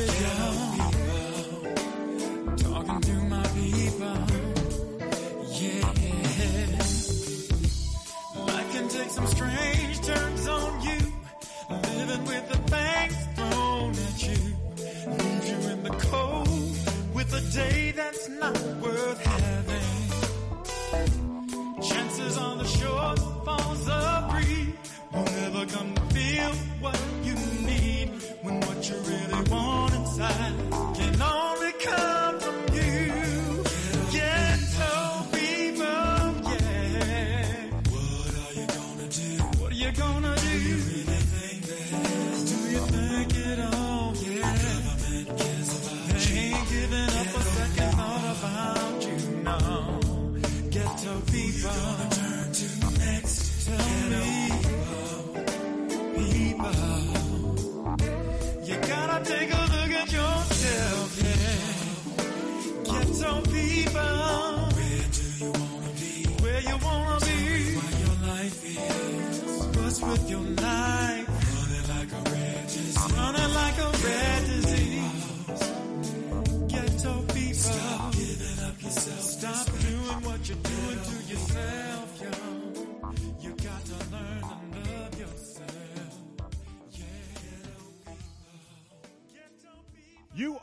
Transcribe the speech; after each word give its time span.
it. 0.00 0.67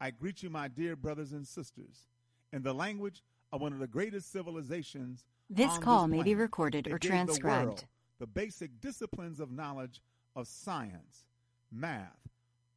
I 0.00 0.10
greet 0.10 0.42
you, 0.42 0.48
my 0.48 0.68
dear 0.68 0.96
brothers 0.96 1.32
and 1.32 1.46
sisters, 1.46 2.06
in 2.52 2.62
the 2.62 2.72
language 2.72 3.22
of 3.52 3.60
one 3.60 3.72
of 3.74 3.80
the 3.80 3.86
greatest 3.86 4.32
civilizations. 4.32 5.26
This 5.50 5.76
call 5.78 6.08
may 6.08 6.22
be 6.22 6.34
recorded 6.34 6.86
or 6.86 6.98
gave 6.98 7.02
the 7.02 7.08
transcribed. 7.08 7.66
world 7.66 7.84
The 8.18 8.26
basic 8.26 8.80
disciplines 8.80 9.40
of 9.40 9.50
knowledge 9.50 10.00
of 10.34 10.48
science, 10.48 11.26
math, 11.70 12.16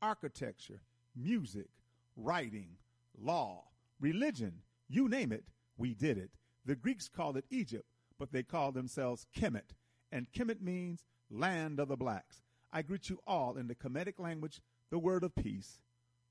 architecture, 0.02 0.82
music, 1.16 1.70
writing, 2.18 2.76
law, 3.18 3.64
religion, 4.00 4.62
you 4.90 5.08
name 5.08 5.32
it, 5.32 5.46
we 5.78 5.94
did 5.94 6.18
it. 6.18 6.32
The 6.66 6.76
Greeks 6.76 7.08
called 7.08 7.38
it 7.38 7.46
Egypt, 7.50 7.86
but 8.20 8.32
they 8.32 8.44
called 8.44 8.74
themselves 8.74 9.28
Kemet, 9.36 9.76
and 10.12 10.32
Kemet 10.32 10.62
means 10.62 11.06
land 11.30 11.80
of 11.80 11.88
the 11.88 11.96
blacks. 11.98 12.42
I 12.72 12.82
greet 12.82 13.10
you 13.10 13.20
all 13.26 13.56
in 13.56 13.68
the 13.68 13.76
Kemetic 13.76 14.20
language, 14.20 14.62
the 14.90 15.00
word 15.00 15.24
of 15.24 15.36
peace, 15.36 15.80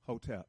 Hotep. 0.06 0.48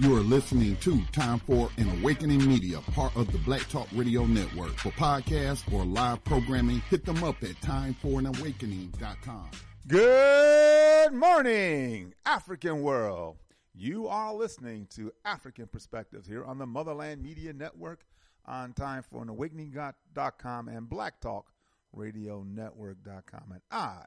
You 0.00 0.16
are 0.16 0.20
listening 0.20 0.76
to 0.78 1.00
Time 1.12 1.38
for 1.38 1.70
an 1.78 1.88
Awakening 2.00 2.44
Media, 2.48 2.80
part 2.92 3.16
of 3.16 3.30
the 3.30 3.38
Black 3.38 3.68
Talk 3.68 3.86
Radio 3.92 4.26
Network. 4.26 4.76
For 4.78 4.90
podcasts 4.90 5.72
or 5.72 5.84
live 5.84 6.24
programming, 6.24 6.80
hit 6.90 7.04
them 7.04 7.22
up 7.22 7.40
at 7.44 7.54
timeforanawakening.com. 7.60 9.50
Good 9.86 11.12
morning, 11.12 12.12
African 12.26 12.82
world. 12.82 13.36
You 13.72 14.08
are 14.08 14.34
listening 14.34 14.88
to 14.96 15.12
African 15.24 15.68
Perspectives 15.68 16.26
here 16.26 16.44
on 16.44 16.58
the 16.58 16.66
Motherland 16.66 17.22
Media 17.22 17.52
Network 17.52 18.04
on 18.46 18.72
timeforanawakening.com 18.72 20.68
and 20.68 20.88
blacktalkradionetwork.com. 20.88 23.52
And 23.52 23.62
I 23.70 24.02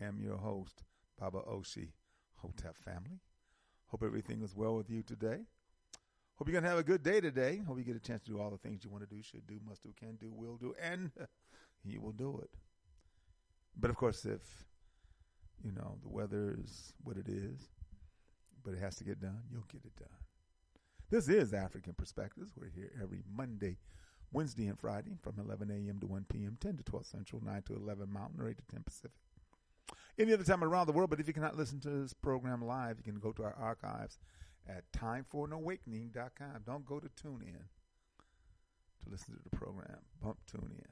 am 0.00 0.20
your 0.20 0.36
host, 0.36 0.82
Baba 1.18 1.40
Oshi, 1.48 1.92
Hotep 2.36 2.76
family. 2.76 3.20
Hope 3.88 4.02
everything 4.02 4.42
is 4.42 4.54
well 4.54 4.76
with 4.76 4.90
you 4.90 5.02
today. 5.02 5.40
Hope 6.36 6.46
you're 6.46 6.52
going 6.52 6.64
to 6.64 6.70
have 6.70 6.78
a 6.78 6.84
good 6.84 7.02
day 7.02 7.20
today. 7.20 7.62
Hope 7.66 7.78
you 7.78 7.84
get 7.84 7.96
a 7.96 8.00
chance 8.00 8.22
to 8.22 8.30
do 8.30 8.40
all 8.40 8.50
the 8.50 8.58
things 8.58 8.84
you 8.84 8.90
want 8.90 9.08
to 9.08 9.14
do, 9.14 9.22
should 9.22 9.46
do, 9.46 9.58
must 9.66 9.82
do, 9.82 9.92
can 9.98 10.16
do, 10.16 10.30
will 10.30 10.56
do, 10.56 10.74
and 10.80 11.10
you 11.84 12.00
will 12.00 12.12
do 12.12 12.38
it. 12.42 12.50
But 13.76 13.90
of 13.90 13.96
course, 13.96 14.24
if, 14.24 14.40
you 15.64 15.72
know, 15.72 15.98
the 16.02 16.08
weather 16.08 16.56
is 16.62 16.92
what 17.02 17.16
it 17.16 17.28
is, 17.28 17.70
but 18.62 18.74
it 18.74 18.80
has 18.80 18.96
to 18.96 19.04
get 19.04 19.20
done, 19.20 19.40
you'll 19.50 19.64
get 19.72 19.84
it 19.84 19.96
done. 19.96 20.08
This 21.10 21.28
is 21.28 21.54
African 21.54 21.94
Perspectives. 21.94 22.52
We're 22.54 22.68
here 22.68 22.92
every 23.02 23.22
Monday, 23.34 23.78
Wednesday, 24.30 24.66
and 24.66 24.78
Friday 24.78 25.16
from 25.22 25.38
11 25.38 25.70
a.m. 25.70 25.98
to 26.00 26.06
1 26.06 26.26
p.m., 26.28 26.58
10 26.60 26.76
to 26.76 26.82
12 26.82 27.06
Central, 27.06 27.42
9 27.42 27.62
to 27.62 27.74
11 27.74 28.12
Mountain, 28.12 28.40
or 28.40 28.48
8 28.50 28.58
to 28.58 28.64
10 28.70 28.82
Pacific. 28.84 29.12
Any 30.18 30.32
other 30.32 30.44
time 30.44 30.64
around 30.64 30.86
the 30.86 30.92
world, 30.92 31.10
but 31.10 31.20
if 31.20 31.28
you 31.28 31.32
cannot 31.32 31.56
listen 31.56 31.78
to 31.80 31.90
this 31.90 32.12
program 32.12 32.64
live, 32.64 32.96
you 32.98 33.04
can 33.04 33.20
go 33.20 33.32
to 33.32 33.44
our 33.44 33.54
archives 33.54 34.18
at 34.68 34.90
timeforanawakening.com. 34.92 36.62
Don't 36.66 36.84
go 36.84 36.98
to 36.98 37.08
TuneIn 37.08 37.62
to 39.04 39.10
listen 39.10 39.34
to 39.34 39.40
the 39.48 39.56
program. 39.56 39.98
Bump 40.20 40.38
TuneIn. 40.52 40.82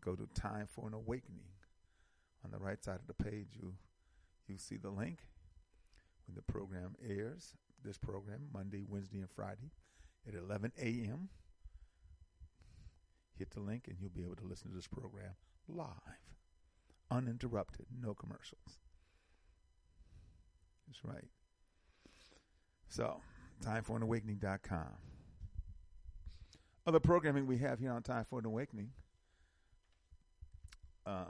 Go 0.00 0.14
to 0.14 0.28
Time 0.34 0.66
for 0.66 0.86
an 0.86 0.94
Awakening. 0.94 1.50
On 2.44 2.52
the 2.52 2.58
right 2.58 2.82
side 2.82 3.00
of 3.00 3.06
the 3.08 3.24
page, 3.24 3.48
you 3.60 3.74
you 4.46 4.56
see 4.58 4.76
the 4.76 4.90
link 4.90 5.18
when 6.26 6.36
the 6.36 6.42
program 6.42 6.94
airs. 7.06 7.54
This 7.84 7.98
program 7.98 8.48
Monday, 8.52 8.84
Wednesday, 8.88 9.18
and 9.18 9.30
Friday 9.30 9.70
at 10.26 10.34
11 10.34 10.72
a.m. 10.80 11.28
Hit 13.36 13.50
the 13.50 13.60
link, 13.60 13.86
and 13.88 13.96
you'll 14.00 14.10
be 14.10 14.22
able 14.22 14.36
to 14.36 14.46
listen 14.46 14.70
to 14.70 14.76
this 14.76 14.86
program 14.86 15.32
live, 15.68 15.86
uninterrupted, 17.10 17.86
no 18.00 18.14
commercials. 18.14 18.80
That's 20.86 21.04
right. 21.04 21.28
So, 22.88 23.20
timeforanawakening.com. 23.64 24.86
Other 26.86 27.00
programming 27.00 27.46
we 27.46 27.58
have 27.58 27.78
here 27.78 27.92
on 27.92 28.02
Time 28.02 28.24
for 28.28 28.38
an 28.38 28.46
Awakening. 28.46 28.90
Uh, 31.04 31.24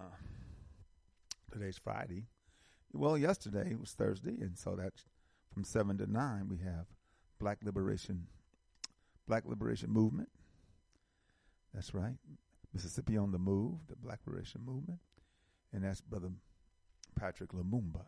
today's 1.52 1.78
Friday. 1.78 2.26
Well, 2.92 3.18
yesterday 3.18 3.74
was 3.74 3.90
Thursday, 3.92 4.36
and 4.40 4.56
so 4.56 4.76
that's 4.76 5.04
from 5.52 5.64
seven 5.64 5.98
to 5.98 6.10
nine. 6.10 6.48
We 6.48 6.58
have 6.58 6.86
Black 7.38 7.58
Liberation, 7.62 8.28
Black 9.26 9.44
Liberation 9.46 9.90
Movement. 9.90 10.30
That's 11.74 11.92
right, 11.92 12.16
Mississippi 12.72 13.16
on 13.16 13.32
the 13.32 13.38
Move, 13.38 13.74
the 13.88 13.96
Black 13.96 14.20
Liberation 14.26 14.62
Movement, 14.64 15.00
and 15.72 15.84
that's 15.84 16.00
Brother 16.00 16.30
Patrick 17.18 17.50
Lumumba 17.50 18.04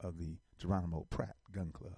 of 0.00 0.18
the 0.18 0.36
Geronimo 0.58 1.06
Pratt 1.10 1.36
Gun 1.52 1.70
Club 1.72 1.96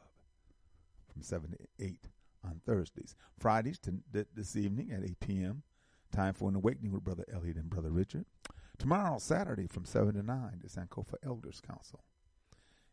from 1.13 1.23
7 1.23 1.51
to 1.51 1.85
8 1.85 2.09
on 2.45 2.61
Thursdays. 2.65 3.15
Fridays 3.39 3.79
to 3.81 3.95
th- 4.13 4.27
this 4.35 4.57
evening 4.57 4.91
at 4.93 5.05
8 5.05 5.21
p.m. 5.21 5.63
Time 6.13 6.35
for 6.35 6.49
an 6.49 6.57
awakening 6.57 6.93
with 6.93 7.05
Brother 7.05 7.25
Elliot 7.33 7.57
and 7.57 7.71
Brother 7.71 7.91
Richard. 7.91 8.27
Tomorrow, 8.79 9.19
Saturday, 9.19 9.67
from 9.67 9.85
7 9.85 10.15
to 10.15 10.23
9, 10.23 10.61
the 10.63 10.69
Sankofa 10.69 11.15
Elders 11.25 11.61
Council. 11.61 12.05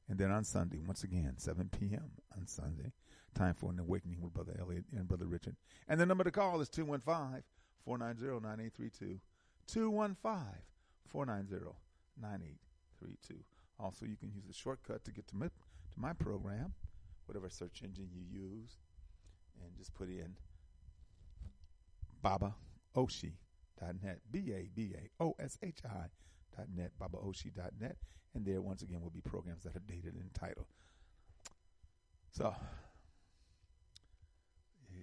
And 0.07 0.17
then 0.17 0.31
on 0.31 0.43
Sunday, 0.43 0.79
once 0.79 1.03
again, 1.03 1.35
7 1.37 1.69
p.m. 1.69 2.11
on 2.37 2.47
Sunday, 2.47 2.93
time 3.35 3.53
for 3.53 3.71
an 3.71 3.79
awakening 3.79 4.21
with 4.21 4.33
Brother 4.33 4.55
Elliot 4.59 4.85
and 4.95 5.07
Brother 5.07 5.27
Richard. 5.27 5.55
And 5.87 5.99
the 5.99 6.05
number 6.05 6.23
to 6.23 6.31
call 6.31 6.61
is 6.61 6.69
215 6.69 7.43
490 7.83 8.41
9832. 8.41 9.19
215 9.67 10.61
490 11.07 11.88
9832. 12.21 13.35
Also, 13.79 14.05
you 14.05 14.17
can 14.17 14.31
use 14.31 14.45
the 14.45 14.53
shortcut 14.53 15.03
to 15.05 15.11
get 15.11 15.27
to 15.27 15.35
my, 15.35 15.47
to 15.47 15.97
my 15.97 16.13
program, 16.13 16.73
whatever 17.25 17.49
search 17.49 17.81
engine 17.83 18.09
you 18.11 18.23
use, 18.29 18.77
and 19.61 19.75
just 19.77 19.93
put 19.93 20.09
in 20.09 20.35
babaoshi.net, 22.23 24.19
B 24.31 24.53
A 24.53 24.69
B 24.73 24.93
A 24.95 25.23
O 25.23 25.33
S 25.39 25.57
H 25.63 25.79
I.net, 25.85 26.91
babaoshi.net. 26.99 27.97
And 28.35 28.45
there, 28.45 28.61
once 28.61 28.81
again, 28.83 29.01
will 29.01 29.09
be 29.09 29.21
programs 29.21 29.63
that 29.63 29.75
are 29.75 29.81
dated 29.87 30.15
and 30.15 30.31
titled. 30.33 30.67
So, 32.31 32.53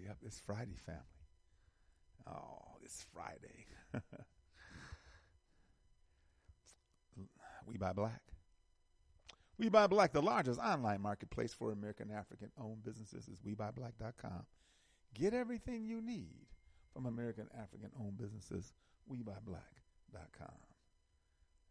yep, 0.04 0.18
it's 0.25 0.38
Friday, 0.38 0.76
family. 0.85 1.00
Oh, 2.28 2.76
it's 2.85 3.04
Friday. 3.12 3.66
we 7.66 7.76
buy 7.76 7.92
black. 7.92 8.23
We 9.58 9.70
Buy 9.70 9.87
Black, 9.87 10.12
the 10.12 10.20
largest 10.20 10.61
online 10.61 11.00
marketplace 11.00 11.54
for 11.54 11.73
American 11.73 12.11
African 12.11 12.50
owned 12.61 12.85
businesses, 12.85 13.26
is 13.26 13.38
WeBuyBlack.com. 13.40 14.44
Get 15.14 15.32
everything 15.32 15.87
you 15.87 16.02
need 16.02 16.44
from 16.92 17.06
American 17.06 17.49
African 17.58 17.90
owned 17.99 18.18
businesses, 18.18 18.75
WeBuyBlack.com. 19.11 20.58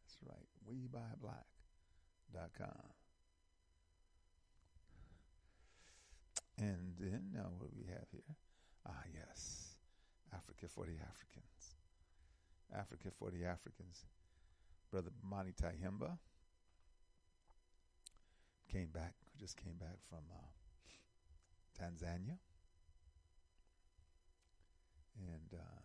That's 0.01 0.17
right, 0.25 0.47
WeBuyBlack.com. 0.67 1.35
And 6.57 6.95
then, 6.99 7.29
now 7.33 7.49
what 7.59 7.69
do 7.69 7.75
we 7.77 7.85
have 7.89 8.07
here? 8.11 8.35
Ah, 8.87 9.03
yes, 9.13 9.75
Africa 10.33 10.67
for 10.67 10.85
the 10.85 10.93
Africans. 10.93 11.75
Africa 12.73 13.09
for 13.19 13.29
the 13.29 13.45
Africans. 13.45 14.05
Brother 14.95 15.11
Monty 15.29 15.51
Tyehimba 15.51 16.17
came 18.71 18.87
back, 18.93 19.13
just 19.37 19.57
came 19.57 19.73
back 19.73 19.97
from 20.09 20.19
uh, 20.31 21.83
Tanzania. 21.83 22.37
And 25.19 25.53
uh, 25.53 25.81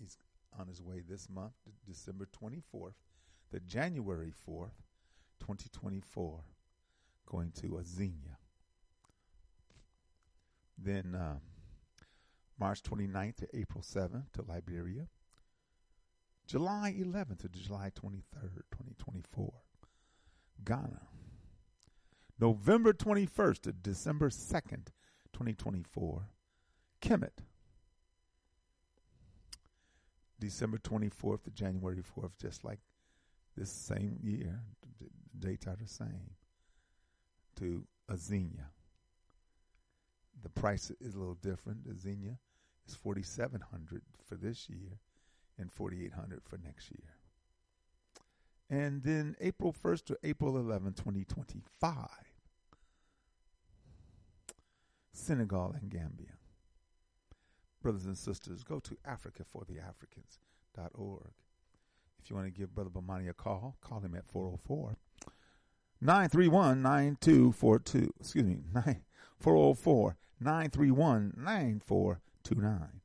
he's 0.00 0.16
on 0.58 0.68
his 0.68 0.80
way 0.80 1.02
this 1.06 1.28
month, 1.28 1.52
December 1.86 2.26
24th, 2.42 2.94
the 3.50 3.60
January 3.60 4.32
4th, 4.48 4.80
2024, 5.40 6.40
going 7.26 7.52
to 7.60 7.66
Azania. 7.72 8.38
Then 10.78 11.14
um, 11.14 11.42
March 12.58 12.82
29th 12.82 13.36
to 13.36 13.48
April 13.52 13.82
7th 13.82 14.32
to 14.32 14.42
Liberia. 14.48 15.08
July 16.52 16.94
11th 16.98 17.38
to 17.38 17.48
July 17.48 17.90
23rd, 17.98 18.60
2024. 18.70 19.54
Ghana. 20.62 21.00
November 22.38 22.92
21st 22.92 23.60
to 23.62 23.72
December 23.72 24.28
2nd, 24.28 24.88
2024, 25.32 26.28
Kemet. 27.00 27.30
December 30.38 30.76
24th 30.76 31.44
to 31.44 31.50
January 31.52 32.02
4th, 32.02 32.32
just 32.38 32.64
like 32.64 32.80
this 33.56 33.72
same 33.72 34.18
year, 34.22 34.60
the 35.00 35.08
dates 35.38 35.66
are 35.66 35.78
the 35.80 35.88
same, 35.88 36.32
to 37.56 37.82
Azania. 38.10 38.66
The 40.42 40.50
price 40.50 40.92
is 41.00 41.14
a 41.14 41.18
little 41.18 41.38
different. 41.40 41.88
Azania 41.88 42.36
is 42.86 42.94
4700 42.94 44.02
for 44.28 44.34
this 44.34 44.68
year, 44.68 44.98
and 45.58 45.72
4800 45.72 46.42
for 46.44 46.58
next 46.64 46.90
year. 46.90 47.16
And 48.70 49.02
then 49.02 49.34
April 49.40 49.72
1st 49.72 50.04
to 50.06 50.16
April 50.24 50.56
11, 50.56 50.94
2025, 50.94 52.08
Senegal 55.12 55.74
and 55.78 55.90
Gambia. 55.90 56.38
Brothers 57.82 58.06
and 58.06 58.16
sisters, 58.16 58.64
go 58.64 58.78
to 58.80 58.96
africafortheafricans.org. 59.06 61.32
If 62.22 62.30
you 62.30 62.36
want 62.36 62.46
to 62.46 62.52
give 62.52 62.74
Brother 62.74 62.90
Bomani 62.90 63.28
a 63.28 63.34
call, 63.34 63.76
call 63.80 64.00
him 64.00 64.14
at 64.14 64.26
404 64.26 64.96
931 66.00 66.82
9242. 66.82 68.12
Excuse 68.20 68.44
me, 68.44 68.58
404 69.38 70.16
931 70.40 71.34
9429. 71.36 73.01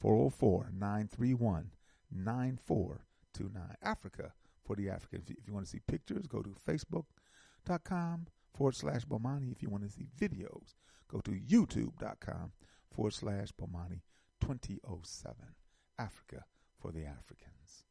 404 0.00 0.70
931 0.72 1.70
9429. 2.10 3.76
Africa 3.82 4.32
for 4.64 4.76
the 4.76 4.90
Africans. 4.90 5.30
If 5.30 5.46
you 5.46 5.54
want 5.54 5.66
to 5.66 5.70
see 5.70 5.80
pictures, 5.86 6.26
go 6.26 6.42
to 6.42 6.54
facebook.com 6.66 8.26
forward 8.54 8.74
slash 8.76 9.04
Bomani. 9.04 9.52
If 9.52 9.62
you 9.62 9.70
want 9.70 9.84
to 9.84 9.90
see 9.90 10.06
videos, 10.18 10.74
go 11.10 11.20
to 11.20 11.30
youtube.com 11.30 12.52
forward 12.94 13.14
slash 13.14 13.48
Bomani 13.60 14.00
2007. 14.40 15.34
Africa 15.98 16.44
for 16.80 16.92
the 16.92 17.04
Africans. 17.04 17.84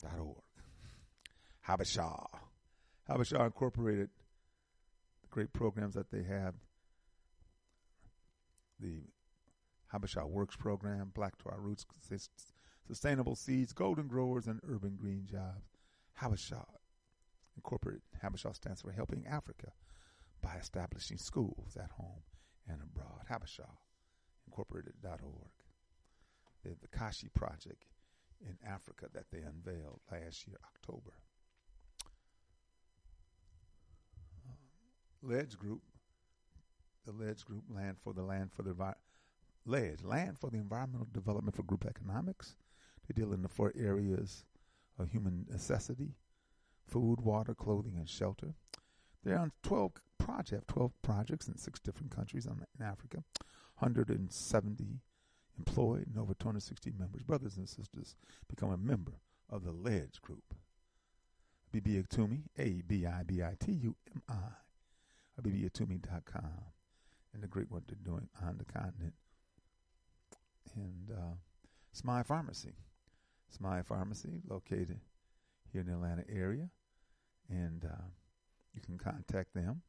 Dot 0.00 0.18
org. 0.18 0.36
Habesha. 1.68 2.26
Habesha 3.08 3.44
Incorporated, 3.44 4.10
the 5.22 5.28
great 5.28 5.52
programs 5.52 5.94
that 5.94 6.10
they 6.10 6.22
have. 6.24 6.54
The 8.80 9.02
Habesha 9.92 10.28
Works 10.28 10.56
program, 10.56 11.12
Black 11.14 11.36
to 11.38 11.48
Our 11.50 11.60
Roots, 11.60 11.84
Sustainable 12.86 13.36
Seeds, 13.36 13.72
Golden 13.72 14.08
Growers, 14.08 14.46
and 14.46 14.60
Urban 14.66 14.96
Green 14.96 15.26
Jobs. 15.30 15.70
Habesha 16.20 16.64
Incorporated. 17.56 18.02
Habesha 18.22 18.54
stands 18.54 18.80
for 18.80 18.92
Helping 18.92 19.26
Africa 19.26 19.72
by 20.40 20.56
establishing 20.56 21.18
schools 21.18 21.76
at 21.76 21.90
home 21.92 22.22
and 22.66 22.80
abroad. 22.82 23.26
Habesha 23.30 23.68
Incorporated.org. 24.46 25.50
The, 26.64 26.70
the 26.80 26.88
Kashi 26.88 27.28
Project 27.34 27.84
in 28.40 28.56
Africa 28.66 29.06
that 29.12 29.30
they 29.30 29.38
unveiled 29.38 30.00
last 30.10 30.46
year, 30.46 30.56
October. 30.64 31.12
Uh, 34.48 34.54
Ledge 35.22 35.56
Group, 35.56 35.82
the 37.06 37.12
Ledge 37.12 37.44
Group, 37.44 37.64
Land 37.68 37.96
for 38.02 38.12
the 38.12 38.22
Land 38.22 38.52
for 38.52 38.62
the 38.62 38.74
Ledge, 39.64 40.02
Land 40.02 40.38
for 40.38 40.50
the 40.50 40.58
Environmental 40.58 41.08
Development 41.12 41.54
for 41.54 41.62
Group 41.62 41.84
Economics. 41.86 42.56
They 43.06 43.20
deal 43.20 43.32
in 43.32 43.42
the 43.42 43.48
four 43.48 43.72
areas 43.76 44.44
of 44.98 45.10
human 45.10 45.46
necessity 45.50 46.14
food, 46.86 47.20
water, 47.20 47.54
clothing, 47.54 47.94
and 47.96 48.08
shelter. 48.08 48.54
They're 49.24 49.38
on 49.38 49.52
12 49.62 49.92
project, 50.18 50.68
12 50.68 50.92
projects 51.02 51.48
in 51.48 51.56
six 51.56 51.80
different 51.80 52.14
countries 52.14 52.46
in 52.46 52.84
Africa, 52.84 53.22
170 53.78 55.00
employed 55.58 56.06
and 56.06 56.18
over 56.18 56.34
260 56.34 56.92
members. 56.98 57.22
Brothers 57.22 57.56
and 57.56 57.68
sisters, 57.68 58.16
become 58.48 58.70
a 58.70 58.76
member 58.76 59.12
of 59.48 59.64
the 59.64 59.72
Ledge 59.72 60.20
Group. 60.20 60.54
Abibitumi, 61.72 62.42
A 62.58 62.82
B 62.86 63.06
I 63.06 63.22
B 63.22 63.42
I 63.42 63.54
T 63.58 63.72
U 63.72 63.96
M 64.14 64.22
I, 64.28 65.40
bibiatumi.com, 65.40 66.64
and 67.32 67.42
the 67.42 67.48
great 67.48 67.70
work 67.70 67.84
they're 67.86 67.96
doing 68.04 68.28
on 68.42 68.58
the 68.58 68.64
continent. 68.64 69.14
And 70.76 71.10
uh, 71.16 71.34
Smile 71.92 72.24
Pharmacy. 72.24 72.72
Smile 73.50 73.82
Pharmacy, 73.82 74.40
located 74.48 75.00
here 75.72 75.82
in 75.82 75.86
the 75.86 75.94
Atlanta 75.94 76.24
area. 76.28 76.68
And 77.48 77.84
uh, 77.84 78.04
you 78.74 78.80
can 78.80 78.98
contact 78.98 79.54
them. 79.54 79.82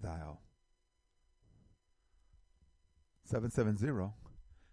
Dial 0.00 0.40
770 3.24 4.12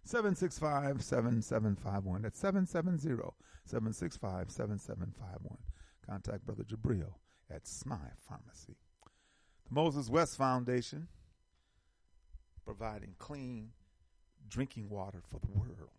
765 0.04 1.02
7751. 1.02 2.22
That's 2.22 2.38
770 2.38 3.22
765 3.64 4.50
7751. 4.50 5.58
Contact 6.06 6.44
Brother 6.44 6.64
Jabril 6.64 7.14
at 7.50 7.66
Smile 7.66 7.98
Pharmacy. 8.28 8.76
The 9.66 9.74
Moses 9.74 10.10
West 10.10 10.36
Foundation, 10.36 11.08
providing 12.64 13.14
clean 13.18 13.70
drinking 14.48 14.88
water 14.88 15.20
for 15.26 15.38
the 15.40 15.52
world. 15.52 15.90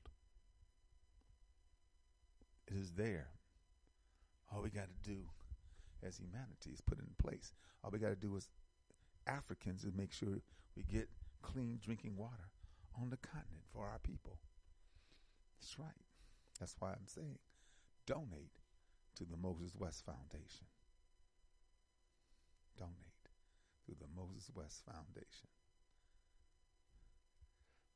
It 2.68 2.76
is 2.76 2.92
there. 2.92 3.28
All 4.52 4.62
we 4.62 4.70
got 4.70 4.88
to 4.88 5.10
do 5.10 5.18
as 6.06 6.18
humanity 6.18 6.72
is 6.74 6.82
put 6.82 7.00
it 7.00 7.06
in 7.06 7.16
place. 7.24 7.54
All 7.84 7.92
we 7.92 8.00
got 8.00 8.10
to 8.10 8.16
do 8.16 8.36
as 8.36 8.48
Africans 9.28 9.84
is 9.84 9.94
make 9.96 10.12
sure 10.12 10.42
we 10.76 10.84
get 10.84 11.10
clean 11.42 11.80
drinking 11.84 12.16
water 12.16 12.50
on 13.00 13.10
the 13.10 13.18
continent 13.18 13.66
for 13.72 13.86
our 13.86 14.00
people. 14.00 14.38
That's 15.60 15.78
right. 15.80 16.06
That's 16.60 16.76
why 16.80 16.92
I'm 16.92 17.08
saying 17.08 17.40
donate 18.06 18.60
to 19.16 19.26
the 19.26 19.38
Moses 19.38 19.72
West 19.78 20.06
Foundation. 20.06 20.68
Donate 22.78 23.30
to 23.86 23.92
the 24.00 24.08
Moses 24.16 24.50
West 24.54 24.84
Foundation. 24.86 25.50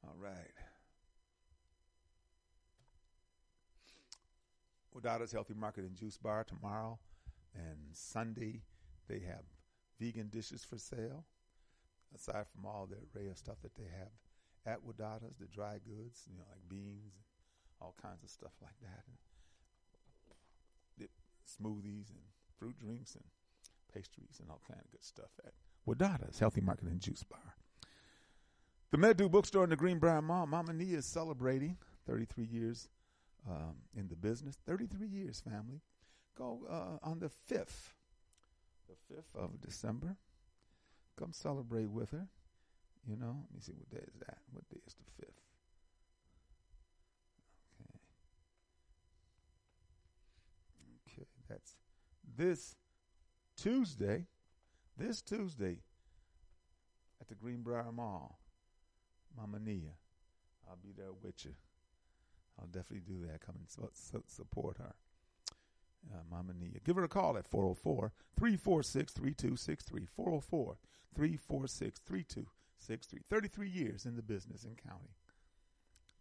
All 0.03 0.15
right. 0.17 0.51
Wadada's 4.95 5.31
Healthy 5.31 5.53
Market 5.53 5.83
and 5.85 5.95
Juice 5.95 6.17
Bar 6.17 6.43
tomorrow 6.43 6.99
and 7.53 7.77
Sunday. 7.93 8.61
They 9.07 9.19
have 9.19 9.43
vegan 9.99 10.29
dishes 10.29 10.63
for 10.63 10.77
sale. 10.77 11.25
Aside 12.15 12.45
from 12.51 12.65
all 12.65 12.87
the 12.89 12.97
array 13.15 13.27
of 13.29 13.37
stuff 13.37 13.57
that 13.61 13.75
they 13.75 13.83
have 13.83 14.09
at 14.65 14.79
Wadada's, 14.83 15.37
the 15.39 15.45
dry 15.45 15.73
goods, 15.73 16.25
you 16.27 16.35
know, 16.35 16.43
like 16.49 16.67
beans 16.67 17.13
and 17.13 17.23
all 17.79 17.93
kinds 18.01 18.23
of 18.23 18.29
stuff 18.29 18.53
like 18.61 18.73
that, 18.81 19.03
and 19.07 19.17
smoothies 21.49 22.09
and 22.09 22.19
fruit 22.57 22.77
drinks 22.79 23.15
and 23.15 23.23
pastries 23.93 24.39
and 24.39 24.49
all 24.49 24.61
kind 24.67 24.79
of 24.83 24.91
good 24.91 25.03
stuff 25.03 25.31
at 25.45 25.53
Wadada's 25.87 26.39
Healthy 26.39 26.61
Market 26.61 26.87
and 26.87 26.99
Juice 26.99 27.23
Bar. 27.23 27.55
The 28.91 28.97
Medu 28.97 29.29
Bookstore 29.29 29.65
in 29.65 29.69
the 29.69 29.77
Greenbriar 29.77 30.23
Mall, 30.23 30.47
Mama 30.47 30.73
Nia 30.73 30.97
is 30.97 31.05
celebrating 31.05 31.77
33 32.07 32.45
years 32.45 32.89
um, 33.47 33.75
in 33.95 34.07
the 34.07 34.15
business. 34.15 34.57
33 34.65 35.07
years, 35.07 35.41
family. 35.41 35.81
Go 36.35 36.61
uh, 36.67 37.07
on 37.07 37.19
the 37.19 37.29
5th, 37.53 37.93
the 38.87 39.13
5th 39.13 39.35
of 39.35 39.61
December. 39.61 40.15
Come 41.17 41.33
celebrate 41.33 41.89
with 41.89 42.09
her. 42.11 42.27
You 43.07 43.15
know, 43.15 43.43
let 43.43 43.53
me 43.53 43.61
see 43.61 43.73
what 43.73 43.89
day 43.89 44.05
is 44.07 44.19
that. 44.25 44.37
What 44.51 44.67
day 44.69 44.79
is 44.87 44.95
the 44.95 45.23
5th? 45.23 45.29
Okay. 47.81 47.99
Okay, 51.13 51.27
that's 51.47 51.75
this 52.37 52.75
Tuesday. 53.55 54.25
This 54.97 55.21
Tuesday 55.21 55.77
at 57.21 57.27
the 57.27 57.35
Greenbriar 57.35 57.93
Mall. 57.93 58.38
Mama 59.39 59.59
Nia. 59.59 59.93
I'll 60.69 60.77
be 60.81 60.91
there 60.95 61.13
with 61.23 61.45
you. 61.45 61.51
I'll 62.59 62.67
definitely 62.67 63.01
do 63.07 63.25
that. 63.27 63.41
Come 63.41 63.55
and 63.59 63.69
su- 63.69 63.89
su- 63.93 64.23
support 64.27 64.77
her. 64.77 64.93
Uh, 66.11 66.17
Mama 66.29 66.53
Nia. 66.53 66.79
Give 66.83 66.95
her 66.95 67.03
a 67.03 67.07
call 67.09 67.37
at 67.37 67.47
404 67.47 68.11
346 68.37 69.13
3263. 69.13 70.05
404 70.05 70.77
346 71.15 71.99
3263. 72.05 73.19
33 73.29 73.69
years 73.69 74.05
in 74.05 74.15
the 74.15 74.21
business 74.21 74.63
and 74.63 74.77
county. 74.77 75.15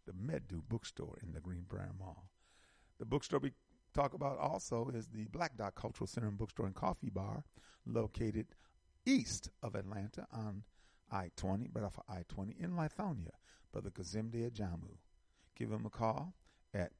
The 0.05 0.13
Medu 0.13 0.61
Bookstore 0.67 1.17
in 1.21 1.33
the 1.33 1.39
Greenbriar 1.39 1.97
Mall. 1.99 2.29
The 2.99 3.05
bookstore 3.05 3.39
we 3.39 3.53
talk 3.93 4.13
about 4.13 4.37
also 4.37 4.89
is 4.93 5.07
the 5.07 5.25
Black 5.25 5.55
Dot 5.57 5.75
Cultural 5.75 6.07
Center 6.07 6.27
and 6.27 6.37
Bookstore 6.37 6.65
and 6.65 6.75
Coffee 6.75 7.09
Bar, 7.09 7.43
located 7.85 8.47
east 9.05 9.49
of 9.63 9.75
Atlanta 9.75 10.25
on 10.31 10.63
I 11.11 11.31
20, 11.35 11.69
right 11.73 11.85
off 11.85 11.97
of 11.97 12.03
I 12.09 12.23
20 12.27 12.55
in 12.59 12.71
Lithonia. 12.71 13.31
Brother 13.71 13.89
Kazimde 13.89 14.49
Ajamu. 14.49 14.97
Give 15.55 15.71
him 15.71 15.85
a 15.85 15.89
call 15.89 16.33
at 16.73 16.91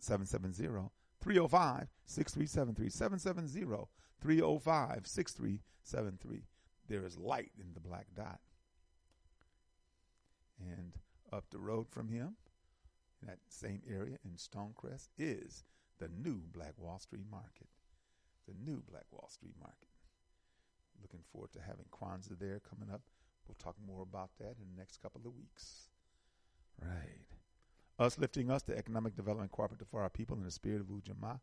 770 0.00 0.88
305 1.20 1.88
6373. 2.06 2.88
770 2.90 3.88
305 4.20 5.06
6373. 5.06 6.42
There 6.88 7.04
is 7.04 7.18
light 7.18 7.52
in 7.58 7.74
the 7.74 7.80
black 7.80 8.06
dot. 8.14 8.40
And 10.60 10.92
up 11.32 11.44
the 11.50 11.58
road 11.58 11.88
from 11.88 12.08
him, 12.08 12.36
in 13.22 13.28
that 13.28 13.38
same 13.48 13.82
area 13.88 14.18
in 14.24 14.32
Stonecrest, 14.32 15.08
is 15.18 15.64
the 15.98 16.08
new 16.08 16.42
Black 16.52 16.74
Wall 16.78 16.98
Street 16.98 17.26
Market. 17.30 17.68
The 18.46 18.54
new 18.64 18.82
Black 18.90 19.06
Wall 19.10 19.28
Street 19.30 19.54
Market. 19.60 19.88
Looking 21.00 21.20
forward 21.32 21.52
to 21.52 21.60
having 21.60 21.86
Kwanzaa 21.92 22.38
there 22.38 22.60
coming 22.60 22.92
up. 22.92 23.02
We'll 23.46 23.56
talk 23.58 23.76
more 23.84 24.02
about 24.02 24.30
that 24.38 24.56
in 24.60 24.74
the 24.74 24.78
next 24.78 25.02
couple 25.02 25.20
of 25.24 25.34
weeks. 25.34 25.88
Right. 26.80 27.26
Us 27.98 28.18
lifting 28.18 28.50
us, 28.50 28.62
the 28.62 28.76
economic 28.76 29.14
development 29.14 29.52
cooperative 29.52 29.88
for 29.88 30.02
our 30.02 30.08
people 30.08 30.36
in 30.36 30.44
the 30.44 30.50
spirit 30.50 30.80
of 30.80 30.86
Ujamaa. 30.86 31.40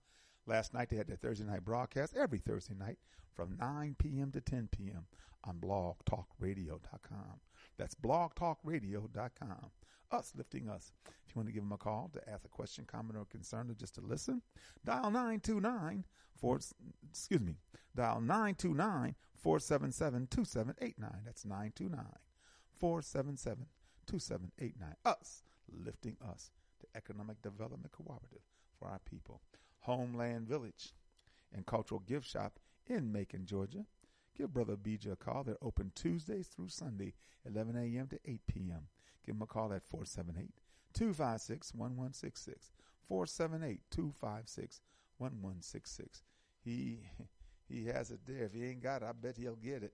Last 0.47 0.73
night 0.73 0.89
they 0.89 0.95
had 0.95 1.07
their 1.07 1.17
Thursday 1.17 1.45
night 1.45 1.63
broadcast 1.63 2.15
every 2.15 2.39
Thursday 2.39 2.73
night 2.73 2.97
from 3.36 3.57
9 3.60 3.95
p.m. 3.99 4.31
to 4.31 4.41
10 4.41 4.69
p.m. 4.71 5.05
on 5.43 5.57
blogtalkradio.com. 5.57 7.39
That's 7.77 7.95
blogtalkradio.com. 7.95 9.71
Us 10.11 10.31
lifting 10.35 10.69
us. 10.69 10.91
If 11.05 11.35
you 11.35 11.39
want 11.39 11.47
to 11.49 11.53
give 11.53 11.63
them 11.63 11.73
a 11.73 11.77
call 11.77 12.09
to 12.13 12.29
ask 12.29 12.45
a 12.45 12.49
question, 12.49 12.85
comment, 12.85 13.17
or 13.17 13.25
concern, 13.25 13.69
or 13.69 13.73
just 13.73 13.95
to 13.95 14.01
listen, 14.01 14.41
dial 14.85 15.11
929 15.11 16.05
4, 16.39 16.59
excuse 17.09 17.41
me, 17.41 17.55
dial 17.95 18.21
929 18.21 19.15
477 19.35 20.27
2789. 20.27 21.21
That's 21.25 21.45
929 21.45 22.05
477 22.79 23.65
2789. 24.05 24.95
Us 25.05 25.43
lifting 25.71 26.15
us, 26.31 26.51
the 26.79 26.87
economic 26.95 27.41
development 27.41 27.91
cooperative 27.91 28.43
for 28.79 28.87
our 28.87 28.99
people. 28.99 29.41
Homeland 29.79 30.47
Village 30.47 30.93
and 31.53 31.65
Cultural 31.65 32.01
Gift 32.01 32.27
Shop 32.27 32.59
in 32.87 33.11
Macon, 33.11 33.45
Georgia. 33.45 33.85
Give 34.37 34.53
Brother 34.53 34.75
BJ 34.75 35.11
a 35.11 35.15
call. 35.15 35.43
They're 35.43 35.57
open 35.61 35.91
Tuesdays 35.95 36.47
through 36.47 36.69
Sunday, 36.69 37.13
11 37.45 37.75
a.m. 37.75 38.07
to 38.07 38.19
8 38.23 38.41
p.m. 38.47 38.87
Give 39.27 39.35
them 39.35 39.43
a 39.43 39.45
call 39.45 39.73
at 39.73 39.83
478 39.83 40.53
256 40.93 41.73
1166. 41.73 42.71
478 43.09 43.81
256 43.91 44.81
1166. 45.17 46.23
He 46.63 46.99
he 47.67 47.85
has 47.87 48.09
it 48.11 48.21
there. 48.25 48.45
If 48.45 48.53
he 48.53 48.63
ain't 48.63 48.81
got 48.81 49.01
it, 49.01 49.07
I 49.09 49.11
bet 49.11 49.35
he'll 49.35 49.57
get 49.57 49.83
it. 49.83 49.93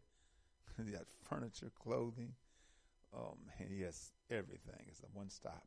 he 0.86 0.92
got 0.92 1.08
furniture, 1.24 1.72
clothing. 1.82 2.34
Um, 3.12 3.38
he 3.58 3.82
has 3.82 4.12
everything. 4.30 4.86
It's 4.88 5.00
a 5.00 5.18
one 5.18 5.32
stop. 5.32 5.64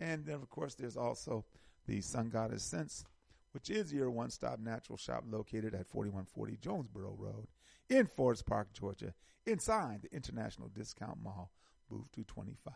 And 0.00 0.24
then, 0.24 0.36
of 0.36 0.48
course, 0.48 0.74
there's 0.74 0.96
also 0.96 1.44
the 1.86 2.00
Sun 2.00 2.30
Goddess 2.30 2.62
Sense, 2.62 3.04
which 3.52 3.68
is 3.68 3.92
your 3.92 4.10
one 4.10 4.30
stop 4.30 4.58
natural 4.58 4.96
shop 4.96 5.24
located 5.28 5.74
at 5.74 5.86
4140 5.86 6.56
Jonesboro 6.56 7.14
Road 7.18 7.48
in 7.90 8.06
Forest 8.06 8.46
Park, 8.46 8.72
Georgia, 8.72 9.12
inside 9.46 10.02
the 10.02 10.14
International 10.14 10.68
Discount 10.68 11.22
Mall, 11.22 11.50
booth 11.88 12.10
225. 12.12 12.74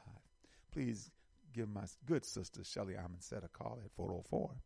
Please 0.72 1.10
give 1.52 1.68
my 1.68 1.84
good 2.06 2.24
sister 2.24 2.62
Shelly 2.62 2.94
Amonset 2.94 3.44
a 3.44 3.48
call 3.48 3.78
at 3.84 3.90
404 3.92 4.56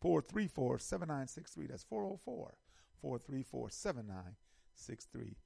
434 0.00 0.78
7963. 0.78 1.66
That's 1.66 1.84
404 1.84 2.54
434 3.00 3.70
7963. 3.70 5.36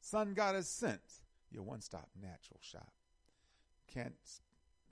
Sun 0.00 0.34
Goddess 0.34 0.68
Sense, 0.68 1.22
your 1.50 1.62
one 1.62 1.80
stop 1.80 2.08
natural 2.20 2.60
shop. 2.62 2.92
Can't 3.92 4.14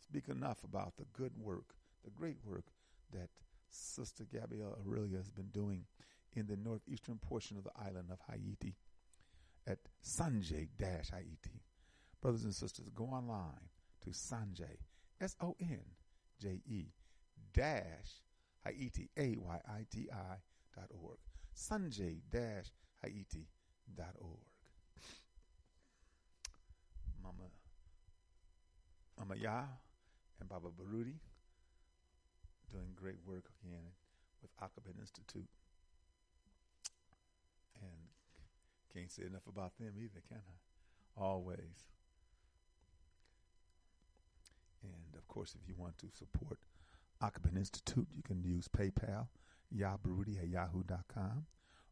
speak 0.00 0.28
enough 0.28 0.64
about 0.64 0.96
the 0.96 1.06
good 1.12 1.32
work, 1.38 1.74
the 2.04 2.10
great 2.10 2.36
work 2.44 2.66
that 3.12 3.30
Sister 3.70 4.24
Gabrielle 4.30 4.78
Aurelia 4.86 5.16
has 5.16 5.30
been 5.30 5.48
doing 5.48 5.84
in 6.34 6.46
the 6.46 6.56
northeastern 6.56 7.18
portion 7.18 7.56
of 7.56 7.64
the 7.64 7.70
island 7.78 8.10
of 8.10 8.18
Haiti 8.30 8.74
at 9.66 9.78
Sonje 10.04 10.68
Haiti. 10.80 11.62
Brothers 12.20 12.44
and 12.44 12.54
sisters, 12.54 12.88
go 12.88 13.04
online 13.04 13.68
to 14.02 14.10
Sonje, 14.10 14.78
S 15.20 15.36
O 15.40 15.54
N 15.60 15.80
J 16.40 16.60
E 16.68 16.86
dash 17.52 18.22
Haiti, 18.64 19.08
A 19.16 19.36
Y 19.38 19.60
I 19.68 19.86
T 19.90 20.08
I 20.12 20.36
dot 20.74 20.90
org. 20.90 21.18
Sonje 21.54 22.18
dash 22.30 22.72
Haiti 23.02 23.46
dot 23.94 24.14
org. 24.20 24.38
Mama, 27.22 27.48
Mama 29.18 29.34
Yah 29.36 29.64
and 30.40 30.48
Baba 30.48 30.68
Baruti 30.68 31.14
doing 32.70 32.92
great 32.96 33.18
work 33.26 33.44
again 33.64 33.92
with 34.42 34.50
Akabit 34.60 34.98
Institute. 35.00 35.48
And 37.80 38.08
can't 38.92 39.10
say 39.10 39.24
enough 39.24 39.46
about 39.48 39.72
them 39.78 39.94
either, 39.96 40.20
can 40.28 40.38
I? 40.38 41.20
Always. 41.22 41.86
And 44.82 45.16
of 45.16 45.26
course, 45.28 45.54
if 45.60 45.68
you 45.68 45.74
want 45.76 45.98
to 45.98 46.06
support 46.12 46.58
Akabit 47.22 47.56
Institute, 47.56 48.06
you 48.14 48.22
can 48.22 48.42
use 48.42 48.68
PayPal, 48.68 49.28
yahbaruti 49.76 50.40
at 50.40 50.48
yahoo.com, 50.48 51.46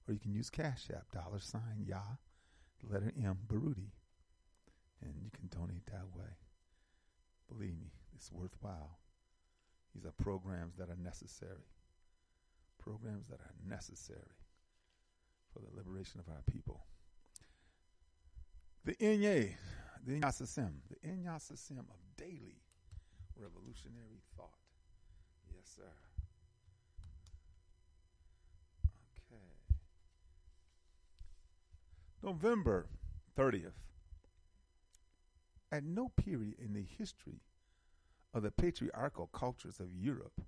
or 0.07 0.15
you 0.15 0.21
can 0.21 0.33
use 0.33 0.51
Cash 0.51 0.89
App, 0.95 1.11
dollar 1.13 1.41
sign 1.41 1.85
Yah, 1.85 2.17
letter 2.83 3.13
M, 3.23 3.39
Baruti. 3.47 3.91
And 5.03 5.15
you 5.23 5.31
can 5.31 5.49
donate 5.49 5.87
that 5.87 6.07
way. 6.15 6.31
Believe 7.49 7.79
me, 7.79 7.93
it's 8.15 8.33
worthwhile. 8.33 8.99
These 9.95 10.05
are 10.05 10.13
programs 10.23 10.77
that 10.77 10.89
are 10.89 10.99
necessary. 11.03 11.69
Programs 12.79 13.27
that 13.29 13.41
are 13.41 13.55
necessary 13.69 14.37
for 15.53 15.61
the 15.61 15.77
liberation 15.77 16.21
of 16.21 16.29
our 16.29 16.43
people. 16.51 16.85
The 18.85 18.95
Inye, 18.95 19.55
the 20.05 20.21
Inyasasim, 20.21 20.71
the 20.89 21.09
Inyasasim 21.09 21.79
of 21.79 21.97
daily 22.17 22.61
revolutionary 23.39 24.23
thought. 24.37 24.59
Yes, 25.55 25.65
sir. 25.77 25.83
Okay. 29.33 29.43
November 32.23 32.87
30th. 33.37 33.73
At 35.71 35.85
no 35.85 36.09
period 36.09 36.55
in 36.59 36.73
the 36.73 36.87
history 36.99 37.41
of 38.33 38.43
the 38.43 38.51
patriarchal 38.51 39.27
cultures 39.27 39.81
of 39.81 39.95
Europe 39.95 40.41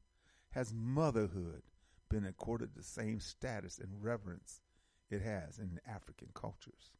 has 0.51 0.73
motherhood 0.75 1.63
been 2.09 2.25
accorded 2.25 2.71
the 2.75 2.83
same 2.83 3.21
status 3.21 3.79
and 3.79 4.03
reverence 4.03 4.61
it 5.11 5.23
has 5.23 5.59
in 5.59 5.81
African 5.87 6.29
cultures. 6.35 6.91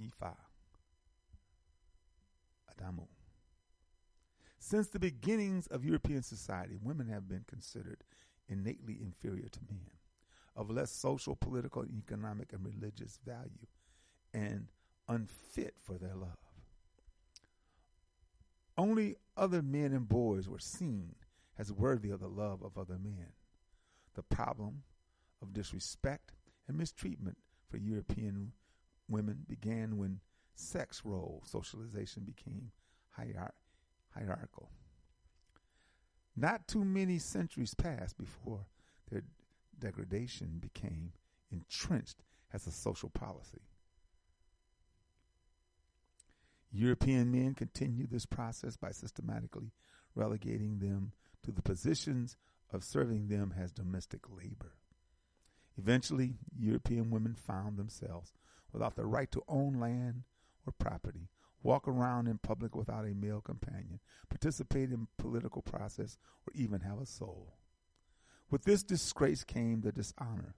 Ifa. 0.00 0.34
Adamu. 2.70 3.06
Since 4.68 4.88
the 4.88 4.98
beginnings 4.98 5.68
of 5.68 5.84
European 5.84 6.24
society, 6.24 6.76
women 6.82 7.06
have 7.06 7.28
been 7.28 7.44
considered 7.46 8.02
innately 8.48 8.98
inferior 9.00 9.48
to 9.48 9.60
men, 9.70 9.92
of 10.56 10.70
less 10.70 10.90
social, 10.90 11.36
political, 11.36 11.84
economic, 11.86 12.52
and 12.52 12.66
religious 12.66 13.20
value, 13.24 13.68
and 14.34 14.66
unfit 15.06 15.76
for 15.80 15.98
their 15.98 16.16
love. 16.16 16.40
Only 18.76 19.14
other 19.36 19.62
men 19.62 19.92
and 19.92 20.08
boys 20.08 20.48
were 20.48 20.58
seen 20.58 21.14
as 21.56 21.70
worthy 21.70 22.10
of 22.10 22.18
the 22.18 22.26
love 22.26 22.60
of 22.64 22.76
other 22.76 22.98
men. 22.98 23.34
The 24.14 24.24
problem 24.24 24.82
of 25.40 25.52
disrespect 25.52 26.32
and 26.66 26.76
mistreatment 26.76 27.38
for 27.70 27.76
European 27.76 28.50
women 29.08 29.44
began 29.48 29.96
when 29.96 30.18
sex 30.56 31.02
role 31.04 31.44
socialization 31.46 32.24
became 32.24 32.72
hierarchical 33.10 33.65
hierarchical. 34.16 34.70
Not 36.36 36.68
too 36.68 36.84
many 36.84 37.18
centuries 37.18 37.74
passed 37.74 38.18
before 38.18 38.66
their 39.10 39.22
degradation 39.78 40.58
became 40.60 41.12
entrenched 41.50 42.22
as 42.52 42.66
a 42.66 42.72
social 42.72 43.08
policy. 43.08 43.62
European 46.72 47.30
men 47.32 47.54
continued 47.54 48.10
this 48.10 48.26
process 48.26 48.76
by 48.76 48.90
systematically 48.90 49.72
relegating 50.14 50.78
them 50.78 51.12
to 51.42 51.52
the 51.52 51.62
positions 51.62 52.36
of 52.72 52.84
serving 52.84 53.28
them 53.28 53.54
as 53.58 53.72
domestic 53.72 54.20
labor. 54.28 54.72
Eventually, 55.78 56.34
European 56.58 57.10
women 57.10 57.34
found 57.34 57.76
themselves 57.76 58.32
without 58.72 58.96
the 58.96 59.06
right 59.06 59.30
to 59.30 59.42
own 59.48 59.78
land 59.78 60.24
or 60.66 60.72
property, 60.72 61.28
walk 61.66 61.88
around 61.88 62.28
in 62.28 62.38
public 62.38 62.76
without 62.76 63.04
a 63.04 63.12
male 63.14 63.40
companion, 63.40 63.98
participate 64.28 64.90
in 64.90 65.08
political 65.18 65.62
process, 65.62 66.16
or 66.46 66.52
even 66.54 66.80
have 66.80 67.00
a 67.00 67.06
soul. 67.06 67.54
With 68.50 68.62
this 68.62 68.84
disgrace 68.84 69.42
came 69.42 69.80
the 69.80 69.90
dishonor 69.90 70.54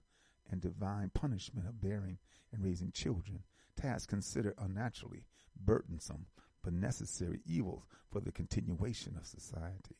and 0.51 0.61
divine 0.61 1.09
punishment 1.13 1.67
of 1.67 1.81
bearing 1.81 2.19
and 2.53 2.63
raising 2.63 2.91
children, 2.91 3.39
tasks 3.75 4.05
considered 4.05 4.53
unnaturally 4.59 5.25
burdensome 5.59 6.27
but 6.63 6.73
necessary 6.73 7.39
evils 7.43 7.87
for 8.11 8.19
the 8.19 8.31
continuation 8.31 9.15
of 9.17 9.25
society. 9.25 9.95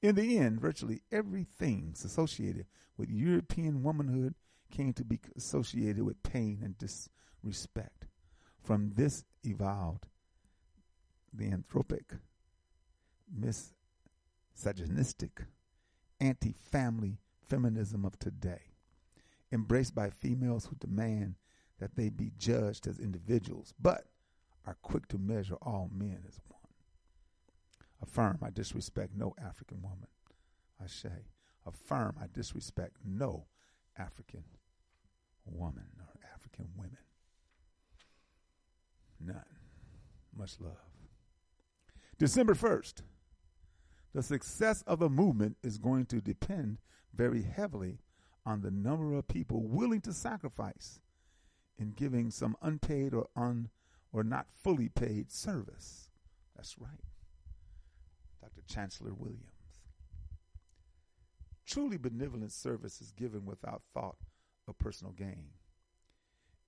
In 0.00 0.14
the 0.14 0.38
end, 0.38 0.60
virtually 0.60 1.02
everything 1.10 1.94
associated 2.04 2.66
with 2.96 3.10
European 3.10 3.82
womanhood 3.82 4.34
came 4.70 4.92
to 4.92 5.04
be 5.04 5.18
associated 5.36 6.02
with 6.04 6.22
pain 6.22 6.60
and 6.62 6.78
disrespect. 6.78 8.06
From 8.62 8.92
this 8.94 9.24
evolved 9.42 10.06
the 11.32 11.50
anthropic, 11.50 12.18
misogynistic, 14.56 15.42
anti 16.20 16.52
family 16.52 17.18
feminism 17.48 18.04
of 18.04 18.18
today, 18.18 18.74
embraced 19.52 19.94
by 19.94 20.10
females 20.10 20.66
who 20.66 20.76
demand 20.76 21.34
that 21.78 21.96
they 21.96 22.08
be 22.08 22.30
judged 22.38 22.86
as 22.86 22.98
individuals, 22.98 23.72
but 23.80 24.04
are 24.66 24.76
quick 24.82 25.08
to 25.08 25.18
measure 25.18 25.56
all 25.62 25.90
men 25.92 26.22
as 26.28 26.38
one. 26.48 26.60
Affirm, 28.02 28.38
I 28.42 28.50
disrespect 28.50 29.12
no 29.16 29.34
African 29.42 29.82
woman. 29.82 30.08
I 30.82 30.86
say, 30.86 31.26
affirm, 31.66 32.16
I 32.20 32.26
disrespect 32.32 32.96
no 33.04 33.46
African 33.98 34.44
woman 35.46 35.84
or 35.98 36.20
African 36.34 36.68
women. 36.76 36.98
None. 39.20 39.44
Much 40.36 40.56
love. 40.60 40.89
December 42.20 42.52
1st. 42.52 43.00
The 44.12 44.22
success 44.22 44.84
of 44.86 45.00
a 45.00 45.08
movement 45.08 45.56
is 45.62 45.78
going 45.78 46.04
to 46.06 46.20
depend 46.20 46.76
very 47.14 47.40
heavily 47.40 48.00
on 48.44 48.60
the 48.60 48.70
number 48.70 49.14
of 49.14 49.26
people 49.26 49.62
willing 49.62 50.02
to 50.02 50.12
sacrifice 50.12 51.00
in 51.78 51.92
giving 51.92 52.30
some 52.30 52.58
unpaid 52.60 53.14
or 53.14 53.28
un 53.34 53.70
or 54.12 54.22
not 54.22 54.48
fully 54.62 54.90
paid 54.90 55.32
service. 55.32 56.10
That's 56.54 56.78
right. 56.78 57.00
Dr. 58.42 58.60
Chancellor 58.68 59.14
Williams. 59.14 59.80
Truly 61.66 61.96
benevolent 61.96 62.52
service 62.52 63.00
is 63.00 63.12
given 63.12 63.46
without 63.46 63.80
thought 63.94 64.18
of 64.68 64.78
personal 64.78 65.14
gain. 65.14 65.52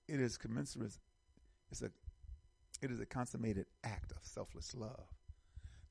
It 0.09 0.19
is 0.19 0.39
commensurate 0.39 0.97
it's 1.71 1.83
a 1.83 1.91
it 2.81 2.91
is 2.91 3.01
a 3.01 3.07
consummated 3.07 3.67
act 3.85 4.13
of 4.13 4.19
selfless 4.23 4.75
love. 4.75 5.09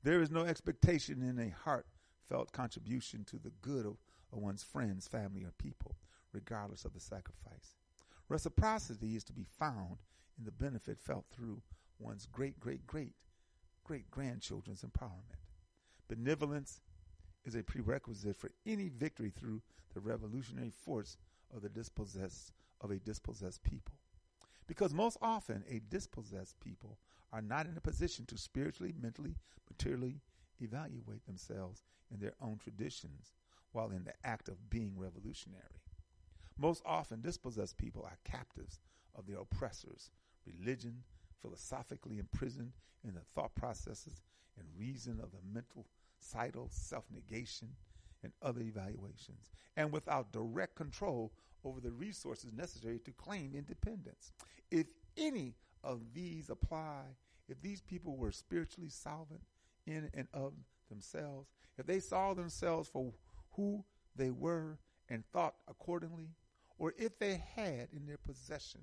There 0.03 0.21
is 0.21 0.31
no 0.31 0.45
expectation 0.45 1.21
in 1.21 1.37
a 1.37 1.53
heartfelt 1.63 2.51
contribution 2.51 3.23
to 3.25 3.37
the 3.37 3.51
good 3.61 3.85
of, 3.85 3.97
of 4.33 4.39
one's 4.39 4.63
friends, 4.63 5.07
family, 5.07 5.43
or 5.43 5.53
people, 5.57 5.95
regardless 6.33 6.85
of 6.85 6.93
the 6.93 6.99
sacrifice. 6.99 7.75
Reciprocity 8.27 9.15
is 9.15 9.23
to 9.25 9.33
be 9.33 9.45
found 9.59 9.97
in 10.39 10.45
the 10.45 10.51
benefit 10.51 10.99
felt 10.99 11.25
through 11.31 11.61
one's 11.99 12.25
great, 12.25 12.59
great, 12.59 12.87
great, 12.87 13.13
great 13.83 14.09
grandchildren's 14.09 14.83
empowerment. 14.83 15.37
Benevolence 16.07 16.81
is 17.45 17.55
a 17.55 17.63
prerequisite 17.63 18.35
for 18.35 18.51
any 18.65 18.89
victory 18.89 19.29
through 19.29 19.61
the 19.93 19.99
revolutionary 19.99 20.71
force 20.71 21.17
of 21.55 21.61
the 21.61 21.69
dispossessed 21.69 22.53
of 22.79 22.89
a 22.89 22.97
dispossessed 22.97 23.63
people. 23.63 23.93
Because 24.65 24.93
most 24.93 25.17
often 25.21 25.63
a 25.69 25.81
dispossessed 25.89 26.59
people 26.59 26.97
are 27.31 27.41
not 27.41 27.65
in 27.65 27.77
a 27.77 27.81
position 27.81 28.25
to 28.27 28.37
spiritually, 28.37 28.93
mentally, 28.99 29.35
materially 29.69 30.21
evaluate 30.59 31.25
themselves 31.25 31.83
in 32.13 32.19
their 32.19 32.33
own 32.41 32.57
traditions 32.57 33.33
while 33.71 33.89
in 33.91 34.03
the 34.03 34.13
act 34.23 34.49
of 34.49 34.69
being 34.69 34.93
revolutionary. 34.97 35.81
Most 36.57 36.83
often, 36.85 37.21
dispossessed 37.21 37.77
people 37.77 38.03
are 38.03 38.17
captives 38.23 38.79
of 39.15 39.25
their 39.25 39.39
oppressors, 39.39 40.11
religion, 40.45 41.03
philosophically 41.41 42.19
imprisoned 42.19 42.73
in 43.03 43.15
the 43.15 43.21
thought 43.21 43.55
processes 43.55 44.21
and 44.57 44.67
reason 44.77 45.19
of 45.21 45.31
the 45.31 45.39
mental, 45.51 45.87
psycho, 46.19 46.67
self 46.69 47.05
negation, 47.11 47.69
and 48.23 48.33
other 48.41 48.61
evaluations, 48.61 49.49
and 49.75 49.91
without 49.91 50.31
direct 50.31 50.75
control 50.75 51.31
over 51.63 51.79
the 51.79 51.91
resources 51.91 52.53
necessary 52.53 52.99
to 52.99 53.11
claim 53.11 53.53
independence. 53.55 54.31
If 54.69 54.87
any 55.17 55.55
of 55.83 56.01
these 56.13 56.49
apply, 56.49 57.03
if 57.47 57.61
these 57.61 57.81
people 57.81 58.15
were 58.15 58.31
spiritually 58.31 58.89
solvent 58.89 59.41
in 59.85 60.09
and 60.13 60.27
of 60.33 60.53
themselves, 60.89 61.49
if 61.77 61.85
they 61.85 61.99
saw 61.99 62.33
themselves 62.33 62.87
for 62.89 63.13
who 63.53 63.83
they 64.15 64.31
were 64.31 64.77
and 65.09 65.23
thought 65.31 65.55
accordingly, 65.67 66.29
or 66.77 66.93
if 66.97 67.17
they 67.19 67.41
had 67.55 67.87
in 67.93 68.05
their 68.05 68.17
possession 68.17 68.81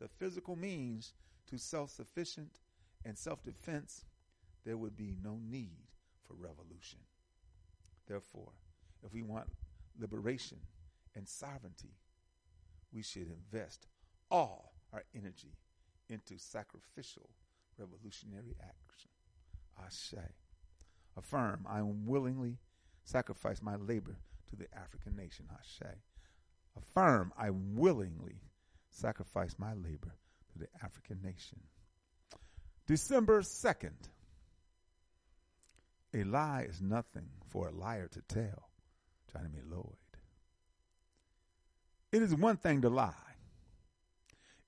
the 0.00 0.08
physical 0.08 0.56
means 0.56 1.12
to 1.48 1.58
self 1.58 1.90
sufficient 1.90 2.60
and 3.04 3.16
self 3.16 3.42
defense, 3.42 4.04
there 4.64 4.76
would 4.76 4.96
be 4.96 5.14
no 5.22 5.38
need 5.48 5.86
for 6.26 6.34
revolution. 6.34 6.98
Therefore, 8.06 8.52
if 9.04 9.12
we 9.12 9.22
want 9.22 9.48
liberation 9.98 10.58
and 11.14 11.28
sovereignty, 11.28 11.94
we 12.92 13.02
should 13.02 13.28
invest 13.28 13.86
all 14.30 14.74
our 14.92 15.04
energy 15.14 15.54
into 16.10 16.38
sacrificial 16.38 17.30
revolutionary 17.78 18.56
action. 18.62 19.10
Say, 19.88 20.18
affirm, 21.16 21.66
I 21.68 21.80
willingly 21.82 22.58
sacrifice 23.04 23.62
my 23.62 23.76
labor 23.76 24.18
to 24.50 24.56
the 24.56 24.66
African 24.76 25.16
nation. 25.16 25.46
Say, 25.62 25.94
affirm, 26.76 27.32
I 27.38 27.48
willingly 27.50 28.42
sacrifice 28.90 29.54
my 29.58 29.72
labor 29.72 30.14
to 30.52 30.58
the 30.58 30.68
African 30.84 31.20
nation. 31.22 31.60
December 32.86 33.40
2nd. 33.40 34.10
A 36.12 36.24
lie 36.24 36.66
is 36.68 36.82
nothing 36.82 37.28
for 37.48 37.68
a 37.68 37.72
liar 37.72 38.08
to 38.08 38.20
tell. 38.22 38.68
Johnny 39.32 39.60
Lloyd. 39.68 39.94
It 42.12 42.22
is 42.22 42.34
one 42.34 42.56
thing 42.56 42.82
to 42.82 42.90
lie. 42.90 43.14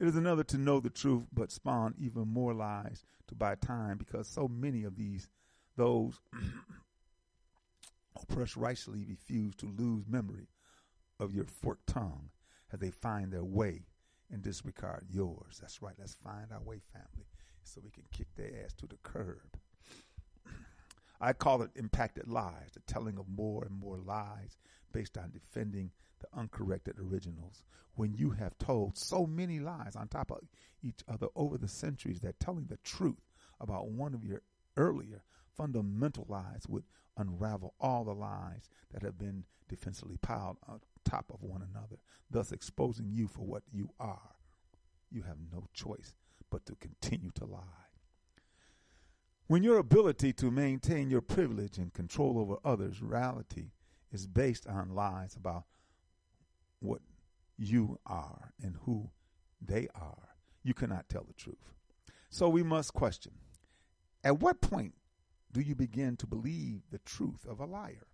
It 0.02 0.08
is 0.08 0.16
another 0.16 0.42
to 0.42 0.58
know 0.58 0.80
the 0.80 0.90
truth, 0.90 1.26
but 1.32 1.52
spawn 1.52 1.94
even 1.96 2.26
more 2.26 2.52
lies 2.52 3.04
to 3.28 3.36
buy 3.36 3.54
time 3.54 3.98
because 3.98 4.26
so 4.26 4.48
many 4.48 4.82
of 4.82 4.96
these, 4.96 5.28
those 5.76 6.18
oppressed 8.20 8.56
rightfully 8.56 9.04
refuse 9.08 9.54
to 9.54 9.66
lose 9.66 10.08
memory 10.08 10.48
of 11.20 11.32
your 11.32 11.44
forked 11.44 11.86
tongue 11.86 12.30
as 12.72 12.80
they 12.80 12.90
find 12.90 13.32
their 13.32 13.44
way 13.44 13.84
and 14.28 14.42
disregard 14.42 15.04
yours. 15.08 15.58
That's 15.60 15.80
right. 15.80 15.94
Let's 15.96 16.16
find 16.16 16.50
our 16.50 16.62
way, 16.62 16.80
family, 16.92 17.28
so 17.62 17.80
we 17.84 17.92
can 17.92 18.02
kick 18.10 18.26
their 18.34 18.64
ass 18.64 18.72
to 18.78 18.88
the 18.88 18.98
curb. 19.04 19.56
I 21.20 21.32
call 21.32 21.62
it 21.62 21.70
impacted 21.76 22.26
lies, 22.26 22.72
the 22.74 22.80
telling 22.92 23.18
of 23.18 23.28
more 23.28 23.62
and 23.62 23.78
more 23.78 23.98
lies 23.98 24.56
based 24.92 25.16
on 25.18 25.30
defending 25.30 25.90
the 26.20 26.38
uncorrected 26.38 26.96
originals. 26.98 27.64
When 27.94 28.14
you 28.14 28.30
have 28.30 28.56
told 28.58 28.96
so 28.96 29.26
many 29.26 29.58
lies 29.60 29.96
on 29.96 30.08
top 30.08 30.30
of 30.30 30.40
each 30.82 31.00
other 31.08 31.26
over 31.34 31.58
the 31.58 31.68
centuries 31.68 32.20
that 32.20 32.40
telling 32.40 32.66
the 32.66 32.78
truth 32.78 33.20
about 33.60 33.88
one 33.88 34.14
of 34.14 34.24
your 34.24 34.42
earlier 34.76 35.22
fundamental 35.56 36.26
lies 36.28 36.64
would 36.68 36.84
unravel 37.16 37.74
all 37.80 38.04
the 38.04 38.14
lies 38.14 38.70
that 38.92 39.02
have 39.02 39.18
been 39.18 39.44
defensively 39.68 40.16
piled 40.22 40.56
on 40.68 40.80
top 41.04 41.30
of 41.32 41.42
one 41.42 41.62
another, 41.62 41.96
thus 42.30 42.52
exposing 42.52 43.10
you 43.12 43.28
for 43.28 43.42
what 43.42 43.62
you 43.72 43.90
are. 44.00 44.34
You 45.10 45.22
have 45.22 45.36
no 45.52 45.68
choice 45.74 46.14
but 46.50 46.64
to 46.66 46.74
continue 46.76 47.30
to 47.34 47.44
lie. 47.44 47.60
When 49.46 49.62
your 49.62 49.78
ability 49.78 50.32
to 50.34 50.50
maintain 50.50 51.10
your 51.10 51.20
privilege 51.20 51.76
and 51.76 51.92
control 51.92 52.38
over 52.38 52.56
others' 52.64 53.02
reality 53.02 53.72
is 54.12 54.26
based 54.26 54.66
on 54.66 54.94
lies 54.94 55.34
about 55.36 55.64
what 56.80 57.00
you 57.56 57.98
are 58.06 58.52
and 58.62 58.76
who 58.84 59.10
they 59.60 59.88
are, 59.94 60.28
you 60.62 60.74
cannot 60.74 61.08
tell 61.08 61.24
the 61.24 61.32
truth. 61.32 61.72
So 62.30 62.48
we 62.48 62.62
must 62.62 62.94
question 62.94 63.32
at 64.24 64.40
what 64.40 64.60
point 64.60 64.94
do 65.52 65.60
you 65.60 65.74
begin 65.74 66.16
to 66.16 66.26
believe 66.26 66.82
the 66.90 66.98
truth 67.00 67.44
of 67.48 67.60
a 67.60 67.66
liar? 67.66 68.06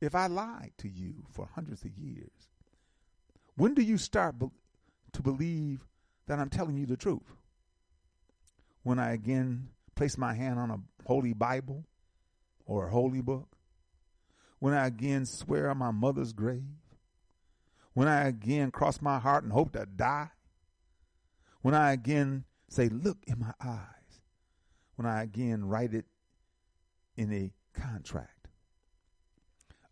If 0.00 0.14
I 0.14 0.28
lied 0.28 0.72
to 0.78 0.88
you 0.88 1.24
for 1.30 1.48
hundreds 1.54 1.84
of 1.84 1.98
years, 1.98 2.48
when 3.56 3.74
do 3.74 3.82
you 3.82 3.98
start 3.98 4.38
be- 4.38 4.46
to 5.12 5.22
believe 5.22 5.84
that 6.26 6.38
I'm 6.38 6.50
telling 6.50 6.76
you 6.76 6.86
the 6.86 6.96
truth? 6.96 7.34
When 8.84 8.98
I 8.98 9.12
again 9.12 9.70
place 9.96 10.16
my 10.16 10.34
hand 10.34 10.58
on 10.60 10.70
a 10.70 10.80
holy 11.04 11.32
Bible 11.32 11.84
or 12.68 12.86
a 12.86 12.90
holy 12.90 13.22
book? 13.22 13.56
When 14.60 14.74
I 14.74 14.86
again 14.86 15.26
swear 15.26 15.70
on 15.70 15.78
my 15.78 15.90
mother's 15.90 16.32
grave? 16.32 16.62
When 17.94 18.06
I 18.06 18.28
again 18.28 18.70
cross 18.70 19.02
my 19.02 19.18
heart 19.18 19.42
and 19.42 19.52
hope 19.52 19.72
to 19.72 19.86
die? 19.86 20.30
When 21.62 21.74
I 21.74 21.92
again 21.92 22.44
say, 22.68 22.88
Look 22.88 23.18
in 23.26 23.40
my 23.40 23.54
eyes? 23.60 24.20
When 24.94 25.06
I 25.06 25.22
again 25.22 25.64
write 25.64 25.94
it 25.94 26.04
in 27.16 27.32
a 27.32 27.50
contract? 27.72 28.48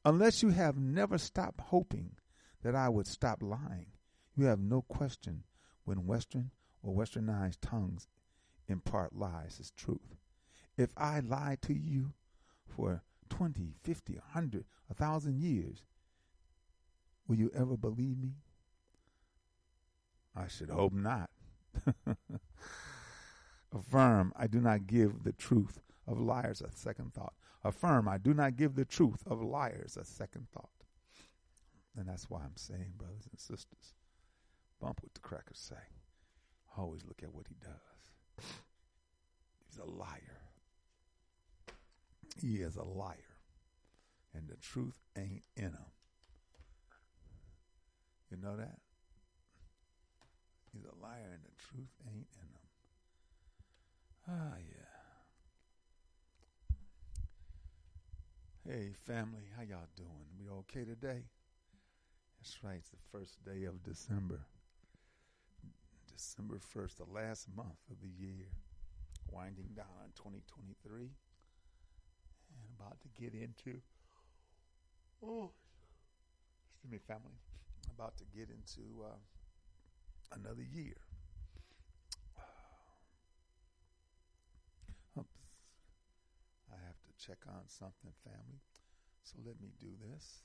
Unless 0.04 0.42
you 0.42 0.50
have 0.50 0.76
never 0.76 1.18
stopped 1.18 1.60
hoping 1.60 2.12
that 2.62 2.76
I 2.76 2.88
would 2.88 3.08
stop 3.08 3.42
lying, 3.42 3.86
you 4.36 4.44
have 4.44 4.60
no 4.60 4.82
question 4.82 5.42
when 5.84 6.06
Western 6.06 6.50
or 6.82 6.94
Westernized 6.94 7.58
tongues 7.60 8.06
impart 8.68 9.16
lies 9.16 9.58
as 9.60 9.70
truth. 9.70 10.16
If 10.76 10.90
I 10.96 11.20
lie 11.20 11.56
to 11.62 11.74
you 11.74 12.12
for 12.76 13.02
20, 13.30 13.74
50, 13.82 14.14
100, 14.14 14.64
1,000 14.88 15.38
years, 15.38 15.84
will 17.26 17.36
you 17.36 17.50
ever 17.54 17.76
believe 17.76 18.18
me? 18.18 18.34
I 20.36 20.48
should 20.48 20.70
hope 20.70 20.92
not. 20.92 21.30
Affirm, 23.74 24.32
I 24.36 24.46
do 24.46 24.60
not 24.60 24.86
give 24.86 25.22
the 25.22 25.32
truth 25.32 25.80
of 26.06 26.20
liars 26.20 26.60
a 26.60 26.70
second 26.70 27.14
thought. 27.14 27.32
Affirm, 27.64 28.08
I 28.08 28.18
do 28.18 28.32
not 28.34 28.56
give 28.56 28.76
the 28.76 28.84
truth 28.84 29.22
of 29.26 29.42
liars 29.42 29.96
a 29.96 30.04
second 30.04 30.46
thought. 30.52 30.70
And 31.96 32.06
that's 32.06 32.28
why 32.28 32.40
I'm 32.40 32.56
saying, 32.56 32.92
brothers 32.96 33.26
and 33.30 33.40
sisters, 33.40 33.94
bump 34.80 35.00
what 35.02 35.14
the 35.14 35.20
crackers 35.20 35.58
say. 35.58 35.74
Always 36.76 37.04
look 37.06 37.22
at 37.22 37.34
what 37.34 37.46
he 37.48 37.56
does. 37.60 38.46
He's 39.66 39.78
a 39.78 39.86
liar. 39.86 40.45
He 42.40 42.56
is 42.56 42.76
a 42.76 42.84
liar. 42.84 43.16
And 44.34 44.48
the 44.48 44.56
truth 44.56 45.00
ain't 45.16 45.44
in 45.56 45.64
him. 45.64 45.92
You 48.30 48.36
know 48.36 48.56
that? 48.56 48.78
He's 50.72 50.84
a 50.84 50.94
liar 51.02 51.32
and 51.32 51.42
the 51.42 51.56
truth 51.56 51.88
ain't 52.06 52.28
in 52.34 52.48
him. 52.48 52.68
Ah, 54.28 54.56
yeah. 54.58 54.86
Hey, 58.68 58.94
family, 59.06 59.44
how 59.56 59.62
y'all 59.62 59.88
doing? 59.96 60.26
We 60.38 60.48
okay 60.50 60.84
today? 60.84 61.22
That's 62.40 62.58
right. 62.62 62.78
It's 62.78 62.90
the 62.90 62.96
first 63.12 63.44
day 63.44 63.64
of 63.64 63.82
December. 63.82 64.40
December 66.12 66.58
1st, 66.58 66.96
the 66.96 67.12
last 67.14 67.46
month 67.56 67.78
of 67.90 68.00
the 68.00 68.08
year. 68.08 68.48
Winding 69.30 69.70
down 69.74 69.86
on 70.02 70.10
2023. 70.16 71.10
About 72.78 73.00
to 73.00 73.08
get 73.20 73.32
into, 73.32 73.80
oh, 75.24 75.50
excuse 76.68 76.92
me, 76.92 76.98
family. 77.06 77.38
About 77.94 78.16
to 78.18 78.24
get 78.36 78.48
into 78.50 79.04
uh, 79.04 79.16
another 80.32 80.62
year. 80.62 80.96
Oops. 85.18 85.38
I 86.70 86.76
have 86.86 87.00
to 87.00 87.26
check 87.26 87.38
on 87.48 87.66
something, 87.66 88.12
family. 88.24 88.60
So 89.22 89.38
let 89.44 89.60
me 89.60 89.70
do 89.80 89.88
this. 90.10 90.42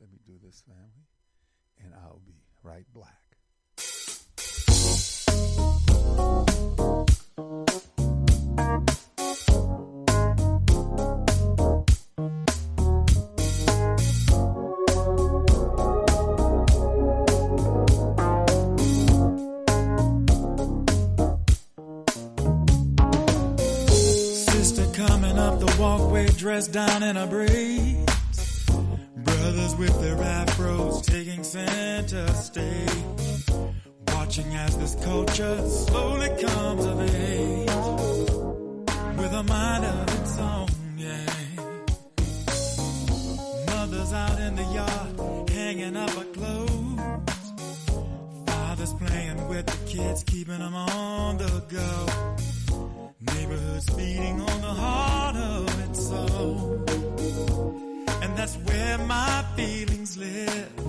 Let 0.00 0.10
me 0.12 0.18
do 0.24 0.34
this, 0.42 0.62
family, 0.66 1.08
and 1.82 1.92
I'll 1.92 2.22
be 2.24 2.40
right 2.62 2.86
black. 2.94 3.27
Dressed 26.58 26.72
down 26.72 27.02
in 27.04 27.16
a 27.16 27.26
braid. 27.26 28.04
Brothers 29.16 29.76
with 29.76 30.00
their 30.00 30.16
afros 30.16 31.04
taking 31.04 31.44
center 31.44 32.26
stage. 32.34 33.44
Watching 34.08 34.52
as 34.56 34.76
this 34.76 34.96
culture 35.04 35.68
slowly 35.68 36.28
comes 36.42 36.84
of 36.84 37.00
age. 37.00 37.68
With 39.18 39.32
a 39.34 39.44
mind 39.44 39.84
of 39.84 40.20
its 40.20 40.38
own, 40.38 40.68
yeah. 40.96 41.26
Mothers 43.66 44.12
out 44.12 44.40
in 44.40 44.56
the 44.56 44.64
yard 44.78 45.50
hanging 45.50 45.96
up 45.96 46.10
her 46.10 46.24
clothes. 46.36 47.52
Fathers 48.46 48.94
playing 48.94 49.48
with 49.48 49.66
the 49.66 49.86
kids, 49.86 50.24
keeping 50.24 50.58
them 50.58 50.74
on 50.74 51.38
the 51.38 51.62
go. 51.68 52.57
Neighborhoods 53.78 53.90
feeding 53.96 54.40
on 54.40 54.60
the 54.60 54.74
heart 54.82 55.36
of 55.36 55.88
its 55.88 56.08
soul. 56.08 56.84
And 58.22 58.36
that's 58.36 58.56
where 58.56 58.98
my 58.98 59.44
feelings 59.56 60.16
live. 60.16 60.87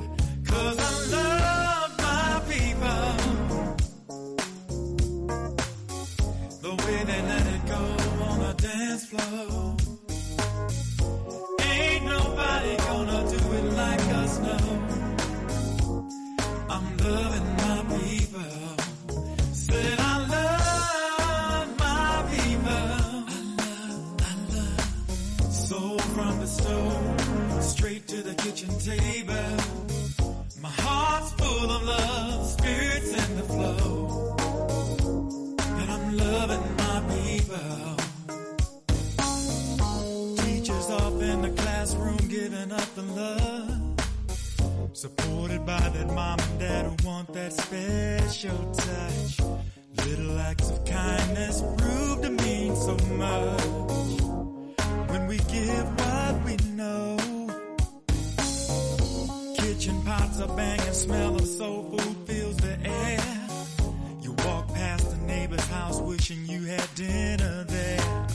Table. 28.98 29.58
My 30.62 30.70
heart's 30.70 31.32
full 31.34 31.70
of 31.72 31.84
love, 31.84 32.46
spirits 32.46 33.12
in 33.24 33.38
the 33.38 33.44
flow. 33.44 34.36
And 35.80 35.92
I'm 35.96 36.18
loving 36.18 36.66
my 36.84 36.98
people. 37.14 37.96
Teachers 40.44 40.90
up 40.90 41.22
in 41.22 41.42
the 41.42 41.54
classroom 41.62 42.18
giving 42.28 42.72
up 42.72 42.96
the 42.96 43.04
love. 43.04 43.70
Supported 44.94 45.66
by 45.66 45.88
that 45.96 46.08
mom 46.08 46.40
and 46.40 46.60
dad 46.60 46.86
who 46.86 47.08
want 47.08 47.32
that 47.34 47.54
special 47.54 48.60
touch. 48.74 49.40
Little 50.06 50.40
acts 50.40 50.70
of 50.70 50.84
kindness 50.86 51.62
prove 51.78 52.22
to 52.24 52.30
mean 52.30 52.76
so 52.76 52.98
much. 53.24 53.66
When 55.12 55.28
we 55.28 55.38
give 55.38 55.86
what 56.00 56.44
we 56.46 56.56
know. 56.72 57.39
Kitchen 59.90 60.04
pots 60.04 60.40
are 60.40 60.56
banging, 60.56 60.94
smell 60.94 61.36
of 61.36 61.48
soul 61.48 61.84
food 61.90 62.18
fills 62.28 62.58
the 62.58 62.78
air. 62.88 63.48
You 64.22 64.34
walk 64.46 64.68
past 64.68 65.10
the 65.10 65.18
neighbor's 65.26 65.66
house 65.68 66.00
wishing 66.00 66.46
you 66.46 66.66
had 66.66 66.88
dinner 66.94 67.64
there. 67.64 68.28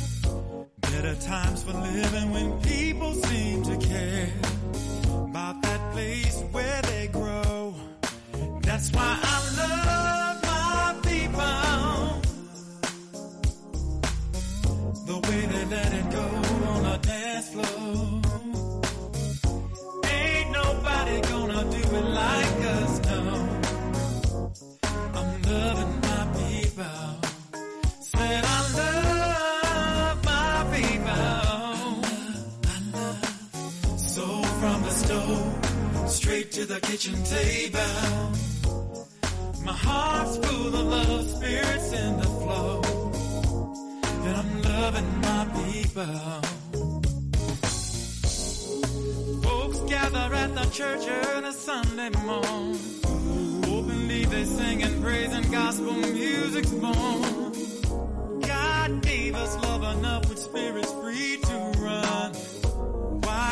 Better 0.81 1.15
times 1.15 1.63
for 1.63 1.75
living 1.75 2.33
when 2.33 2.61
people 2.63 3.15
seem 3.15 3.63
to 3.63 3.77
care 3.77 4.33
about 5.29 5.63
that 5.63 5.93
place 5.93 6.43
where 6.51 6.83
they 6.83 7.07
grow. 7.13 7.73
That's 8.63 8.91
why 8.91 9.17
I 9.23 9.39
love 9.63 10.43
my 10.43 10.95
people. 11.09 12.21
The 15.07 15.19
way 15.29 15.47
they 15.47 15.65
let 15.67 15.93
it 15.93 16.11
go 16.11 16.44
the 36.75 36.81
kitchen 36.81 37.23
table. 37.23 38.33
My 39.65 39.73
heart's 39.73 40.37
full 40.39 40.75
of 40.75 40.87
love, 40.87 41.31
spirits 41.31 41.93
in 41.93 42.17
the 42.17 42.31
flow. 42.41 42.83
And 44.25 44.37
I'm 44.43 44.63
loving 44.63 45.21
my 45.21 45.43
people. 45.63 46.41
Folks 49.43 49.79
gather 49.91 50.35
at 50.35 50.55
the 50.55 50.67
church 50.73 51.09
on 51.37 51.45
a 51.45 51.53
Sunday 51.53 52.11
morning. 52.27 52.81
Openly 53.69 54.25
they 54.25 54.45
sing 54.45 54.83
and 54.83 55.03
praise 55.03 55.33
and 55.33 55.49
gospel 55.53 55.93
music's 55.93 56.73
born. 56.73 57.53
God 58.41 59.03
gave 59.03 59.35
us 59.37 59.55
love 59.63 59.85
enough 59.97 60.29
with 60.29 60.41
spirits 60.41 60.93
free 60.93 61.39
to 61.41 61.57
run. 61.79 62.33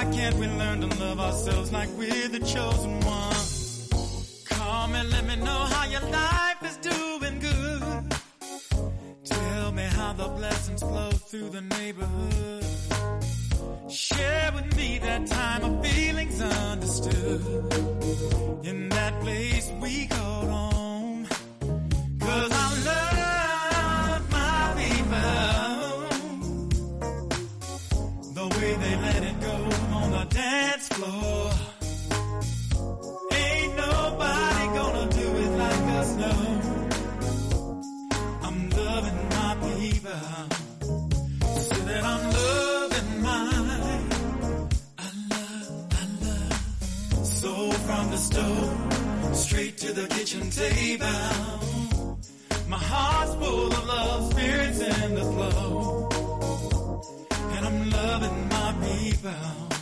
Why 0.02 0.10
can't 0.10 0.34
we 0.34 0.48
learn 0.48 0.80
to 0.80 0.88
love 0.98 1.20
ourselves 1.20 1.70
like 1.70 1.88
we're 1.96 2.26
the 2.26 2.40
chosen 2.40 2.98
ones? 3.02 3.88
Come 4.46 4.96
and 4.96 5.08
let 5.10 5.24
me 5.24 5.36
know 5.36 5.60
how 5.74 5.86
your 5.86 6.00
life 6.00 6.60
is 6.64 6.76
doing 6.78 7.38
good. 7.38 7.82
Tell 9.24 9.70
me 9.70 9.84
how 9.84 10.12
the 10.14 10.26
blessings 10.26 10.82
flow 10.82 11.10
through 11.12 11.50
the 11.50 11.60
neighborhood. 11.60 12.64
Share 13.88 14.50
with 14.52 14.76
me 14.76 14.98
that 14.98 15.28
time 15.28 15.62
of 15.62 15.86
feelings 15.86 16.40
understood. 16.42 17.72
In 18.64 18.88
that 18.88 19.20
place 19.20 19.70
we 19.80 20.08
call 20.08 20.46
home. 20.48 21.28
Cause 22.18 22.50
I 22.50 22.71
floor. 30.94 31.50
Ain't 33.32 33.76
nobody 33.76 34.64
gonna 34.78 35.06
do 35.20 35.26
it 35.44 35.52
like 35.64 35.84
us, 36.00 36.10
no. 36.24 36.32
I'm 38.46 38.58
loving 38.70 39.20
my 39.36 39.52
people. 39.66 40.22
So 41.68 41.76
that 41.88 42.02
I'm 42.12 42.24
loving 42.40 43.22
mine. 43.22 44.04
I 44.98 45.08
love, 45.32 45.68
I 46.00 46.04
love. 46.26 47.26
So 47.26 47.52
from 47.86 48.10
the 48.10 48.18
stove 48.18 49.36
straight 49.36 49.78
to 49.78 49.92
the 49.92 50.06
kitchen 50.08 50.50
table. 50.50 52.18
My 52.68 52.78
heart's 52.78 53.34
full 53.34 53.72
of 53.72 53.86
love, 53.86 54.32
spirits 54.32 54.80
in 54.80 55.14
the 55.14 55.26
flow. 55.32 56.08
And 57.54 57.66
I'm 57.66 57.90
loving 57.90 58.48
my 58.48 58.70
people. 58.86 59.81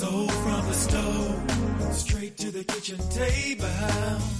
So 0.00 0.26
from 0.28 0.66
the 0.66 0.72
stove 0.72 1.94
straight 1.94 2.36
to 2.38 2.50
the 2.50 2.64
kitchen 2.64 2.98
table. 3.10 4.39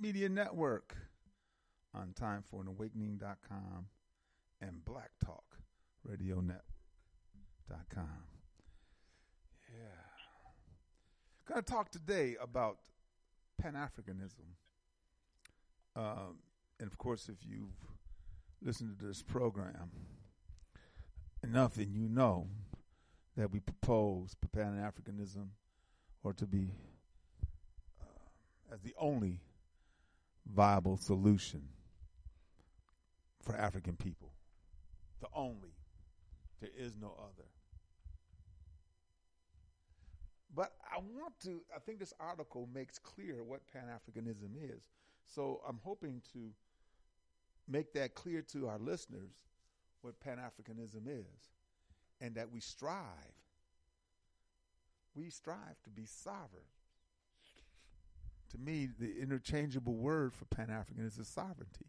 Media 0.00 0.28
Network 0.28 0.96
on 1.94 2.14
timeforanawakening.com 2.20 3.86
and 4.60 4.84
Black 4.84 5.10
Talk 5.24 5.44
Radio 6.04 6.40
Network.com. 6.40 8.24
Yeah. 9.68 10.04
Going 11.46 11.62
to 11.62 11.70
talk 11.70 11.90
today 11.90 12.36
about 12.40 12.78
Pan 13.60 13.74
Africanism. 13.74 14.54
Um, 15.96 16.38
and 16.80 16.88
of 16.90 16.98
course, 16.98 17.28
if 17.28 17.46
you've 17.48 17.76
listened 18.62 18.98
to 18.98 19.04
this 19.04 19.22
program, 19.22 19.90
enough 21.42 21.76
and 21.76 21.94
you 21.94 22.08
know 22.08 22.48
that 23.36 23.50
we 23.52 23.60
propose 23.60 24.34
Pan 24.52 24.74
Africanism 24.76 25.48
or 26.22 26.32
to 26.32 26.46
be 26.46 26.72
uh, 28.00 28.74
as 28.74 28.80
the 28.80 28.94
only 28.98 29.40
viable 30.52 30.96
solution 30.96 31.68
for 33.42 33.54
African 33.56 33.96
people. 33.96 34.32
The 35.20 35.28
only. 35.34 35.74
There 36.60 36.70
is 36.76 36.96
no 37.00 37.14
other. 37.18 37.48
But 40.54 40.72
I 40.84 40.98
want 40.98 41.34
to, 41.44 41.62
I 41.74 41.80
think 41.80 41.98
this 41.98 42.12
article 42.20 42.68
makes 42.72 42.98
clear 42.98 43.42
what 43.42 43.60
Pan 43.72 43.84
Africanism 43.88 44.52
is. 44.62 44.88
So 45.26 45.60
I'm 45.68 45.80
hoping 45.82 46.22
to 46.32 46.50
make 47.66 47.92
that 47.94 48.14
clear 48.14 48.42
to 48.52 48.68
our 48.68 48.78
listeners 48.78 49.32
what 50.02 50.20
Pan 50.20 50.38
Africanism 50.38 51.08
is 51.08 51.50
and 52.20 52.34
that 52.36 52.52
we 52.52 52.60
strive. 52.60 53.00
We 55.14 55.30
strive 55.30 55.82
to 55.84 55.90
be 55.90 56.04
sovereign. 56.06 56.64
To 58.54 58.60
me, 58.60 58.88
the 58.98 59.20
interchangeable 59.20 59.96
word 59.96 60.32
for 60.32 60.44
Pan 60.44 60.68
Africanism 60.68 61.20
is 61.20 61.28
sovereignty. 61.28 61.86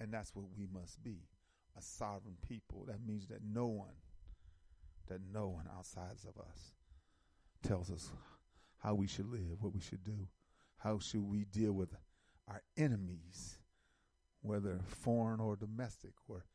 And 0.00 0.12
that's 0.12 0.34
what 0.34 0.46
we 0.56 0.66
must 0.66 1.02
be 1.04 1.28
a 1.76 1.82
sovereign 1.82 2.36
people. 2.48 2.86
That 2.88 3.06
means 3.06 3.26
that 3.28 3.40
no 3.44 3.66
one, 3.66 3.96
that 5.08 5.20
no 5.32 5.48
one 5.48 5.68
outside 5.76 6.16
of 6.26 6.40
us 6.40 6.72
tells 7.62 7.90
us 7.90 8.10
how 8.78 8.94
we 8.94 9.06
should 9.06 9.30
live, 9.30 9.58
what 9.60 9.74
we 9.74 9.80
should 9.80 10.02
do, 10.02 10.28
how 10.78 10.98
should 10.98 11.22
we 11.22 11.44
deal 11.44 11.72
with 11.72 11.94
our 12.48 12.62
enemies, 12.78 13.58
whether 14.40 14.80
foreign 14.86 15.38
or 15.38 15.54
domestic, 15.54 16.12
or 16.28 16.46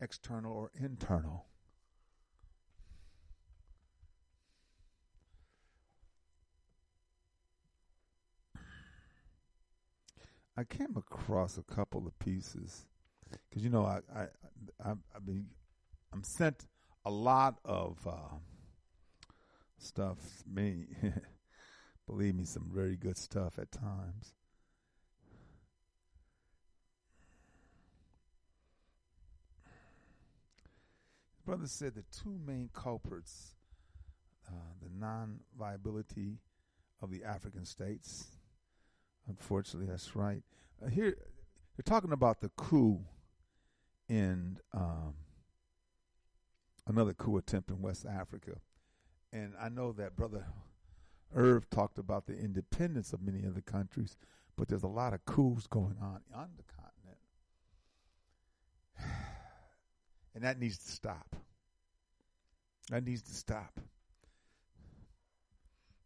external 0.00 0.52
or 0.52 0.70
internal. 0.74 1.44
I 10.56 10.64
came 10.64 10.96
across 10.96 11.56
a 11.56 11.62
couple 11.62 12.06
of 12.06 12.18
pieces 12.18 12.84
because 13.48 13.64
you 13.64 13.70
know 13.70 13.84
I 13.84 14.00
I 14.14 14.22
I 14.84 14.90
I've 15.14 15.24
been 15.24 15.46
I'm 16.12 16.22
sent 16.22 16.66
a 17.04 17.10
lot 17.10 17.58
of 17.64 17.98
uh, 18.06 18.36
stuff. 19.78 20.18
Me, 20.46 20.86
believe 22.06 22.34
me, 22.34 22.44
some 22.44 22.70
very 22.72 22.96
good 22.96 23.16
stuff 23.16 23.58
at 23.58 23.72
times. 23.72 24.34
Brother 31.44 31.66
said 31.66 31.94
the 31.94 32.04
two 32.22 32.38
main 32.46 32.70
culprits, 32.72 33.54
uh, 34.46 34.74
the 34.80 34.90
non-viability 34.96 36.38
of 37.00 37.10
the 37.10 37.24
African 37.24 37.64
states. 37.64 38.26
Unfortunately, 39.28 39.88
that's 39.88 40.16
right. 40.16 40.42
Uh, 40.84 40.88
here, 40.88 41.16
they're 41.76 41.84
talking 41.84 42.12
about 42.12 42.40
the 42.40 42.50
coup 42.50 43.00
in 44.08 44.58
um, 44.74 45.14
another 46.86 47.14
coup 47.14 47.36
attempt 47.36 47.70
in 47.70 47.80
West 47.80 48.04
Africa, 48.04 48.58
and 49.32 49.54
I 49.60 49.68
know 49.68 49.92
that 49.92 50.16
Brother 50.16 50.46
Irv 51.34 51.70
talked 51.70 51.98
about 51.98 52.26
the 52.26 52.36
independence 52.36 53.12
of 53.12 53.22
many 53.22 53.44
of 53.44 53.54
the 53.54 53.62
countries, 53.62 54.16
but 54.56 54.68
there's 54.68 54.82
a 54.82 54.88
lot 54.88 55.14
of 55.14 55.24
coups 55.24 55.66
going 55.66 55.96
on 56.00 56.20
on 56.34 56.50
the 56.56 56.64
continent, 56.64 57.18
and 60.34 60.44
that 60.44 60.58
needs 60.58 60.78
to 60.78 60.90
stop. 60.90 61.36
That 62.90 63.04
needs 63.04 63.22
to 63.22 63.34
stop. 63.34 63.80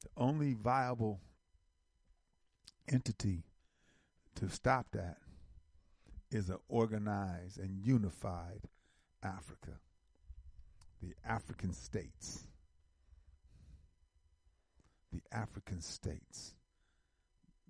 The 0.03 0.11
only 0.17 0.53
viable 0.53 1.21
entity 2.93 3.45
to 4.37 4.49
stop 4.49 4.87
that 4.93 5.17
is 6.31 6.49
an 6.49 6.59
organized 6.69 7.59
and 7.59 7.85
unified 7.85 8.69
Africa, 9.23 9.81
the 11.03 11.15
African 11.25 11.73
states. 11.73 12.47
The 15.13 15.23
African 15.33 15.81
states, 15.81 16.55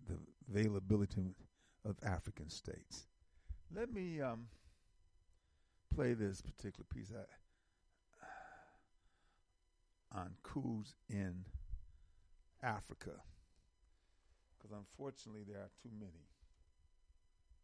the 0.09 0.19
availability 0.51 1.37
of 1.85 1.97
African 2.03 2.49
states. 2.49 3.07
Let 3.75 3.93
me 3.93 4.21
um, 4.21 4.47
play 5.95 6.15
this 6.15 6.41
particular 6.41 6.87
piece 6.93 7.13
I, 10.13 10.19
on 10.19 10.31
coups 10.43 10.95
in 11.09 11.45
Africa 12.63 13.13
because 14.67 14.79
unfortunately 14.79 15.43
there 15.47 15.59
are 15.59 15.71
too 15.83 15.91
many. 15.99 16.29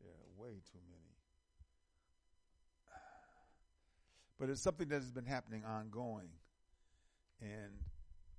There 0.00 0.10
are 0.10 0.40
way 0.40 0.60
too 0.72 0.78
many. 0.90 1.02
But 4.38 4.50
it's 4.50 4.60
something 4.60 4.88
that 4.88 5.00
has 5.00 5.10
been 5.10 5.26
happening 5.26 5.64
ongoing. 5.64 6.28
And 7.40 7.72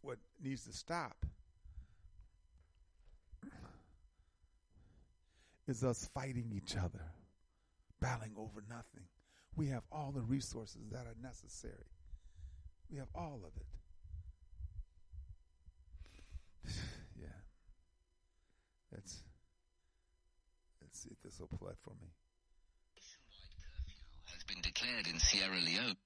what 0.01 0.17
needs 0.41 0.65
to 0.65 0.73
stop 0.73 1.25
is 5.67 5.83
us 5.83 6.09
fighting 6.13 6.51
each 6.55 6.77
other, 6.77 7.11
battling 7.99 8.33
over 8.37 8.63
nothing. 8.69 9.07
We 9.55 9.67
have 9.67 9.83
all 9.91 10.11
the 10.11 10.21
resources 10.21 10.89
that 10.91 11.05
are 11.05 11.15
necessary. 11.21 11.87
We 12.89 12.97
have 12.97 13.09
all 13.15 13.41
of 13.45 13.51
it. 16.65 16.73
Let's 18.93 19.23
let's 20.81 20.99
see 21.01 21.09
if 21.11 21.21
this 21.23 21.39
will 21.39 21.47
play 21.57 21.73
for 21.83 21.91
me. 22.01 22.09
Nationwide 22.95 23.57
curfew 23.57 24.33
has 24.33 24.43
been 24.43 24.61
declared 24.61 25.07
in 25.07 25.19
Sierra 25.19 25.59
Leone. 25.59 25.97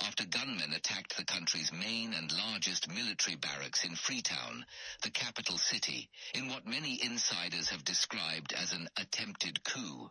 after 0.00 0.24
gunmen 0.26 0.72
attacked 0.72 1.16
the 1.16 1.24
country's 1.24 1.72
main 1.72 2.12
and 2.14 2.32
largest 2.32 2.88
military 2.88 3.36
barracks 3.36 3.84
in 3.84 3.94
Freetown, 3.94 4.66
the 5.02 5.10
capital 5.10 5.56
city, 5.56 6.10
in 6.34 6.48
what 6.48 6.66
many 6.66 7.02
insiders 7.02 7.70
have 7.70 7.84
described 7.84 8.52
as 8.52 8.72
an 8.72 8.88
attempted 8.96 9.62
coup. 9.64 10.10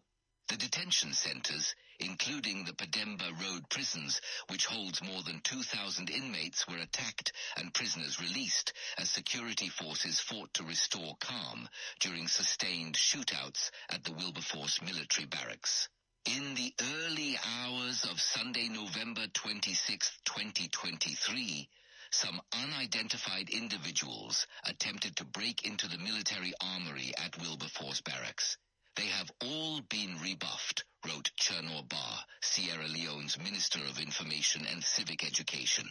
The 0.52 0.58
detention 0.58 1.14
centers, 1.14 1.76
including 1.97 2.66
the 2.66 2.74
Pademba 2.74 3.32
Road 3.41 3.70
prisons, 3.70 4.20
which 4.49 4.66
holds 4.66 5.02
more 5.02 5.24
than 5.24 5.39
2,000 5.39 6.10
inmates, 6.10 6.68
were 6.68 6.76
attacked 6.76 7.32
and 7.56 7.74
prisoners 7.74 8.20
released 8.20 8.74
as 8.97 9.10
security 9.10 9.70
forces 9.70 10.20
fought 10.20 10.54
to 10.56 10.66
restore 10.66 11.16
calm 11.22 11.70
during 12.02 12.28
sustained 12.28 12.97
shootouts 12.97 13.72
at 13.91 14.04
the 14.04 14.12
Wilberforce 14.12 14.82
military 14.82 15.26
barracks. 15.26 15.88
In 16.26 16.56
the 16.56 16.74
early 16.82 17.39
hours 17.45 18.04
of 18.04 18.20
Sunday, 18.20 18.68
November 18.68 19.28
26, 19.28 20.20
2023, 20.26 21.70
some 22.10 22.41
unidentified 22.52 23.49
individuals 23.49 24.45
attempted 24.66 25.16
to 25.16 25.24
break 25.24 25.66
into 25.66 25.88
the 25.88 25.97
military 25.97 26.54
armory 26.60 27.14
at 27.18 27.39
Wilberforce 27.39 28.02
barracks. 28.02 28.58
They 28.96 29.08
have 29.08 29.32
all 29.42 29.82
been 29.82 30.18
rebuffed, 30.22 30.84
wrote 31.08 31.32
Chernor 31.39 31.88
Bah, 31.88 32.24
Sierra 32.42 32.88
Leone's 32.88 33.38
Minister 33.38 33.80
of 33.80 34.00
Information 34.00 34.66
and 34.66 34.84
Civic 34.84 35.24
Education. 35.24 35.89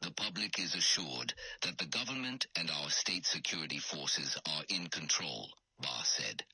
The 0.00 0.12
public 0.12 0.58
is 0.58 0.74
assured 0.74 1.34
that 1.62 1.76
the 1.78 1.86
government 1.86 2.46
and 2.56 2.70
our 2.70 2.90
state 2.90 3.26
security 3.26 3.78
forces 3.78 4.38
are 4.46 4.64
in 4.68 4.88
control, 4.88 5.50
Bah 5.80 6.02
said. 6.04 6.44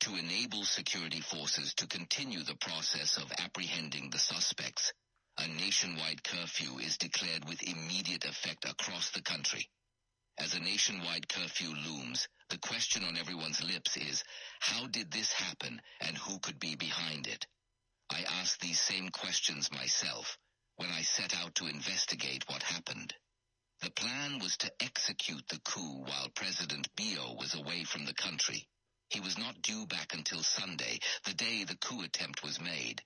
To 0.00 0.16
enable 0.16 0.64
security 0.64 1.20
forces 1.20 1.74
to 1.74 1.88
continue 1.88 2.42
the 2.44 2.56
process 2.56 3.16
of 3.16 3.32
apprehending 3.38 4.10
the 4.10 4.18
suspects, 4.18 4.92
a 5.38 5.48
nationwide 5.48 6.22
curfew 6.22 6.78
is 6.78 6.98
declared 6.98 7.48
with 7.48 7.62
immediate 7.62 8.26
effect 8.26 8.64
across 8.64 9.10
the 9.10 9.22
country. 9.22 9.68
As 10.36 10.54
a 10.54 10.60
nationwide 10.60 11.28
curfew 11.28 11.74
looms, 11.74 12.28
the 12.48 12.58
question 12.58 13.04
on 13.04 13.16
everyone's 13.16 13.62
lips 13.62 13.96
is, 13.96 14.24
how 14.60 14.88
did 14.88 15.10
this 15.10 15.32
happen 15.32 15.80
and 16.00 16.18
who 16.18 16.38
could 16.40 16.58
be 16.58 16.74
behind 16.74 17.26
it? 17.26 17.46
I 18.10 18.22
asked 18.22 18.60
these 18.60 18.80
same 18.80 19.10
questions 19.10 19.70
myself 19.70 20.36
when 20.76 20.90
I 20.90 21.02
set 21.02 21.36
out 21.36 21.54
to 21.56 21.66
investigate 21.66 22.48
what 22.48 22.62
happened. 22.62 23.14
The 23.80 23.90
plan 23.90 24.38
was 24.40 24.56
to 24.58 24.72
execute 24.82 25.46
the 25.48 25.60
coup 25.60 26.04
while 26.04 26.28
President 26.30 26.88
Bio 26.96 27.34
was 27.34 27.54
away 27.54 27.84
from 27.84 28.04
the 28.04 28.14
country. 28.14 28.68
He 29.10 29.20
was 29.20 29.38
not 29.38 29.62
due 29.62 29.86
back 29.86 30.14
until 30.14 30.42
Sunday, 30.42 30.98
the 31.24 31.34
day 31.34 31.64
the 31.64 31.76
coup 31.76 32.02
attempt 32.02 32.42
was 32.42 32.60
made. 32.60 33.02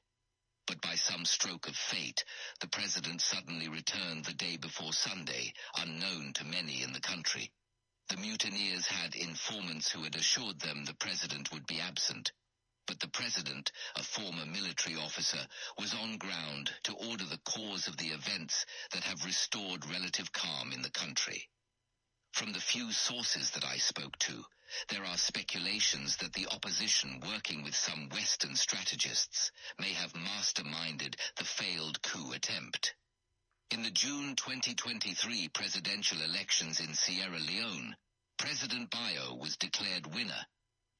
But 0.68 0.82
by 0.82 0.96
some 0.96 1.24
stroke 1.24 1.66
of 1.66 1.74
fate, 1.74 2.26
the 2.60 2.68
president 2.68 3.22
suddenly 3.22 3.68
returned 3.68 4.26
the 4.26 4.34
day 4.34 4.58
before 4.58 4.92
Sunday, 4.92 5.54
unknown 5.74 6.34
to 6.34 6.44
many 6.44 6.82
in 6.82 6.92
the 6.92 7.00
country. 7.00 7.50
The 8.08 8.18
mutineers 8.18 8.86
had 8.86 9.14
informants 9.14 9.90
who 9.90 10.02
had 10.02 10.14
assured 10.14 10.60
them 10.60 10.84
the 10.84 10.92
president 10.92 11.50
would 11.52 11.66
be 11.66 11.80
absent. 11.80 12.32
But 12.86 13.00
the 13.00 13.08
president, 13.08 13.72
a 13.96 14.02
former 14.02 14.44
military 14.44 14.94
officer, 14.96 15.48
was 15.78 15.94
on 15.94 16.18
ground 16.18 16.74
to 16.82 16.92
order 16.92 17.24
the 17.24 17.38
cause 17.38 17.88
of 17.88 17.96
the 17.96 18.08
events 18.08 18.66
that 18.90 19.04
have 19.04 19.24
restored 19.24 19.86
relative 19.86 20.32
calm 20.32 20.72
in 20.72 20.82
the 20.82 20.90
country. 20.90 21.48
From 22.32 22.52
the 22.52 22.60
few 22.60 22.92
sources 22.92 23.52
that 23.52 23.64
I 23.64 23.78
spoke 23.78 24.18
to, 24.18 24.44
there 24.88 25.04
are 25.04 25.16
speculations 25.16 26.16
that 26.18 26.32
the 26.32 26.46
opposition 26.48 27.20
working 27.20 27.62
with 27.62 27.74
some 27.74 28.08
Western 28.10 28.54
strategists 28.54 29.50
may 29.78 29.92
have 29.92 30.12
masterminded 30.12 31.16
the 31.36 31.44
failed 31.44 32.02
coup 32.02 32.32
attempt. 32.32 32.94
In 33.70 33.82
the 33.82 33.90
June 33.90 34.34
2023 34.36 35.48
presidential 35.48 36.22
elections 36.22 36.80
in 36.80 36.94
Sierra 36.94 37.38
Leone, 37.38 37.96
President 38.38 38.90
Bio 38.90 39.34
was 39.34 39.56
declared 39.56 40.14
winner, 40.14 40.46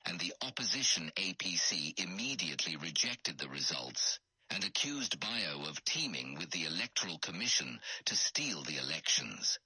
and 0.05 0.19
the 0.19 0.35
opposition 0.43 1.11
APC 1.17 1.99
immediately 1.99 2.77
rejected 2.77 3.39
the 3.39 3.49
results 3.49 4.19
and 4.51 4.65
accused 4.65 5.21
Bio 5.21 5.65
of 5.67 5.85
teaming 5.85 6.37
with 6.39 6.51
the 6.51 6.65
Electoral 6.65 7.19
Commission 7.19 7.81
to 8.07 8.17
steal 8.17 8.63
the 8.63 8.79
elections. 8.79 9.59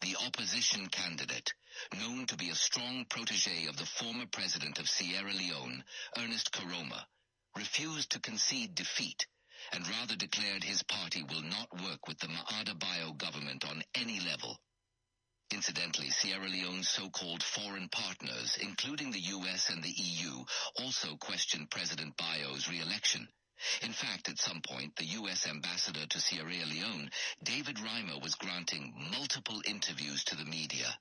The 0.00 0.16
opposition 0.26 0.88
candidate, 0.88 1.54
known 1.98 2.26
to 2.26 2.36
be 2.36 2.50
a 2.50 2.54
strong 2.54 3.04
protege 3.08 3.66
of 3.66 3.76
the 3.76 3.86
former 3.86 4.26
president 4.26 4.78
of 4.78 4.88
Sierra 4.88 5.32
Leone, 5.32 5.84
Ernest 6.18 6.52
Koroma, 6.52 7.04
refused 7.56 8.10
to 8.10 8.20
concede 8.20 8.74
defeat 8.74 9.26
and 9.72 9.88
rather 9.88 10.16
declared 10.16 10.62
his 10.62 10.82
party 10.82 11.22
will 11.22 11.42
not 11.42 11.68
work 11.82 12.06
with 12.06 12.18
the 12.18 12.28
Maada 12.28 12.78
Bio 12.78 13.12
government 13.12 13.64
on 13.64 13.82
any 13.94 14.20
level. 14.20 14.58
Incidentally, 15.52 16.10
Sierra 16.10 16.48
Leone's 16.48 16.88
so-called 16.88 17.42
foreign 17.42 17.88
partners, 17.88 18.58
including 18.60 19.10
the 19.10 19.20
US 19.20 19.70
and 19.70 19.82
the 19.82 19.94
EU, 19.94 20.44
also 20.80 21.16
questioned 21.16 21.70
President 21.70 22.16
Bio's 22.16 22.68
re-election. 22.68 23.28
In 23.82 23.92
fact, 23.92 24.28
at 24.28 24.38
some 24.38 24.60
point, 24.60 24.96
the 24.96 25.04
U.S. 25.04 25.46
ambassador 25.46 26.06
to 26.06 26.20
Sierra 26.20 26.50
Leone, 26.50 27.10
David 27.42 27.76
Reimer, 27.76 28.20
was 28.20 28.34
granting 28.34 28.92
multiple 29.12 29.62
interviews 29.64 30.24
to 30.24 30.36
the 30.36 30.44
media, 30.44 30.98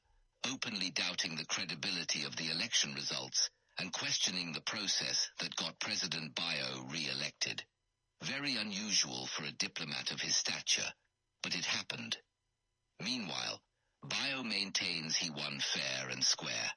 openly 0.51 0.91
doubting 0.91 1.35
the 1.35 1.45
credibility 1.45 2.23
of 2.23 2.35
the 2.35 2.49
election 2.51 2.93
results 2.93 3.49
and 3.79 3.91
questioning 3.91 4.51
the 4.53 4.61
process 4.61 5.29
that 5.39 5.55
got 5.55 5.79
President 5.79 6.35
Bio 6.35 6.85
re-elected. 6.91 7.63
Very 8.23 8.55
unusual 8.55 9.27
for 9.27 9.43
a 9.43 9.51
diplomat 9.51 10.11
of 10.11 10.21
his 10.21 10.35
stature, 10.35 10.93
but 11.43 11.55
it 11.55 11.65
happened. 11.65 12.17
Meanwhile, 13.03 13.61
Bio 14.03 14.43
maintains 14.43 15.17
he 15.17 15.29
won 15.29 15.59
fair 15.59 16.09
and 16.09 16.23
square. 16.23 16.71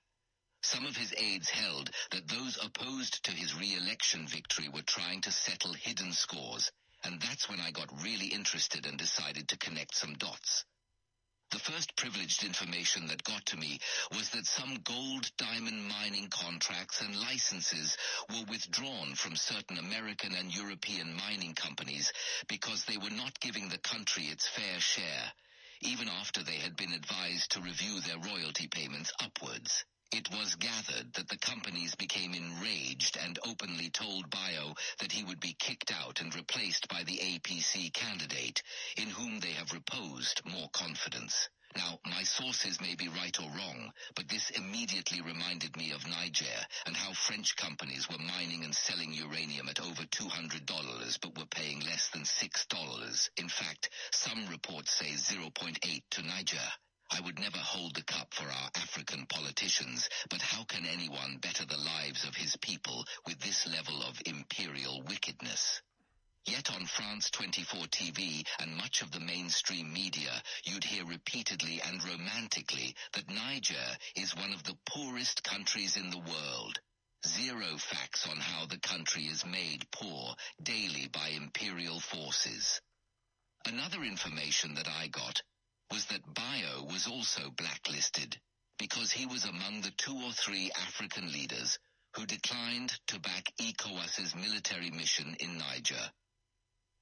Some 0.62 0.86
of 0.86 0.96
his 0.96 1.14
aides 1.16 1.50
held 1.50 1.90
that 2.10 2.26
those 2.26 2.58
opposed 2.62 3.22
to 3.24 3.30
his 3.30 3.54
re-election 3.54 4.26
victory 4.26 4.68
were 4.68 4.82
trying 4.82 5.20
to 5.22 5.32
settle 5.32 5.72
hidden 5.72 6.12
scores, 6.12 6.72
and 7.04 7.20
that's 7.20 7.48
when 7.48 7.60
I 7.60 7.70
got 7.70 8.02
really 8.02 8.26
interested 8.26 8.86
and 8.86 8.98
decided 8.98 9.48
to 9.48 9.58
connect 9.58 9.94
some 9.94 10.14
dots. 10.14 10.64
The 11.50 11.58
first 11.58 11.96
privileged 11.96 12.44
information 12.44 13.06
that 13.06 13.24
got 13.24 13.46
to 13.46 13.56
me 13.56 13.78
was 14.12 14.28
that 14.30 14.46
some 14.46 14.74
gold 14.84 15.30
diamond 15.38 15.88
mining 15.88 16.28
contracts 16.28 17.00
and 17.00 17.18
licenses 17.18 17.96
were 18.28 18.44
withdrawn 18.50 19.14
from 19.14 19.34
certain 19.34 19.78
American 19.78 20.34
and 20.34 20.54
European 20.54 21.14
mining 21.14 21.54
companies 21.54 22.12
because 22.48 22.84
they 22.84 22.98
were 22.98 23.08
not 23.08 23.40
giving 23.40 23.70
the 23.70 23.78
country 23.78 24.24
its 24.24 24.46
fair 24.46 24.78
share, 24.78 25.32
even 25.80 26.08
after 26.08 26.42
they 26.42 26.56
had 26.56 26.76
been 26.76 26.92
advised 26.92 27.52
to 27.52 27.62
review 27.62 28.00
their 28.00 28.18
royalty 28.18 28.68
payments 28.68 29.12
upwards. 29.18 29.86
It 30.10 30.30
was 30.30 30.54
gathered 30.54 31.12
that 31.14 31.28
the 31.28 31.36
companies 31.36 31.94
became 31.94 32.32
enraged 32.32 33.18
and 33.18 33.38
openly 33.44 33.90
told 33.90 34.30
Bio 34.30 34.74
that 35.00 35.12
he 35.12 35.22
would 35.22 35.38
be 35.38 35.52
kicked 35.52 35.92
out 35.92 36.22
and 36.22 36.34
replaced 36.34 36.88
by 36.88 37.04
the 37.04 37.18
APC 37.18 37.92
candidate, 37.92 38.62
in 38.96 39.10
whom 39.10 39.38
they 39.40 39.52
have 39.52 39.74
reposed 39.74 40.40
more 40.46 40.70
confidence. 40.70 41.50
Now, 41.76 42.00
my 42.06 42.22
sources 42.22 42.80
may 42.80 42.94
be 42.94 43.08
right 43.08 43.38
or 43.38 43.50
wrong, 43.50 43.92
but 44.14 44.28
this 44.28 44.48
immediately 44.48 45.20
reminded 45.20 45.76
me 45.76 45.90
of 45.92 46.06
Niger 46.06 46.66
and 46.86 46.96
how 46.96 47.12
French 47.12 47.54
companies 47.56 48.08
were 48.08 48.18
mining 48.18 48.64
and 48.64 48.74
selling 48.74 49.12
uranium 49.12 49.68
at 49.68 49.78
over 49.78 50.04
$200 50.04 51.20
but 51.20 51.38
were 51.38 51.46
paying 51.46 51.80
less 51.80 52.08
than 52.08 52.22
$6. 52.22 53.28
In 53.36 53.48
fact, 53.50 53.90
some 54.10 54.46
reports 54.48 54.90
say 54.92 55.12
0.8 55.12 56.02
to 56.12 56.22
Niger. 56.22 56.72
I 57.10 57.20
would 57.20 57.38
never 57.38 57.58
hold 57.58 57.94
the 57.94 58.02
cup 58.02 58.34
for 58.34 58.44
our 58.44 58.70
African 58.76 59.26
politicians, 59.26 60.08
but 60.28 60.42
how 60.42 60.64
can 60.64 60.84
anyone 60.84 61.38
better 61.38 61.64
the 61.64 61.78
lives 61.78 62.24
of 62.24 62.34
his 62.34 62.56
people 62.56 63.06
with 63.26 63.40
this 63.40 63.66
level 63.66 64.02
of 64.02 64.20
imperial 64.26 65.02
wickedness? 65.02 65.80
Yet 66.44 66.70
on 66.74 66.86
France 66.86 67.30
24 67.30 67.86
TV 67.86 68.46
and 68.58 68.76
much 68.76 69.02
of 69.02 69.10
the 69.10 69.20
mainstream 69.20 69.92
media, 69.92 70.42
you'd 70.64 70.84
hear 70.84 71.04
repeatedly 71.04 71.80
and 71.86 72.02
romantically 72.04 72.94
that 73.12 73.28
Niger 73.28 73.96
is 74.14 74.36
one 74.36 74.52
of 74.52 74.62
the 74.64 74.76
poorest 74.86 75.42
countries 75.42 75.96
in 75.96 76.10
the 76.10 76.18
world. 76.18 76.80
Zero 77.26 77.76
facts 77.78 78.26
on 78.26 78.36
how 78.36 78.66
the 78.66 78.78
country 78.80 79.24
is 79.24 79.44
made 79.44 79.90
poor 79.90 80.34
daily 80.62 81.08
by 81.08 81.28
imperial 81.28 82.00
forces. 82.00 82.80
Another 83.66 84.02
information 84.04 84.74
that 84.74 84.88
I 84.88 85.08
got 85.08 85.42
was 85.90 86.04
that 86.06 86.34
Bio 86.34 86.84
was 86.84 87.06
also 87.06 87.50
blacklisted 87.56 88.36
because 88.78 89.10
he 89.10 89.26
was 89.26 89.44
among 89.44 89.80
the 89.80 89.92
two 89.96 90.16
or 90.24 90.32
three 90.32 90.70
African 90.86 91.32
leaders 91.32 91.78
who 92.14 92.26
declined 92.26 92.92
to 93.08 93.20
back 93.20 93.52
ECOWAS's 93.60 94.34
military 94.34 94.90
mission 94.90 95.36
in 95.40 95.58
Niger. 95.58 96.10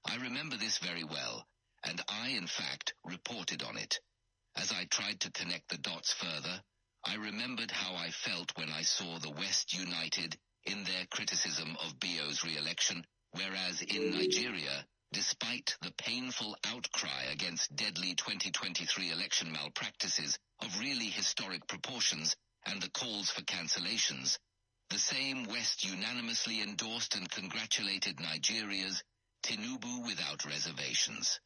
I 0.05 0.17
remember 0.17 0.57
this 0.57 0.79
very 0.79 1.05
well, 1.05 1.47
and 1.85 2.01
I, 2.09 2.29
in 2.31 2.47
fact, 2.47 2.95
reported 3.05 3.63
on 3.63 3.77
it. 3.77 3.99
As 4.57 4.73
I 4.73 4.85
tried 4.85 5.21
to 5.21 5.33
connect 5.33 5.69
the 5.69 5.79
dots 5.79 6.13
further, 6.13 6.61
I 7.05 7.17
remembered 7.17 7.71
how 7.71 7.95
I 7.95 8.11
felt 8.11 8.57
when 8.57 8.71
I 8.71 8.83
saw 8.83 9.19
the 9.19 9.31
West 9.31 9.73
united 9.73 10.37
in 10.65 10.85
their 10.85 11.07
criticism 11.11 11.77
of 11.85 12.01
Bio's 12.01 12.43
re-election, 12.43 13.05
whereas 13.33 13.83
in 13.83 14.11
Nigeria, 14.13 14.87
despite 15.13 15.77
the 15.83 15.93
painful 15.99 16.57
outcry 16.65 17.25
against 17.33 17.75
deadly 17.77 18.15
2023 18.15 19.11
election 19.13 19.53
malpractices 19.53 20.39
of 20.61 20.81
really 20.81 21.07
historic 21.07 21.67
proportions 21.69 22.37
and 22.67 22.83
the 22.83 22.91
calls 22.91 23.31
for 23.31 23.43
cancellations, 23.43 24.39
the 24.91 24.99
same 24.99 25.45
West 25.45 25.85
unanimously 25.85 26.63
endorsed 26.63 27.15
and 27.15 27.31
congratulated 27.31 28.21
Nigeria's 28.21 29.03
Tinubu 29.43 30.05
without 30.07 30.45
reservations. 30.45 31.41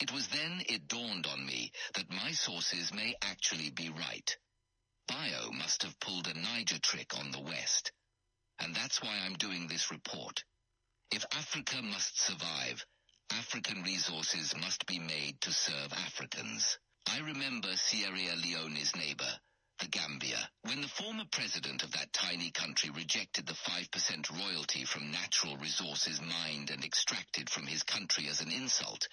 It 0.00 0.12
was 0.12 0.28
then 0.28 0.62
it 0.68 0.88
dawned 0.88 1.26
on 1.26 1.44
me 1.44 1.72
that 1.94 2.10
my 2.10 2.32
sources 2.32 2.92
may 2.92 3.14
actually 3.22 3.70
be 3.70 3.90
right. 3.90 4.36
Bio 5.08 5.50
must 5.52 5.82
have 5.82 5.98
pulled 6.00 6.28
a 6.28 6.38
Niger 6.38 6.78
trick 6.78 7.18
on 7.18 7.30
the 7.30 7.40
West. 7.40 7.92
And 8.60 8.74
that's 8.74 9.02
why 9.02 9.16
I'm 9.24 9.34
doing 9.34 9.66
this 9.66 9.90
report. 9.90 10.44
If 11.10 11.24
Africa 11.32 11.80
must 11.80 12.20
survive, 12.20 12.84
African 13.30 13.82
resources 13.82 14.54
must 14.56 14.84
be 14.84 14.98
made 14.98 15.40
to 15.40 15.52
serve 15.52 15.90
Africans. 15.94 16.78
I 17.06 17.20
remember 17.20 17.74
Sierra 17.76 18.36
Leone's 18.36 18.94
neighbor, 18.94 19.40
the 19.78 19.88
Gambia, 19.88 20.50
when 20.62 20.82
the 20.82 20.88
former 20.88 21.24
president 21.30 21.82
of 21.82 21.92
that 21.92 22.12
tiny 22.12 22.50
country 22.50 22.90
rejected 22.90 23.46
the 23.46 23.54
5% 23.54 24.38
royalty 24.38 24.84
from 24.84 25.10
natural 25.10 25.56
resources 25.56 26.20
mined 26.20 26.68
and 26.68 26.84
extracted 26.84 27.48
from 27.48 27.66
his 27.66 27.82
country 27.84 28.28
as 28.28 28.42
an 28.42 28.52
insult, 28.52 29.08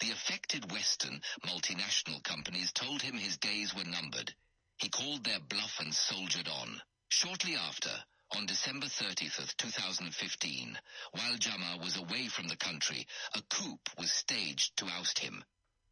the 0.00 0.12
affected 0.12 0.72
Western 0.72 1.20
multinational 1.44 2.22
companies 2.22 2.72
told 2.72 3.02
him 3.02 3.18
his 3.18 3.36
days 3.36 3.74
were 3.74 3.84
numbered. 3.84 4.34
He 4.78 4.88
called 4.88 5.24
their 5.24 5.40
bluff 5.40 5.78
and 5.78 5.94
soldiered 5.94 6.48
on. 6.48 6.80
Shortly 7.10 7.54
after, 7.54 7.90
on 8.36 8.46
December 8.46 8.86
30th, 8.86 9.56
2015, 9.56 10.78
while 11.12 11.36
Jammeh 11.38 11.80
was 11.82 11.96
away 11.96 12.26
from 12.26 12.48
the 12.48 12.56
country, 12.56 13.06
a 13.34 13.40
coup 13.42 13.78
was 13.98 14.10
staged 14.10 14.76
to 14.76 14.86
oust 14.86 15.18
him. 15.18 15.44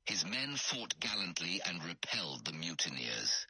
His 0.04 0.24
men 0.26 0.56
fought 0.56 0.98
gallantly 1.00 1.60
and 1.64 1.82
repelled 1.84 2.44
the 2.44 2.52
mutineers. 2.52 3.46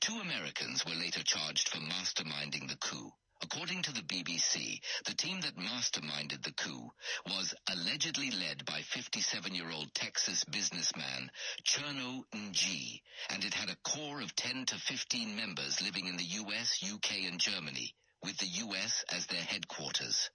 Two 0.00 0.20
Americans 0.20 0.84
were 0.86 0.94
later 0.94 1.22
charged 1.24 1.68
for 1.68 1.78
masterminding 1.78 2.68
the 2.68 2.76
coup. 2.76 3.12
According 3.42 3.82
to 3.82 3.92
the 3.92 4.02
BBC, 4.02 4.80
the 5.04 5.14
team 5.14 5.40
that 5.42 5.56
masterminded 5.56 6.42
the 6.42 6.52
coup 6.52 6.90
was 7.26 7.54
allegedly 7.70 8.30
led 8.30 8.64
by 8.64 8.80
57-year-old 8.80 9.94
Texas 9.94 10.44
businessman 10.44 11.30
Cherno 11.64 12.22
Njie, 12.34 13.02
and 13.30 13.44
it 13.44 13.54
had 13.54 13.68
a 13.70 13.76
core 13.90 14.20
of 14.20 14.34
10 14.36 14.66
to 14.66 14.76
15 14.76 15.36
members 15.36 15.82
living 15.82 16.06
in 16.06 16.16
the 16.16 16.24
US, 16.24 16.82
UK, 16.82 17.26
and 17.26 17.38
Germany, 17.38 17.94
with 18.22 18.36
the 18.38 18.46
US 18.46 19.04
as 19.10 19.26
their 19.26 19.42
headquarters. 19.42 20.30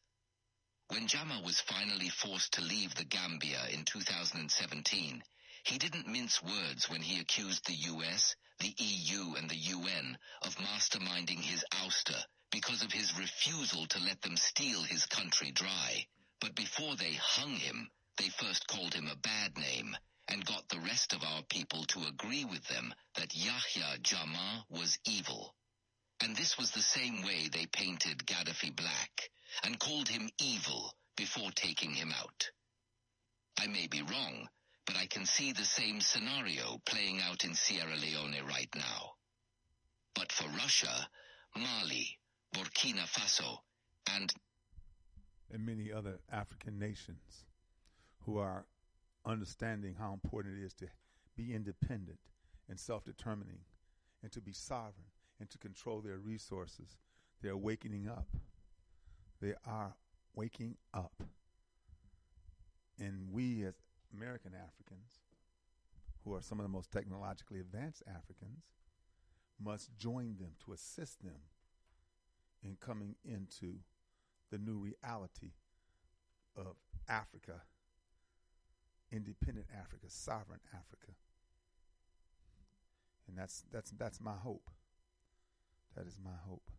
When 0.90 1.08
Jammeh 1.08 1.44
was 1.44 1.60
finally 1.62 2.10
forced 2.10 2.54
to 2.54 2.62
leave 2.62 2.94
the 2.96 3.04
Gambia 3.06 3.68
in 3.72 3.86
2017, 3.86 5.24
he 5.66 5.78
didn't 5.78 6.08
mince 6.08 6.44
words 6.44 6.90
when 6.90 7.02
he 7.02 7.20
accused 7.20 7.66
the 7.66 7.74
US, 7.74 8.36
the 8.60 8.74
EU, 8.78 9.36
and 9.36 9.50
the 9.50 9.58
UN 9.58 10.18
of 10.42 10.56
masterminding 10.58 11.42
his 11.42 11.66
ouster 11.72 12.22
because 12.52 12.84
of 12.84 12.92
his 12.92 13.18
refusal 13.18 13.86
to 13.88 14.00
let 14.00 14.22
them 14.22 14.38
steal 14.38 14.84
his 14.84 15.06
country 15.06 15.52
dry. 15.52 16.06
But 16.40 16.56
before 16.56 16.96
they 16.96 17.14
hung 17.14 17.56
him, 17.56 17.90
they 18.18 18.30
first 18.30 18.68
called 18.68 18.94
him 18.94 19.08
a 19.08 19.16
bad 19.16 19.58
name 19.58 19.98
and 20.28 20.46
got 20.46 20.68
the 20.70 20.80
rest 20.80 21.14
of 21.14 21.24
our 21.24 21.44
people 21.44 21.86
to 21.86 22.06
agree 22.08 22.46
with 22.46 22.68
them 22.68 22.94
that 23.16 23.36
Yahya 23.36 24.00
Jammeh 24.02 24.64
was 24.70 25.00
evil. 25.06 25.56
And 26.24 26.38
this 26.38 26.58
was 26.58 26.72
the 26.72 26.82
same 26.82 27.22
way 27.24 27.50
they 27.52 27.66
painted 27.66 28.26
Gaddafi 28.26 28.74
black 28.74 29.30
and 29.66 29.78
called 29.78 30.08
him 30.08 30.30
evil 30.40 30.94
before 31.18 31.52
taking 31.52 31.92
him 31.92 32.14
out. 32.18 32.50
I 33.60 33.68
may 33.68 33.88
be 33.88 34.02
wrong, 34.04 34.48
but 34.88 34.96
I 34.96 35.06
can 35.08 35.26
see 35.26 35.52
the 35.52 35.66
same 35.66 36.00
scenario 36.00 36.80
playing 36.86 37.20
out 37.22 37.44
in 37.44 37.54
Sierra 37.54 37.98
Leone 37.98 38.38
right 38.48 38.70
now. 38.74 39.16
But 40.16 40.32
for 40.32 40.48
Russia, 40.48 41.10
Mali, 41.58 42.18
Burkina 42.56 43.06
Faso, 43.06 43.58
and 44.10 44.34
and 45.52 45.66
many 45.66 45.92
other 45.92 46.20
African 46.32 46.80
nations 46.80 47.46
who 48.22 48.38
are 48.38 48.66
understanding 49.26 49.96
how 50.00 50.14
important 50.14 50.58
it 50.58 50.66
is 50.66 50.74
to 50.76 50.88
be 51.36 51.54
independent 51.54 52.20
and 52.70 52.80
self 52.80 53.04
determining 53.04 53.60
and 54.24 54.32
to 54.32 54.40
be 54.40 54.54
sovereign 54.54 55.13
and 55.40 55.50
to 55.50 55.58
control 55.58 56.02
their 56.02 56.18
resources. 56.18 56.98
They're 57.42 57.58
waking 57.58 58.08
up. 58.08 58.28
They 59.42 59.54
are 59.66 59.96
waking 60.36 60.78
up. 60.94 61.24
And 63.00 63.32
we, 63.32 63.66
as 63.66 63.76
American 64.16 64.54
Africans, 64.54 65.20
who 66.24 66.34
are 66.36 66.42
some 66.42 66.60
of 66.60 66.64
the 66.64 66.70
most 66.70 66.92
technologically 66.92 67.60
advanced 67.60 68.04
Africans, 68.08 68.64
must 69.62 69.96
join 69.98 70.38
them 70.40 70.52
to 70.66 70.74
assist 70.74 71.24
them 71.24 71.42
in 72.64 72.78
coming 72.80 73.16
into 73.26 73.80
the 74.52 74.58
new 74.58 74.78
reality 74.78 75.52
of 76.56 76.76
Africa, 77.10 77.62
independent 79.12 79.68
Africa, 79.78 80.06
sovereign 80.08 80.62
Africa. 80.74 81.14
And 83.28 83.38
that's 83.38 83.64
that's 83.72 83.92
that's 83.92 84.22
my 84.22 84.36
hope. 84.36 84.70
That 85.96 86.08
is 86.08 86.18
my 86.24 86.32
hope. 86.48 86.72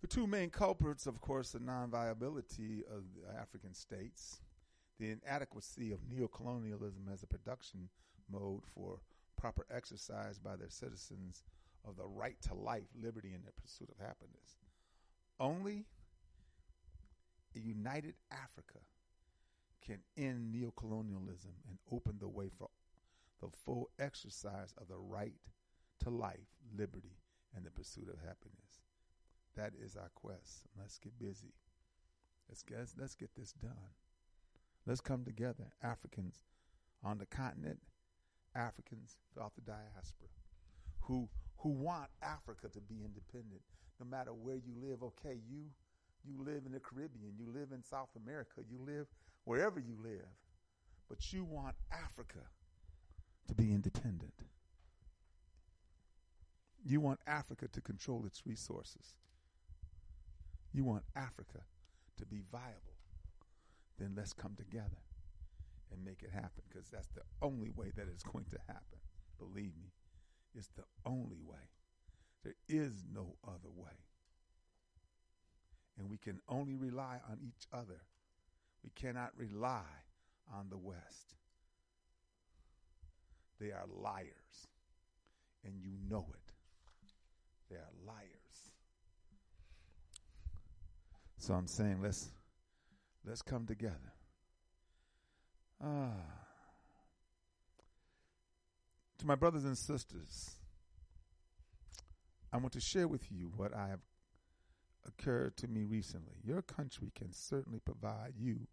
The 0.00 0.08
two 0.08 0.26
main 0.26 0.50
culprits, 0.50 1.06
of 1.06 1.20
course, 1.20 1.50
the 1.50 1.60
non-viability 1.60 2.84
of 2.90 3.04
the 3.14 3.40
African 3.40 3.72
states, 3.72 4.40
the 4.98 5.10
inadequacy 5.10 5.92
of 5.92 6.00
neocolonialism 6.00 7.12
as 7.12 7.22
a 7.22 7.26
production 7.26 7.88
mode 8.30 8.64
for 8.74 9.00
proper 9.40 9.66
exercise 9.70 10.38
by 10.38 10.56
their 10.56 10.68
citizens 10.68 11.44
of 11.86 11.96
the 11.96 12.06
right 12.06 12.36
to 12.42 12.54
life, 12.54 12.88
liberty, 13.02 13.32
and 13.32 13.44
the 13.44 13.52
pursuit 13.62 13.88
of 13.90 13.98
happiness. 13.98 14.58
Only 15.40 15.86
a 17.56 17.60
united 17.60 18.14
Africa 18.30 18.80
can 19.84 19.98
end 20.16 20.54
neocolonialism 20.54 21.52
and 21.68 21.78
open 21.92 22.16
the 22.18 22.28
way 22.28 22.48
for 22.58 22.68
the 23.40 23.48
full 23.64 23.90
exercise 23.98 24.74
of 24.78 24.88
the 24.88 24.98
right 24.98 25.34
to 26.04 26.10
life, 26.10 26.48
liberty, 26.76 27.16
and 27.56 27.64
the 27.64 27.70
pursuit 27.70 28.08
of 28.08 28.18
happiness. 28.20 28.82
That 29.56 29.72
is 29.82 29.96
our 29.96 30.10
quest. 30.14 30.66
Let's 30.78 30.98
get 30.98 31.18
busy. 31.18 31.54
Let's 32.48 32.62
get, 32.62 32.78
let's 32.98 33.14
get 33.14 33.30
this 33.36 33.52
done. 33.52 33.92
Let's 34.86 35.00
come 35.00 35.24
together, 35.24 35.72
Africans 35.82 36.44
on 37.02 37.18
the 37.18 37.26
continent, 37.26 37.78
Africans 38.54 39.16
throughout 39.32 39.54
the 39.54 39.62
diaspora, 39.62 40.28
who 41.00 41.28
who 41.56 41.70
want 41.70 42.10
Africa 42.22 42.68
to 42.68 42.80
be 42.80 42.96
independent, 43.04 43.62
no 43.98 44.06
matter 44.06 44.32
where 44.32 44.56
you 44.56 44.74
live. 44.82 45.02
Okay, 45.02 45.38
you 45.48 45.64
you 46.24 46.42
live 46.42 46.64
in 46.66 46.72
the 46.72 46.80
Caribbean, 46.80 47.32
you 47.38 47.46
live 47.46 47.68
in 47.72 47.82
South 47.82 48.10
America, 48.22 48.60
you 48.70 48.78
live 48.84 49.06
wherever 49.44 49.80
you 49.80 49.96
live, 50.02 50.28
but 51.08 51.32
you 51.32 51.44
want 51.44 51.76
Africa 51.92 52.44
to 53.48 53.54
be 53.54 53.72
independent. 53.72 54.43
You 56.84 57.00
want 57.00 57.20
Africa 57.26 57.66
to 57.68 57.80
control 57.80 58.24
its 58.26 58.42
resources. 58.46 59.14
You 60.72 60.84
want 60.84 61.04
Africa 61.16 61.60
to 62.18 62.26
be 62.26 62.42
viable. 62.52 62.98
Then 63.98 64.12
let's 64.16 64.32
come 64.32 64.54
together 64.56 65.02
and 65.90 66.04
make 66.04 66.22
it 66.22 66.30
happen 66.30 66.62
because 66.68 66.88
that's 66.90 67.08
the 67.14 67.22
only 67.40 67.70
way 67.70 67.92
that 67.96 68.06
it's 68.12 68.24
going 68.24 68.46
to 68.50 68.58
happen. 68.66 68.98
Believe 69.38 69.72
me, 69.80 69.92
it's 70.54 70.68
the 70.76 70.84
only 71.06 71.40
way. 71.46 71.70
There 72.42 72.54
is 72.68 73.04
no 73.12 73.36
other 73.46 73.70
way. 73.74 73.96
And 75.98 76.10
we 76.10 76.18
can 76.18 76.40
only 76.48 76.74
rely 76.74 77.20
on 77.30 77.38
each 77.40 77.66
other. 77.72 78.02
We 78.82 78.90
cannot 78.94 79.30
rely 79.36 79.84
on 80.52 80.66
the 80.68 80.76
West. 80.76 81.36
They 83.60 83.70
are 83.70 83.84
liars, 83.88 84.68
and 85.64 85.74
you 85.80 85.92
know 86.10 86.26
it. 86.34 86.43
They 87.74 87.80
are 87.80 88.06
liars. 88.06 88.70
So 91.38 91.54
I'm 91.54 91.66
saying 91.66 92.00
let's 92.00 92.28
let's 93.26 93.42
come 93.42 93.66
together. 93.66 94.12
Ah. 95.82 96.12
To 99.18 99.26
my 99.26 99.34
brothers 99.34 99.64
and 99.64 99.76
sisters, 99.76 100.54
I 102.52 102.58
want 102.58 102.72
to 102.74 102.80
share 102.80 103.08
with 103.08 103.32
you 103.32 103.50
what 103.56 103.74
I 103.74 103.88
have 103.88 104.00
occurred 105.08 105.56
to 105.56 105.66
me 105.66 105.82
recently. 105.82 106.36
Your 106.44 106.62
country 106.62 107.10
can 107.12 107.32
certainly 107.32 107.80
provide 107.80 108.34
you 108.38 108.68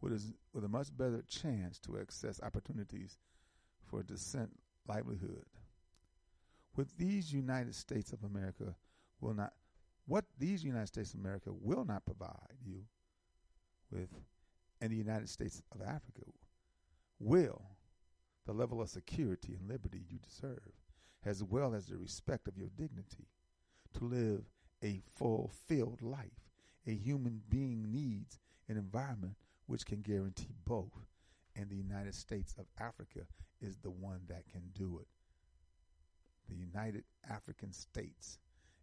with 0.00 0.12
a, 0.12 0.22
with 0.54 0.64
a 0.64 0.68
much 0.68 0.88
better 0.96 1.22
chance 1.28 1.78
to 1.80 1.98
access 1.98 2.40
opportunities 2.42 3.18
for 3.84 4.00
a 4.00 4.04
decent 4.04 4.52
livelihood. 4.88 5.44
With 6.74 6.96
these 6.96 7.32
United 7.32 7.74
States 7.74 8.12
of 8.12 8.24
America 8.24 8.74
will 9.20 9.34
not 9.34 9.52
what 10.06 10.24
these 10.38 10.64
United 10.64 10.88
States 10.88 11.14
of 11.14 11.20
America 11.20 11.50
will 11.52 11.84
not 11.84 12.04
provide 12.04 12.58
you 12.64 12.82
with 13.90 14.08
and 14.80 14.90
the 14.90 14.96
United 14.96 15.28
States 15.28 15.62
of 15.72 15.80
Africa 15.80 16.22
will 17.20 17.62
the 18.46 18.52
level 18.52 18.80
of 18.80 18.88
security 18.88 19.54
and 19.54 19.68
liberty 19.68 20.02
you 20.08 20.18
deserve, 20.18 20.72
as 21.24 21.42
well 21.44 21.74
as 21.74 21.86
the 21.86 21.96
respect 21.96 22.48
of 22.48 22.58
your 22.58 22.70
dignity, 22.76 23.28
to 23.94 24.04
live 24.04 24.44
a 24.82 25.00
fulfilled 25.14 26.02
life. 26.02 26.48
A 26.86 26.94
human 26.94 27.42
being 27.48 27.92
needs 27.92 28.40
an 28.68 28.76
environment 28.76 29.36
which 29.66 29.86
can 29.86 30.00
guarantee 30.00 30.56
both, 30.64 31.06
and 31.54 31.70
the 31.70 31.76
United 31.76 32.14
States 32.14 32.54
of 32.58 32.66
Africa 32.80 33.20
is 33.60 33.78
the 33.78 33.90
one 33.90 34.22
that 34.28 34.48
can 34.50 34.62
do 34.74 34.98
it. 35.00 35.06
The 36.52 36.58
United 36.58 37.04
African 37.30 37.72
States 37.72 38.38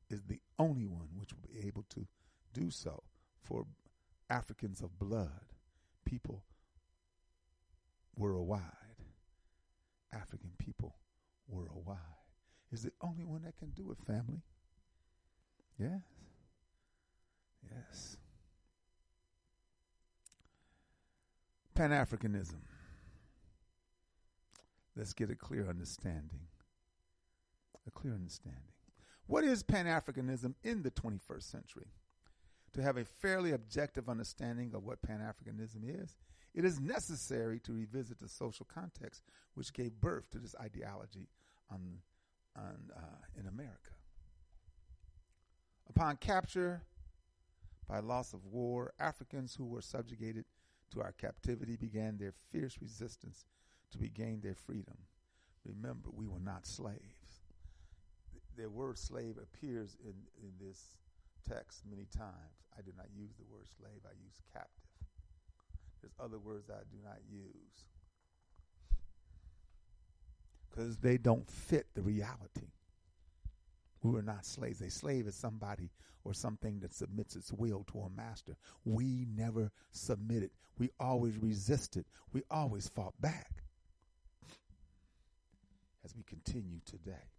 is 0.09 0.24
the 0.24 0.39
only 0.57 0.88
one 0.88 1.09
which 1.15 1.32
will 1.34 1.47
be 1.47 1.67
able 1.67 1.86
to 1.89 2.07
do 2.53 2.72
so 2.72 3.03
for 3.43 3.65
Africans 4.30 4.82
of 4.82 4.97
blood, 4.97 5.53
people 6.03 6.43
worldwide, 8.17 8.63
African 10.11 10.51
people 10.57 10.95
worldwide. 11.47 11.97
Is 12.72 12.84
the 12.84 12.91
only 13.01 13.24
one 13.24 13.43
that 13.43 13.57
can 13.57 13.70
do 13.72 13.91
it, 13.91 13.97
family. 14.05 14.41
Yes. 15.80 16.01
Yes. 17.63 18.17
Pan 21.74 21.91
Africanism. 21.91 22.61
Let's 24.95 25.13
get 25.13 25.32
a 25.32 25.36
clear 25.36 25.67
understanding. 25.67 26.41
A 27.89 27.91
clear 27.91 28.13
understanding. 28.13 28.71
What 29.25 29.43
is 29.43 29.63
Pan 29.63 29.87
Africanism 29.87 30.53
in 30.63 30.83
the 30.83 30.91
21st 30.91 31.41
century? 31.41 31.87
To 32.73 32.83
have 32.83 32.97
a 32.97 33.03
fairly 33.03 33.51
objective 33.51 34.07
understanding 34.07 34.73
of 34.75 34.83
what 34.83 35.01
Pan 35.01 35.21
Africanism 35.21 35.81
is, 35.83 36.17
it 36.53 36.65
is 36.65 36.79
necessary 36.79 37.59
to 37.61 37.73
revisit 37.73 38.19
the 38.19 38.29
social 38.29 38.67
context 38.71 39.23
which 39.55 39.73
gave 39.73 39.99
birth 39.99 40.29
to 40.29 40.37
this 40.37 40.53
ideology 40.61 41.29
on, 41.71 41.97
on, 42.55 42.91
uh, 42.95 43.39
in 43.39 43.47
America. 43.47 43.89
Upon 45.89 46.15
capture 46.17 46.83
by 47.87 48.01
loss 48.01 48.33
of 48.33 48.45
war, 48.45 48.93
Africans 48.99 49.55
who 49.55 49.65
were 49.65 49.81
subjugated 49.81 50.45
to 50.91 51.01
our 51.01 51.13
captivity 51.13 51.75
began 51.75 52.17
their 52.17 52.33
fierce 52.51 52.77
resistance 52.79 53.45
to 53.89 53.97
regain 53.97 54.41
their 54.41 54.53
freedom. 54.53 54.97
Remember, 55.65 56.09
we 56.13 56.27
were 56.27 56.39
not 56.39 56.67
slaves. 56.67 57.18
The 58.60 58.70
word 58.70 58.97
slave 58.97 59.38
appears 59.41 59.95
in, 60.03 60.14
in 60.41 60.51
this 60.60 60.97
text 61.47 61.84
many 61.89 62.05
times. 62.05 62.60
I 62.78 62.82
do 62.82 62.91
not 62.97 63.07
use 63.18 63.32
the 63.38 63.45
word 63.49 63.66
slave, 63.78 64.01
I 64.05 64.12
use 64.22 64.41
captive. 64.53 64.74
There's 66.01 66.14
other 66.20 66.39
words 66.39 66.68
that 66.68 66.74
I 66.74 66.84
do 66.91 66.97
not 67.03 67.20
use 67.32 67.86
because 70.70 70.97
they 70.97 71.18
don't 71.18 71.49
fit 71.49 71.88
the 71.95 72.01
reality. 72.01 72.68
We 74.03 74.12
were 74.12 74.22
not 74.22 74.45
slaves. 74.45 74.82
A 74.82 74.89
slave 74.89 75.28
is 75.28 75.36
somebody 75.36 75.89
or 76.24 76.34
something 76.34 76.80
that 76.82 76.93
submits 76.93 77.36
its 77.36 77.51
will 77.51 77.86
to 77.91 77.99
a 77.99 78.10
master. 78.10 78.55
We 78.86 79.26
never 79.36 79.72
submitted. 79.91 80.51
We 80.78 80.89
always 80.99 81.38
resisted. 81.38 82.05
We 82.34 82.43
always 82.51 82.88
fought 82.89 83.14
back. 83.20 83.64
As 86.05 86.16
we 86.16 86.24
continue 86.24 86.80
today. 86.86 87.30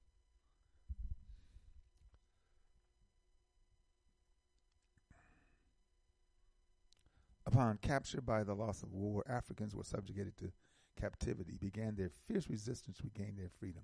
Upon 7.53 7.79
capture 7.79 8.21
by 8.21 8.45
the 8.45 8.55
loss 8.55 8.85
of 8.85 8.93
war, 8.93 9.25
Africans 9.29 9.75
were 9.75 9.83
subjugated 9.83 10.37
to 10.39 10.53
captivity, 11.01 11.57
began 11.61 11.97
their 11.97 12.11
fierce 12.29 12.49
resistance 12.49 12.99
to 12.99 13.05
regain 13.05 13.35
their 13.37 13.49
freedom. 13.49 13.83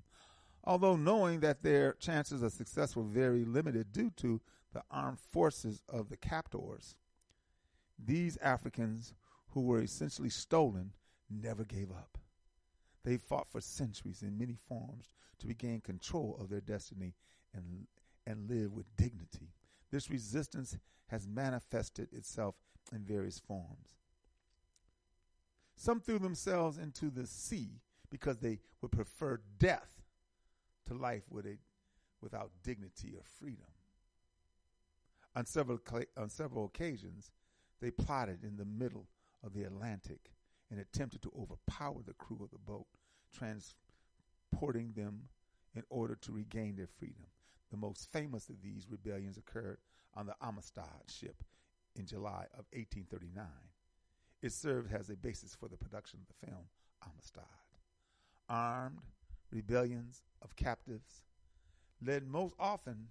Although 0.62 0.94
knowing 0.94 1.40
that 1.40 1.62
their 1.62 1.94
chances 1.94 2.42
of 2.42 2.52
success 2.52 2.94
were 2.94 3.02
very 3.02 3.44
limited 3.44 3.92
due 3.92 4.10
to 4.18 4.40
the 4.72 4.82
armed 4.90 5.18
forces 5.18 5.82
of 5.88 6.08
the 6.08 6.16
captors, 6.16 6.94
these 7.98 8.36
Africans 8.38 9.14
who 9.48 9.62
were 9.62 9.80
essentially 9.80 10.30
stolen 10.30 10.92
never 11.28 11.64
gave 11.64 11.90
up. 11.90 12.18
They 13.02 13.16
fought 13.16 13.48
for 13.50 13.60
centuries 13.60 14.22
in 14.22 14.38
many 14.38 14.56
forms 14.68 15.12
to 15.38 15.48
regain 15.48 15.80
control 15.80 16.36
of 16.40 16.50
their 16.50 16.60
destiny 16.60 17.14
and, 17.52 17.86
and 18.26 18.48
live 18.48 18.72
with 18.72 18.96
dignity. 18.96 19.54
This 19.90 20.10
resistance 20.10 20.76
has 21.08 21.26
manifested 21.26 22.12
itself 22.12 22.56
in 22.92 23.04
various 23.04 23.38
forms. 23.38 23.96
Some 25.76 26.00
threw 26.00 26.18
themselves 26.18 26.78
into 26.78 27.10
the 27.10 27.26
sea 27.26 27.80
because 28.10 28.38
they 28.38 28.60
would 28.80 28.92
prefer 28.92 29.40
death 29.58 30.02
to 30.86 30.94
life 30.94 31.24
with 31.30 31.46
a, 31.46 31.58
without 32.20 32.50
dignity 32.62 33.12
or 33.14 33.22
freedom. 33.38 33.66
On 35.34 35.44
several, 35.44 35.78
on 36.16 36.30
several 36.30 36.64
occasions, 36.64 37.30
they 37.80 37.90
plotted 37.90 38.42
in 38.42 38.56
the 38.56 38.64
middle 38.64 39.06
of 39.44 39.52
the 39.52 39.64
Atlantic 39.64 40.32
and 40.70 40.80
attempted 40.80 41.22
to 41.22 41.32
overpower 41.38 42.02
the 42.04 42.14
crew 42.14 42.40
of 42.42 42.50
the 42.50 42.58
boat, 42.58 42.86
transporting 43.32 44.92
them 44.92 45.28
in 45.74 45.82
order 45.90 46.16
to 46.16 46.32
regain 46.32 46.76
their 46.76 46.86
freedom. 46.86 47.26
The 47.70 47.76
most 47.76 48.12
famous 48.12 48.48
of 48.48 48.62
these 48.62 48.86
rebellions 48.90 49.36
occurred 49.36 49.78
on 50.14 50.26
the 50.26 50.36
Amistad 50.40 51.08
ship 51.08 51.42
in 51.94 52.06
July 52.06 52.46
of 52.54 52.66
1839. 52.72 53.44
It 54.42 54.52
served 54.52 54.92
as 54.92 55.10
a 55.10 55.16
basis 55.16 55.54
for 55.54 55.68
the 55.68 55.76
production 55.76 56.20
of 56.20 56.28
the 56.28 56.46
film 56.46 56.66
Amistad. 57.02 57.44
Armed 58.48 59.00
rebellions 59.50 60.22
of 60.42 60.56
captives, 60.56 61.24
led 62.04 62.26
most 62.26 62.54
often 62.58 63.08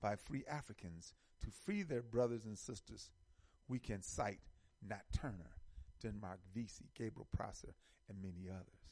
by 0.00 0.16
free 0.16 0.44
Africans 0.48 1.14
to 1.42 1.50
free 1.50 1.82
their 1.82 2.02
brothers 2.02 2.44
and 2.44 2.58
sisters, 2.58 3.10
we 3.68 3.78
can 3.78 4.02
cite 4.02 4.40
Nat 4.86 5.04
Turner, 5.12 5.56
Denmark 6.02 6.40
Vesey, 6.54 6.90
Gabriel 6.96 7.28
Prosser, 7.32 7.74
and 8.08 8.22
many 8.22 8.48
others. 8.50 8.88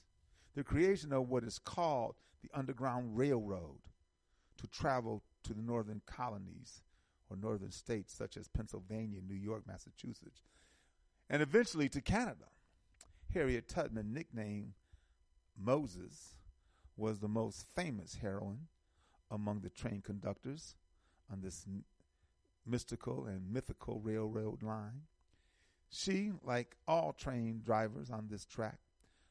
The 0.55 0.64
creation 0.64 1.12
of 1.12 1.28
what 1.28 1.45
is 1.45 1.59
called 1.59 2.14
the 2.43 2.51
Underground 2.55 3.16
Railroad 3.16 3.80
to 4.63 4.69
travel 4.69 5.23
to 5.43 5.53
the 5.53 5.61
northern 5.61 6.01
colonies 6.07 6.81
or 7.29 7.37
northern 7.37 7.73
states 7.73 8.15
such 8.15 8.37
as 8.37 8.49
Pennsylvania, 8.49 9.21
New 9.27 9.35
York, 9.35 9.65
Massachusetts, 9.67 10.43
and 11.29 11.43
eventually 11.43 11.89
to 11.91 12.01
Canada. 12.01 12.47
Harriet 13.35 13.69
Tubman, 13.69 14.13
nicknamed 14.13 14.75
Moses, 15.59 16.35
was 16.97 17.19
the 17.19 17.29
most 17.29 17.67
famous 17.75 18.17
heroine 18.21 18.69
among 19.31 19.61
the 19.61 19.71
train 19.71 20.03
conductors 20.03 20.77
on 21.31 21.41
this 21.41 21.67
mystical 22.67 23.27
and 23.27 23.53
mythical 23.53 24.01
railroad 24.01 24.63
line. 24.63 25.03
She, 25.89 26.33
like 26.45 26.77
all 26.87 27.13
train 27.13 27.63
drivers 27.65 28.11
on 28.11 28.29
this 28.31 28.45
track, 28.45 28.79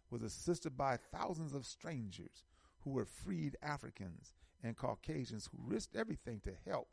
was 0.09 0.23
assisted 0.23 0.75
by 0.75 0.97
thousands 0.97 1.53
of 1.53 1.65
strangers 1.65 2.43
who 2.83 2.89
were 2.89 3.05
freed 3.05 3.55
Africans 3.61 4.33
and 4.63 4.77
Caucasians 4.77 5.49
who 5.51 5.73
risked 5.73 5.95
everything 5.95 6.39
to 6.41 6.51
help 6.67 6.87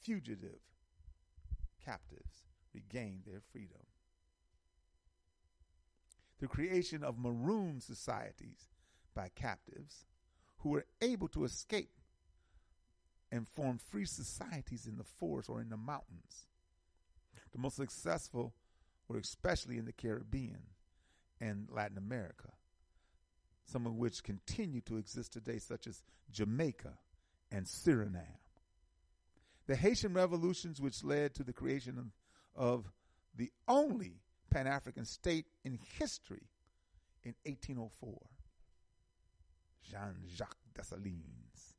fugitive 0.00 0.60
captives 1.84 2.42
regain 2.74 3.22
their 3.26 3.40
freedom. 3.52 3.86
The 6.40 6.48
creation 6.48 7.04
of 7.04 7.18
maroon 7.18 7.80
societies 7.80 8.68
by 9.14 9.30
captives 9.34 10.06
who 10.58 10.70
were 10.70 10.86
able 11.00 11.28
to 11.28 11.44
escape 11.44 11.92
and 13.30 13.48
form 13.48 13.78
free 13.78 14.04
societies 14.04 14.86
in 14.86 14.96
the 14.96 15.04
forest 15.04 15.48
or 15.48 15.60
in 15.60 15.70
the 15.70 15.76
mountains. 15.76 16.46
The 17.52 17.58
most 17.58 17.76
successful 17.76 18.54
were 19.08 19.18
especially 19.18 19.78
in 19.78 19.84
the 19.84 19.92
Caribbean 19.92 20.62
and 21.40 21.68
Latin 21.70 21.98
America, 21.98 22.52
some 23.64 23.86
of 23.86 23.94
which 23.94 24.22
continue 24.22 24.80
to 24.82 24.96
exist 24.96 25.32
today, 25.32 25.58
such 25.58 25.86
as 25.86 26.02
Jamaica 26.30 26.94
and 27.52 27.66
Suriname. 27.66 28.38
The 29.66 29.76
Haitian 29.76 30.14
revolutions, 30.14 30.80
which 30.80 31.04
led 31.04 31.34
to 31.34 31.44
the 31.44 31.52
creation 31.52 32.12
of, 32.56 32.90
the 33.34 33.50
only 33.68 34.20
Pan 34.50 34.66
African 34.66 35.04
state 35.04 35.46
in 35.64 35.78
history 35.98 36.48
in 37.22 37.34
1804. 37.44 38.18
Jean 39.88 40.16
Jacques 40.36 40.56
Dessalines. 40.74 41.74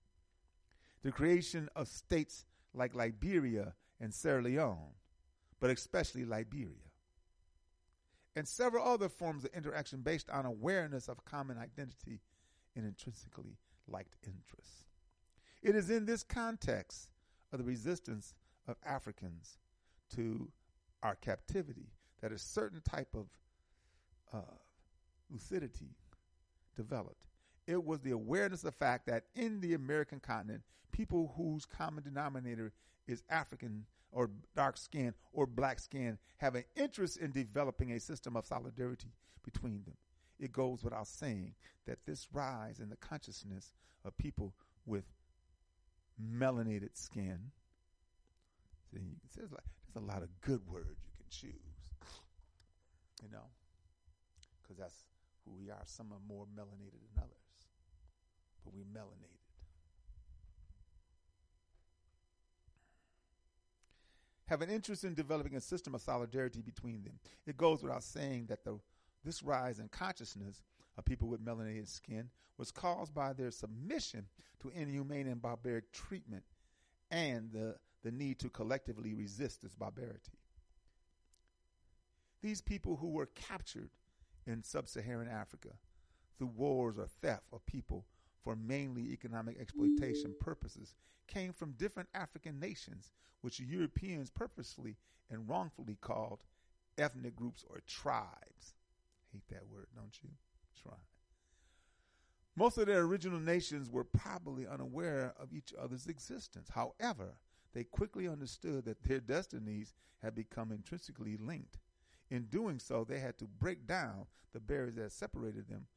The 1.04 1.12
creation 1.12 1.70
of 1.76 1.88
states 1.88 2.46
like 2.74 2.96
Liberia 2.96 3.74
and 4.00 4.14
Sierra 4.14 4.42
Leone, 4.42 4.96
but 5.60 5.70
especially 5.70 6.26
Liberia. 6.26 6.90
And 8.36 8.48
several 8.48 8.88
other 8.88 9.10
forms 9.10 9.44
of 9.44 9.52
interaction 9.54 10.02
based 10.02 10.30
on 10.30 10.46
awareness 10.46 11.08
of 11.08 11.24
common 11.26 11.58
identity 11.58 12.22
and 12.76 12.86
intrinsically 12.86 13.58
liked 13.88 14.16
interests. 14.26 14.86
It 15.64 15.76
is 15.76 15.90
in 15.90 16.06
this 16.06 16.24
context 16.24 17.10
of 17.54 17.60
the 17.60 17.64
resistance 17.64 18.34
of 18.68 18.76
Africans 18.86 19.58
to 20.16 20.50
our 21.02 21.16
captivity 21.16 21.88
that 22.22 22.34
a 22.34 22.38
certain 22.38 22.82
type 22.82 23.16
of 23.16 23.28
uh, 24.34 24.56
lucidity 25.30 25.96
developed. 26.76 27.28
It 27.66 27.84
was 27.84 28.02
the 28.02 28.12
awareness 28.12 28.60
of 28.60 28.72
the 28.72 28.78
fact 28.78 29.08
that 29.08 29.24
in 29.36 29.62
the 29.62 29.74
American 29.74 30.20
continent, 30.20 30.64
people 30.92 31.34
whose 31.38 31.66
common 31.66 32.04
denominator 32.04 32.74
is 33.08 33.24
African 33.30 33.86
or 34.12 34.30
dark 34.56 34.78
skin 34.78 35.14
or 35.32 35.48
black 35.48 35.80
skin 35.80 36.18
have 36.38 36.56
an 36.56 36.66
interest 36.76 37.18
in 37.18 37.32
developing 37.32 37.92
a 37.94 38.00
system 38.00 38.36
of 38.36 38.46
solidarity 38.46 39.14
between 39.44 39.84
them. 39.86 39.96
It 40.40 40.52
goes 40.52 40.84
without 40.84 41.08
saying 41.08 41.54
that 41.88 42.00
this 42.06 42.28
rise 42.34 42.80
in 42.80 42.90
the 42.90 42.98
consciousness 42.98 43.72
of 44.04 44.18
people 44.18 44.54
with 44.86 45.06
melanated 46.22 46.96
skin. 46.96 47.52
See, 48.92 49.00
there's, 49.36 49.52
like, 49.52 49.64
there's 49.94 50.04
a 50.04 50.08
lot 50.08 50.22
of 50.22 50.30
good 50.42 50.62
words 50.68 51.00
you 51.04 51.12
can 51.18 51.26
choose, 51.30 51.52
you 53.22 53.30
know, 53.32 53.46
because 54.62 54.78
that's 54.78 55.06
who 55.46 55.52
we 55.52 55.70
are. 55.70 55.82
Some 55.86 56.12
are 56.12 56.22
more 56.28 56.46
melanated 56.46 57.02
than 57.02 57.24
others, 57.24 57.68
but 58.64 58.74
we're 58.74 58.84
melanated. 58.84 59.40
Have 64.46 64.62
an 64.62 64.70
interest 64.70 65.04
in 65.04 65.16
developing 65.16 65.56
a 65.56 65.62
system 65.62 65.96
of 65.96 66.02
solidarity 66.02 66.62
between 66.62 67.04
them. 67.04 67.14
It 67.48 67.58
goes 67.58 67.82
without 67.82 68.04
saying 68.04 68.48
that 68.50 68.64
the 68.64 68.78
this 69.24 69.42
rise 69.42 69.80
in 69.80 69.88
consciousness 69.88 70.62
of 70.98 71.06
people 71.06 71.28
with 71.28 71.44
melanated 71.44 71.88
skin 71.88 72.30
was 72.58 72.72
caused 72.72 73.14
by 73.14 73.34
their 73.34 73.52
submission 73.52 74.28
to 74.62 74.70
inhumane 74.70 75.28
and 75.28 75.42
barbaric 75.42 75.92
treatment 75.92 76.44
and 77.12 77.52
the, 77.52 77.76
the 78.04 78.12
need 78.12 78.40
to 78.40 78.50
collectively 78.50 79.14
resist 79.14 79.62
this 79.62 79.76
barbarity. 79.76 80.38
These 82.42 82.62
people 82.62 82.98
who 82.98 83.10
were 83.10 83.28
captured 83.28 83.90
in 84.46 84.64
sub 84.64 84.88
Saharan 84.88 85.30
Africa 85.30 85.70
through 86.38 86.48
wars 86.48 86.98
or 86.98 87.08
theft 87.08 87.46
of 87.54 87.66
people 87.66 88.06
for 88.44 88.56
mainly 88.56 89.14
economic 89.14 89.58
exploitation 89.60 90.36
purposes 90.40 90.96
came 91.28 91.54
from 91.54 91.72
different 91.74 92.10
African 92.14 92.60
nations, 92.60 93.12
which 93.42 93.60
Europeans 93.60 94.30
purposely 94.30 94.98
and 95.30 95.48
wrongfully 95.48 95.98
called 96.02 96.44
ethnic 96.98 97.36
groups 97.36 97.64
or 97.70 97.82
tribes. 97.88 98.76
Hate 99.32 99.48
that 99.50 99.68
word, 99.72 99.88
don't 99.96 100.18
you? 100.22 100.30
Most 102.56 102.78
of 102.78 102.86
their 102.86 103.02
original 103.02 103.40
nations 103.40 103.90
were 103.90 104.04
probably 104.04 104.68
unaware 104.68 105.34
of 105.40 105.54
each 105.54 105.74
other's 105.80 106.06
existence. 106.06 106.70
However, 106.70 107.34
they 107.74 107.84
quickly 107.84 108.28
understood 108.28 108.86
that 108.86 109.04
their 109.04 109.20
destinies 109.20 109.94
had 110.22 110.36
become 110.36 110.72
intrinsically 110.72 111.36
linked. 111.36 111.80
In 112.30 112.44
doing 112.44 112.78
so, 112.78 113.04
they 113.04 113.20
had 113.20 113.40
to 113.40 113.46
break 113.46 113.88
down 113.88 114.28
the 114.54 114.60
barriers 114.60 114.96
that 114.96 115.12
separated 115.12 115.68
them, 115.68 115.88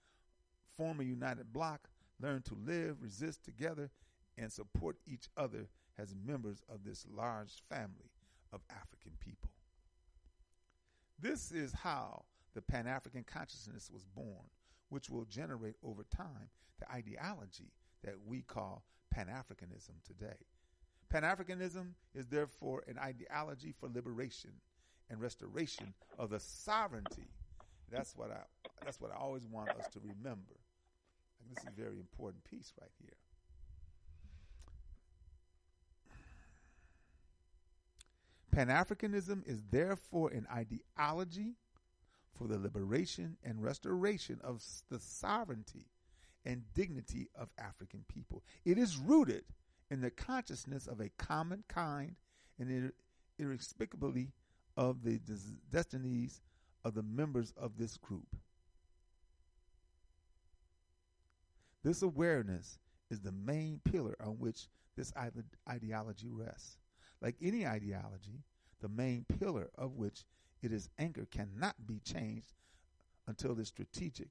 form 0.77 1.01
a 1.01 1.05
united 1.05 1.53
block, 1.53 1.91
learn 2.21 2.41
to 2.43 2.55
live, 2.55 3.03
resist 3.03 3.45
together, 3.45 3.91
and 4.39 4.51
support 4.51 4.97
each 5.07 5.29
other 5.37 5.69
as 5.99 6.15
members 6.15 6.63
of 6.71 6.85
this 6.85 7.05
large 7.11 7.63
family 7.69 8.11
of 8.53 8.63
African 8.71 9.13
people. 9.21 9.51
This 11.19 11.53
is 11.53 11.73
how 11.73 12.25
the 12.55 12.63
Pan 12.63 12.87
African 12.87 13.25
consciousness 13.25 13.91
was 13.93 14.05
born, 14.05 14.49
which 14.89 15.11
will 15.11 15.25
generate 15.25 15.77
over 15.83 16.05
time 16.05 16.49
the 16.79 16.91
ideology 16.91 17.73
that 18.05 18.15
we 18.27 18.43
call 18.43 18.85
Pan 19.11 19.27
Africanism 19.27 19.95
today. 20.07 20.37
Pan 21.09 21.23
Africanism 21.23 21.93
is 22.15 22.27
therefore 22.27 22.83
an 22.89 22.99
ideology 22.99 23.73
for 23.79 23.89
liberation 23.89 24.53
and 25.09 25.21
restoration 25.21 25.95
of 26.19 26.31
the 26.31 26.41
sovereignty. 26.41 27.29
That's 27.91 28.17
what 28.17 28.31
I 28.31 28.41
that's 28.85 29.01
what 29.01 29.13
I 29.13 29.17
always 29.17 29.47
want 29.47 29.71
us 29.71 29.89
to 29.93 30.01
remember. 30.01 30.57
this 31.49 31.59
is 31.59 31.69
a 31.69 31.81
very 31.81 31.99
important 31.99 32.45
piece 32.45 32.73
right 32.81 32.91
here. 33.01 33.17
Pan 38.51 38.69
Africanism 38.69 39.47
is 39.47 39.63
therefore 39.71 40.31
an 40.31 40.47
ideology 40.51 41.57
for 42.37 42.47
the 42.47 42.59
liberation 42.59 43.37
and 43.43 43.63
restoration 43.63 44.41
of 44.43 44.63
the 44.91 45.01
sovereignty 45.01 45.87
and 46.45 46.63
dignity 46.75 47.29
of 47.35 47.49
African 47.59 48.05
people. 48.09 48.43
It 48.65 48.79
is 48.79 48.97
rooted 48.97 49.45
in 49.91 50.01
the 50.01 50.11
consciousness 50.11 50.87
of 50.87 51.01
a 51.01 51.11
common 51.19 51.65
kind 51.69 52.17
and 52.59 52.93
inexplicably 53.39 54.33
of 54.77 55.03
the 55.03 55.21
destinies 55.71 56.41
of 56.85 56.95
the 56.95 57.03
members 57.03 57.53
of 57.57 57.79
this 57.79 57.97
group. 57.97 58.37
This 61.83 62.03
awareness 62.03 62.79
is 63.11 63.21
the 63.21 63.33
main 63.33 63.81
pillar 63.85 64.17
on 64.21 64.39
which 64.39 64.69
this 64.97 65.13
ideology 65.69 66.29
rests. 66.31 66.79
Like 67.21 67.37
any 67.41 67.67
ideology, 67.67 68.43
the 68.81 68.89
main 68.89 69.25
pillar 69.39 69.71
of 69.77 69.95
which 69.95 70.25
it 70.63 70.73
is 70.73 70.89
anchored 70.99 71.31
cannot 71.31 71.75
be 71.87 72.01
changed 72.01 72.55
until 73.27 73.59
it's 73.59 73.69
strategic, 73.69 74.29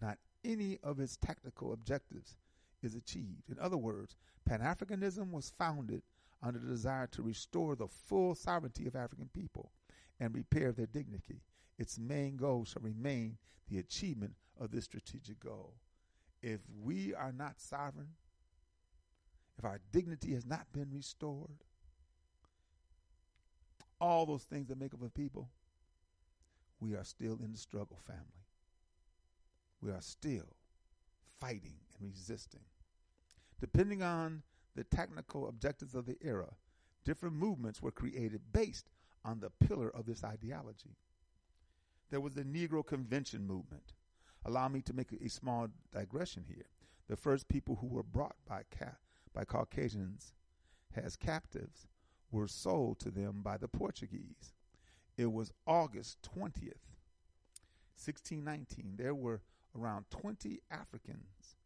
not 0.00 0.18
any 0.44 0.78
of 0.82 1.00
its 1.00 1.16
tactical 1.16 1.72
objectives, 1.72 2.36
is 2.82 2.94
achieved. 2.94 3.50
In 3.50 3.58
other 3.58 3.76
words, 3.76 4.16
Pan 4.44 4.60
Africanism 4.60 5.30
was 5.30 5.52
founded 5.58 6.02
on 6.42 6.54
the 6.54 6.60
desire 6.60 7.08
to 7.08 7.22
restore 7.22 7.74
the 7.74 7.88
full 7.88 8.34
sovereignty 8.34 8.86
of 8.86 8.94
African 8.94 9.28
people 9.34 9.72
and 10.20 10.34
repair 10.34 10.72
their 10.72 10.86
dignity. 10.86 11.42
Its 11.78 11.98
main 11.98 12.36
goal 12.36 12.64
shall 12.64 12.82
remain 12.82 13.36
the 13.68 13.78
achievement 13.78 14.34
of 14.60 14.70
this 14.70 14.84
strategic 14.84 15.40
goal. 15.40 15.74
If 16.42 16.60
we 16.82 17.14
are 17.14 17.32
not 17.32 17.60
sovereign, 17.60 18.10
if 19.58 19.64
our 19.64 19.80
dignity 19.92 20.34
has 20.34 20.46
not 20.46 20.72
been 20.72 20.90
restored, 20.92 21.64
all 24.00 24.26
those 24.26 24.44
things 24.44 24.68
that 24.68 24.78
make 24.80 24.94
up 24.94 25.02
a 25.02 25.08
people, 25.08 25.50
we 26.80 26.94
are 26.94 27.04
still 27.04 27.38
in 27.42 27.52
the 27.52 27.58
struggle, 27.58 27.98
family. 28.06 28.46
We 29.80 29.90
are 29.90 30.00
still 30.00 30.56
fighting 31.40 31.76
and 31.98 32.08
resisting. 32.08 32.60
Depending 33.60 34.02
on 34.02 34.42
the 34.74 34.84
technical 34.84 35.48
objectives 35.48 35.94
of 35.94 36.06
the 36.06 36.16
era, 36.22 36.54
different 37.04 37.34
movements 37.34 37.82
were 37.82 37.90
created 37.90 38.40
based 38.52 38.90
on 39.24 39.40
the 39.40 39.50
pillar 39.50 39.90
of 39.90 40.06
this 40.06 40.22
ideology. 40.24 40.96
There 42.10 42.20
was 42.20 42.34
the 42.34 42.44
Negro 42.44 42.86
Convention 42.86 43.46
movement. 43.46 43.92
Allow 44.44 44.68
me 44.68 44.80
to 44.82 44.92
make 44.92 45.12
a 45.12 45.28
small 45.28 45.68
digression 45.92 46.44
here. 46.46 46.66
The 47.08 47.16
first 47.16 47.48
people 47.48 47.76
who 47.80 47.88
were 47.88 48.02
brought 48.02 48.36
by, 48.46 48.62
ca- 48.78 48.96
by 49.34 49.44
Caucasians 49.44 50.32
as 50.96 51.16
captives 51.16 51.86
were 52.30 52.48
sold 52.48 52.98
to 53.00 53.10
them 53.10 53.40
by 53.42 53.56
the 53.56 53.68
Portuguese. 53.68 54.52
It 55.16 55.32
was 55.32 55.52
August 55.66 56.18
20th, 56.22 56.84
1619. 57.96 58.94
There 58.96 59.14
were 59.14 59.42
around 59.76 60.06
20 60.10 60.60
Africans 60.70 61.56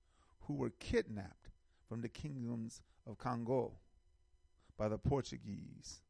who 0.41 0.55
were 0.55 0.71
kidnapped 0.71 1.51
from 1.89 2.01
the 2.01 2.09
kingdoms 2.09 2.81
of 3.07 3.19
Congo 3.19 3.73
by 4.79 4.89
the 4.89 4.99
Portuguese, 4.99 6.01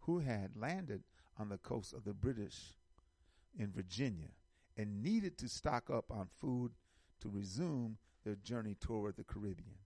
who 0.00 0.18
had 0.18 0.56
landed 0.56 1.02
on 1.38 1.48
the 1.48 1.58
coast 1.58 1.92
of 1.94 2.04
the 2.04 2.12
British 2.12 2.74
in 3.58 3.72
Virginia 3.72 4.28
and 4.76 5.02
needed 5.02 5.38
to 5.38 5.48
stock 5.48 5.90
up 5.90 6.10
on 6.10 6.28
food 6.40 6.72
to 7.20 7.28
resume 7.28 7.96
their 8.24 8.36
journey 8.36 8.76
toward 8.78 9.16
the 9.16 9.24
Caribbean. 9.24 9.78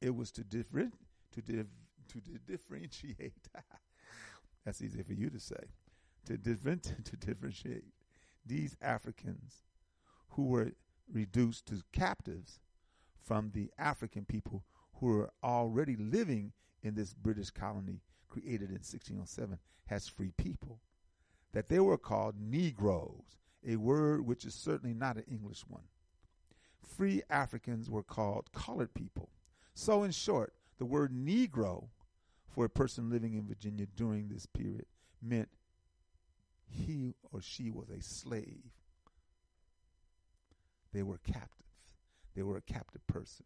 It 0.00 0.14
was 0.14 0.30
to, 0.32 0.44
different, 0.44 0.94
to 1.32 1.42
to 2.18 2.38
differentiate. 2.46 3.48
That's 4.64 4.82
easy 4.82 5.02
for 5.02 5.12
you 5.12 5.30
to 5.30 5.40
say. 5.40 5.70
To, 6.26 6.36
different, 6.36 6.92
to 7.04 7.16
differentiate 7.16 7.84
these 8.44 8.76
Africans 8.82 9.62
who 10.30 10.44
were 10.44 10.72
reduced 11.12 11.66
to 11.66 11.82
captives 11.92 12.60
from 13.22 13.50
the 13.54 13.70
African 13.78 14.24
people 14.24 14.64
who 14.94 15.06
were 15.06 15.30
already 15.42 15.96
living 15.96 16.52
in 16.82 16.94
this 16.94 17.14
British 17.14 17.50
colony 17.50 18.00
created 18.28 18.68
in 18.70 18.76
1607 18.76 19.58
as 19.88 20.08
free 20.08 20.32
people. 20.36 20.80
That 21.52 21.68
they 21.68 21.80
were 21.80 21.98
called 21.98 22.36
Negroes, 22.38 23.38
a 23.66 23.76
word 23.76 24.24
which 24.24 24.44
is 24.44 24.54
certainly 24.54 24.94
not 24.94 25.16
an 25.16 25.24
English 25.30 25.62
one. 25.66 25.82
Free 26.96 27.22
Africans 27.28 27.90
were 27.90 28.02
called 28.02 28.52
colored 28.52 28.94
people. 28.94 29.30
So, 29.74 30.04
in 30.04 30.12
short, 30.12 30.54
the 30.78 30.84
word 30.84 31.12
Negro 31.12 31.88
for 32.50 32.64
a 32.64 32.70
person 32.70 33.10
living 33.10 33.34
in 33.34 33.46
Virginia 33.46 33.86
during 33.96 34.28
this 34.28 34.46
period 34.46 34.86
meant 35.22 35.48
he 36.66 37.14
or 37.32 37.40
she 37.40 37.70
was 37.70 37.88
a 37.90 38.02
slave. 38.02 38.72
They 40.92 41.02
were 41.02 41.18
captive. 41.18 41.66
They 42.34 42.42
were 42.42 42.56
a 42.56 42.62
captive 42.62 43.06
person. 43.06 43.44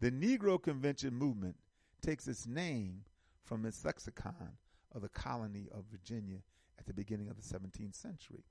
The 0.00 0.10
Negro 0.10 0.62
Convention 0.62 1.14
movement 1.14 1.56
takes 2.02 2.28
its 2.28 2.46
name 2.46 3.04
from 3.44 3.64
its 3.64 3.84
lexicon 3.84 4.58
of 4.94 5.02
the 5.02 5.08
colony 5.08 5.68
of 5.72 5.84
Virginia 5.90 6.38
at 6.78 6.86
the 6.86 6.92
beginning 6.92 7.28
of 7.28 7.36
the 7.36 7.42
17th 7.42 7.94
century. 7.94 8.44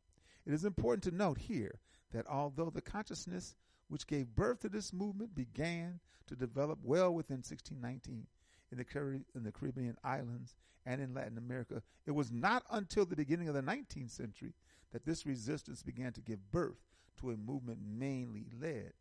It 0.45 0.54
is 0.54 0.66
important 0.66 1.04
to 1.04 1.12
note 1.12 1.38
here 1.38 1.80
that 2.12 2.28
although 2.28 2.70
the 2.70 2.82
consciousness 2.82 3.56
which 3.88 4.08
gave 4.08 4.36
birth 4.36 4.60
to 4.62 4.70
this 4.70 4.93
movement 4.93 5.36
began 5.36 5.99
to 6.28 6.36
develop 6.36 6.80
well 6.84 7.14
within 7.14 7.38
1619 7.38 8.28
in 8.74 8.80
the, 8.80 8.84
Car- 8.84 9.20
in 9.36 9.44
the 9.44 9.52
Caribbean 9.52 9.96
islands 10.04 10.56
and 10.84 11.00
in 11.00 11.14
Latin 11.14 11.38
America, 11.38 11.84
it 12.08 12.12
was 12.12 12.32
not 12.32 12.64
until 12.72 13.06
the 13.06 13.16
beginning 13.16 13.48
of 13.48 13.54
the 13.54 13.62
19th 13.62 14.10
century 14.10 14.54
that 14.92 15.06
this 15.06 15.28
resistance 15.28 15.84
began 15.84 16.12
to 16.12 16.22
give 16.22 16.52
birth 16.52 16.82
to 17.20 17.30
a 17.30 17.38
movement 17.38 17.78
mainly 17.86 18.48
led 18.60 18.94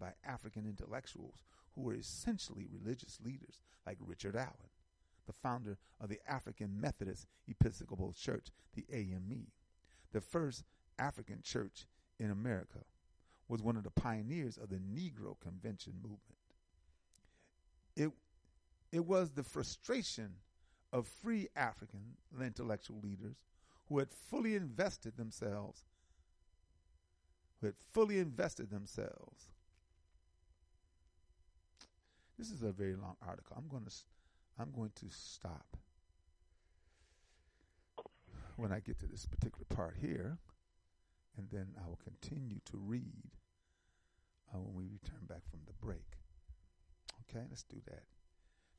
by 0.00 0.12
African 0.24 0.66
intellectuals 0.66 1.44
who 1.74 1.82
were 1.82 1.94
essentially 1.94 2.66
religious 2.68 3.18
leaders 3.24 3.60
like 3.86 3.98
Richard 4.00 4.34
Allen, 4.34 4.70
the 5.28 5.32
founder 5.32 5.78
of 6.00 6.08
the 6.08 6.18
African 6.28 6.80
Methodist 6.80 7.26
Episcopal 7.46 8.12
Church, 8.12 8.48
the 8.74 8.84
AME, 8.92 9.46
the 10.12 10.20
first 10.20 10.64
African 10.98 11.40
church 11.42 11.86
in 12.18 12.32
America, 12.32 12.80
was 13.46 13.62
one 13.62 13.76
of 13.76 13.84
the 13.84 13.90
pioneers 13.90 14.58
of 14.58 14.70
the 14.70 14.76
Negro 14.76 15.38
Convention 15.40 15.94
movement. 16.02 16.20
It, 17.96 18.10
it 18.92 19.04
was 19.04 19.30
the 19.30 19.42
frustration 19.42 20.34
of 20.92 21.06
free 21.06 21.48
African 21.54 22.00
intellectual 22.40 23.00
leaders 23.00 23.36
who 23.88 23.98
had 23.98 24.12
fully 24.12 24.56
invested 24.56 25.16
themselves, 25.16 25.84
who 27.60 27.66
had 27.66 27.76
fully 27.92 28.18
invested 28.18 28.70
themselves. 28.70 29.50
This 32.38 32.50
is 32.50 32.62
a 32.62 32.72
very 32.72 32.94
long 32.94 33.16
article. 33.26 33.56
I'm 33.56 33.68
going 33.68 33.84
to 33.84 33.92
I'm 34.58 34.70
going 34.72 34.92
to 34.96 35.06
stop 35.10 35.76
when 38.56 38.72
I 38.72 38.80
get 38.80 38.98
to 39.00 39.06
this 39.06 39.24
particular 39.24 39.64
part 39.68 39.96
here, 40.00 40.38
and 41.36 41.48
then 41.50 41.68
I 41.82 41.86
will 41.88 41.98
continue 42.02 42.60
to 42.66 42.76
read 42.76 43.30
uh, 44.52 44.58
when 44.58 44.74
we 44.74 44.84
return 44.84 45.20
back 45.26 45.48
from 45.50 45.60
the 45.66 45.72
break. 45.84 46.18
Okay, 47.22 47.44
let's 47.48 47.62
do 47.62 47.76
that. 47.86 48.02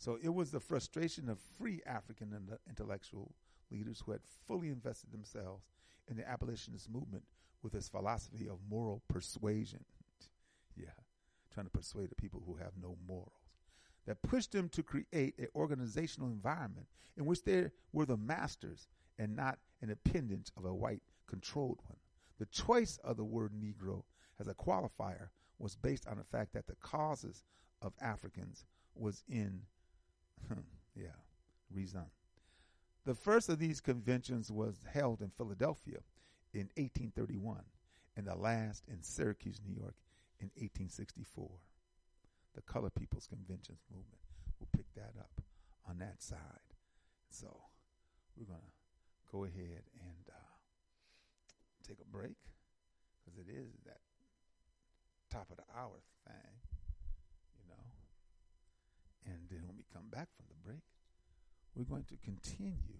So 0.01 0.17
it 0.19 0.33
was 0.33 0.49
the 0.49 0.59
frustration 0.59 1.29
of 1.29 1.37
free 1.59 1.79
African 1.85 2.35
intellectual 2.67 3.35
leaders 3.69 4.01
who 4.03 4.13
had 4.13 4.21
fully 4.47 4.69
invested 4.69 5.11
themselves 5.11 5.67
in 6.07 6.17
the 6.17 6.27
abolitionist 6.27 6.89
movement 6.89 7.23
with 7.61 7.75
its 7.75 7.87
philosophy 7.87 8.47
of 8.49 8.57
moral 8.67 9.03
persuasion. 9.07 9.85
yeah, 10.75 10.87
trying 11.53 11.67
to 11.67 11.71
persuade 11.71 12.09
the 12.09 12.15
people 12.15 12.41
who 12.47 12.55
have 12.55 12.71
no 12.81 12.97
morals. 13.07 13.51
That 14.07 14.23
pushed 14.23 14.53
them 14.53 14.69
to 14.69 14.81
create 14.81 15.37
an 15.37 15.49
organizational 15.53 16.29
environment 16.29 16.87
in 17.15 17.27
which 17.27 17.43
they 17.43 17.69
were 17.93 18.07
the 18.07 18.17
masters 18.17 18.87
and 19.19 19.35
not 19.35 19.59
an 19.83 19.91
appendage 19.91 20.51
of 20.57 20.65
a 20.65 20.73
white 20.73 21.03
controlled 21.27 21.77
one. 21.85 21.99
The 22.39 22.47
choice 22.47 22.97
of 23.03 23.17
the 23.17 23.23
word 23.23 23.51
Negro 23.53 24.01
as 24.39 24.47
a 24.47 24.55
qualifier 24.55 25.27
was 25.59 25.75
based 25.75 26.07
on 26.07 26.17
the 26.17 26.23
fact 26.23 26.53
that 26.53 26.65
the 26.65 26.75
causes 26.77 27.43
of 27.83 27.93
Africans 28.01 28.65
was 28.95 29.23
in, 29.29 29.61
yeah, 30.95 31.17
reason. 31.73 32.05
The 33.05 33.15
first 33.15 33.49
of 33.49 33.59
these 33.59 33.81
conventions 33.81 34.51
was 34.51 34.85
held 34.91 35.21
in 35.21 35.31
Philadelphia 35.31 35.99
in 36.53 36.69
1831 36.77 37.61
and 38.15 38.27
the 38.27 38.35
last 38.35 38.83
in 38.87 39.01
Syracuse, 39.01 39.59
New 39.65 39.73
York 39.73 39.95
in 40.39 40.47
1864. 40.55 41.49
The 42.53 42.61
Color 42.61 42.89
People's 42.89 43.27
Conventions 43.27 43.79
movement 43.89 44.21
will 44.59 44.67
pick 44.75 44.93
that 44.95 45.13
up 45.19 45.41
on 45.89 45.99
that 45.99 46.21
side. 46.21 46.39
So 47.29 47.47
we're 48.37 48.45
going 48.45 48.59
to 48.59 49.31
go 49.31 49.45
ahead 49.45 49.83
and 49.99 50.25
uh, 50.29 50.53
take 51.87 51.97
a 52.01 52.05
break 52.11 52.35
because 53.23 53.39
it 53.39 53.49
is 53.49 53.67
that 53.85 53.99
top 55.31 55.47
of 55.49 55.57
the 55.57 55.63
hour 55.75 56.01
thing. 56.27 56.70
And 59.25 59.37
then 59.49 59.61
when 59.67 59.77
we 59.77 59.83
come 59.93 60.09
back 60.09 60.29
from 60.35 60.45
the 60.49 60.55
break, 60.65 60.81
we're 61.75 61.85
going 61.85 62.05
to 62.05 62.17
continue 62.23 62.99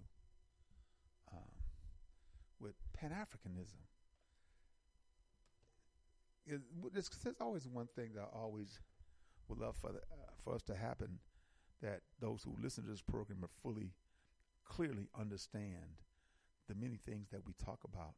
um, 1.32 1.40
with 2.60 2.76
Pan 2.94 3.12
Africanism. 3.12 3.82
There's, 6.94 7.10
always 7.40 7.68
one 7.68 7.88
thing 7.96 8.12
that 8.16 8.22
I 8.22 8.38
always 8.38 8.80
would 9.48 9.60
love 9.60 9.76
for, 9.80 9.92
the, 9.92 10.00
uh, 10.00 10.32
for 10.44 10.54
us 10.54 10.62
to 10.64 10.76
happen 10.76 11.20
that 11.82 12.02
those 12.20 12.44
who 12.44 12.56
listen 12.62 12.84
to 12.84 12.90
this 12.90 13.02
program 13.02 13.44
are 13.44 13.50
fully, 13.62 13.94
clearly 14.66 15.08
understand 15.20 16.02
the 16.68 16.76
many 16.76 16.98
things 17.06 17.30
that 17.32 17.46
we 17.46 17.54
talk 17.64 17.80
about 17.84 18.16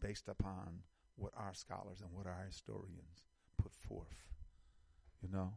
based 0.00 0.28
upon 0.28 0.80
what 1.16 1.32
our 1.36 1.54
scholars 1.54 2.00
and 2.00 2.10
what 2.12 2.26
our 2.26 2.44
historians 2.46 3.26
put 3.60 3.72
forth. 3.74 4.24
You 5.22 5.28
know? 5.32 5.52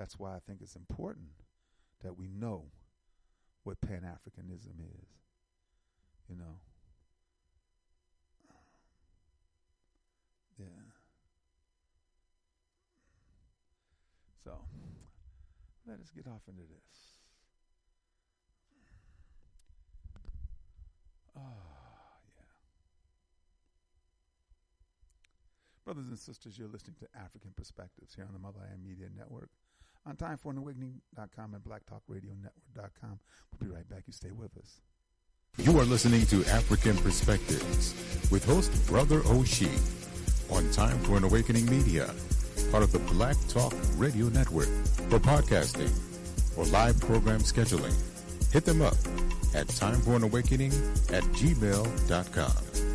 That's 0.00 0.18
why 0.18 0.34
I 0.34 0.38
think 0.38 0.60
it's 0.62 0.76
important 0.76 1.28
that 2.02 2.16
we 2.16 2.26
know 2.26 2.70
what 3.64 3.82
Pan 3.82 4.00
Africanism 4.00 4.80
is. 4.80 5.08
You 6.26 6.36
know? 6.36 6.56
Yeah. 10.58 10.64
So, 14.42 14.52
let 15.86 16.00
us 16.00 16.10
get 16.16 16.26
off 16.26 16.48
into 16.48 16.62
this. 16.62 16.96
Oh, 21.36 21.42
yeah. 22.24 22.42
Brothers 25.84 26.08
and 26.08 26.18
sisters, 26.18 26.58
you're 26.58 26.68
listening 26.68 26.96
to 27.00 27.20
African 27.22 27.50
Perspectives 27.54 28.14
here 28.14 28.24
on 28.24 28.32
the 28.32 28.38
Motherland 28.38 28.82
Media 28.82 29.08
Network 29.14 29.50
on 30.06 30.16
timeforanawakening.com 30.16 31.54
and 31.54 31.62
blacktalkradionetwork.com. 31.64 33.18
We'll 33.52 33.68
be 33.68 33.74
right 33.74 33.88
back. 33.88 34.04
You 34.06 34.12
stay 34.12 34.30
with 34.30 34.56
us. 34.58 34.80
You 35.58 35.78
are 35.78 35.84
listening 35.84 36.26
to 36.26 36.44
African 36.46 36.96
Perspectives 36.98 37.94
with 38.30 38.44
host 38.44 38.70
Brother 38.86 39.20
Oshi 39.20 39.70
on 40.50 40.70
Time 40.70 40.98
for 41.00 41.16
an 41.16 41.24
Awakening 41.24 41.68
Media, 41.68 42.10
part 42.70 42.82
of 42.82 42.92
the 42.92 42.98
Black 43.00 43.36
Talk 43.48 43.74
Radio 43.96 44.26
Network. 44.26 44.68
For 45.08 45.18
podcasting 45.18 45.90
or 46.56 46.64
live 46.66 47.00
program 47.00 47.40
scheduling, 47.40 47.94
hit 48.52 48.64
them 48.64 48.80
up 48.80 48.96
at 49.54 49.66
timeforanawakening 49.66 50.72
at 51.12 51.24
gmail.com. 51.24 52.89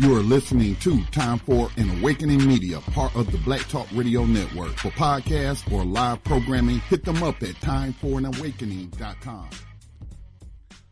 You 0.00 0.16
are 0.16 0.22
listening 0.22 0.74
to 0.76 1.04
Time 1.12 1.38
for 1.38 1.68
an 1.76 2.00
Awakening 2.00 2.44
Media, 2.48 2.80
part 2.80 3.14
of 3.14 3.30
the 3.30 3.38
Black 3.38 3.60
Talk 3.68 3.86
Radio 3.92 4.24
Network. 4.24 4.72
For 4.72 4.88
podcasts 4.88 5.70
or 5.70 5.84
live 5.84 6.24
programming, 6.24 6.80
hit 6.80 7.04
them 7.04 7.22
up 7.22 7.40
at 7.44 7.54
timeforanawakening.com. 7.60 9.50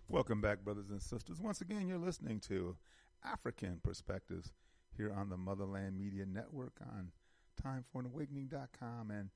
Welcome 0.08 0.40
back, 0.40 0.60
brothers 0.60 0.90
and 0.90 1.02
sisters. 1.02 1.40
Once 1.40 1.60
again, 1.60 1.88
you're 1.88 1.98
listening 1.98 2.38
to 2.46 2.76
African 3.24 3.80
Perspectives 3.82 4.52
here 4.96 5.12
on 5.12 5.30
the 5.30 5.36
Motherland 5.36 5.98
Media 5.98 6.24
Network 6.24 6.74
on 6.80 7.10
timeforanawakening.com 7.60 9.10
and 9.10 9.30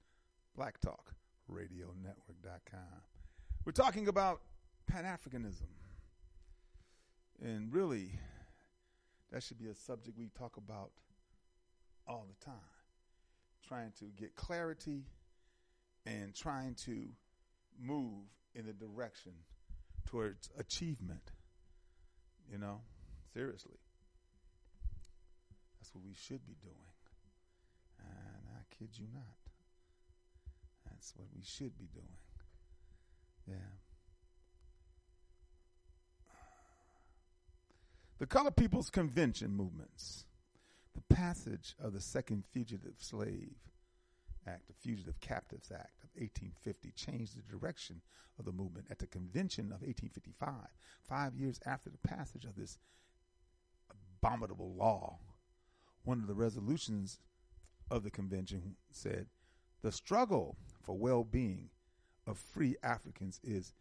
blacktalkradionetwork.com. 0.57 3.01
We're 3.65 3.73
talking 3.73 4.07
about 4.07 4.43
Pan 4.87 5.03
Africanism. 5.03 5.67
And 7.43 7.73
really, 7.73 8.13
that 9.37 9.43
should 9.43 9.59
be 9.59 9.69
a 9.69 9.75
subject 9.75 10.17
we 10.19 10.31
talk 10.39 10.57
about 10.57 10.93
all 12.09 12.27
the 12.27 12.43
time. 12.43 12.55
Trying 13.69 13.93
to 13.99 14.07
get 14.19 14.35
clarity 14.35 15.03
and 16.07 16.35
trying 16.35 16.75
to 16.87 17.09
move 17.79 18.25
in 18.55 18.65
the 18.65 18.73
direction 18.73 19.33
towards 20.07 20.49
achievement. 20.59 21.33
You 22.51 22.57
know, 22.57 22.81
seriously. 23.35 23.77
That's 25.79 25.95
what 25.95 26.03
we 26.03 26.15
should 26.15 26.47
be 26.47 26.55
doing. 26.63 26.89
And 27.99 28.47
I 28.57 28.75
kid 28.79 28.89
you 28.95 29.05
not. 29.13 29.37
That's 30.91 31.13
what 31.15 31.27
we 31.37 31.43
should 31.45 31.77
be 31.77 31.89
doing. 31.93 32.17
Yeah. 33.47 33.77
The 38.19 38.26
Colored 38.37 38.57
People's 38.57 38.91
Convention 38.91 39.57
movements. 39.57 40.27
The 40.95 41.15
passage 41.15 41.75
of 41.83 41.95
the 41.95 42.03
Second 42.03 42.45
Fugitive 42.53 42.97
Slave 42.99 43.55
Act, 44.47 44.67
the 44.67 44.75
Fugitive 44.75 45.19
Captives 45.21 45.73
Act 45.73 46.05
of 46.05 46.11
1850, 46.21 46.91
changed 46.91 47.35
the 47.35 47.51
direction 47.51 48.03
of 48.39 48.45
the 48.45 48.53
movement 48.53 48.89
at 48.91 48.99
the 48.99 49.07
convention 49.07 49.73
of 49.73 49.81
1855, 49.81 50.53
five 51.09 51.35
years 51.35 51.59
after 51.65 51.89
the 51.89 51.97
passage 52.07 52.45
of 52.45 52.57
this 52.57 52.77
abominable 53.91 54.75
law. 54.75 55.17
One 56.05 56.21
of 56.21 56.27
the 56.27 56.35
resolutions 56.35 57.21
of 57.91 58.03
the 58.03 58.11
convention 58.11 58.77
said, 58.91 59.29
The 59.81 59.93
struggle 59.93 60.59
for 60.83 60.95
well 60.95 61.25
being 61.25 61.71
of 62.27 62.37
free 62.37 62.77
Africans 62.83 63.41
is 63.43 63.73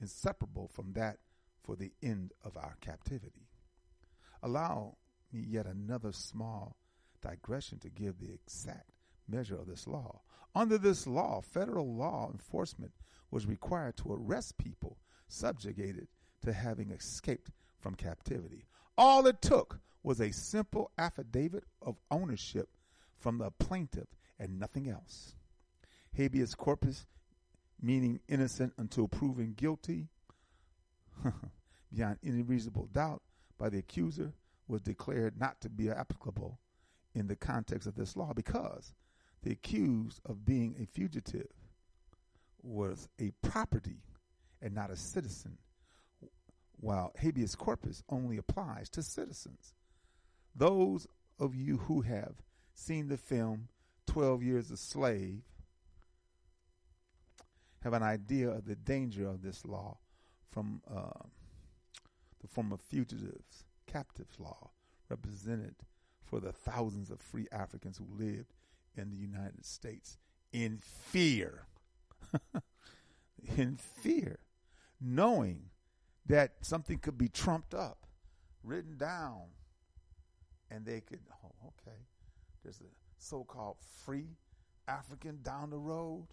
inseparable 0.00 0.68
from 0.68 0.92
that 0.92 1.16
for 1.64 1.74
the 1.74 1.90
end 2.00 2.32
of 2.44 2.56
our 2.56 2.76
captivity. 2.80 3.48
Allow 4.44 4.98
me 5.32 5.40
yet 5.40 5.64
another 5.64 6.12
small 6.12 6.76
digression 7.22 7.78
to 7.78 7.88
give 7.88 8.18
the 8.18 8.30
exact 8.30 8.90
measure 9.26 9.56
of 9.56 9.66
this 9.66 9.86
law. 9.86 10.20
Under 10.54 10.76
this 10.76 11.06
law, 11.06 11.40
federal 11.40 11.96
law 11.96 12.30
enforcement 12.30 12.92
was 13.30 13.46
required 13.46 13.96
to 13.96 14.12
arrest 14.12 14.58
people 14.58 14.98
subjugated 15.28 16.08
to 16.42 16.52
having 16.52 16.90
escaped 16.90 17.50
from 17.80 17.94
captivity. 17.94 18.66
All 18.98 19.26
it 19.26 19.40
took 19.40 19.80
was 20.02 20.20
a 20.20 20.30
simple 20.30 20.90
affidavit 20.98 21.64
of 21.80 21.96
ownership 22.10 22.68
from 23.18 23.38
the 23.38 23.50
plaintiff 23.50 24.08
and 24.38 24.58
nothing 24.58 24.90
else. 24.90 25.34
Habeas 26.14 26.54
corpus, 26.54 27.06
meaning 27.80 28.20
innocent 28.28 28.74
until 28.76 29.08
proven 29.08 29.54
guilty, 29.56 30.08
beyond 31.92 32.18
any 32.22 32.42
reasonable 32.42 32.88
doubt, 32.92 33.22
by 33.58 33.68
the 33.68 33.78
accuser 33.78 34.32
was 34.68 34.82
declared 34.82 35.38
not 35.38 35.60
to 35.60 35.68
be 35.68 35.90
applicable 35.90 36.58
in 37.14 37.28
the 37.28 37.36
context 37.36 37.86
of 37.86 37.94
this 37.94 38.16
law 38.16 38.32
because 38.34 38.94
the 39.42 39.52
accused 39.52 40.20
of 40.24 40.44
being 40.44 40.74
a 40.80 40.86
fugitive 40.86 41.50
was 42.62 43.08
a 43.20 43.30
property 43.42 43.98
and 44.62 44.74
not 44.74 44.90
a 44.90 44.96
citizen, 44.96 45.58
while 46.80 47.12
habeas 47.18 47.54
corpus 47.54 48.02
only 48.08 48.38
applies 48.38 48.88
to 48.88 49.02
citizens. 49.02 49.74
Those 50.56 51.06
of 51.38 51.54
you 51.54 51.76
who 51.76 52.02
have 52.02 52.34
seen 52.74 53.08
the 53.08 53.18
film 53.18 53.68
12 54.06 54.42
Years 54.42 54.70
a 54.70 54.76
Slave 54.76 55.42
have 57.82 57.92
an 57.92 58.02
idea 58.02 58.48
of 58.48 58.64
the 58.64 58.76
danger 58.76 59.28
of 59.28 59.42
this 59.42 59.64
law 59.66 59.98
from 60.50 60.80
uh, 60.90 61.26
the 62.44 62.48
former 62.48 62.76
fugitives 62.76 63.64
captives 63.86 64.38
law 64.38 64.70
represented 65.08 65.74
for 66.22 66.40
the 66.40 66.52
thousands 66.52 67.10
of 67.10 67.18
free 67.18 67.46
Africans 67.50 67.96
who 67.96 68.06
lived 68.22 68.52
in 68.94 69.10
the 69.10 69.16
United 69.16 69.64
States 69.64 70.18
in 70.52 70.78
fear. 70.78 71.66
in 73.56 73.76
fear, 73.76 74.40
knowing 75.00 75.70
that 76.26 76.52
something 76.60 76.98
could 76.98 77.16
be 77.16 77.28
trumped 77.28 77.72
up, 77.72 78.06
written 78.62 78.98
down, 78.98 79.42
and 80.70 80.84
they 80.84 81.00
could, 81.00 81.20
oh, 81.44 81.68
okay, 81.68 81.96
there's 82.62 82.80
a 82.80 82.84
so 83.18 83.42
called 83.44 83.76
free 84.04 84.36
African 84.86 85.40
down 85.42 85.70
the 85.70 85.78
road 85.78 86.26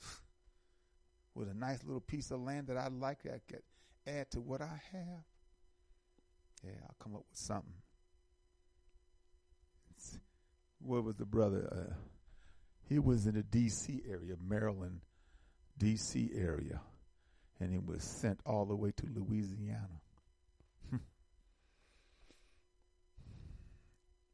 with 1.34 1.50
a 1.50 1.54
nice 1.54 1.82
little 1.84 2.00
piece 2.00 2.30
of 2.30 2.40
land 2.40 2.68
that 2.68 2.76
I'd 2.76 2.92
like 2.92 3.20
I 3.26 3.40
could 3.50 3.62
add 4.06 4.30
to 4.32 4.40
what 4.40 4.60
I 4.60 4.80
have. 4.92 5.24
Yeah, 6.64 6.72
I'll 6.84 6.96
come 7.00 7.14
up 7.14 7.24
with 7.28 7.38
something. 7.38 7.74
It's, 9.96 10.18
where 10.80 11.00
was 11.00 11.16
the 11.16 11.24
brother? 11.26 11.68
Uh, 11.70 11.94
he 12.88 12.98
was 12.98 13.26
in 13.26 13.34
the 13.34 13.42
D.C. 13.42 14.02
area, 14.08 14.34
Maryland, 14.46 15.00
D.C. 15.78 16.30
area, 16.34 16.80
and 17.58 17.72
he 17.72 17.78
was 17.78 18.02
sent 18.04 18.40
all 18.46 18.64
the 18.64 18.76
way 18.76 18.92
to 18.96 19.06
Louisiana. 19.14 20.00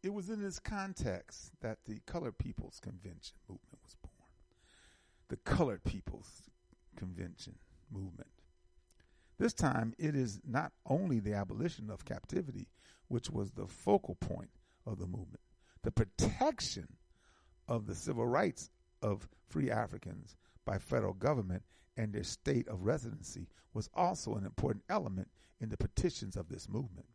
it 0.03 0.13
was 0.13 0.29
in 0.29 0.43
this 0.43 0.59
context 0.59 1.53
that 1.61 1.79
the 1.87 2.01
Colored 2.07 2.37
People's 2.37 2.81
Convention 2.81 3.37
movement 3.49 3.79
was 3.83 3.95
born. 4.03 4.13
The 5.29 5.37
Colored 5.37 5.85
People's 5.85 6.43
Convention 6.97 7.55
movement. 7.91 8.29
This 9.39 9.55
time, 9.55 9.95
it 9.99 10.17
is 10.17 10.41
not 10.45 10.73
only 10.87 11.21
the 11.21 11.35
abolition 11.35 11.91
of 11.91 12.05
captivity, 12.05 12.69
which 13.07 13.31
was 13.31 13.53
the 13.53 13.67
focal 13.67 14.17
point 14.17 14.51
of 14.85 14.99
the 14.99 15.07
movement, 15.07 15.41
the 15.83 15.93
protection 15.93 16.89
of 17.69 17.87
the 17.87 17.95
civil 17.95 18.27
rights 18.27 18.71
of 19.01 19.29
free 19.49 19.71
Africans 19.71 20.37
by 20.65 20.79
federal 20.79 21.15
government 21.15 21.63
and 21.97 22.13
their 22.13 22.25
state 22.25 22.67
of 22.69 22.85
residency 22.85 23.49
was 23.73 23.89
also 23.95 24.35
an 24.35 24.45
important 24.45 24.85
element 24.89 25.29
in 25.61 25.69
the 25.69 25.77
petitions 25.77 26.37
of 26.37 26.49
this 26.49 26.69
movement. 26.69 27.07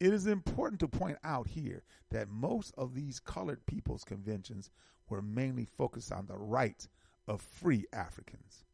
It 0.00 0.12
is 0.12 0.26
important 0.26 0.78
to 0.80 0.88
point 0.88 1.18
out 1.24 1.48
here 1.48 1.82
that 2.10 2.28
most 2.28 2.72
of 2.78 2.94
these 2.94 3.18
colored 3.18 3.66
people's 3.66 4.04
conventions 4.04 4.70
were 5.08 5.22
mainly 5.22 5.64
focused 5.64 6.12
on 6.12 6.26
the 6.26 6.36
rights 6.36 6.88
of 7.26 7.42
free 7.42 7.86
Africans. 7.92 8.64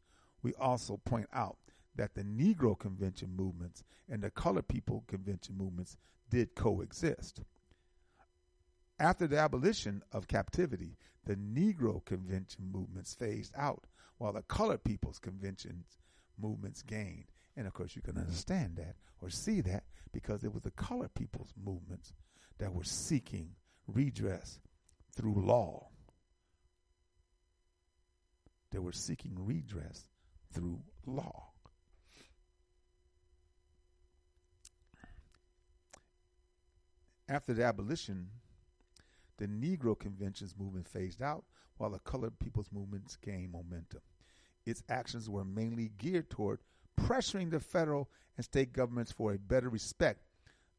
We 0.43 0.53
also 0.53 0.97
point 0.97 1.27
out 1.33 1.57
that 1.95 2.15
the 2.15 2.23
Negro 2.23 2.77
convention 2.77 3.29
movements 3.35 3.83
and 4.09 4.21
the 4.21 4.29
colored 4.29 4.67
people 4.67 5.03
convention 5.07 5.57
movements 5.57 5.97
did 6.29 6.55
coexist. 6.55 7.41
After 8.99 9.27
the 9.27 9.37
abolition 9.37 10.03
of 10.11 10.27
captivity, 10.27 10.97
the 11.25 11.35
Negro 11.35 12.03
convention 12.05 12.69
movements 12.71 13.13
phased 13.13 13.53
out, 13.57 13.85
while 14.17 14.33
the 14.33 14.41
colored 14.43 14.83
people's 14.83 15.19
conventions 15.19 15.97
movements 16.37 16.81
gained. 16.81 17.31
And 17.57 17.67
of 17.67 17.73
course, 17.73 17.95
you 17.95 18.01
can 18.01 18.17
understand 18.17 18.77
that 18.77 18.95
or 19.21 19.29
see 19.29 19.61
that 19.61 19.83
because 20.11 20.43
it 20.43 20.53
was 20.53 20.63
the 20.63 20.71
colored 20.71 21.13
people's 21.13 21.53
movements 21.61 22.13
that 22.57 22.73
were 22.73 22.83
seeking 22.83 23.49
redress 23.87 24.59
through 25.15 25.45
law. 25.45 25.87
They 28.71 28.79
were 28.79 28.91
seeking 28.91 29.37
redress 29.37 30.09
through 30.53 30.81
law. 31.05 31.51
After 37.27 37.53
the 37.53 37.63
abolition, 37.63 38.29
the 39.37 39.47
Negro 39.47 39.97
conventions 39.97 40.55
movement 40.57 40.87
phased 40.87 41.21
out 41.21 41.43
while 41.77 41.89
the 41.89 41.99
colored 41.99 42.37
people's 42.39 42.71
movements 42.71 43.17
gained 43.17 43.51
momentum. 43.51 44.01
Its 44.65 44.83
actions 44.89 45.29
were 45.29 45.43
mainly 45.43 45.91
geared 45.97 46.29
toward 46.29 46.59
pressuring 46.99 47.51
the 47.51 47.59
federal 47.59 48.09
and 48.37 48.45
state 48.45 48.73
governments 48.73 49.11
for 49.11 49.33
a 49.33 49.39
better 49.39 49.69
respect 49.69 50.21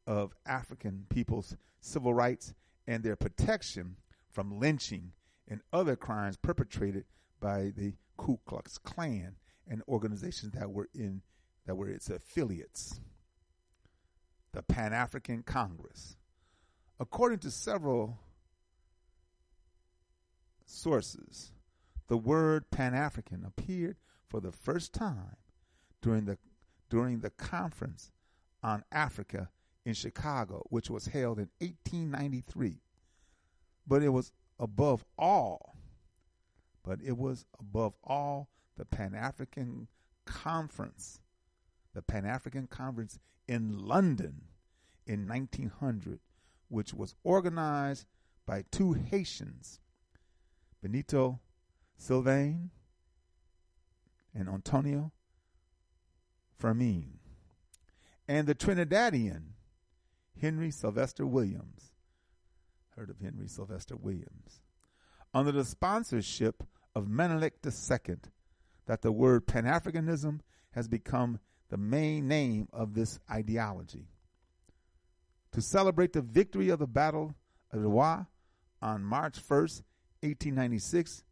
of 0.05 0.33
African 0.45 1.05
people's 1.09 1.55
civil 1.81 2.13
rights 2.13 2.53
and 2.87 3.03
their 3.03 3.15
protection 3.15 3.97
from 4.29 4.59
lynching 4.59 5.11
and 5.47 5.61
other 5.71 5.95
crimes 5.95 6.37
perpetrated 6.37 7.05
by 7.39 7.71
the 7.75 7.93
Ku 8.17 8.39
Klux 8.45 8.77
Klan 8.77 9.35
and 9.67 9.83
organizations 9.87 10.53
that 10.53 10.71
were 10.71 10.89
in 10.93 11.21
that 11.65 11.75
were 11.75 11.89
its 11.89 12.09
affiliates. 12.09 12.99
The 14.53 14.63
Pan 14.63 14.93
African 14.93 15.43
Congress, 15.43 16.17
According 16.99 17.39
to 17.39 17.51
several 17.51 18.17
sources, 20.65 21.51
the 22.07 22.17
word 22.17 22.69
Pan 22.71 22.93
African 22.93 23.43
appeared 23.45 23.97
for 24.27 24.39
the 24.39 24.51
first 24.51 24.93
time 24.93 25.37
during 26.01 26.25
the 26.25 26.37
during 26.89 27.19
the 27.19 27.29
conference 27.29 28.11
on 28.63 28.83
Africa 28.91 29.49
in 29.85 29.93
Chicago, 29.93 30.65
which 30.69 30.89
was 30.89 31.07
held 31.07 31.37
in 31.37 31.49
1893. 31.59 32.81
But 33.85 34.03
it 34.03 34.09
was 34.09 34.31
above 34.59 35.05
all, 35.17 35.77
but 36.83 36.99
it 37.05 37.17
was 37.17 37.45
above 37.59 37.93
all 38.03 38.49
the 38.77 38.85
Pan 38.85 39.13
African 39.13 39.87
Conference, 40.25 41.21
the 41.93 42.01
Pan 42.01 42.25
African 42.25 42.67
Conference 42.67 43.19
in 43.47 43.77
London 43.77 44.41
in 45.05 45.27
1900, 45.27 46.19
which 46.69 46.93
was 46.93 47.15
organized 47.23 48.05
by 48.45 48.63
two 48.71 48.93
Haitians, 48.93 49.79
Benito 50.81 51.39
Sylvain 51.97 52.71
and 54.33 54.47
Antonio 54.47 55.11
Firmin, 56.57 57.19
and 58.27 58.47
the 58.47 58.55
Trinidadian 58.55 59.53
Henry 60.39 60.71
Sylvester 60.71 61.25
Williams. 61.25 61.91
Heard 62.95 63.09
of 63.09 63.19
Henry 63.19 63.47
Sylvester 63.47 63.95
Williams. 63.95 64.61
Under 65.33 65.51
the 65.51 65.65
sponsorship 65.65 66.63
of 66.95 67.07
Menelik 67.07 67.55
II, 67.63 68.15
that 68.87 69.01
the 69.01 69.11
word 69.11 69.45
Pan 69.45 69.65
Africanism 69.65 70.39
has 70.71 70.87
become 70.87 71.39
the 71.69 71.77
main 71.77 72.27
name 72.27 72.67
of 72.71 72.93
this 72.93 73.19
ideology. 73.29 74.07
To 75.57 75.61
celebrate 75.63 76.13
the 76.13 76.21
victory 76.21 76.69
of 76.69 76.77
the 76.77 76.85
Battle 76.85 77.33
of 77.73 77.81
Adwa 77.81 78.27
on 78.79 79.03
March 79.03 79.39
1st, 79.39 79.81
1896, 80.21 81.23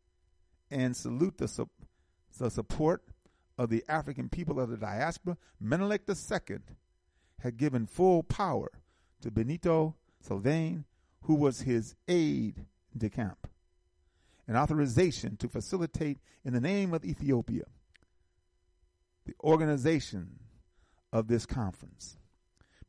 and 0.71 0.97
salute 0.97 1.37
the, 1.37 1.47
su- 1.47 1.69
the 2.39 2.49
support 2.49 3.03
of 3.59 3.69
the 3.69 3.83
African 3.87 4.29
people 4.29 4.59
of 4.59 4.69
the 4.69 4.77
diaspora, 4.77 5.37
Menelik 5.59 6.09
II 6.09 6.57
had 7.41 7.57
given 7.57 7.85
full 7.85 8.23
power 8.23 8.71
to 9.21 9.29
Benito 9.29 9.93
Sylvain, 10.21 10.85
who 11.25 11.35
was 11.35 11.61
his 11.61 11.93
aide 12.07 12.65
de 12.97 13.11
camp, 13.11 13.47
an 14.47 14.57
authorization 14.57 15.37
to 15.37 15.47
facilitate, 15.47 16.17
in 16.43 16.53
the 16.53 16.59
name 16.59 16.95
of 16.95 17.05
Ethiopia, 17.05 17.65
the 19.27 19.35
organization 19.43 20.39
of 21.13 21.27
this 21.27 21.45
conference. 21.45 22.17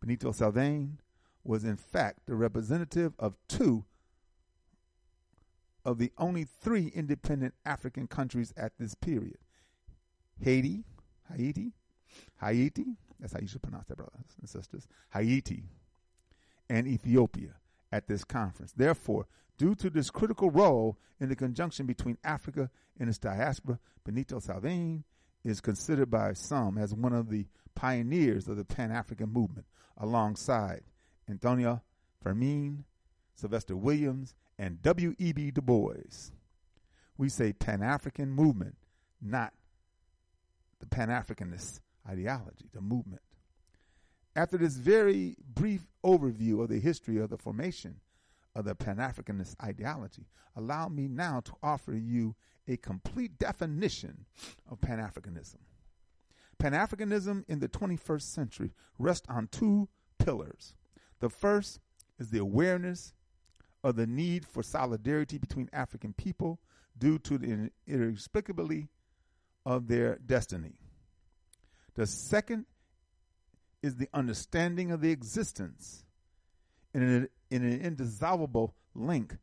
Benito 0.00 0.32
Sylvain 0.32 0.96
was, 1.46 1.64
in 1.64 1.76
fact, 1.76 2.26
the 2.26 2.34
representative 2.34 3.14
of 3.18 3.36
two 3.48 3.84
of 5.84 5.98
the 5.98 6.10
only 6.18 6.44
three 6.44 6.90
independent 6.94 7.54
African 7.64 8.08
countries 8.08 8.52
at 8.56 8.72
this 8.78 8.94
period 8.94 9.38
Haiti, 10.42 10.84
Haiti, 11.32 11.72
Haiti, 12.40 12.96
that's 13.20 13.32
how 13.32 13.40
you 13.40 13.46
should 13.46 13.62
pronounce 13.62 13.86
that, 13.86 13.96
brothers 13.96 14.36
and 14.40 14.48
sisters, 14.48 14.86
Haiti, 15.12 15.64
and 16.68 16.86
Ethiopia 16.86 17.54
at 17.92 18.08
this 18.08 18.24
conference. 18.24 18.72
Therefore, 18.76 19.26
due 19.56 19.74
to 19.76 19.88
this 19.88 20.10
critical 20.10 20.50
role 20.50 20.98
in 21.20 21.28
the 21.28 21.36
conjunction 21.36 21.86
between 21.86 22.18
Africa 22.24 22.68
and 22.98 23.08
its 23.08 23.18
diaspora, 23.18 23.78
Benito 24.04 24.38
Sylvain 24.40 25.04
is 25.44 25.60
considered 25.60 26.10
by 26.10 26.32
some 26.32 26.76
as 26.76 26.92
one 26.92 27.12
of 27.12 27.30
the 27.30 27.46
pioneers 27.74 28.48
of 28.48 28.56
the 28.56 28.64
Pan 28.64 28.90
African 28.90 29.32
movement, 29.32 29.66
alongside 29.96 30.82
Antonio 31.28 31.82
Firmin, 32.22 32.84
Sylvester 33.34 33.76
Williams, 33.76 34.34
and 34.58 34.82
W.E.B. 34.82 35.50
Du 35.50 35.60
Bois. 35.60 36.30
We 37.18 37.28
say 37.28 37.52
Pan 37.52 37.82
African 37.82 38.30
movement, 38.30 38.76
not 39.20 39.52
the 40.80 40.86
Pan 40.86 41.08
Africanist 41.08 41.80
ideology, 42.08 42.68
the 42.72 42.80
movement. 42.80 43.22
After 44.34 44.58
this 44.58 44.76
very 44.76 45.36
brief 45.54 45.86
overview 46.04 46.62
of 46.62 46.68
the 46.68 46.78
history 46.78 47.18
of 47.18 47.30
the 47.30 47.38
formation 47.38 48.00
of 48.54 48.64
the 48.66 48.74
Pan 48.74 48.96
Africanist 48.96 49.54
ideology, 49.62 50.26
allow 50.54 50.88
me 50.88 51.08
now 51.08 51.40
to 51.40 51.52
offer 51.62 51.94
you 51.94 52.34
a 52.68 52.76
complete 52.76 53.38
definition 53.38 54.26
of 54.70 54.80
Pan 54.80 54.98
Africanism. 54.98 55.58
Pan 56.58 56.72
Africanism 56.72 57.44
in 57.48 57.60
the 57.60 57.68
21st 57.68 58.22
century 58.22 58.72
rests 58.98 59.26
on 59.28 59.48
two 59.48 59.88
pillars. 60.18 60.74
The 61.20 61.30
first 61.30 61.80
is 62.18 62.30
the 62.30 62.38
awareness 62.38 63.12
of 63.82 63.96
the 63.96 64.06
need 64.06 64.44
for 64.44 64.62
solidarity 64.62 65.38
between 65.38 65.70
African 65.72 66.12
people 66.12 66.60
due 66.98 67.18
to 67.20 67.38
the 67.38 67.70
inexplicability 67.88 68.88
of 69.64 69.88
their 69.88 70.18
destiny. 70.24 70.80
The 71.94 72.06
second 72.06 72.66
is 73.82 73.96
the 73.96 74.08
understanding 74.12 74.90
of 74.90 75.00
the 75.00 75.10
existence 75.10 76.04
in 76.94 77.02
an, 77.02 77.28
in 77.50 77.64
an 77.64 77.80
indissoluble 77.80 78.74
link 78.94 79.36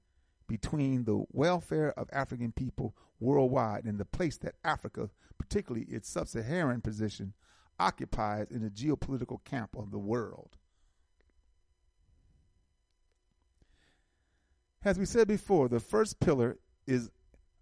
between 0.48 1.06
the 1.06 1.24
welfare 1.32 1.98
of 1.98 2.10
African 2.12 2.52
people 2.52 2.96
worldwide 3.20 3.86
and 3.86 3.98
the 3.98 4.06
place 4.06 4.38
that 4.38 4.56
Africa, 4.64 5.10
particularly 5.38 5.86
its 5.86 6.10
sub 6.10 6.28
Saharan 6.28 6.82
position, 6.82 7.34
occupies 7.80 8.48
in 8.52 8.62
the 8.62 8.70
geopolitical 8.70 9.44
camp 9.44 9.76
of 9.78 9.92
the 9.92 10.00
world. 10.00 10.58
As 14.86 15.00
we 15.00 15.06
said 15.06 15.28
before, 15.30 15.70
the 15.70 15.80
first 15.80 16.20
pillar 16.20 16.58
is 16.86 17.10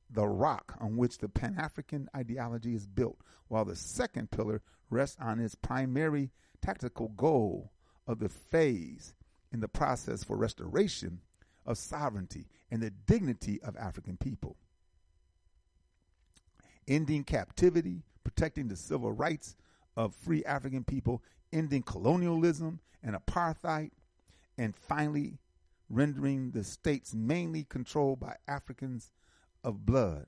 the 0.09 0.27
rock 0.27 0.75
on 0.79 0.97
which 0.97 1.19
the 1.19 1.29
Pan 1.29 1.55
African 1.57 2.09
ideology 2.15 2.73
is 2.73 2.87
built, 2.87 3.19
while 3.47 3.63
the 3.63 3.75
second 3.75 4.31
pillar 4.31 4.61
rests 4.89 5.17
on 5.21 5.39
its 5.39 5.53
primary 5.53 6.31
tactical 6.61 7.09
goal 7.09 7.71
of 8.07 8.19
the 8.19 8.29
phase 8.29 9.13
in 9.51 9.59
the 9.59 9.67
process 9.67 10.23
for 10.23 10.35
restoration 10.35 11.21
of 11.65 11.77
sovereignty 11.77 12.47
and 12.71 12.81
the 12.81 12.89
dignity 12.89 13.61
of 13.61 13.77
African 13.77 14.17
people. 14.17 14.57
Ending 16.87 17.23
captivity, 17.23 18.01
protecting 18.23 18.67
the 18.67 18.75
civil 18.75 19.11
rights 19.11 19.55
of 19.95 20.15
free 20.15 20.43
African 20.43 20.83
people, 20.83 21.21
ending 21.53 21.83
colonialism 21.83 22.79
and 23.03 23.15
apartheid, 23.15 23.91
and 24.57 24.75
finally 24.75 25.37
rendering 25.91 26.51
the 26.51 26.63
states 26.63 27.13
mainly 27.13 27.65
controlled 27.65 28.19
by 28.19 28.35
Africans 28.47 29.11
of 29.63 29.85
blood 29.85 30.27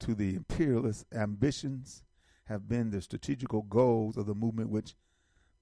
to 0.00 0.14
the 0.14 0.34
imperialist 0.34 1.06
ambitions 1.12 2.02
have 2.46 2.68
been 2.68 2.90
the 2.90 3.00
strategical 3.00 3.62
goals 3.62 4.16
of 4.16 4.26
the 4.26 4.34
movement 4.34 4.70
which 4.70 4.94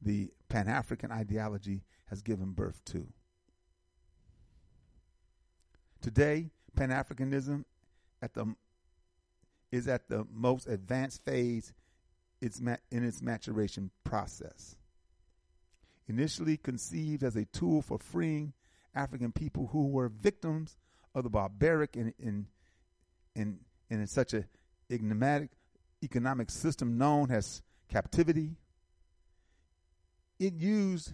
the 0.01 0.31
Pan 0.49 0.69
African 0.69 1.11
ideology 1.11 1.83
has 2.07 2.23
given 2.23 2.53
birth 2.53 2.85
to. 2.85 3.07
Today, 6.03 6.51
Pan 6.77 6.91
Africanism 6.91 7.65
at 8.21 8.35
the 8.35 8.55
is 9.73 9.89
at 9.89 10.09
the 10.09 10.27
most 10.33 10.69
advanced 10.69 11.25
phase 11.25 11.73
in 12.41 12.79
its 12.91 13.23
maturation 13.23 13.91
process. 14.05 14.77
Initially 16.07 16.57
conceived 16.57 17.23
as 17.23 17.37
a 17.37 17.45
tool 17.47 17.83
for 17.83 17.99
freeing 17.99 18.53
African 18.95 19.33
people 19.33 19.69
who 19.73 19.89
were 19.89 20.09
victims 20.09 20.77
of 21.15 21.25
the 21.25 21.31
barbaric 21.31 21.97
and 21.97 22.13
in 22.19 22.47
in 23.35 23.59
in 23.91 24.07
such 24.07 24.35
a 24.35 24.45
enigmatic 24.91 25.51
economic 26.03 26.51
system 26.51 26.99
known 26.99 27.31
as 27.31 27.63
captivity. 27.89 28.57
It 30.39 30.55
used 30.55 31.13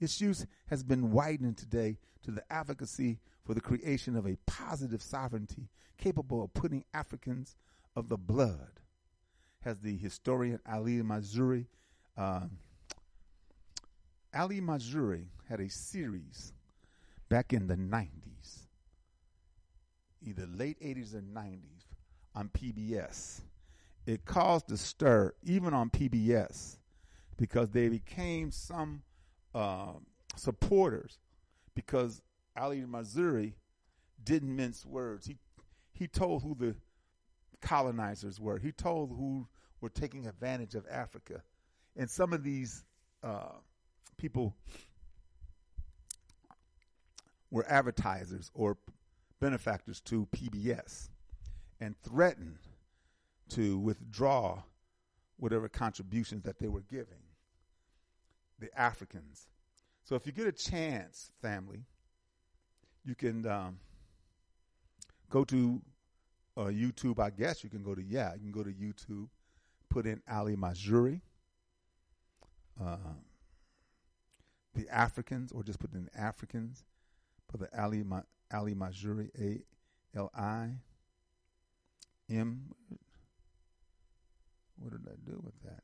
its 0.00 0.20
use 0.20 0.46
has 0.68 0.82
been 0.84 1.10
widened 1.12 1.56
today 1.56 1.98
to 2.22 2.30
the 2.30 2.42
advocacy 2.52 3.18
for 3.44 3.54
the 3.54 3.60
creation 3.60 4.16
of 4.16 4.26
a 4.26 4.36
positive 4.46 5.00
sovereignty 5.00 5.68
capable 5.96 6.42
of 6.44 6.52
putting 6.52 6.84
Africans 6.92 7.56
of 7.94 8.08
the 8.10 8.18
blood, 8.18 8.80
has 9.62 9.80
the 9.80 9.96
historian 9.96 10.60
Ali 10.70 10.96
Mazrui 11.02 11.66
Uh, 12.16 12.46
Ali 14.36 14.60
Mazrui 14.60 15.24
had 15.48 15.60
a 15.60 15.68
series 15.70 16.52
back 17.30 17.52
in 17.54 17.66
the 17.66 17.76
90s, 17.76 18.66
either 20.22 20.46
late 20.46 20.78
80s 20.80 21.14
or 21.14 21.22
90s, 21.22 21.86
on 22.34 22.50
PBS. 22.50 23.40
It 24.04 24.26
caused 24.26 24.70
a 24.70 24.76
stir, 24.76 25.32
even 25.42 25.72
on 25.72 25.88
PBS, 25.88 26.76
because 27.38 27.70
they 27.70 27.88
became 27.88 28.50
some 28.50 29.02
uh, 29.54 29.94
supporters 30.36 31.18
because 31.74 32.20
Ali 32.56 32.82
Mazrui 32.82 33.54
didn't 34.22 34.54
mince 34.54 34.84
words. 34.84 35.26
He 35.26 35.38
he 35.92 36.06
told 36.06 36.42
who 36.42 36.54
the 36.54 36.76
colonizers 37.62 38.38
were. 38.38 38.58
He 38.58 38.70
told 38.70 39.10
who 39.10 39.48
were 39.80 39.88
taking 39.88 40.26
advantage 40.26 40.74
of 40.74 40.84
Africa, 40.90 41.42
and 41.96 42.10
some 42.10 42.34
of 42.34 42.42
these 42.42 42.84
uh, 43.22 43.52
people 44.18 44.54
were 47.50 47.64
advertisers 47.68 48.50
or 48.54 48.76
benefactors 49.40 50.00
to 50.00 50.26
PBS 50.26 51.08
and 51.80 51.94
threatened 52.02 52.58
to 53.50 53.78
withdraw 53.78 54.62
whatever 55.36 55.68
contributions 55.68 56.42
that 56.44 56.58
they 56.58 56.68
were 56.68 56.82
giving 56.82 57.22
the 58.58 58.68
Africans. 58.78 59.46
So 60.04 60.14
if 60.14 60.26
you 60.26 60.32
get 60.32 60.46
a 60.46 60.52
chance, 60.52 61.30
family, 61.42 61.84
you 63.04 63.14
can 63.14 63.46
um, 63.46 63.78
go 65.30 65.44
to 65.44 65.82
uh, 66.56 66.64
YouTube, 66.64 67.20
I 67.20 67.30
guess 67.30 67.62
you 67.62 67.70
can 67.70 67.82
go 67.82 67.94
to 67.94 68.02
yeah, 68.02 68.32
you 68.34 68.40
can 68.40 68.52
go 68.52 68.62
to 68.62 68.72
YouTube, 68.72 69.28
put 69.90 70.06
in 70.06 70.22
Ali 70.30 70.56
Majuri, 70.56 71.20
uh, 72.82 72.96
the 74.76 74.88
Africans, 74.94 75.50
or 75.52 75.62
just 75.62 75.78
put 75.78 75.92
in 75.94 76.08
Africans, 76.16 76.84
the 77.58 77.68
Ali 77.80 78.02
Ma, 78.02 78.20
Ali 78.52 78.74
Majuri 78.74 79.30
A 79.40 79.62
L 80.18 80.30
I 80.36 80.70
M. 82.30 82.70
What 84.78 84.92
did 84.92 85.00
I 85.06 85.14
do 85.24 85.40
with 85.42 85.54
that? 85.64 85.82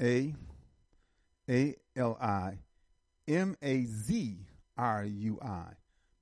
A 0.00 0.34
A 1.50 1.74
L 1.96 2.18
I 2.20 2.58
M 3.28 3.56
A 3.62 3.84
Z 3.84 4.38
R 4.78 5.04
U 5.04 5.38
I, 5.42 5.64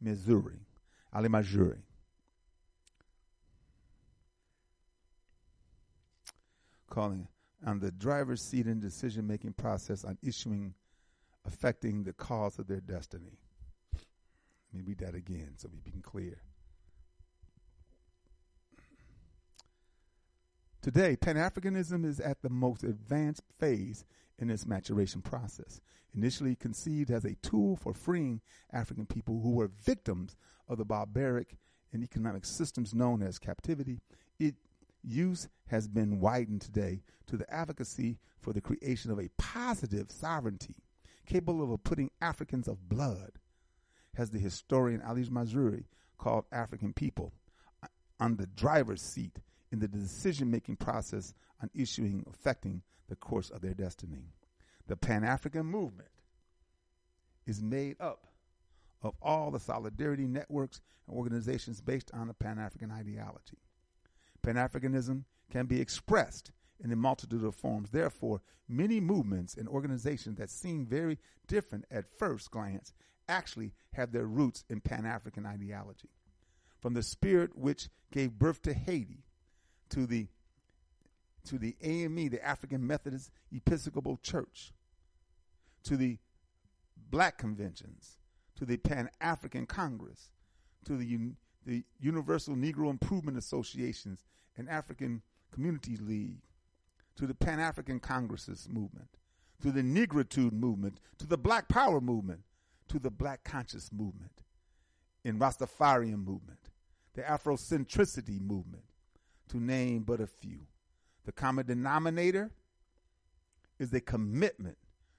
Missouri, 0.00 0.66
Ali 1.12 1.28
Majuri. 1.28 1.78
Calling 6.90 7.26
on 7.64 7.80
the 7.80 7.90
driver's 7.90 8.42
seat 8.42 8.66
in 8.66 8.80
decision 8.80 9.26
making 9.26 9.54
process 9.54 10.04
on 10.04 10.18
issuing 10.22 10.74
affecting 11.46 12.04
the 12.04 12.12
cause 12.12 12.58
of 12.58 12.66
their 12.66 12.80
destiny. 12.80 13.38
Let 13.92 14.74
me 14.74 14.80
read 14.86 14.98
that 14.98 15.14
again 15.14 15.52
so 15.56 15.68
we 15.72 15.80
can 15.90 16.00
clear. 16.00 16.40
Today, 20.82 21.16
Pan 21.16 21.36
Africanism 21.36 22.04
is 22.04 22.20
at 22.20 22.42
the 22.42 22.50
most 22.50 22.84
advanced 22.84 23.42
phase 23.58 24.04
in 24.38 24.50
its 24.50 24.66
maturation 24.66 25.22
process. 25.22 25.80
Initially 26.14 26.56
conceived 26.56 27.10
as 27.10 27.24
a 27.24 27.36
tool 27.36 27.76
for 27.76 27.94
freeing 27.94 28.40
African 28.72 29.06
people 29.06 29.40
who 29.40 29.52
were 29.52 29.70
victims 29.82 30.36
of 30.68 30.78
the 30.78 30.84
barbaric 30.84 31.56
and 31.92 32.04
economic 32.04 32.44
systems 32.44 32.94
known 32.94 33.22
as 33.22 33.38
captivity, 33.38 34.00
its 34.38 34.58
use 35.05 35.48
has 35.66 35.89
been 35.89 36.20
widened 36.20 36.62
today 36.62 37.02
to 37.26 37.36
the 37.36 37.52
advocacy 37.52 38.18
for 38.40 38.52
the 38.52 38.60
creation 38.60 39.10
of 39.10 39.18
a 39.18 39.31
positive 39.39 40.10
sovereignty 40.10 40.76
capable 41.26 41.72
of 41.72 41.85
putting 41.85 42.10
Africans 42.20 42.68
of 42.68 42.89
blood, 42.89 43.32
as 44.16 44.31
the 44.31 44.39
historian 44.39 45.02
Ali 45.02 45.24
Mazrui 45.24 45.85
called 46.18 46.44
African 46.52 46.93
people, 46.93 47.32
uh, 47.82 47.86
on 48.20 48.36
the 48.36 48.47
driver's 48.47 49.02
seat 49.02 49.39
in 49.72 49.78
the 49.78 49.89
decision 49.89 50.51
making 50.51 50.76
process 50.76 51.35
on 51.62 51.70
issuing 51.74 52.24
affecting 52.28 52.82
the 53.09 53.16
course 53.16 53.51
of 53.51 53.60
their 53.60 53.74
destiny. 53.74 54.28
The 54.86 54.97
Pan 54.97 55.24
African 55.24 55.66
movement 55.66 56.09
is 57.47 57.62
made 57.62 57.97
up 58.01 58.26
of 59.02 59.14
all 59.20 59.51
the 59.51 59.60
solidarity 59.60 60.26
networks 60.26 60.81
and 61.06 61.16
organizations 61.16 61.81
based 61.81 62.10
on 62.14 62.28
the 62.28 62.35
Pan 62.35 62.59
African 62.59 62.90
ideology. 62.90 63.59
Pan 64.44 64.56
Africanism 64.56 65.24
can 65.50 65.64
be 65.66 65.80
expressed 65.80 66.52
in 66.82 66.92
a 66.92 66.96
multitude 66.96 67.44
of 67.44 67.54
forms. 67.54 67.90
Therefore, 67.90 68.42
many 68.68 69.00
movements 69.00 69.56
and 69.56 69.66
organizations 69.66 70.36
that 70.36 70.50
seem 70.50 70.84
very 70.84 71.18
different 71.46 71.86
at 71.90 72.18
first 72.18 72.50
glance 72.50 72.92
actually 73.26 73.72
have 73.94 74.12
their 74.12 74.26
roots 74.26 74.64
in 74.68 74.80
Pan 74.80 75.06
African 75.06 75.46
ideology. 75.46 76.10
From 76.78 76.92
the 76.92 77.02
spirit 77.02 77.56
which 77.56 77.88
gave 78.12 78.38
birth 78.38 78.60
to 78.62 78.74
Haiti 78.74 79.24
to 79.90 80.06
the 80.06 80.28
to 81.44 81.58
the 81.58 81.76
AME, 81.82 82.30
the 82.30 82.42
African 82.42 82.86
Methodist 82.86 83.30
Episcopal 83.52 84.18
Church, 84.22 84.72
to 85.82 85.94
the 85.94 86.16
black 87.10 87.36
conventions, 87.36 88.18
to 88.56 88.64
the 88.64 88.78
Pan 88.78 89.10
African 89.20 89.66
Congress, 89.66 90.30
to 90.86 90.96
the, 90.96 91.04
Un- 91.04 91.36
the 91.66 91.84
Universal 92.00 92.56
Negro 92.56 92.90
Improvement 92.90 93.38
Associations 93.38 94.24
and 94.56 94.68
African 94.68 95.22
Community 95.52 95.96
League, 95.96 96.42
to 97.16 97.26
the 97.26 97.34
Pan 97.34 97.60
African 97.60 98.00
Congresses 98.00 98.68
movement, 98.70 99.08
to 99.62 99.70
the 99.70 99.82
Negritude 99.82 100.52
movement, 100.52 101.00
to 101.18 101.26
the 101.26 101.38
Black 101.38 101.68
Power 101.68 102.00
movement, 102.00 102.40
to 102.88 102.98
the 102.98 103.10
Black 103.10 103.44
Conscious 103.44 103.92
movement, 103.92 104.42
in 105.24 105.38
Rastafarian 105.38 106.24
movement, 106.24 106.70
the 107.14 107.22
Afrocentricity 107.22 108.40
movement, 108.40 108.84
to 109.48 109.58
name 109.58 110.02
but 110.02 110.20
a 110.20 110.26
few. 110.26 110.60
The 111.24 111.32
common 111.32 111.66
denominator 111.66 112.50
is 113.78 113.92
a 113.92 114.00
commitment 114.00 114.76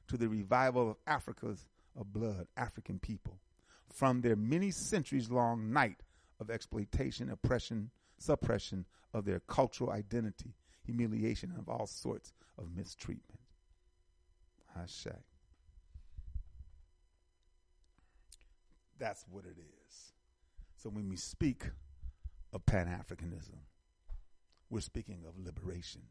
to 0.08 0.18
the 0.18 0.30
revival 0.30 0.92
of 0.92 0.98
Africa's 1.08 1.66
of 1.98 2.12
blood, 2.12 2.48
African 2.58 3.00
people, 3.00 3.40
from 3.92 4.22
their 4.22 4.36
many 4.36 4.70
centuries 4.70 5.30
long 5.30 5.72
night 5.72 6.04
of 6.40 6.50
exploitation, 6.50 7.30
oppression, 7.30 7.90
suppression 8.18 8.86
of 9.14 9.26
their 9.26 9.40
cultural 9.42 9.92
identity, 9.92 10.54
humiliation, 10.84 11.52
and 11.52 11.60
of 11.60 11.70
all 11.70 11.88
sorts 11.88 12.34
of 12.58 12.76
mistreatment. 12.76 13.40
Hashtag. 14.78 15.22
That's 18.98 19.26
what 19.30 19.46
it 19.46 19.58
is. 19.58 20.14
So 20.78 20.90
when 20.90 21.10
we 21.10 21.16
speak 21.16 21.64
of 22.54 22.66
Pan 22.66 22.88
Africanism, 22.88 23.58
we're 24.70 24.82
speaking 24.82 25.24
of 25.28 25.44
liberation, 25.44 26.02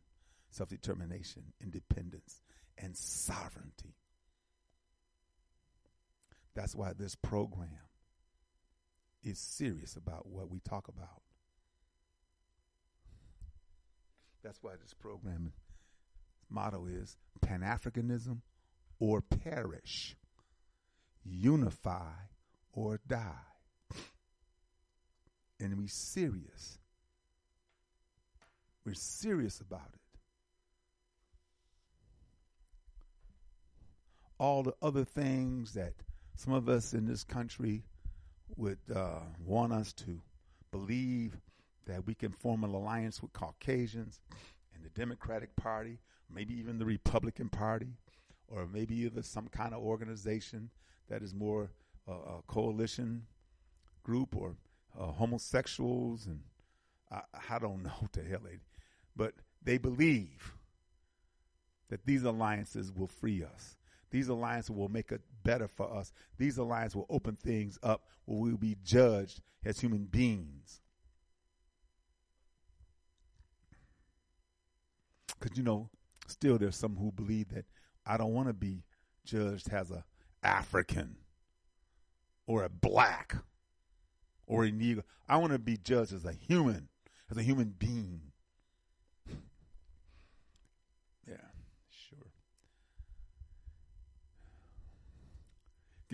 self 0.51 0.69
determination, 0.69 1.43
independence, 1.63 2.43
and 2.79 2.97
sovereignty. 2.97 3.95
That's 6.55 6.75
why 6.75 6.93
this 6.93 7.15
program 7.15 7.69
is 9.25 9.39
serious 9.39 9.97
about 9.97 10.27
what 10.27 10.51
we 10.51 10.61
talk 10.61 10.89
about. 10.89 11.23
That's 14.43 14.63
why 14.63 14.73
this 14.81 14.93
program 14.93 15.53
motto 16.51 16.87
is 16.87 17.17
Pan 17.41 17.61
Africanism 17.61 18.43
or 19.01 19.23
perish, 19.23 20.17
unify 21.25 22.13
or 22.73 23.01
die. 23.09 23.33
And 25.59 25.79
we're 25.79 25.89
serious. 25.89 26.79
We're 28.85 28.95
serious 28.95 29.61
about 29.61 29.89
it. 29.95 30.01
All 34.39 34.63
the 34.63 34.75
other 34.83 35.05
things 35.05 35.73
that 35.73 35.95
some 36.37 36.53
of 36.53 36.69
us 36.69 36.93
in 36.93 37.07
this 37.07 37.25
country 37.25 37.85
would 38.57 38.79
uh, 38.95 39.21
want 39.45 39.73
us 39.73 39.93
to 39.93 40.21
believe 40.71 41.37
that 41.87 42.07
we 42.07 42.15
can 42.15 42.33
form 42.33 42.65
an 42.65 42.71
alliance 42.71 43.23
with 43.23 43.33
Caucasians 43.33 44.21
and 44.75 44.85
the 44.85 44.91
Democratic 44.91 45.55
Party, 45.57 45.99
maybe 46.33 46.55
even 46.55 46.79
the 46.79 46.85
Republican 46.85 47.49
Party, 47.49 47.97
or 48.49 48.67
maybe 48.67 48.95
even 48.97 49.23
some 49.23 49.49
kind 49.49 49.75
of 49.75 49.83
organization 49.83 50.71
that 51.09 51.23
is 51.23 51.35
more 51.35 51.71
uh, 52.09 52.13
a 52.13 52.43
coalition 52.47 53.27
group 54.03 54.37
or 54.37 54.57
uh, 54.99 55.07
homosexuals 55.07 56.27
and 56.27 56.41
I, 57.11 57.21
I 57.51 57.59
don't 57.59 57.83
know 57.85 57.93
what 58.01 58.13
the 58.13 58.23
hell 58.23 58.41
they, 58.45 58.59
but 59.17 59.35
they 59.63 59.79
believe 59.79 60.55
that 61.89 62.05
these 62.07 62.23
alliances 62.23 62.93
will 62.93 63.07
free 63.07 63.45
us. 63.45 63.77
These 64.15 64.29
alliances 64.29 64.71
will 64.71 64.89
make 64.89 65.11
it 65.11 65.23
better 65.43 65.67
for 65.67 65.93
us. 65.93 66.13
These 66.39 66.57
alliances 66.59 66.95
will 66.95 67.09
open 67.11 67.35
things 67.35 67.81
up 67.83 68.05
where 68.27 68.39
we 68.39 68.51
will 68.53 68.59
be 68.59 68.77
judged 68.85 69.41
as 69.65 69.81
human 69.81 70.05
beings. 70.05 70.81
Because, 75.37 75.59
you 75.59 75.65
know, 75.65 75.91
still 76.29 76.59
there's 76.59 76.77
some 76.77 76.95
who 76.95 77.11
believe 77.11 77.49
that 77.49 77.65
I 78.07 78.17
don't 78.17 78.33
want 78.33 78.47
to 78.47 78.55
be 78.55 78.85
judged 79.25 79.69
as 79.73 79.91
a 79.91 80.05
African 80.45 81.17
or 82.47 82.63
a 82.63 82.69
black 82.69 83.35
or 84.47 84.65
a 84.65 84.71
Negro. 84.71 85.03
I 85.29 85.39
want 85.39 85.55
to 85.55 85.59
be 85.59 85.77
judged 85.77 86.13
as 86.13 86.25
a 86.25 86.33
human, 86.33 86.89
as 87.29 87.37
a 87.37 87.43
human 87.43 87.75
being. 87.77 88.31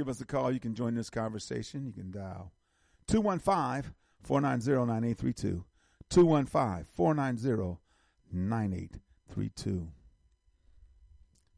Give 0.00 0.08
us 0.08 0.20
a 0.22 0.24
call. 0.24 0.50
You 0.50 0.60
can 0.60 0.74
join 0.74 0.94
this 0.94 1.10
conversation. 1.10 1.84
You 1.84 1.92
can 1.92 2.10
dial 2.10 2.52
215 3.06 3.92
490 4.22 4.86
9832. 4.86 5.64
215 6.08 6.86
490 6.94 7.78
9832. 8.32 9.88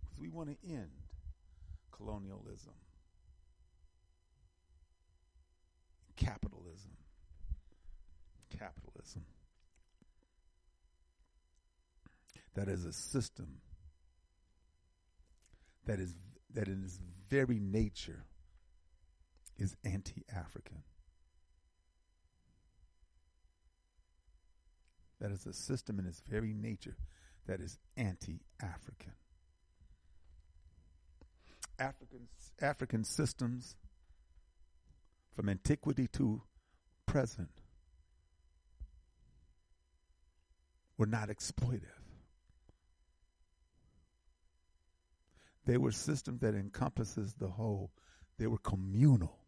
Because 0.00 0.18
we 0.18 0.28
want 0.28 0.48
to 0.48 0.56
end 0.68 0.90
colonialism, 1.92 2.74
capitalism. 6.16 6.96
Capitalism. 8.50 9.24
That 12.54 12.66
is 12.66 12.84
a 12.84 12.92
system 12.92 13.60
that 15.86 16.00
is 16.00 16.12
that 16.54 16.66
in 16.66 16.82
its 16.84 16.98
very 17.30 17.60
nature 17.60 18.24
is 19.58 19.76
anti 19.84 20.24
African. 20.34 20.82
That 25.20 25.30
is 25.30 25.46
a 25.46 25.52
system 25.52 25.98
in 25.98 26.06
its 26.06 26.20
very 26.28 26.52
nature 26.52 26.96
that 27.46 27.60
is 27.60 27.78
anti 27.96 28.40
African. 28.60 29.12
African, 31.78 32.28
African 32.60 33.04
systems 33.04 33.76
from 35.34 35.48
antiquity 35.48 36.06
to 36.08 36.42
present 37.06 37.62
were 40.98 41.06
not 41.06 41.28
exploitive. 41.28 42.02
They 45.64 45.76
were 45.76 45.92
systems 45.92 46.40
that 46.40 46.54
encompasses 46.54 47.34
the 47.34 47.48
whole. 47.48 47.92
They 48.38 48.46
were 48.46 48.58
communal. 48.58 49.41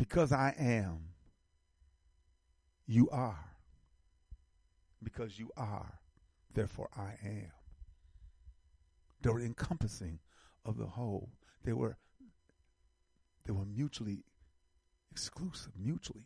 Because 0.00 0.32
I 0.32 0.54
am, 0.58 1.10
you 2.86 3.10
are. 3.10 3.50
Because 5.04 5.38
you 5.38 5.50
are, 5.58 6.00
therefore 6.54 6.88
I 6.96 7.18
am. 7.22 7.52
They 9.20 9.28
were 9.28 9.42
encompassing 9.42 10.20
of 10.64 10.78
the 10.78 10.86
whole. 10.86 11.28
They 11.64 11.74
were 11.74 11.98
they 13.44 13.52
were 13.52 13.66
mutually 13.66 14.24
exclusive, 15.10 15.72
mutually. 15.78 16.24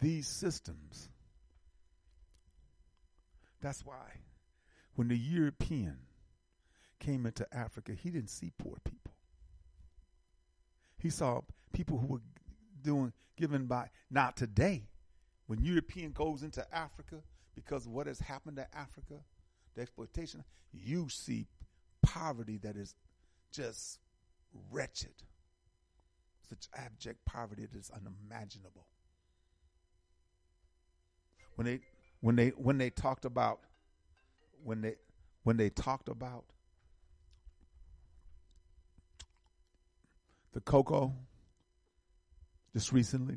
These 0.00 0.28
systems, 0.28 1.08
that's 3.60 3.84
why 3.84 4.20
when 4.94 5.08
the 5.08 5.18
European 5.18 6.05
came 6.98 7.26
into 7.26 7.46
Africa, 7.52 7.92
he 7.92 8.10
didn't 8.10 8.30
see 8.30 8.52
poor 8.58 8.76
people. 8.84 9.12
He 10.98 11.10
saw 11.10 11.42
people 11.72 11.98
who 11.98 12.06
were 12.06 12.20
doing 12.82 13.12
given 13.36 13.66
by 13.66 13.90
not 14.10 14.36
today. 14.36 14.88
When 15.46 15.62
European 15.62 16.12
goes 16.12 16.42
into 16.42 16.66
Africa, 16.74 17.22
because 17.54 17.86
what 17.86 18.06
has 18.06 18.18
happened 18.18 18.56
to 18.56 18.66
Africa, 18.76 19.14
the 19.74 19.82
exploitation, 19.82 20.42
you 20.72 21.08
see 21.08 21.46
poverty 22.02 22.58
that 22.58 22.76
is 22.76 22.94
just 23.52 23.98
wretched. 24.70 25.14
Such 26.48 26.68
abject 26.74 27.24
poverty 27.24 27.66
that 27.66 27.78
is 27.78 27.90
unimaginable. 27.90 28.86
When 31.56 31.66
they 31.66 31.80
when 32.20 32.36
they 32.36 32.48
when 32.50 32.78
they 32.78 32.90
talked 32.90 33.24
about 33.24 33.60
when 34.62 34.80
they 34.82 34.94
when 35.42 35.56
they 35.56 35.70
talked 35.70 36.08
about 36.08 36.44
the 40.56 40.62
cocoa 40.62 41.12
just 42.72 42.90
recently, 42.90 43.36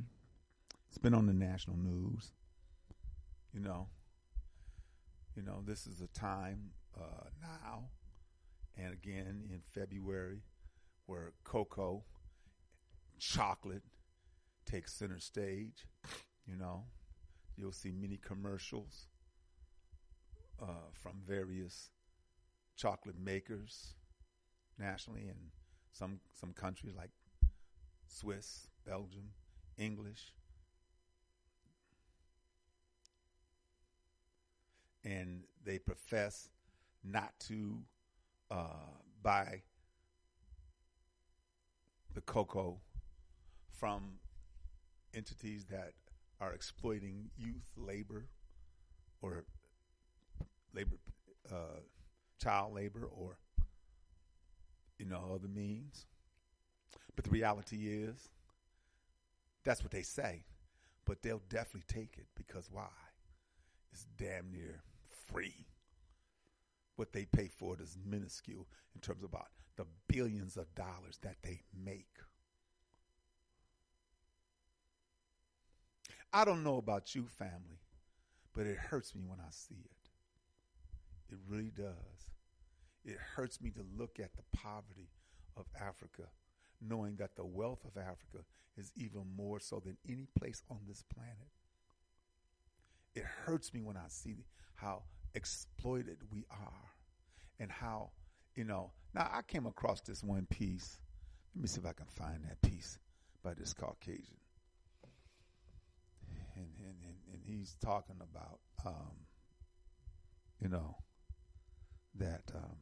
it's 0.88 0.98
been 0.98 1.14
on 1.14 1.26
the 1.26 1.34
national 1.34 1.76
news. 1.76 2.32
You 3.54 3.60
know, 3.60 3.90
you 5.36 5.44
know, 5.44 5.62
this 5.66 5.86
is 5.86 6.00
a 6.00 6.08
time 6.18 6.70
uh, 6.98 7.28
now 7.42 7.90
and 8.78 8.94
again 8.94 9.50
in 9.52 9.60
February 9.74 10.44
where 11.08 11.34
cocoa, 11.44 12.06
chocolate 13.20 13.84
takes 14.66 14.94
center 14.94 15.20
stage. 15.20 15.88
You 16.48 16.56
know, 16.56 16.86
you'll 17.58 17.74
see 17.74 17.92
many 17.92 18.16
commercials 18.16 19.08
uh, 20.62 20.88
from 20.94 21.16
various 21.28 21.90
chocolate 22.78 23.20
makers 23.20 23.94
nationally 24.80 25.24
in 25.24 25.36
some 25.92 26.20
some 26.34 26.54
countries 26.54 26.94
like 26.96 27.12
Swiss, 28.08 28.68
Belgium, 28.86 29.32
English. 29.78 30.34
And 35.04 35.44
they 35.64 35.80
profess 35.80 36.50
not 37.04 37.34
to 37.48 37.80
uh, 38.52 38.98
buy 39.24 39.62
the 42.14 42.22
cocoa 42.22 42.80
from 43.72 44.20
entities 45.14 45.66
that 45.70 45.94
are 46.42 46.54
exploiting 46.54 47.30
youth 47.38 47.66
labor 47.78 48.28
or 49.22 49.46
labor, 50.74 50.98
uh, 51.52 51.80
child 52.42 52.74
labor, 52.74 53.06
or 53.06 53.38
you 55.00 55.06
know 55.06 55.32
other 55.34 55.48
means. 55.48 56.06
But 57.16 57.26
the 57.26 57.32
reality 57.32 57.88
is, 57.88 58.30
that's 59.64 59.84
what 59.84 59.92
they 59.92 60.02
say. 60.02 60.44
But 61.06 61.22
they'll 61.22 61.42
definitely 61.50 61.86
take 61.88 62.18
it 62.18 62.28
because 62.36 62.70
why? 62.72 62.90
It's 63.92 64.06
damn 64.18 64.52
near 64.52 64.82
free. 65.32 65.66
What 66.96 67.14
they 67.14 67.26
pay 67.26 67.48
for 67.48 67.74
it 67.74 67.82
is 67.82 67.98
minuscule 68.06 68.68
in 68.94 69.02
terms 69.02 69.24
of 69.24 69.30
about 69.30 69.48
the 69.78 69.86
billions 70.08 70.58
of 70.58 70.74
dollars 70.76 71.18
that 71.22 71.38
they 71.42 71.62
make. 71.74 72.18
I 76.34 76.46
don't 76.46 76.64
know 76.64 76.78
about 76.78 77.16
you, 77.16 77.26
family, 77.28 77.80
but 78.54 78.66
it 78.68 78.78
hurts 78.78 79.16
me 79.16 79.24
when 79.26 79.40
I 79.40 79.50
see 79.52 79.86
it. 79.86 80.10
It 81.32 81.40
really 81.48 81.72
does. 81.72 82.19
It 83.06 83.18
hurts 83.36 83.62
me 83.62 83.72
to 83.72 83.86
look 83.98 84.20
at 84.20 84.36
the 84.36 84.44
poverty 84.58 85.10
of 85.58 85.66
Africa, 85.80 86.24
knowing 86.82 87.16
that 87.18 87.36
the 87.36 87.46
wealth 87.46 87.84
of 87.86 87.98
Africa 87.98 88.44
is 88.78 88.92
even 88.96 89.24
more 89.36 89.60
so 89.60 89.82
than 89.84 89.98
any 90.08 90.28
place 90.38 90.62
on 90.70 90.80
this 90.88 91.04
planet. 91.14 91.50
It 93.16 93.24
hurts 93.24 93.74
me 93.74 93.82
when 93.82 93.98
I 93.98 94.08
see 94.08 94.46
how 94.76 95.04
exploited 95.34 96.18
we 96.32 96.46
are 96.52 96.92
and 97.60 97.72
how, 97.72 98.12
you 98.56 98.64
know, 98.64 98.92
now 99.14 99.30
I 99.34 99.42
came 99.42 99.66
across 99.66 100.02
this 100.02 100.24
one 100.24 100.46
piece. 100.50 100.98
Let 101.56 101.62
me 101.64 101.68
see 101.68 101.82
if 101.82 101.86
I 101.86 101.94
can 101.94 102.06
find 102.06 102.44
that 102.46 102.62
piece 102.62 103.00
by 103.44 103.54
this 103.54 103.74
Caucasian 103.74 104.38
and, 106.60 106.68
and, 106.80 106.96
and, 107.04 107.18
and 107.34 107.42
he's 107.46 107.76
talking 107.82 108.18
about, 108.22 108.60
um, 108.86 109.26
you 110.62 110.70
know, 110.70 110.96
that 112.16 112.44
um, 112.56 112.78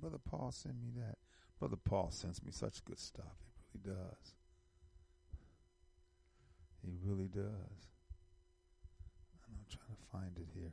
Brother 0.00 0.18
Paul 0.18 0.52
sent 0.52 0.76
me 0.80 0.90
that. 0.96 1.16
Brother 1.58 1.76
Paul 1.76 2.10
sends 2.10 2.42
me 2.42 2.50
such 2.50 2.84
good 2.84 2.98
stuff. 2.98 3.36
He 3.72 3.78
really 3.84 3.96
does. 3.96 4.34
He 6.82 6.90
really 7.04 7.28
does. 7.28 7.88
I'm 9.48 9.64
trying 9.68 9.96
to 9.96 10.06
find 10.12 10.36
it 10.36 10.48
here. 10.58 10.72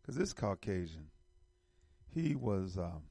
Because 0.00 0.16
this 0.16 0.32
Caucasian, 0.32 1.06
he 2.14 2.34
was 2.34 2.76
um, 2.76 3.02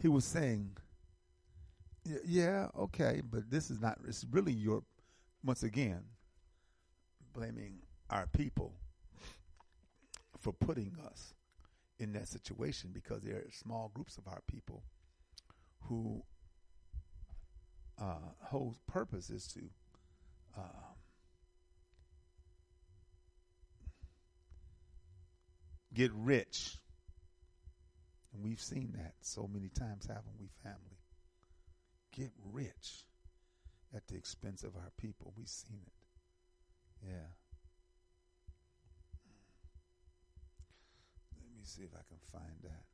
he 0.00 0.08
was 0.08 0.24
saying, 0.24 0.76
yeah, 2.24 2.68
okay, 2.78 3.22
but 3.30 3.50
this 3.50 3.70
is 3.70 3.80
not, 3.80 3.98
it's 4.08 4.24
really 4.30 4.52
your, 4.52 4.82
once 5.44 5.62
again, 5.62 6.02
blaming 7.34 7.80
our 8.08 8.26
people 8.26 8.74
for 10.40 10.52
putting 10.52 10.96
us 11.06 11.34
in 11.98 12.12
that 12.14 12.28
situation 12.28 12.90
because 12.92 13.22
there 13.22 13.36
are 13.36 13.50
small 13.52 13.90
groups 13.94 14.16
of 14.16 14.26
our 14.26 14.40
people 14.46 14.82
who 15.82 16.22
uh, 18.00 18.32
whose 18.50 18.78
purpose 18.86 19.28
is 19.28 19.46
to 19.46 19.60
um, 20.56 20.96
get 25.92 26.10
rich 26.14 26.76
and 28.32 28.44
we've 28.44 28.60
seen 28.60 28.92
that 28.96 29.14
so 29.20 29.48
many 29.52 29.68
times, 29.68 30.06
haven't 30.06 30.38
we, 30.38 30.48
family? 30.62 30.98
Get 32.16 32.30
rich 32.52 33.04
at 33.94 34.06
the 34.06 34.16
expense 34.16 34.62
of 34.62 34.76
our 34.76 34.90
people. 34.96 35.32
We've 35.36 35.48
seen 35.48 35.80
it. 35.84 37.08
Yeah. 37.08 37.28
Let 41.36 41.50
me 41.56 41.59
see 41.70 41.82
if 41.82 41.94
I 41.94 42.02
can 42.08 42.18
find 42.32 42.56
that. 42.64 42.84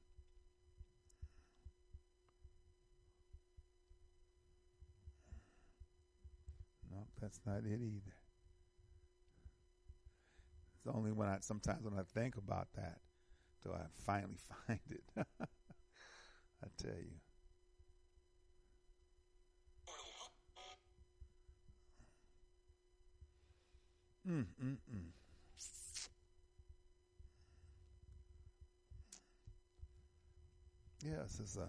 Nope, 6.90 7.08
that's 7.20 7.40
not 7.44 7.64
it 7.66 7.80
either. 7.82 8.14
It's 10.78 10.86
only 10.94 11.12
when 11.12 11.28
I 11.28 11.38
sometimes 11.40 11.82
when 11.82 11.98
I 11.98 12.02
think 12.02 12.36
about 12.36 12.68
that 12.74 13.00
do 13.64 13.72
I 13.72 13.86
finally 14.04 14.36
find 14.66 14.80
it. 14.90 15.04
I 16.62 16.66
tell 16.78 16.92
you. 16.98 17.20
Mm, 24.28 24.46
mm, 24.62 24.78
mm. 24.92 25.12
Yes, 31.04 31.38
it's 31.40 31.56
a. 31.56 31.68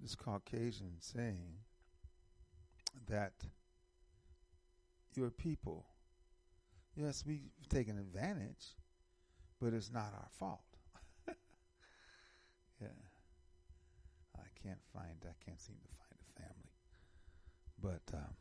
This 0.00 0.16
Caucasian 0.16 0.94
saying 0.98 1.54
that 3.08 3.32
your 5.14 5.30
people, 5.30 5.86
yes, 6.96 7.24
we've 7.24 7.50
taken 7.68 7.98
advantage, 7.98 8.74
but 9.60 9.72
it's 9.72 9.92
not 9.92 10.12
our 10.12 10.28
fault. 10.32 10.64
yeah. 12.80 12.88
I 14.36 14.48
can't 14.60 14.80
find, 14.92 15.14
I 15.22 15.34
can't 15.44 15.60
seem 15.60 15.76
to 15.76 15.88
find 15.88 16.18
a 16.20 16.42
family. 16.42 16.72
But, 17.80 18.16
um, 18.16 18.34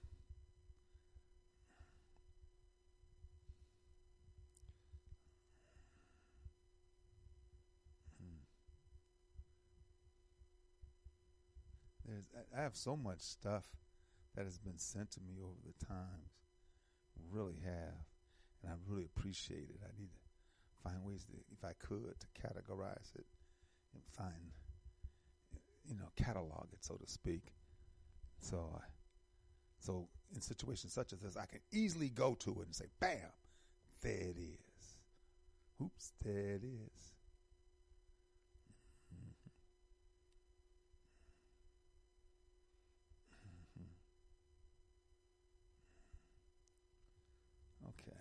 There's, 12.11 12.25
I 12.57 12.61
have 12.61 12.75
so 12.75 12.97
much 12.97 13.21
stuff 13.21 13.63
that 14.35 14.43
has 14.43 14.57
been 14.57 14.77
sent 14.77 15.11
to 15.11 15.21
me 15.21 15.35
over 15.41 15.59
the 15.65 15.85
times. 15.85 16.33
Really 17.31 17.59
have. 17.63 18.05
And 18.63 18.71
I 18.71 18.75
really 18.85 19.05
appreciate 19.05 19.69
it. 19.69 19.79
I 19.81 19.91
need 19.97 20.09
to 20.11 20.19
find 20.83 21.03
ways 21.03 21.23
to, 21.25 21.33
if 21.53 21.63
I 21.63 21.73
could, 21.79 22.15
to 22.19 22.27
categorize 22.47 23.15
it 23.15 23.25
and 23.93 24.03
find, 24.17 24.51
you 25.88 25.95
know, 25.95 26.09
catalog 26.17 26.67
it, 26.73 26.83
so 26.83 26.95
to 26.95 27.07
speak. 27.07 27.53
So, 28.39 28.75
I, 28.75 28.83
so 29.79 30.07
in 30.35 30.41
situations 30.41 30.93
such 30.93 31.13
as 31.13 31.19
this, 31.19 31.38
I 31.38 31.45
can 31.45 31.61
easily 31.71 32.09
go 32.09 32.35
to 32.41 32.51
it 32.61 32.65
and 32.65 32.75
say, 32.75 32.88
bam, 32.99 33.31
there 34.01 34.11
it 34.11 34.38
is. 34.38 34.95
Oops, 35.81 36.13
there 36.23 36.55
it 36.55 36.63
is. 36.63 37.10
Okay. 47.99 48.18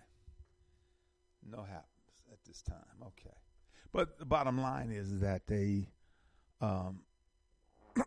No 1.49 1.63
happens 1.63 2.25
at 2.31 2.37
this 2.45 2.61
time. 2.61 2.77
Okay. 3.01 3.35
But 3.91 4.19
the 4.19 4.25
bottom 4.25 4.61
line 4.61 4.91
is 4.91 5.19
that 5.19 5.47
they 5.47 5.89
um 6.59 7.01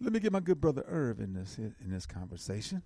Let 0.00 0.12
me 0.12 0.20
get 0.20 0.32
my 0.32 0.40
good 0.40 0.60
brother 0.60 0.84
Irv 0.86 1.20
in 1.20 1.32
this 1.34 1.58
in 1.58 1.74
this 1.90 2.06
conversation. 2.06 2.82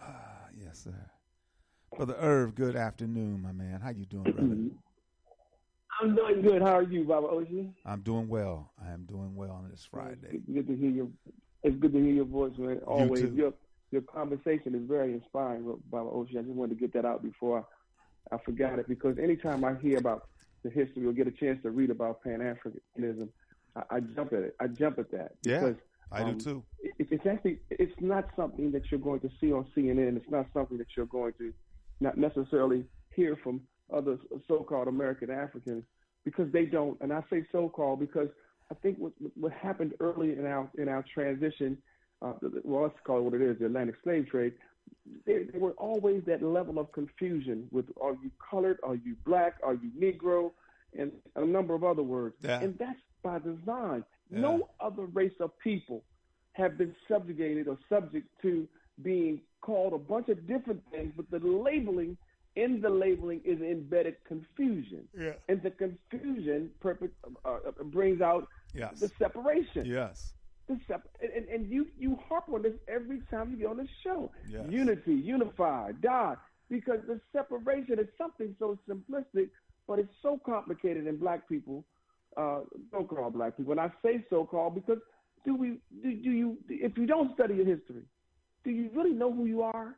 Ah, 0.00 0.46
yes, 0.56 0.84
sir. 0.84 1.10
Brother 1.96 2.16
Irv, 2.20 2.54
good 2.54 2.76
afternoon, 2.76 3.42
my 3.42 3.52
man. 3.52 3.80
How 3.80 3.90
you 3.90 4.06
doing, 4.06 4.22
brother? 4.22 4.56
I'm 6.00 6.14
doing 6.14 6.40
good. 6.40 6.62
How 6.62 6.78
are 6.78 6.82
you, 6.82 7.04
Baba 7.04 7.26
Oshi? 7.26 7.72
I'm 7.84 8.00
doing 8.00 8.28
well. 8.28 8.72
I 8.82 8.90
am 8.90 9.04
doing 9.04 9.34
well 9.34 9.50
on 9.50 9.68
this 9.70 9.86
Friday. 9.90 10.30
Good, 10.30 10.54
good 10.54 10.66
to 10.68 10.76
hear 10.76 10.90
your. 10.90 11.08
It's 11.62 11.76
good 11.76 11.92
to 11.92 11.98
hear 11.98 12.12
your 12.12 12.24
voice, 12.24 12.52
man. 12.56 12.78
Always, 12.86 13.20
too. 13.22 13.34
your 13.34 13.52
your 13.90 14.02
conversation 14.02 14.74
is 14.74 14.82
very 14.86 15.12
inspiring, 15.12 15.64
Baba 15.90 16.10
Oshi. 16.10 16.38
I 16.38 16.42
just 16.42 16.54
wanted 16.54 16.74
to 16.74 16.80
get 16.80 16.92
that 16.94 17.04
out 17.04 17.22
before 17.22 17.66
I, 18.30 18.36
I 18.36 18.38
forgot 18.44 18.78
it 18.78 18.88
because 18.88 19.18
anytime 19.18 19.64
I 19.64 19.74
hear 19.74 19.98
about 19.98 20.28
the 20.62 20.70
history 20.70 21.06
or 21.06 21.12
get 21.12 21.26
a 21.26 21.32
chance 21.32 21.60
to 21.62 21.70
read 21.70 21.90
about 21.90 22.22
Pan 22.22 22.38
Africanism, 22.40 23.28
I, 23.74 23.96
I 23.96 24.00
jump 24.00 24.32
at 24.32 24.40
it. 24.40 24.56
I 24.60 24.68
jump 24.68 24.98
at 24.98 25.10
that 25.12 25.32
Yeah, 25.42 25.60
because 25.60 25.76
I 26.12 26.22
um, 26.22 26.38
do 26.38 26.44
too. 26.44 26.64
it, 26.82 27.08
it's 27.10 27.26
actually 27.26 27.58
it's 27.70 27.94
not 28.00 28.28
something 28.36 28.70
that 28.72 28.82
you're 28.90 29.00
going 29.00 29.20
to 29.20 29.30
see 29.40 29.52
on 29.52 29.66
CNN. 29.76 30.16
It's 30.16 30.30
not 30.30 30.46
something 30.52 30.78
that 30.78 30.88
you're 30.96 31.06
going 31.06 31.32
to 31.38 31.52
not 32.00 32.16
necessarily 32.16 32.84
hear 33.14 33.36
from 33.42 33.60
other 33.92 34.18
so-called 34.46 34.88
American 34.88 35.30
Africans 35.30 35.84
because 36.24 36.50
they 36.52 36.64
don't. 36.64 36.96
And 37.00 37.12
I 37.12 37.22
say 37.30 37.44
so-called 37.50 38.00
because 38.00 38.28
I 38.70 38.74
think 38.76 38.98
what 38.98 39.12
what 39.34 39.52
happened 39.52 39.94
early 40.00 40.32
in 40.32 40.46
our 40.46 40.70
in 40.78 40.88
our 40.88 41.04
transition, 41.12 41.78
uh, 42.22 42.32
well, 42.64 42.82
let's 42.82 42.98
call 43.04 43.18
it 43.18 43.22
what 43.22 43.34
it 43.34 43.42
is, 43.42 43.58
the 43.58 43.66
Atlantic 43.66 43.96
slave 44.02 44.28
trade. 44.28 44.54
There, 45.26 45.44
there 45.50 45.60
were 45.60 45.72
always 45.72 46.22
that 46.26 46.42
level 46.42 46.78
of 46.78 46.92
confusion 46.92 47.68
with 47.70 47.86
are 48.00 48.12
you 48.22 48.30
colored, 48.50 48.78
are 48.82 48.94
you 48.96 49.16
black, 49.24 49.54
are 49.62 49.74
you 49.74 49.90
Negro, 49.98 50.52
and 50.98 51.12
a 51.36 51.44
number 51.44 51.74
of 51.74 51.84
other 51.84 52.02
words. 52.02 52.36
Yeah. 52.42 52.60
And 52.60 52.76
that's 52.78 52.98
by 53.22 53.38
design. 53.38 54.04
Yeah. 54.30 54.40
No 54.40 54.68
other 54.80 55.04
race 55.06 55.32
of 55.40 55.56
people 55.58 56.02
have 56.52 56.76
been 56.76 56.94
subjugated 57.08 57.68
or 57.68 57.78
subject 57.88 58.26
to 58.42 58.66
being 59.02 59.40
called 59.60 59.92
a 59.92 59.98
bunch 59.98 60.28
of 60.28 60.46
different 60.46 60.82
things, 60.90 61.12
but 61.16 61.30
the 61.30 61.38
labeling 61.46 62.16
in 62.56 62.80
the 62.80 62.90
labeling 62.90 63.40
is 63.44 63.60
embedded 63.60 64.16
confusion. 64.26 65.06
Yeah. 65.18 65.32
And 65.48 65.62
the 65.62 65.70
confusion 65.70 66.70
perpe- 66.82 67.10
uh, 67.44 67.48
uh, 67.48 67.82
brings 67.84 68.20
out 68.20 68.48
Yes. 68.74 69.00
the 69.00 69.08
separation. 69.18 69.86
Yes. 69.86 70.34
And, 71.20 71.48
and 71.48 71.70
you, 71.70 71.86
you 71.98 72.18
harp 72.28 72.44
on 72.52 72.62
this 72.62 72.74
every 72.88 73.20
time 73.30 73.50
you 73.50 73.56
get 73.56 73.66
on 73.66 73.76
the 73.76 73.88
show. 74.04 74.30
Yes. 74.48 74.66
Unity, 74.68 75.14
unified, 75.14 76.00
die, 76.00 76.36
Because 76.68 77.00
the 77.06 77.20
separation 77.32 77.98
is 77.98 78.06
something 78.16 78.54
so 78.58 78.78
simplistic, 78.88 79.50
but 79.88 79.98
it's 79.98 80.14
so 80.22 80.40
complicated 80.44 81.06
in 81.06 81.16
black 81.16 81.48
people, 81.48 81.84
uh, 82.36 82.60
so-called 82.92 83.34
black 83.34 83.56
people. 83.56 83.72
And 83.72 83.80
I 83.80 83.90
say 84.02 84.24
so-called 84.30 84.74
because 84.76 84.98
do 85.44 85.56
we 85.56 85.80
do, 86.02 86.10
do 86.26 86.30
you 86.30 86.58
if 86.68 86.96
you 86.96 87.06
don't 87.06 87.34
study 87.34 87.54
your 87.54 87.66
history, 87.66 88.04
do 88.64 88.70
you 88.70 88.90
really 88.94 89.12
know 89.12 89.32
who 89.32 89.46
you 89.46 89.62
are? 89.62 89.96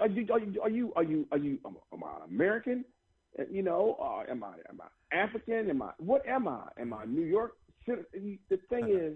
Are 0.00 0.08
you 0.08 0.26
are 0.32 0.40
you 0.40 0.60
are 0.62 0.70
you 0.70 0.92
are 0.96 1.04
you, 1.04 1.28
are 1.30 1.38
you 1.38 1.58
am 1.92 2.02
I 2.02 2.16
an 2.16 2.22
American? 2.34 2.84
Uh, 3.38 3.44
You 3.50 3.62
know, 3.62 3.96
uh, 4.00 4.30
am 4.30 4.42
I 4.42 4.54
am 4.68 4.80
I 4.80 5.16
African? 5.16 5.70
Am 5.70 5.82
I 5.82 5.90
what 5.98 6.26
am 6.26 6.48
I? 6.48 6.62
Am 6.80 6.92
I 6.92 7.04
New 7.04 7.26
York? 7.26 7.52
The 7.86 8.58
thing 8.70 8.88
is, 8.88 9.14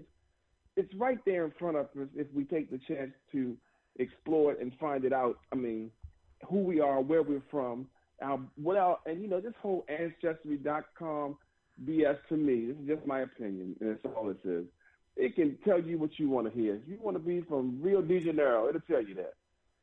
it's 0.75 0.93
right 0.95 1.19
there 1.25 1.45
in 1.45 1.51
front 1.59 1.77
of 1.77 1.85
us 1.99 2.07
if 2.15 2.27
we 2.33 2.43
take 2.45 2.71
the 2.71 2.79
chance 2.87 3.11
to 3.31 3.55
explore 3.97 4.53
it 4.53 4.59
and 4.61 4.71
find 4.79 5.03
it 5.05 5.13
out. 5.13 5.37
I 5.51 5.55
mean, 5.55 5.91
who 6.49 6.59
we 6.59 6.79
are, 6.79 7.01
where 7.01 7.23
we're 7.23 7.41
from, 7.51 7.87
our 8.21 8.39
what 8.55 8.77
our 8.77 8.99
and 9.05 9.21
you 9.21 9.27
know 9.27 9.41
this 9.41 9.53
whole 9.61 9.85
ancestry.com 9.89 11.37
BS 11.85 12.17
to 12.29 12.37
me. 12.37 12.67
This 12.67 12.77
is 12.77 12.87
just 12.87 13.07
my 13.07 13.21
opinion, 13.21 13.75
and 13.79 13.89
that's 13.91 14.15
all 14.15 14.29
it 14.29 14.37
is. 14.47 14.65
It 15.17 15.35
can 15.35 15.57
tell 15.65 15.81
you 15.81 15.97
what 15.97 16.11
you 16.19 16.29
want 16.29 16.51
to 16.51 16.57
hear. 16.57 16.75
If 16.75 16.81
you 16.87 16.97
want 17.01 17.15
to 17.17 17.23
be 17.23 17.41
from 17.41 17.79
Rio 17.81 18.01
de 18.01 18.23
Janeiro, 18.23 18.69
it'll 18.69 18.81
tell 18.81 19.01
you 19.01 19.15
that. 19.15 19.33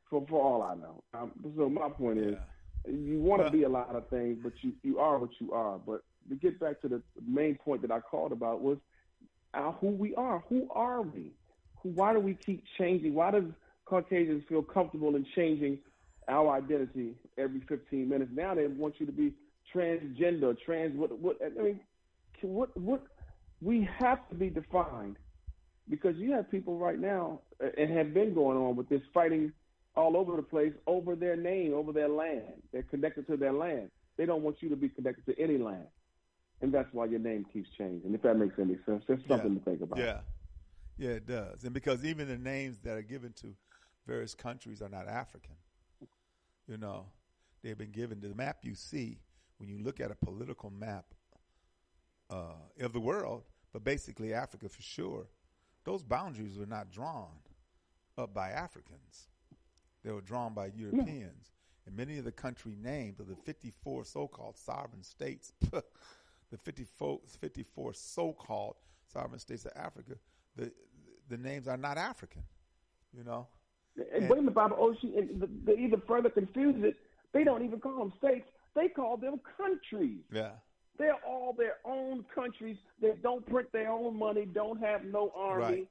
For 0.09 0.25
for 0.29 0.43
all 0.43 0.63
I 0.63 0.75
know. 0.75 1.03
Um, 1.15 1.33
so 1.57 1.69
my 1.69 1.89
point 1.91 2.19
is, 2.19 2.35
you 2.87 3.21
want 3.21 3.41
to 3.41 3.45
Well- 3.45 3.53
be 3.53 3.63
a 3.65 3.69
lot 3.69 3.95
of 3.95 4.09
things, 4.09 4.39
but 4.43 4.53
you 4.63 4.73
you 4.83 4.99
are 4.99 5.19
what 5.19 5.31
you 5.41 5.53
are. 5.53 5.79
But 5.79 6.03
to 6.31 6.35
get 6.37 6.59
back 6.59 6.81
to 6.83 6.89
the 6.89 7.03
main 7.27 7.57
point 7.57 7.83
that 7.83 7.91
I 7.91 8.01
called 8.01 8.33
about 8.33 8.63
was 8.63 8.79
our, 9.55 9.73
who 9.73 9.89
we 9.89 10.15
are. 10.15 10.43
Who 10.49 10.69
are 10.73 11.03
we? 11.03 11.33
Who, 11.83 11.91
why 11.91 12.13
do 12.13 12.21
we 12.21 12.35
keep 12.35 12.63
changing? 12.79 13.15
Why 13.15 13.31
does 13.31 13.45
Caucasians 13.85 14.45
feel 14.49 14.63
comfortable 14.63 15.17
in 15.17 15.27
changing 15.35 15.79
our 16.29 16.57
identity 16.57 17.15
every 17.37 17.61
15 17.69 18.09
minutes? 18.09 18.31
Now 18.35 18.55
they 18.55 18.67
want 18.67 18.95
you 18.99 19.07
to 19.07 19.13
be 19.13 19.33
transgender, 19.75 20.57
trans. 20.65 20.97
What? 20.97 21.19
What? 21.19 21.39
I 21.45 21.63
mean, 21.63 21.81
what? 22.43 22.77
What? 22.77 23.03
We 23.61 23.89
have 23.99 24.29
to 24.29 24.35
be 24.35 24.51
defined 24.51 25.17
because 25.89 26.17
you 26.17 26.33
have 26.33 26.51
people 26.51 26.79
right 26.79 26.99
now 26.99 27.41
uh, 27.63 27.69
and 27.77 27.91
have 27.97 28.15
been 28.15 28.35
going 28.35 28.57
on 28.57 28.77
with 28.77 28.89
this 28.89 29.03
fighting 29.13 29.53
all 29.97 30.17
over 30.17 30.37
the 30.37 30.43
place 30.43 30.73
over 30.87 31.17
their 31.17 31.37
name, 31.37 31.75
over 31.75 31.93
their 31.93 32.09
land. 32.09 32.63
They're 32.73 32.85
connected 32.85 33.27
to 33.27 33.37
their 33.37 33.53
land. 33.53 33.91
They 34.17 34.27
don't 34.27 34.43
want 34.43 34.57
you 34.61 34.69
to 34.69 34.77
be 34.77 34.89
connected 34.89 35.27
to 35.27 35.43
any 35.43 35.59
land. 35.59 35.87
And 36.61 36.73
that's 36.73 36.93
why 36.93 37.07
your 37.07 37.21
name 37.21 37.47
keeps 37.53 37.69
changing. 37.79 38.15
If 38.15 38.23
that 38.23 38.37
makes 38.37 38.59
any 38.59 38.77
sense, 38.85 39.05
there's 39.07 39.21
something 39.29 39.59
to 39.59 39.65
think 39.65 39.81
about. 39.81 39.99
Yeah. 39.99 40.21
Yeah, 40.99 41.11
it 41.11 41.27
does. 41.27 41.63
And 41.63 41.73
because 41.73 42.05
even 42.05 42.27
the 42.27 42.37
names 42.37 42.79
that 42.83 42.97
are 42.97 43.03
given 43.03 43.33
to 43.41 43.55
various 44.07 44.35
countries 44.35 44.83
are 44.83 44.89
not 44.89 45.07
African. 45.07 45.55
You 46.67 46.77
know, 46.77 47.07
they've 47.63 47.79
been 47.79 47.93
given 47.93 48.21
the 48.21 48.35
map 48.35 48.59
you 48.63 48.75
see 48.75 49.21
when 49.59 49.69
you 49.69 49.79
look 49.79 50.01
at 50.01 50.11
a 50.11 50.17
political 50.17 50.71
map 50.71 51.07
uh, 52.31 52.55
of 52.81 52.93
the 52.93 53.01
world, 53.01 53.45
but 53.73 53.85
basically 53.85 54.35
Africa 54.35 54.69
for 54.69 54.83
sure. 54.83 55.27
Those 55.85 56.03
boundaries 56.03 56.59
were 56.59 56.67
not 56.67 56.91
drawn 56.91 57.39
up 58.17 58.35
by 58.35 58.51
Africans. 58.51 59.29
They 60.05 60.11
were 60.11 60.21
drawn 60.21 60.55
by 60.55 60.71
Europeans. 60.75 61.53
And 61.87 61.97
many 61.97 62.19
of 62.19 62.25
the 62.25 62.33
country 62.33 62.77
names 62.79 63.19
of 63.21 63.29
the 63.29 63.37
54 63.37 64.05
so-called 64.05 64.59
sovereign 64.59 65.03
states, 65.03 65.53
the 66.51 66.57
54, 66.59 67.21
54 67.41 67.95
so-called 67.95 68.77
sovereign 69.07 69.39
states 69.41 69.65
of 69.65 69.73
Africa, 69.77 70.15
the 70.57 70.73
the 71.29 71.37
names 71.37 71.69
are 71.69 71.77
not 71.77 71.99
African. 71.99 72.43
You 73.17 73.25
know, 73.25 73.47
And 74.15 74.29
wait 74.29 74.39
a 74.39 74.43
minute, 74.43 74.55
Baba 74.55 74.75
Oshi, 74.77 75.17
and 75.19 75.41
the- 75.41 75.47
they 75.65 75.79
even 75.79 76.01
further 76.09 76.31
confuse 76.31 76.83
it. 76.85 76.97
They 77.33 77.45
don't 77.45 77.63
even 77.65 77.81
call 77.81 77.99
them 77.99 78.13
states. 78.19 78.49
They 78.75 78.89
call 78.89 79.17
them 79.19 79.41
countries. 79.57 80.23
yeah, 80.33 80.53
They're 80.99 81.23
all 81.27 81.53
their 81.53 81.77
own 81.85 82.25
countries. 82.35 82.79
They 83.01 83.13
don't 83.23 83.45
print 83.47 83.71
their 83.73 83.91
own 83.91 84.17
money, 84.19 84.47
don't 84.47 84.79
have 84.81 85.05
no 85.05 85.31
army. 85.35 85.63
Right. 85.63 85.89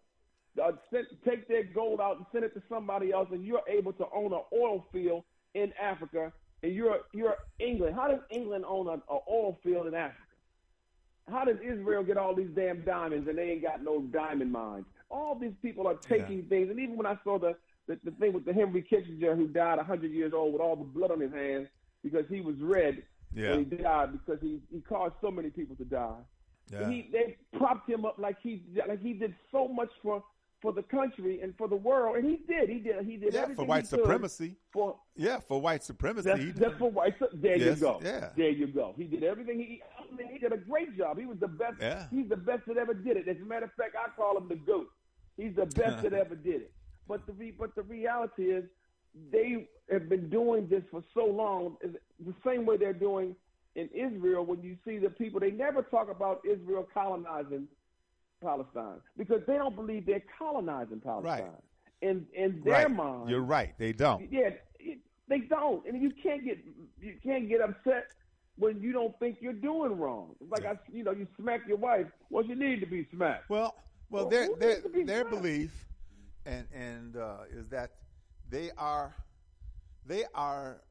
uh, 0.63 0.71
send, 0.91 1.05
take 1.23 1.47
their 1.47 1.63
gold 1.65 2.01
out 2.01 2.17
and 2.17 2.25
send 2.31 2.43
it 2.43 2.53
to 2.55 2.63
somebody 2.67 3.11
else, 3.11 3.29
and 3.31 3.45
you're 3.45 3.61
able 3.67 3.93
to 3.93 4.05
own 4.11 4.33
an 4.33 4.41
oil 4.53 4.87
field 4.91 5.23
in 5.53 5.71
Africa, 5.79 6.33
and 6.63 6.73
you're 6.73 7.01
you're 7.13 7.35
England. 7.59 7.95
How 7.95 8.07
does 8.07 8.21
England 8.31 8.65
own 8.67 8.87
an 8.89 9.03
oil 9.09 9.55
field 9.63 9.85
in 9.85 9.93
Africa? 9.93 10.23
How 11.29 11.43
does 11.43 11.57
Israel 11.63 12.03
get 12.03 12.17
all 12.17 12.33
these 12.33 12.49
damn 12.55 12.81
diamonds 12.81 13.27
and 13.27 13.37
they 13.37 13.51
ain't 13.51 13.61
got 13.61 13.83
no 13.83 14.01
diamond 14.01 14.51
mines? 14.51 14.85
All 15.09 15.35
these 15.35 15.53
people 15.61 15.87
are 15.87 15.95
taking 15.95 16.39
yeah. 16.39 16.49
things, 16.49 16.69
and 16.69 16.79
even 16.79 16.97
when 16.97 17.05
I 17.05 17.17
saw 17.23 17.37
the, 17.37 17.55
the 17.87 17.99
the 18.03 18.11
thing 18.11 18.33
with 18.33 18.45
the 18.45 18.53
Henry 18.53 18.81
Kissinger 18.81 19.35
who 19.35 19.47
died 19.47 19.77
100 19.77 20.11
years 20.11 20.33
old 20.33 20.53
with 20.53 20.61
all 20.61 20.75
the 20.75 20.83
blood 20.83 21.11
on 21.11 21.19
his 21.19 21.31
hands 21.31 21.67
because 22.03 22.25
he 22.29 22.41
was 22.41 22.55
red 22.59 23.03
yeah. 23.33 23.51
when 23.51 23.59
he 23.59 23.75
died 23.77 24.11
because 24.13 24.41
he 24.41 24.59
he 24.71 24.81
caused 24.81 25.15
so 25.21 25.31
many 25.31 25.49
people 25.49 25.75
to 25.77 25.85
die. 25.85 26.19
Yeah. 26.71 26.89
He 26.89 27.09
they 27.11 27.37
propped 27.57 27.89
him 27.89 28.05
up 28.05 28.17
like 28.17 28.37
he 28.41 28.63
like 28.87 29.01
he 29.01 29.13
did 29.13 29.33
so 29.51 29.67
much 29.67 29.91
for 30.01 30.23
for 30.61 30.73
the 30.73 30.83
country 30.83 31.41
and 31.41 31.55
for 31.55 31.67
the 31.67 31.75
world, 31.75 32.17
and 32.17 32.25
he 32.25 32.37
did. 32.47 32.67
He 32.69 32.79
did. 32.79 33.05
He 33.05 33.17
did 33.17 33.33
yeah, 33.33 33.41
everything 33.41 33.63
for 33.63 33.69
white 33.69 33.87
supremacy. 33.87 34.55
For 34.71 34.95
yeah, 35.15 35.39
for 35.39 35.61
white 35.61 35.83
supremacy. 35.83 36.29
That's, 36.29 36.59
that's 36.59 36.77
for 36.77 36.89
white. 36.89 37.13
There 37.33 37.57
yes, 37.57 37.77
you 37.77 37.81
go. 37.81 38.01
Yeah. 38.03 38.29
There 38.35 38.49
you 38.49 38.67
go. 38.67 38.93
He 38.97 39.03
did 39.03 39.23
everything. 39.23 39.59
He 39.59 39.81
He 40.31 40.39
did 40.39 40.53
a 40.53 40.57
great 40.57 40.97
job. 40.97 41.17
He 41.19 41.25
was 41.25 41.39
the 41.39 41.47
best. 41.47 41.75
Yeah. 41.79 42.05
He's 42.11 42.29
the 42.29 42.37
best 42.37 42.65
that 42.67 42.77
ever 42.77 42.93
did 42.93 43.17
it. 43.17 43.27
As 43.27 43.37
a 43.37 43.45
matter 43.45 43.65
of 43.65 43.73
fact, 43.73 43.95
I 43.95 44.09
call 44.15 44.37
him 44.37 44.47
the 44.47 44.55
goat. 44.55 44.89
He's 45.37 45.55
the 45.55 45.65
best 45.65 46.03
that 46.03 46.13
ever 46.13 46.35
did 46.35 46.61
it. 46.61 46.71
But 47.07 47.25
the 47.25 47.33
re, 47.33 47.51
but 47.51 47.75
the 47.75 47.83
reality 47.83 48.51
is, 48.51 48.65
they 49.31 49.67
have 49.91 50.09
been 50.09 50.29
doing 50.29 50.67
this 50.67 50.83
for 50.91 51.03
so 51.13 51.25
long. 51.25 51.77
The 51.81 52.33
same 52.45 52.65
way 52.65 52.77
they're 52.77 52.93
doing 52.93 53.35
in 53.75 53.89
Israel. 53.93 54.45
When 54.45 54.61
you 54.61 54.77
see 54.85 54.97
the 54.97 55.09
people, 55.09 55.39
they 55.39 55.51
never 55.51 55.81
talk 55.81 56.11
about 56.11 56.41
Israel 56.45 56.87
colonizing 56.93 57.67
Palestine 58.43 58.99
because 59.17 59.41
they 59.47 59.57
don't 59.57 59.75
believe 59.75 60.05
they're 60.05 60.23
colonizing 60.37 60.99
Palestine. 60.99 61.43
Right. 61.43 61.51
In 62.01 62.27
in 62.35 62.61
their 62.63 62.85
right. 62.85 62.91
mind, 62.91 63.29
You're 63.29 63.41
right. 63.41 63.73
They 63.79 63.91
don't. 63.91 64.31
Yeah, 64.31 64.51
they 65.27 65.39
don't, 65.39 65.85
and 65.87 66.01
you 66.01 66.11
can't 66.21 66.45
get 66.45 66.59
you 67.01 67.15
can't 67.23 67.49
get 67.49 67.61
upset 67.61 68.07
when 68.57 68.81
you 68.81 68.91
don't 68.91 69.17
think 69.19 69.37
you're 69.39 69.53
doing 69.53 69.97
wrong. 69.97 70.35
It's 70.41 70.51
like 70.51 70.65
I, 70.65 70.77
you 70.91 71.03
know, 71.03 71.11
you 71.11 71.27
smack 71.39 71.61
your 71.67 71.77
wife. 71.77 72.07
Well, 72.29 72.43
you 72.45 72.55
need 72.55 72.79
to 72.81 72.85
be 72.87 73.07
smacked. 73.13 73.49
Well, 73.49 73.75
well, 74.09 74.23
Well, 74.23 74.29
their 74.29 74.49
their 74.57 74.81
their 75.05 75.21
smacked? 75.21 75.29
belief, 75.29 75.85
and 76.45 76.67
and 76.73 77.15
uh, 77.17 77.37
is 77.51 77.69
that 77.69 77.91
they 78.49 78.71
are 78.77 79.15
they 80.05 80.23
are 80.33 80.81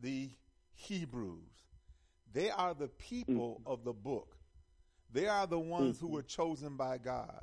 the 0.00 0.30
Hebrews. 0.74 1.52
They 2.32 2.50
are 2.50 2.74
the 2.74 2.88
people 2.88 3.60
Mm. 3.64 3.72
of 3.72 3.84
the 3.84 3.92
book. 3.92 4.36
They 5.12 5.26
are 5.26 5.46
the 5.46 5.58
ones 5.58 5.96
Mm-hmm. 5.96 6.06
who 6.06 6.12
were 6.12 6.22
chosen 6.22 6.76
by 6.76 6.98
God. 6.98 7.42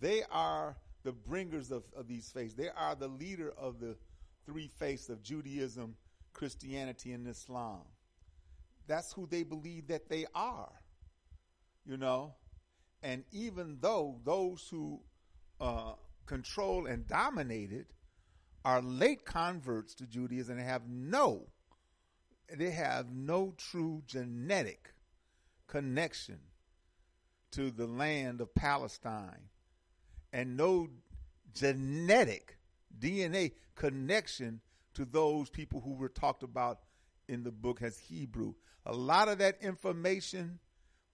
They 0.00 0.22
are 0.30 0.76
the 1.02 1.12
bringers 1.12 1.70
of, 1.70 1.84
of 1.96 2.06
these 2.08 2.30
faiths. 2.30 2.54
They 2.54 2.68
are 2.70 2.94
the 2.94 3.08
leader 3.08 3.52
of 3.58 3.80
the 3.80 3.96
three 4.46 4.68
faiths 4.68 5.08
of 5.08 5.22
Judaism, 5.22 5.96
Christianity, 6.32 7.12
and 7.12 7.26
Islam. 7.26 7.82
That's 8.86 9.12
who 9.12 9.26
they 9.26 9.42
believe 9.42 9.88
that 9.88 10.08
they 10.08 10.26
are. 10.34 10.72
You 11.86 11.96
know? 11.96 12.34
And 13.02 13.24
even 13.32 13.78
though 13.80 14.20
those 14.24 14.66
who 14.70 15.00
uh, 15.60 15.92
control 16.26 16.86
and 16.86 17.06
dominate 17.06 17.72
it 17.72 17.86
are 18.64 18.80
late 18.80 19.24
converts 19.24 19.94
to 19.96 20.06
Judaism 20.06 20.58
and 20.58 20.66
have 20.66 20.88
no, 20.88 21.48
they 22.56 22.70
have 22.70 23.12
no 23.12 23.54
true 23.56 24.02
genetic 24.06 24.94
connection 25.66 26.38
to 27.52 27.70
the 27.70 27.86
land 27.86 28.40
of 28.40 28.54
Palestine 28.54 29.48
and 30.32 30.56
no 30.56 30.88
genetic 31.54 32.58
DNA 32.98 33.52
connection 33.74 34.60
to 34.94 35.04
those 35.04 35.50
people 35.50 35.80
who 35.80 35.94
were 35.94 36.08
talked 36.08 36.42
about 36.42 36.80
in 37.28 37.42
the 37.42 37.52
book 37.52 37.82
as 37.82 37.98
Hebrew. 37.98 38.54
A 38.86 38.92
lot 38.92 39.28
of 39.28 39.38
that 39.38 39.58
information 39.62 40.58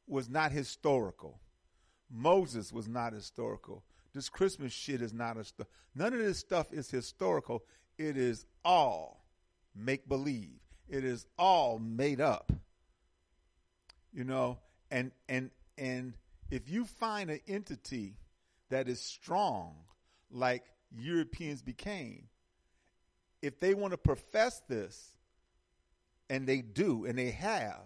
was 0.06 0.28
not 0.28 0.52
historical. 0.52 1.40
Moses 2.10 2.72
was 2.72 2.88
not 2.88 3.12
historical. 3.12 3.84
This 4.12 4.28
Christmas 4.28 4.72
shit 4.72 5.01
is 5.01 5.12
not 5.12 5.36
a 5.36 5.44
stuff. 5.44 5.68
none 5.94 6.12
of 6.12 6.18
this 6.18 6.38
stuff 6.38 6.72
is 6.72 6.90
historical. 6.90 7.62
It 7.97 8.16
is 8.16 8.44
all 8.64 9.24
make 9.74 10.09
believe. 10.09 10.59
It 10.88 11.05
is 11.05 11.26
all 11.38 11.78
made 11.78 12.20
up. 12.20 12.52
You 14.12 14.24
know, 14.24 14.59
and 14.90 15.12
and 15.28 15.51
and 15.78 16.14
if 16.51 16.68
you 16.68 16.84
find 16.84 17.30
an 17.30 17.40
entity 17.47 18.16
that 18.70 18.88
is 18.88 19.01
strong 19.01 19.76
like 20.32 20.64
Europeans 20.90 21.62
became, 21.62 22.24
if 23.40 23.60
they 23.60 23.74
want 23.74 23.92
to 23.92 23.98
profess 23.98 24.60
this, 24.68 25.12
and 26.31 26.47
they 26.47 26.62
do, 26.62 27.05
and 27.05 27.19
they 27.19 27.32
have, 27.32 27.82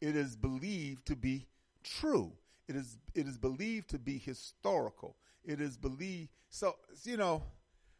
it 0.00 0.16
is 0.16 0.36
believed 0.36 1.06
to 1.06 1.16
be 1.16 1.46
true. 1.84 2.32
It 2.68 2.76
is 2.76 2.98
it 3.14 3.26
is 3.26 3.38
believed 3.38 3.88
to 3.90 3.98
be 3.98 4.18
historical. 4.18 5.16
It 5.44 5.60
is 5.60 5.76
believed 5.76 6.30
so 6.50 6.76
you 7.04 7.16
know 7.16 7.42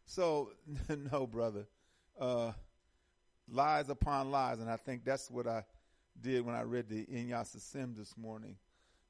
so 0.04 0.50
no 1.12 1.26
brother. 1.26 1.66
Uh 2.20 2.52
lies 3.48 3.88
upon 3.88 4.30
lies 4.30 4.60
and 4.60 4.70
I 4.70 4.76
think 4.76 5.04
that's 5.04 5.30
what 5.30 5.46
I 5.46 5.64
did 6.20 6.44
when 6.44 6.54
I 6.54 6.62
read 6.62 6.88
the 6.88 7.06
Inyasa 7.06 7.60
Sim 7.60 7.94
this 7.96 8.16
morning. 8.16 8.56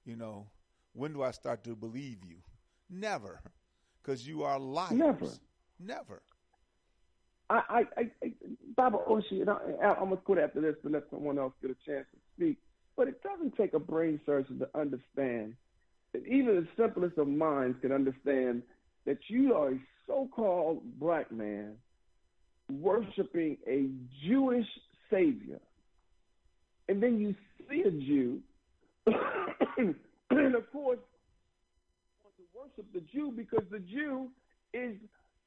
You 0.05 0.17
know, 0.17 0.47
when 0.93 1.13
do 1.13 1.23
I 1.23 1.31
start 1.31 1.65
to 1.65 1.77
believe 1.77 2.19
you? 2.25 2.37
Never. 2.91 3.41
Cuz 4.03 4.27
you 4.27 4.43
are 4.43 4.59
liars. 4.59 4.93
Never. 4.93 5.29
Never. 5.79 6.23
I, 7.51 7.85
I, 7.97 8.11
I 8.23 8.32
Baba 8.77 8.99
Oshi, 9.09 9.41
and 9.41 9.51
I, 9.51 9.57
I'm 9.83 10.09
gonna 10.09 10.17
quit 10.17 10.39
after 10.39 10.61
this 10.61 10.77
to 10.83 10.89
let 10.89 11.05
someone 11.11 11.39
else 11.39 11.53
get 11.61 11.71
a 11.71 11.77
chance 11.87 12.07
to 12.13 12.19
speak. 12.37 12.59
But 12.97 13.09
it 13.09 13.23
doesn't 13.23 13.57
take 13.57 13.75
a 13.75 13.79
brain 13.79 14.21
surgeon 14.27 14.59
to 14.59 14.69
understand 14.79 15.55
that 16.13 16.27
even 16.27 16.57
the 16.57 16.69
simplest 16.77 17.19
of 17.19 17.29
minds 17.29 17.79
can 17.81 17.93
understand 17.93 18.63
that 19.07 19.19
you 19.29 19.55
are 19.55 19.71
a 19.71 19.81
so-called 20.07 20.83
black 20.99 21.33
man 21.33 21.75
worshiping 22.71 23.57
a 23.67 23.89
Jewish 24.27 24.67
savior, 25.11 25.61
and 26.89 27.03
then 27.03 27.19
you 27.19 27.35
see 27.69 27.83
a 27.83 27.91
Jew, 27.91 28.41
and 29.07 30.55
of 30.55 30.71
course, 30.71 30.99
want 32.23 32.37
to 32.37 32.45
worship 32.55 32.87
the 32.95 33.01
Jew 33.13 33.33
because 33.35 33.65
the 33.71 33.81
Jew 33.81 34.29
is 34.73 34.97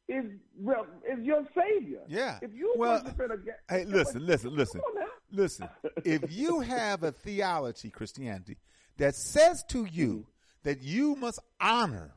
is 0.07 0.26
well, 0.60 0.86
is 1.11 1.23
your 1.23 1.44
savior. 1.56 2.02
Yeah. 2.07 2.40
If 2.41 2.53
you 2.53 2.73
Well, 2.77 3.02
worshiping 3.03 3.32
a 3.32 3.38
ga- 3.38 3.52
Hey, 3.69 3.86
listen, 3.88 4.26
listen, 4.26 4.56
listen. 4.56 4.82
Come 4.82 4.91
on 4.98 4.99
now. 5.02 5.11
Listen, 5.32 5.69
if 6.06 6.32
you 6.32 6.60
have 6.61 7.03
a 7.03 7.11
theology, 7.11 7.90
Christianity, 7.90 8.57
that 8.98 9.15
says 9.15 9.64
to 9.69 9.86
you 9.86 10.10
mm-hmm. 10.10 10.30
that 10.64 10.82
you 10.82 11.15
must 11.15 11.40
honor 11.60 12.14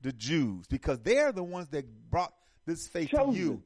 the 0.00 0.12
Jews 0.12 0.66
because 0.66 1.00
they're 1.00 1.32
the 1.32 1.44
ones 1.44 1.68
that 1.68 1.86
brought 2.10 2.32
this 2.66 2.86
faith 2.88 3.10
to 3.10 3.32
you, 3.32 3.62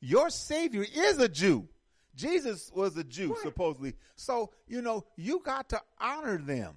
your 0.00 0.30
Savior 0.30 0.84
is 0.94 1.18
a 1.18 1.28
Jew. 1.28 1.68
Jesus 2.14 2.70
was 2.74 2.96
a 2.96 3.02
Jew, 3.04 3.32
Right. 3.32 3.42
supposedly. 3.42 3.94
So, 4.14 4.52
you 4.68 4.82
know, 4.82 5.04
you 5.16 5.40
got 5.44 5.68
to 5.70 5.80
honor 6.00 6.38
them. 6.38 6.74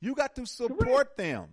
You 0.00 0.14
got 0.14 0.34
to 0.36 0.46
support 0.46 1.16
them. 1.16 1.48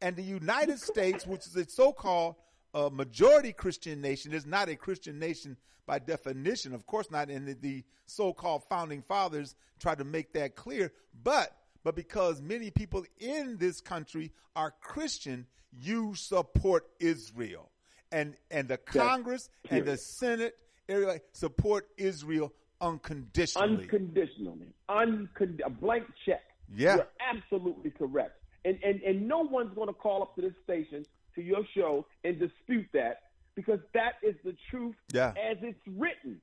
And 0.00 0.14
the 0.14 0.22
United 0.22 0.78
States, 0.78 1.26
which 1.26 1.46
is 1.46 1.56
a 1.56 1.68
so 1.68 1.92
called 1.92 2.36
uh, 2.74 2.90
majority 2.92 3.52
Christian 3.52 4.00
nation, 4.00 4.32
is 4.32 4.46
not 4.46 4.68
a 4.68 4.76
Christian 4.76 5.18
nation 5.18 5.56
by 5.86 5.98
definition. 5.98 6.74
Of 6.74 6.86
course, 6.86 7.10
not. 7.10 7.28
And 7.28 7.46
the, 7.46 7.54
the 7.54 7.84
so 8.06 8.32
called 8.32 8.64
founding 8.68 9.02
fathers 9.02 9.54
tried 9.80 9.98
to 9.98 10.04
make 10.04 10.32
that 10.34 10.56
clear. 10.56 10.92
But 11.22 11.56
but 11.84 11.94
because 11.94 12.40
many 12.40 12.70
people 12.70 13.04
in 13.18 13.56
this 13.58 13.80
country 13.80 14.32
are 14.54 14.74
Christian, 14.80 15.46
you 15.80 16.14
support 16.14 16.86
Israel. 17.00 17.70
And 18.10 18.34
and 18.50 18.68
the 18.68 18.78
Congress 18.78 19.48
and 19.70 19.84
the. 19.84 19.96
Senate, 19.96 20.56
everybody 20.88 21.20
support 21.32 21.88
Israel 21.96 22.52
unconditionally. 22.80 23.82
unconditionally, 23.82 24.68
uncon- 24.88 25.60
a 25.64 25.70
blank 25.70 26.04
check. 26.24 26.42
Yeah. 26.74 26.96
You're 26.96 27.08
absolutely 27.34 27.90
correct. 27.90 28.40
And, 28.64 28.78
and, 28.82 29.00
and 29.02 29.28
no 29.28 29.40
one's 29.40 29.74
going 29.74 29.88
to 29.88 29.94
call 29.94 30.22
up 30.22 30.34
to 30.36 30.42
this 30.42 30.52
station, 30.64 31.04
to 31.34 31.42
your 31.42 31.64
show, 31.74 32.06
and 32.24 32.38
dispute 32.38 32.86
that 32.92 33.22
because 33.54 33.80
that 33.94 34.14
is 34.22 34.34
the 34.44 34.54
truth 34.70 34.94
Yeah. 35.12 35.30
as 35.30 35.56
it's 35.62 35.80
written. 35.86 36.40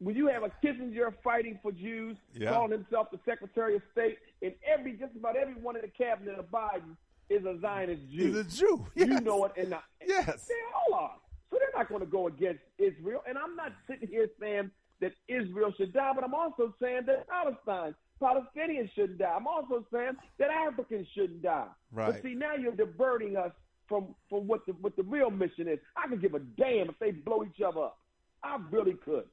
When 0.00 0.14
you 0.14 0.28
have 0.28 0.44
a 0.44 0.50
Kissinger 0.64 1.12
fighting 1.24 1.58
for 1.62 1.72
Jews, 1.72 2.16
Yeah. 2.32 2.50
calling 2.52 2.70
himself 2.70 3.10
the 3.10 3.18
Secretary 3.24 3.74
of 3.76 3.82
State, 3.92 4.18
and 4.42 4.54
every 4.66 4.92
just 4.92 5.14
about 5.16 5.36
every 5.36 5.54
one 5.54 5.74
in 5.76 5.82
the 5.82 5.88
cabinet 5.88 6.38
of 6.38 6.46
Biden 6.50 6.96
is 7.28 7.44
a 7.44 7.58
Zionist 7.60 8.08
Jew. 8.10 8.26
He's 8.26 8.36
a 8.36 8.44
Jew. 8.44 8.86
You 8.94 9.20
know 9.20 9.44
it, 9.46 9.52
and 9.56 9.74
I- 9.74 9.82
Yes. 10.06 10.46
they 10.46 10.54
all 10.74 10.94
are. 10.94 11.16
So 11.50 11.58
they're 11.58 11.68
not 11.74 11.88
going 11.88 12.00
to 12.00 12.06
go 12.06 12.26
against 12.28 12.62
Israel. 12.78 13.22
And 13.26 13.36
I'm 13.36 13.56
not 13.56 13.72
sitting 13.86 14.08
here 14.08 14.28
saying 14.40 14.70
that 15.00 15.12
Israel 15.28 15.72
should 15.72 15.92
die, 15.92 16.12
but 16.14 16.22
I'm 16.24 16.34
also 16.34 16.74
saying 16.80 17.06
that 17.06 17.26
Palestine, 17.28 17.94
Palestinians 18.20 18.90
shouldn't 18.92 19.18
die. 19.18 19.32
I'm 19.34 19.46
also 19.46 19.84
saying 19.92 20.16
that 20.38 20.50
Africans 20.50 21.06
shouldn't 21.14 21.42
die. 21.42 21.68
Right. 21.92 22.12
But 22.12 22.22
see, 22.22 22.34
now 22.34 22.54
you're 22.54 22.72
diverting 22.72 23.36
us 23.36 23.52
from 23.88 24.14
from 24.28 24.46
what 24.46 24.66
the 24.66 24.72
what 24.74 24.96
the 24.96 25.02
real 25.02 25.30
mission 25.30 25.68
is. 25.68 25.78
I 25.96 26.08
could 26.08 26.20
give 26.20 26.34
a 26.34 26.40
damn 26.40 26.88
if 26.88 26.98
they 27.00 27.10
blow 27.10 27.44
each 27.44 27.62
other 27.62 27.84
up. 27.84 27.98
I 28.42 28.58
really 28.70 28.94
could. 28.94 29.24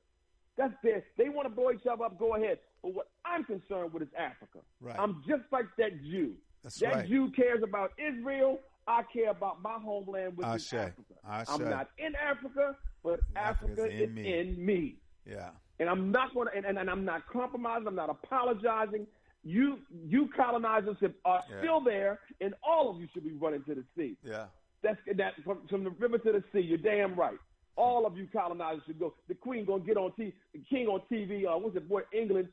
That's 0.58 0.74
their. 0.84 1.04
They 1.18 1.30
want 1.30 1.48
to 1.48 1.54
blow 1.54 1.72
each 1.72 1.86
other 1.92 2.06
up. 2.06 2.18
Go 2.18 2.36
ahead. 2.36 2.60
But 2.82 2.94
what 2.96 3.08
I'm 3.26 3.44
concerned 3.44 3.94
with 3.94 4.04
is 4.04 4.10
Africa. 4.18 4.60
Right. 4.80 4.98
I'm 4.98 5.24
just 5.28 5.44
like 5.52 5.66
that 5.78 6.02
Jew. 6.04 6.34
That's 6.64 6.80
that 6.80 6.96
right. 6.96 7.08
Jew 7.08 7.32
cares 7.36 7.62
about 7.64 7.92
Israel. 8.00 8.60
I 8.88 9.02
care 9.12 9.32
about 9.32 9.62
my 9.62 9.78
homeland, 9.84 10.38
which 10.38 10.48
is 10.48 10.54
Ashe. 10.54 10.74
Africa. 10.74 11.14
Ashe. 11.28 11.48
I'm 11.50 11.70
not 11.70 11.90
in 11.98 12.14
Africa, 12.16 12.76
but 13.04 13.20
Africa's 13.36 13.80
Africa 13.80 13.96
in 13.96 14.10
is 14.10 14.16
me. 14.16 14.40
in 14.40 14.66
me. 14.66 14.96
Yeah. 15.26 15.50
And 15.80 15.90
I'm 15.90 16.12
not 16.12 16.34
going 16.34 16.48
to, 16.48 16.56
and, 16.56 16.66
and, 16.66 16.78
and 16.78 16.90
I'm 16.90 17.04
not 17.04 17.28
compromising. 17.28 17.88
I'm 17.88 17.96
not 17.96 18.10
apologizing. 18.10 19.08
You, 19.48 19.78
you 20.08 20.28
colonizers 20.36 20.98
have, 21.02 21.14
are 21.24 21.44
Yeah. 21.50 21.60
still 21.60 21.80
there, 21.80 22.20
and 22.42 22.56
all 22.64 22.90
of 22.90 23.00
you 23.00 23.08
should 23.14 23.24
be 23.24 23.34
running 23.34 23.64
to 23.66 23.76
the 23.76 23.84
sea. 23.96 24.18
Yeah. 24.24 24.48
That's 24.82 24.98
that 25.18 25.34
from, 25.44 25.68
from 25.70 25.84
the 25.84 25.92
river 25.92 26.18
to 26.18 26.32
the 26.32 26.44
sea. 26.52 26.62
You're 26.62 26.80
damn 26.80 27.16
right. 27.16 27.38
All 27.76 28.06
of 28.08 28.18
you 28.18 28.28
colonizers 28.34 28.82
should 28.88 29.00
go. 29.00 29.14
The 29.28 29.36
queen 29.36 29.66
gonna 29.66 29.84
get 29.84 29.98
on 29.98 30.12
TV, 30.20 30.34
the 30.54 30.62
king 30.70 30.88
on 30.88 31.02
TV. 31.12 31.46
Uh, 31.46 31.58
what's 31.60 31.76
it, 31.76 31.88
boy, 31.88 32.02
England, 32.12 32.48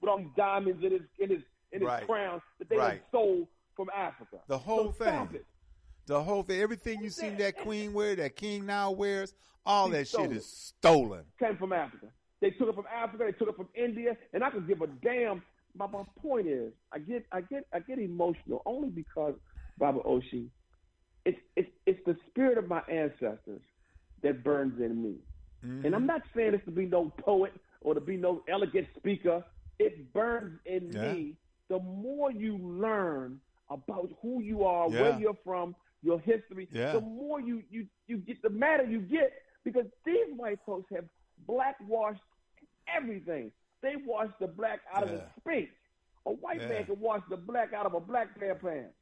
with 0.00 0.08
all 0.08 0.18
these 0.18 0.26
diamonds 0.36 0.82
in 0.84 0.92
his 0.92 1.00
in 1.18 1.30
his 1.30 1.42
in 1.72 1.80
his 1.80 1.86
Right. 1.88 2.06
crown 2.06 2.40
that 2.60 2.68
they 2.68 2.76
Right. 2.76 3.02
stole 3.08 3.48
from 3.74 3.90
Africa. 3.94 4.38
The 4.46 4.58
whole 4.58 4.92
So 4.92 5.04
thing. 5.04 5.40
The 6.06 6.22
whole 6.22 6.44
thing, 6.44 6.60
everything 6.60 7.02
you 7.02 7.10
seen 7.10 7.36
that 7.38 7.56
queen 7.58 7.92
wear, 7.92 8.14
that 8.14 8.36
king 8.36 8.64
now 8.64 8.92
wears, 8.92 9.34
all 9.64 9.86
He 9.86 9.92
that 9.94 10.06
shit 10.06 10.30
it. 10.30 10.36
is 10.36 10.46
stolen. 10.46 11.24
came 11.40 11.56
from 11.56 11.72
Africa. 11.72 12.06
They 12.40 12.50
took 12.50 12.68
it 12.68 12.74
from 12.76 12.86
Africa. 12.86 13.24
They 13.24 13.32
took 13.32 13.48
it 13.48 13.56
from 13.56 13.68
India, 13.74 14.16
and 14.32 14.44
I 14.44 14.50
could 14.50 14.68
give 14.68 14.80
a 14.82 14.86
damn. 14.86 15.42
But 15.76 15.92
my 15.92 16.02
point 16.22 16.46
is, 16.46 16.72
I 16.92 16.98
get, 16.98 17.26
I 17.32 17.40
get, 17.40 17.66
I 17.72 17.80
get 17.80 17.98
emotional 17.98 18.62
only 18.66 18.88
because 18.88 19.34
Baba 19.78 20.00
Oshi. 20.00 20.48
It's 21.24 21.38
it's 21.56 21.70
it's 21.86 22.00
the 22.06 22.16
spirit 22.28 22.56
of 22.56 22.68
my 22.68 22.82
ancestors 22.88 23.60
that 24.22 24.44
burns 24.44 24.80
in 24.80 25.02
me, 25.02 25.14
mm-hmm. 25.64 25.84
and 25.84 25.94
I'm 25.94 26.06
not 26.06 26.22
saying 26.36 26.52
this 26.52 26.60
to 26.66 26.70
be 26.70 26.86
no 26.86 27.12
poet 27.18 27.52
or 27.80 27.94
to 27.94 28.00
be 28.00 28.16
no 28.16 28.42
elegant 28.48 28.86
speaker. 28.96 29.44
It 29.80 30.12
burns 30.12 30.60
in 30.66 30.92
Yeah. 30.92 31.12
me. 31.12 31.36
The 31.68 31.80
more 31.80 32.30
you 32.30 32.56
learn 32.58 33.40
about 33.70 34.08
who 34.22 34.40
you 34.40 34.64
are, 34.64 34.88
Yeah. 34.88 35.00
where 35.00 35.18
you're 35.18 35.38
from, 35.44 35.74
your 36.02 36.20
history, 36.20 36.68
Yeah. 36.70 36.92
the 36.92 37.00
more 37.00 37.40
you 37.40 37.64
you 37.70 37.88
you 38.06 38.18
get, 38.18 38.40
the 38.42 38.50
madder 38.50 38.84
you 38.84 39.00
get 39.00 39.32
because 39.64 39.86
these 40.04 40.32
white 40.36 40.60
folks 40.64 40.88
have 40.94 41.06
blackwashed 41.44 42.20
everything. 42.86 43.50
They 43.86 43.94
wash 44.04 44.30
the 44.40 44.48
black 44.48 44.80
out 44.92 45.04
of 45.04 45.10
Yeah. 45.10 45.16
the 45.18 45.40
speech. 45.40 45.70
A 46.26 46.32
white 46.32 46.60
Yeah. 46.60 46.68
man 46.68 46.86
can 46.86 46.98
wash 46.98 47.22
the 47.30 47.36
black 47.36 47.72
out 47.72 47.86
of 47.86 47.94
a 47.94 48.00
black 48.00 48.36
pair 48.38 48.50
of 48.52 48.60
pants. 48.60 48.96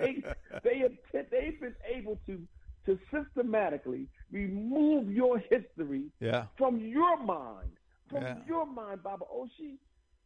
They 0.00 0.20
they 0.64 0.78
have 0.80 0.92
they've 1.30 1.60
been 1.60 1.76
able 1.84 2.16
to 2.26 2.44
to 2.86 2.98
systematically 3.12 4.08
remove 4.32 5.12
your 5.12 5.38
history 5.38 6.10
Yeah. 6.18 6.46
from 6.58 6.78
your 6.80 7.16
mind, 7.18 7.76
from 8.10 8.22
Yeah. 8.24 8.44
your 8.48 8.66
mind, 8.66 9.04
Baba 9.04 9.24
Oshi. 9.32 9.78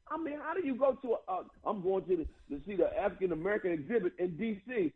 I 0.08 0.16
mean, 0.16 0.38
how 0.38 0.54
do 0.54 0.64
you 0.66 0.76
go 0.76 0.94
to 0.94 1.08
a? 1.16 1.18
Uh, 1.28 1.44
I'm 1.66 1.82
going 1.82 2.06
to, 2.06 2.16
the, 2.16 2.56
to 2.56 2.64
see 2.64 2.76
the 2.76 2.88
African 2.98 3.32
American 3.32 3.72
exhibit 3.72 4.14
in 4.18 4.34
D.C. 4.38 4.94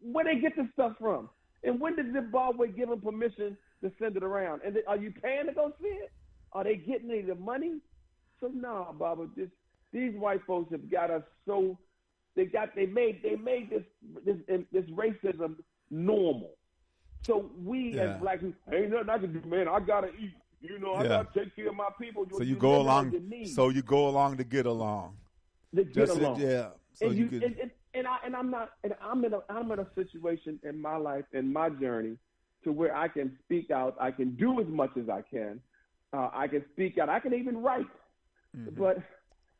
Where 0.00 0.24
they 0.24 0.38
get 0.38 0.54
this 0.54 0.70
stuff 0.74 0.96
from? 1.00 1.28
And 1.64 1.80
when 1.80 1.96
did 1.96 2.12
Zimbabwe 2.12 2.68
give 2.70 2.88
them 2.90 3.00
permission 3.00 3.56
to 3.82 3.90
send 3.98 4.16
it 4.16 4.22
around? 4.22 4.60
And 4.64 4.76
they, 4.76 4.84
are 4.84 4.96
you 4.96 5.10
paying 5.10 5.46
to 5.46 5.52
go 5.52 5.72
see 5.82 5.88
it? 5.88 6.12
Are 6.52 6.64
they 6.64 6.76
getting 6.76 7.10
any 7.10 7.20
of 7.20 7.26
the 7.26 7.34
money? 7.34 7.78
So 8.40 8.48
no, 8.48 8.94
Baba. 8.98 9.28
This, 9.36 9.48
these 9.92 10.14
white 10.14 10.40
folks 10.46 10.70
have 10.72 10.90
got 10.90 11.10
us 11.10 11.22
so 11.46 11.78
they 12.36 12.44
got 12.44 12.74
they 12.74 12.86
made 12.86 13.22
they 13.22 13.36
made 13.36 13.70
this 13.70 13.82
this 14.24 14.36
this 14.72 14.84
racism 14.90 15.56
normal. 15.90 16.52
So 17.22 17.50
we 17.64 17.96
Yeah. 17.96 18.14
as 18.14 18.20
black 18.20 18.40
people 18.40 18.54
ain't 18.72 18.90
nothing 18.90 19.10
I 19.10 19.18
can 19.18 19.32
do, 19.32 19.48
man. 19.48 19.68
I 19.68 19.80
gotta 19.80 20.08
eat. 20.18 20.34
You 20.60 20.78
know, 20.78 20.94
I 20.94 21.02
Yeah. 21.02 21.08
gotta 21.08 21.28
take 21.44 21.54
care 21.56 21.68
of 21.68 21.76
my 21.76 21.90
people. 22.00 22.26
So 22.32 22.42
you 22.42 22.56
go 22.56 22.80
along. 22.80 23.12
So 23.46 23.68
you 23.70 23.82
go 23.82 24.08
along 24.08 24.36
to 24.38 24.44
get 24.44 24.66
along. 24.66 25.16
to 25.74 25.84
get 25.84 25.94
Just 25.94 26.18
along. 26.18 26.40
yeah. 26.40 26.70
So 26.94 27.06
and 27.08 27.16
you, 27.16 27.24
you, 27.24 27.30
could. 27.30 27.42
and, 27.44 27.56
and, 27.58 27.70
and 27.94 28.06
I 28.06 28.18
and 28.24 28.36
I'm 28.36 28.50
not 28.50 28.70
and 28.84 28.94
I'm 29.00 29.24
in 29.24 29.32
a 29.34 29.40
I'm 29.48 29.70
in 29.72 29.78
a 29.78 29.86
situation 29.94 30.58
in 30.62 30.80
my 30.80 30.96
life 30.96 31.24
in 31.32 31.52
my 31.52 31.70
journey 31.70 32.16
to 32.64 32.72
where 32.72 32.94
I 32.94 33.08
can 33.08 33.36
speak 33.44 33.70
out. 33.70 33.96
I 34.00 34.10
can 34.10 34.34
do 34.34 34.60
as 34.60 34.66
much 34.66 34.90
as 34.96 35.08
I 35.08 35.22
can. 35.22 35.60
Uh, 36.12 36.30
I 36.32 36.48
can 36.48 36.64
speak 36.72 36.98
out. 36.98 37.08
I 37.08 37.20
can 37.20 37.34
even 37.34 37.58
write. 37.62 37.86
Mm-hmm. 38.56 38.80
But 38.80 38.98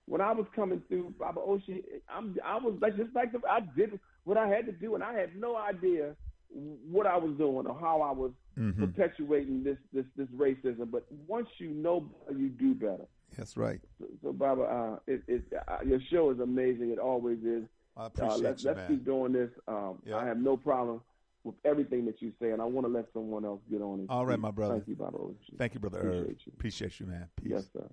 when 0.06 0.20
I 0.20 0.32
was 0.32 0.46
coming 0.56 0.82
through 0.88 1.14
Baba 1.18 1.40
Oshi, 1.40 1.82
I'm 2.08 2.36
I 2.44 2.56
was 2.56 2.74
like 2.80 2.96
just 2.96 3.14
like 3.14 3.32
the, 3.32 3.40
I 3.48 3.60
did 3.76 3.98
what 4.24 4.36
I 4.38 4.48
had 4.48 4.66
to 4.66 4.72
do, 4.72 4.94
and 4.94 5.04
I 5.04 5.12
had 5.14 5.36
no 5.36 5.56
idea 5.56 6.14
what 6.50 7.06
I 7.06 7.16
was 7.16 7.36
doing 7.36 7.66
or 7.66 7.78
how 7.78 8.00
I 8.02 8.12
was 8.12 8.30
Mm-hmm. 8.58 8.86
perpetuating 8.86 9.62
this 9.62 9.76
this 9.92 10.04
this 10.16 10.26
racism. 10.36 10.90
But 10.90 11.06
once 11.28 11.46
you 11.58 11.68
know 11.70 12.00
better, 12.00 12.36
you 12.36 12.48
do 12.48 12.74
better. 12.74 13.06
That's 13.36 13.56
right. 13.56 13.80
So, 14.00 14.06
so 14.20 14.32
Baba, 14.32 14.62
uh, 14.62 14.98
it, 15.06 15.22
it, 15.28 15.42
uh, 15.68 15.76
your 15.86 16.00
show 16.10 16.30
is 16.32 16.40
amazing. 16.40 16.90
It 16.90 16.98
always 16.98 17.38
is. 17.44 17.62
I 17.96 18.02
Uh, 18.02 18.06
appreciate 18.06 18.42
let's 18.42 18.62
you, 18.64 18.68
let's 18.70 18.78
man. 18.80 18.88
keep 18.88 19.04
doing 19.04 19.32
this. 19.32 19.50
Um, 19.68 20.02
Yeah. 20.04 20.16
I 20.16 20.26
have 20.26 20.38
no 20.38 20.56
problem 20.56 21.00
with 21.44 21.54
everything 21.64 22.04
that 22.06 22.20
you 22.20 22.32
say, 22.40 22.50
and 22.50 22.60
I 22.60 22.64
want 22.64 22.86
to 22.86 22.92
let 22.92 23.06
someone 23.12 23.44
else 23.44 23.60
get 23.70 23.80
on. 23.80 24.00
And 24.00 24.10
All 24.10 24.26
right, 24.26 24.38
my 24.38 24.50
brother. 24.50 24.74
Thank 24.74 24.88
you, 24.88 24.96
Baba. 24.96 25.18
Oshi. 25.18 25.56
Thank 25.56 25.74
you, 25.74 25.80
brother. 25.80 25.98
Appreciate 25.98 26.20
Irv. 26.30 26.36
you. 26.46 26.52
Appreciate 26.56 27.00
you, 27.00 27.06
man. 27.06 27.28
Peace. 27.36 27.52
Yes, 27.52 27.64
sir. 27.72 27.88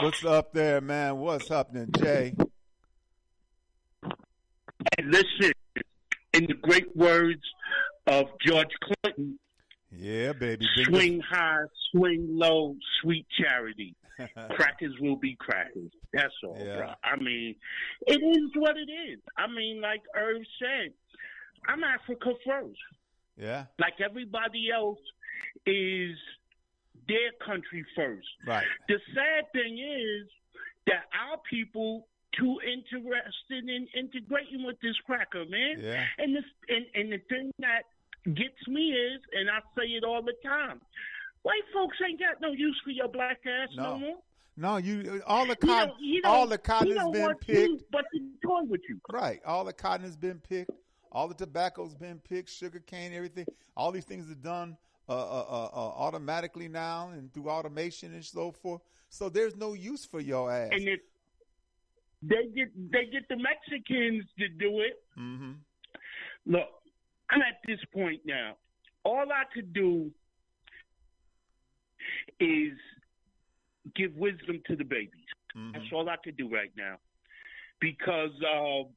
What's 0.00 0.24
up 0.24 0.52
there, 0.52 0.80
man? 0.80 1.16
What's 1.18 1.48
happening, 1.48 1.88
Jay? 1.98 2.34
And 4.98 5.10
listen, 5.10 5.52
in 6.34 6.46
the 6.46 6.54
great 6.62 6.94
words 6.94 7.40
of 8.06 8.26
George 8.46 8.68
Clinton, 9.02 9.38
Yeah, 9.90 10.32
baby. 10.32 10.66
Swing 10.84 11.20
high, 11.20 11.62
swing 11.90 12.26
low, 12.30 12.76
sweet 13.02 13.26
charity. 13.40 13.94
crackers 14.50 14.94
will 15.00 15.16
be 15.16 15.36
crackers. 15.38 15.90
That's 16.12 16.34
all, 16.44 16.56
Yeah. 16.58 16.76
bro. 16.76 16.92
I 17.04 17.16
mean, 17.16 17.54
it 18.06 18.20
is 18.22 18.50
what 18.56 18.76
it 18.76 18.90
is. 18.90 19.20
I 19.36 19.46
mean, 19.46 19.80
like 19.80 20.02
Irv 20.14 20.42
said, 20.58 20.92
I'm 21.68 21.82
Africa 21.84 22.32
first. 22.46 22.78
Yeah. 23.36 23.66
Like 23.78 23.94
everybody 24.04 24.70
else 24.74 24.98
is 25.66 26.16
their 27.08 27.32
country 27.44 27.84
first. 27.94 28.26
Right. 28.46 28.64
The 28.88 28.98
sad 29.14 29.52
thing 29.52 29.78
is 29.78 30.28
that 30.86 31.04
our 31.12 31.38
people 31.50 32.06
too 32.38 32.58
interested 32.66 33.68
in 33.68 33.88
integrating 33.96 34.64
with 34.64 34.76
this 34.82 34.96
cracker, 35.06 35.44
man. 35.48 35.76
Yeah. 35.80 36.04
And 36.18 36.36
this 36.36 36.44
and, 36.68 36.86
and 36.94 37.12
the 37.12 37.18
thing 37.28 37.50
that 37.60 37.82
gets 38.24 38.66
me 38.68 38.90
is, 38.92 39.20
and 39.32 39.48
I 39.50 39.60
say 39.76 39.86
it 39.88 40.04
all 40.04 40.22
the 40.22 40.34
time, 40.44 40.80
white 41.46 41.66
folks 41.72 41.96
ain't 42.06 42.18
got 42.18 42.40
no 42.40 42.52
use 42.52 42.78
for 42.84 42.90
your 42.90 43.08
black 43.08 43.38
ass 43.46 43.68
no, 43.76 43.82
No. 43.82 43.98
more. 43.98 44.18
No, 44.58 44.76
you 44.78 45.22
all 45.26 45.46
the 45.46 45.54
cotton, 45.54 45.94
you 46.00 46.22
all 46.24 46.46
the 46.46 46.56
cotton 46.56 46.96
has 46.96 47.10
been 47.10 47.34
picked. 47.34 47.90
but 47.92 48.04
to 48.12 48.20
toy 48.42 48.62
with 48.62 48.80
you. 48.88 48.98
Right. 49.12 49.40
All 49.44 49.64
the 49.66 49.72
cotton 49.72 50.06
has 50.06 50.16
been 50.16 50.40
picked. 50.40 50.70
All 51.12 51.28
the 51.28 51.34
tobacco's 51.34 51.94
been 51.94 52.18
picked. 52.20 52.48
Sugar 52.48 52.80
cane, 52.80 53.12
everything. 53.12 53.46
All 53.76 53.92
these 53.92 54.06
things 54.06 54.30
are 54.30 54.34
done 54.34 54.78
uh, 55.10 55.12
uh, 55.12 55.46
uh, 55.48 55.70
uh, 55.74 55.92
automatically 55.98 56.68
now 56.68 57.10
and 57.10 57.32
through 57.34 57.50
automation 57.50 58.14
and 58.14 58.24
so 58.24 58.50
forth. 58.50 58.80
So 59.10 59.28
there's 59.28 59.56
no 59.56 59.74
use 59.74 60.06
for 60.06 60.20
your 60.20 60.50
ass. 60.50 60.70
And 60.72 60.88
if 60.88 61.00
they 62.22 62.46
get 62.54 62.90
they 62.90 63.04
get 63.12 63.28
the 63.28 63.36
Mexicans 63.36 64.24
to 64.38 64.48
do 64.48 64.80
it, 64.80 65.02
mm-hmm. 65.18 65.52
Look, 66.46 66.68
I'm 67.30 67.42
at 67.42 67.58
this 67.66 67.80
point 67.92 68.20
now. 68.24 68.56
All 69.04 69.26
I 69.30 69.44
could 69.52 69.72
do 69.72 70.10
is 72.40 72.72
give 73.94 74.14
wisdom 74.16 74.60
to 74.66 74.76
the 74.76 74.84
babies. 74.84 75.10
Mm-hmm. 75.56 75.72
That's 75.72 75.92
all 75.92 76.08
I 76.08 76.16
could 76.22 76.36
do 76.36 76.48
right 76.48 76.72
now. 76.76 76.96
Because 77.80 78.30
uh, 78.42 78.88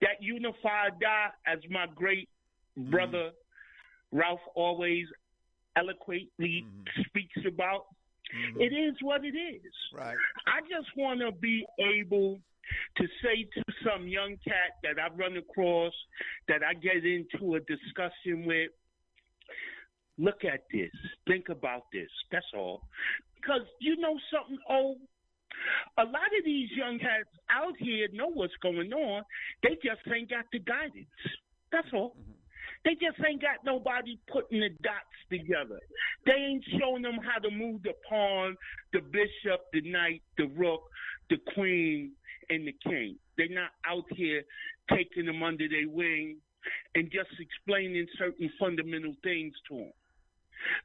that 0.00 0.20
unified 0.20 1.00
die, 1.00 1.28
as 1.46 1.58
my 1.70 1.86
great 1.94 2.28
mm-hmm. 2.78 2.90
brother 2.90 3.30
Ralph 4.12 4.40
always 4.54 5.06
eloquently 5.76 6.64
mm-hmm. 6.66 7.02
speaks 7.06 7.46
about, 7.46 7.86
it 8.58 8.72
is 8.72 8.94
what 9.02 9.24
it 9.24 9.36
is. 9.36 9.72
Right. 9.92 10.16
I 10.46 10.60
just 10.60 10.88
want 10.96 11.20
to 11.20 11.32
be 11.32 11.64
able 11.78 12.38
to 12.96 13.04
say 13.22 13.48
to 13.54 13.64
some 13.84 14.06
young 14.06 14.36
cat 14.46 14.78
that 14.84 15.02
I've 15.02 15.18
run 15.18 15.36
across, 15.36 15.92
that 16.46 16.60
I 16.62 16.74
get 16.74 17.04
into 17.04 17.56
a 17.56 17.60
discussion 17.60 18.46
with, 18.46 18.70
look 20.20 20.44
at 20.44 20.64
this, 20.72 20.92
think 21.26 21.48
about 21.48 21.84
this. 21.92 22.10
That's 22.30 22.46
all. 22.54 22.82
Because 23.36 23.66
you 23.80 23.96
know 23.96 24.18
something, 24.32 24.58
oh, 24.68 24.96
a 25.98 26.04
lot 26.04 26.30
of 26.38 26.44
these 26.44 26.68
young 26.76 26.98
cats 26.98 27.28
out 27.50 27.74
here 27.78 28.06
know 28.12 28.28
what's 28.28 28.56
going 28.62 28.92
on. 28.92 29.22
They 29.62 29.76
just 29.82 30.00
ain't 30.14 30.30
got 30.30 30.44
the 30.52 30.60
guidance. 30.60 31.08
That's 31.72 31.88
all. 31.92 32.14
Mm-hmm. 32.20 32.32
They 32.84 32.92
just 32.94 33.20
ain't 33.26 33.42
got 33.42 33.64
nobody 33.64 34.18
putting 34.32 34.60
the 34.60 34.70
dots 34.82 35.18
together. 35.30 35.80
They 36.24 36.32
ain't 36.32 36.64
showing 36.78 37.02
them 37.02 37.18
how 37.22 37.38
to 37.40 37.50
move 37.50 37.82
the 37.82 37.92
pawn, 38.08 38.56
the 38.92 39.00
bishop, 39.00 39.66
the 39.72 39.82
knight, 39.82 40.22
the 40.38 40.46
rook, 40.56 40.82
the 41.28 41.36
queen, 41.54 42.12
and 42.48 42.66
the 42.66 42.74
king. 42.84 43.16
They're 43.36 43.48
not 43.48 43.70
out 43.86 44.04
here 44.16 44.42
taking 44.90 45.26
them 45.26 45.42
under 45.42 45.68
their 45.68 45.88
wing 45.88 46.36
and 46.94 47.10
just 47.10 47.30
explaining 47.38 48.06
certain 48.18 48.50
fundamental 48.58 49.14
things 49.22 49.54
to 49.68 49.76
them. 49.76 49.92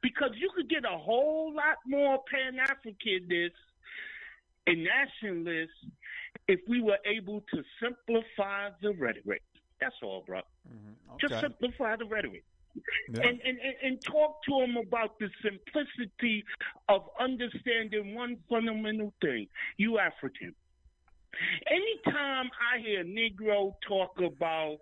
Because 0.02 0.30
you 0.36 0.50
could 0.54 0.68
get 0.68 0.84
a 0.84 0.96
whole 0.96 1.52
lot 1.54 1.76
more 1.86 2.22
Pan 2.30 2.58
Africanists 2.58 3.50
and 4.66 4.84
nationalists 4.84 5.86
if 6.48 6.60
we 6.68 6.80
were 6.80 6.98
able 7.04 7.42
to 7.52 7.62
simplify 7.82 8.70
the 8.82 8.92
rhetoric. 8.92 9.42
That's 9.80 9.94
all, 10.02 10.24
bro. 10.26 10.38
Mm-hmm. 10.38 11.16
Just 11.20 11.34
Okay. 11.34 11.40
simplify 11.42 11.96
the 11.96 12.06
rhetoric. 12.06 12.44
Yeah. 13.12 13.22
And, 13.22 13.40
and, 13.40 13.58
and, 13.58 13.74
and 13.82 14.02
talk 14.02 14.42
to 14.44 14.60
them 14.60 14.76
about 14.76 15.18
the 15.18 15.30
simplicity 15.42 16.44
of 16.88 17.08
understanding 17.18 18.14
one 18.14 18.36
fundamental 18.48 19.14
thing. 19.22 19.48
You 19.78 19.98
African. 19.98 20.54
Anytime 21.70 22.50
I 22.56 22.78
hear 22.80 23.00
a 23.00 23.04
Negro 23.04 23.74
talk 23.86 24.18
about 24.18 24.78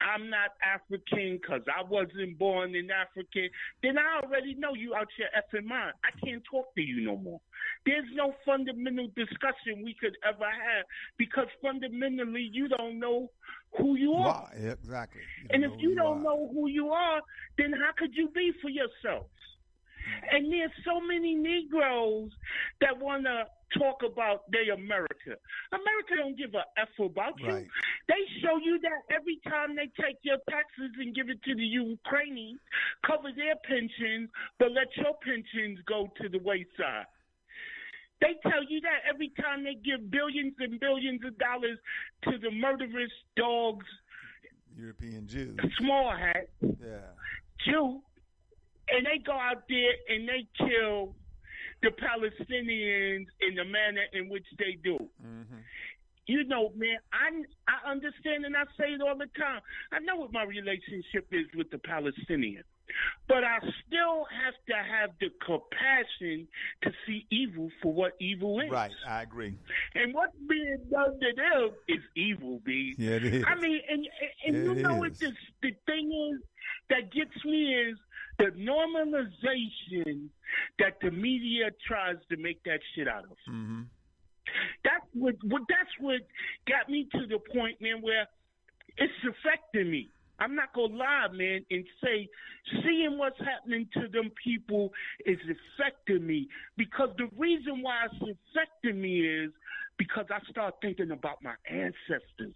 I'm 0.00 0.30
not 0.30 0.54
African 0.62 1.38
because 1.40 1.62
I 1.66 1.82
wasn't 1.82 2.38
born 2.38 2.74
in 2.74 2.88
Africa, 2.90 3.48
then 3.82 3.98
I 3.98 4.20
already 4.24 4.54
know 4.54 4.74
you 4.74 4.94
out 4.94 5.08
your 5.18 5.28
effing 5.34 5.66
mind. 5.66 5.94
I 6.04 6.14
can't 6.24 6.42
talk 6.48 6.74
to 6.76 6.80
you 6.80 7.04
no 7.04 7.16
more. 7.16 7.40
There's 7.84 8.06
no 8.14 8.34
fundamental 8.46 9.08
discussion 9.16 9.82
we 9.84 9.96
could 10.00 10.16
ever 10.26 10.44
have 10.44 10.86
because 11.16 11.46
fundamentally 11.60 12.48
you 12.52 12.68
don't 12.68 12.98
know 12.98 13.30
who 13.76 13.96
you 13.96 14.12
are. 14.14 14.50
Exactly. 14.54 15.20
You 15.42 15.48
And 15.50 15.64
if 15.64 15.72
you 15.78 15.94
don't 15.94 16.18
are. 16.18 16.22
know 16.22 16.50
who 16.52 16.68
you 16.68 16.90
are, 16.90 17.20
then 17.56 17.72
how 17.72 17.90
could 17.96 18.14
you 18.14 18.28
be 18.28 18.52
for 18.62 18.68
yourself? 18.68 19.26
Mm. 20.08 20.36
And 20.36 20.52
there's 20.52 20.70
so 20.84 21.00
many 21.00 21.34
Negroes 21.34 22.30
that 22.80 22.98
want 22.98 23.24
to 23.24 23.44
talk 23.76 24.02
about 24.06 24.50
they 24.50 24.70
America. 24.72 25.36
America 25.72 26.12
don't 26.16 26.36
give 26.38 26.54
a 26.54 26.64
F 26.80 26.88
about 27.00 27.38
you. 27.40 27.48
Right. 27.48 27.66
They 28.08 28.22
show 28.40 28.56
you 28.62 28.78
that 28.80 29.04
every 29.14 29.40
time 29.44 29.76
they 29.76 29.90
take 30.00 30.16
your 30.22 30.38
taxes 30.48 30.92
and 30.98 31.14
give 31.14 31.28
it 31.28 31.42
to 31.44 31.54
the 31.54 31.64
Ukrainians, 31.64 32.60
cover 33.04 33.28
their 33.34 33.56
pensions, 33.68 34.30
but 34.58 34.72
let 34.72 34.88
your 34.96 35.14
pensions 35.22 35.78
go 35.86 36.08
to 36.20 36.28
the 36.28 36.38
wayside. 36.38 37.06
They 38.20 38.34
tell 38.42 38.64
you 38.66 38.80
that 38.80 39.06
every 39.12 39.30
time 39.40 39.62
they 39.62 39.74
give 39.74 40.10
billions 40.10 40.54
and 40.58 40.80
billions 40.80 41.24
of 41.24 41.38
dollars 41.38 41.78
to 42.24 42.38
the 42.38 42.50
murderous 42.50 43.12
dogs, 43.36 43.86
European 44.76 45.26
Jews. 45.26 45.56
small 45.78 46.10
hat, 46.16 46.48
Yeah. 46.62 47.12
Jew, 47.64 48.00
and 48.88 49.06
they 49.06 49.18
go 49.24 49.32
out 49.32 49.64
there 49.68 49.92
and 50.08 50.28
they 50.28 50.46
kill 50.56 51.14
the 51.82 51.90
Palestinians 51.90 53.26
in 53.40 53.54
the 53.54 53.64
manner 53.64 54.04
in 54.12 54.28
which 54.28 54.46
they 54.58 54.78
do. 54.82 54.98
Mm-hmm. 55.24 55.58
You 56.26 56.44
know, 56.44 56.72
man, 56.76 56.98
I 57.12 57.30
I 57.66 57.90
understand 57.90 58.44
and 58.44 58.54
I 58.54 58.64
say 58.78 58.92
it 58.92 59.00
all 59.00 59.16
the 59.16 59.30
time. 59.38 59.62
I 59.92 59.98
know 60.00 60.16
what 60.16 60.32
my 60.32 60.44
relationship 60.44 61.26
is 61.32 61.46
with 61.56 61.70
the 61.70 61.78
Palestinian, 61.78 62.64
but 63.26 63.44
I 63.44 63.58
still 63.60 64.26
have 64.28 64.54
to 64.68 64.74
have 64.74 65.10
the 65.20 65.30
compassion 65.40 66.46
to 66.82 66.92
see 67.06 67.26
evil 67.30 67.70
for 67.82 67.94
what 67.94 68.12
evil 68.20 68.60
is. 68.60 68.70
Right. 68.70 68.92
I 69.08 69.22
agree. 69.22 69.54
And 69.94 70.12
what's 70.12 70.36
being 70.46 70.84
done 70.90 71.18
to 71.18 71.32
them 71.34 71.70
is 71.88 72.02
evil, 72.14 72.60
B. 72.62 72.94
Yeah, 72.98 73.12
it 73.12 73.24
is. 73.24 73.44
I 73.46 73.54
mean, 73.54 73.80
and 73.88 74.06
and, 74.44 74.56
and 74.56 74.76
you 74.76 74.82
know 74.82 74.96
is. 74.96 75.00
what 75.00 75.18
the 75.20 75.32
the 75.62 75.74
thing 75.86 76.30
is 76.34 76.42
that 76.90 77.10
gets 77.10 77.42
me 77.44 77.74
is 77.74 77.96
the 78.38 78.50
normalization 78.56 80.28
that 80.78 80.98
the 81.02 81.10
media 81.10 81.70
tries 81.86 82.16
to 82.30 82.36
make 82.36 82.62
that 82.64 82.80
shit 82.94 83.08
out 83.08 83.24
of. 83.24 83.36
Mm-hmm. 83.50 83.82
That's 84.84 85.04
what, 85.12 85.34
what 85.44 85.62
that's 85.68 85.90
what 86.00 86.20
got 86.66 86.88
me 86.88 87.06
to 87.12 87.26
the 87.26 87.38
point, 87.52 87.80
man, 87.80 88.00
where 88.00 88.26
it's 88.96 89.12
affecting 89.22 89.90
me. 89.90 90.08
I'm 90.40 90.54
not 90.54 90.72
gonna 90.72 90.94
lie, 90.94 91.26
man, 91.32 91.64
and 91.70 91.84
say 92.02 92.28
seeing 92.82 93.18
what's 93.18 93.38
happening 93.40 93.88
to 93.94 94.08
them 94.08 94.30
people 94.42 94.92
is 95.26 95.38
affecting 95.78 96.26
me. 96.26 96.48
Because 96.76 97.10
the 97.18 97.28
reason 97.36 97.82
why 97.82 98.06
it's 98.06 98.38
affecting 98.54 99.00
me 99.00 99.20
is 99.20 99.50
because 99.98 100.26
I 100.30 100.38
start 100.50 100.76
thinking 100.80 101.10
about 101.10 101.42
my 101.42 101.54
ancestors 101.68 102.54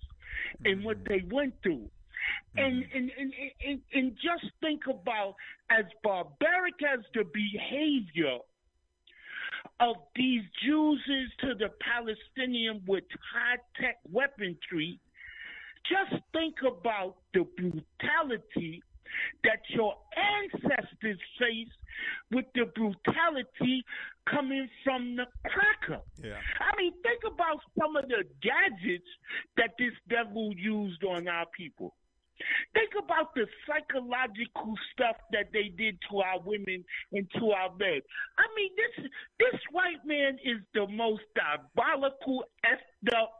and 0.64 0.84
what 0.84 0.98
they 1.08 1.24
went 1.30 1.54
through. 1.62 1.88
And, 2.56 2.84
mm-hmm. 2.84 2.96
and, 2.96 3.10
and, 3.18 3.32
and, 3.66 3.80
and 3.94 4.12
just 4.12 4.52
think 4.60 4.82
about 4.88 5.34
as 5.70 5.84
barbaric 6.02 6.74
as 6.92 7.00
the 7.14 7.24
behavior 7.24 8.38
of 9.80 9.96
these 10.14 10.42
Jews 10.64 11.00
is 11.08 11.30
to 11.40 11.54
the 11.54 11.70
Palestinian 11.80 12.82
with 12.86 13.04
high 13.32 13.58
tech 13.80 13.98
weaponry, 14.10 14.98
just 15.88 16.22
think 16.32 16.54
about 16.66 17.16
the 17.34 17.44
brutality 17.56 18.82
that 19.44 19.60
your 19.68 19.94
ancestors 20.16 21.18
faced 21.38 21.70
with 22.30 22.46
the 22.54 22.64
brutality 22.74 23.84
coming 24.28 24.68
from 24.84 25.16
the 25.16 25.26
cracker. 25.44 26.02
Yeah. 26.22 26.38
I 26.60 26.76
mean, 26.80 26.92
think 27.02 27.20
about 27.26 27.60
some 27.78 27.96
of 27.96 28.08
the 28.08 28.24
gadgets 28.40 29.08
that 29.56 29.70
this 29.78 29.92
devil 30.08 30.52
used 30.56 31.04
on 31.04 31.28
our 31.28 31.46
people. 31.56 31.94
Think 32.74 32.90
about 32.98 33.34
the 33.34 33.46
psychological 33.66 34.74
stuff 34.92 35.16
that 35.32 35.46
they 35.52 35.68
did 35.76 35.98
to 36.10 36.18
our 36.18 36.40
women 36.40 36.84
and 37.12 37.30
to 37.38 37.50
our 37.50 37.70
men. 37.76 38.00
I 38.38 38.44
mean, 38.56 38.70
this 38.76 39.10
this 39.38 39.60
white 39.70 40.04
man 40.04 40.38
is 40.44 40.58
the 40.74 40.86
most 40.88 41.22
diabolical, 41.34 42.44
effed 42.64 43.14
up 43.16 43.32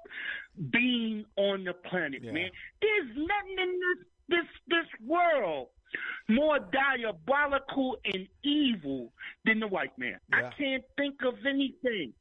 being 0.70 1.24
on 1.36 1.64
the 1.64 1.74
planet, 1.74 2.22
Yeah. 2.22 2.32
man. 2.32 2.50
There's 2.80 3.16
nothing 3.16 3.58
in 3.58 3.80
this 3.80 4.06
this 4.28 4.46
this 4.68 5.00
world 5.06 5.68
more 6.28 6.58
diabolical 6.58 7.98
and 8.04 8.26
evil 8.42 9.12
than 9.44 9.60
the 9.60 9.66
white 9.68 9.96
man. 9.98 10.18
I 10.32 10.50
can't 10.56 10.84
think 10.96 11.16
of 11.22 11.34
anything. 11.46 12.14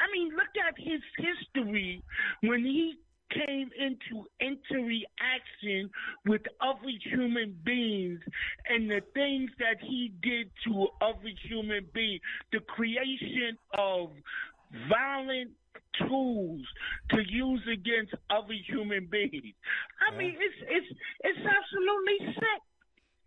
I 0.00 0.10
mean, 0.12 0.30
look 0.30 0.54
at 0.66 0.74
his 0.78 1.00
history 1.18 2.02
when 2.42 2.64
he 2.64 2.98
came 3.34 3.70
into 3.78 4.26
interaction 4.40 5.90
with 6.26 6.42
other 6.60 6.90
human 7.02 7.56
beings 7.64 8.20
and 8.68 8.90
the 8.90 9.00
things 9.14 9.50
that 9.58 9.76
he 9.80 10.12
did 10.22 10.50
to 10.66 10.88
other 11.00 11.30
human 11.48 11.86
beings, 11.92 12.20
the 12.52 12.60
creation 12.60 13.56
of 13.76 14.10
violent 14.88 15.50
tools 16.08 16.62
to 17.10 17.22
use 17.28 17.62
against 17.72 18.14
other 18.30 18.54
human 18.66 19.06
beings. 19.06 19.54
I 20.08 20.12
Yeah. 20.12 20.18
mean, 20.18 20.36
it's 20.38 20.54
it's 20.68 21.00
it's 21.20 21.38
absolutely 21.46 22.34
sick. 22.34 22.62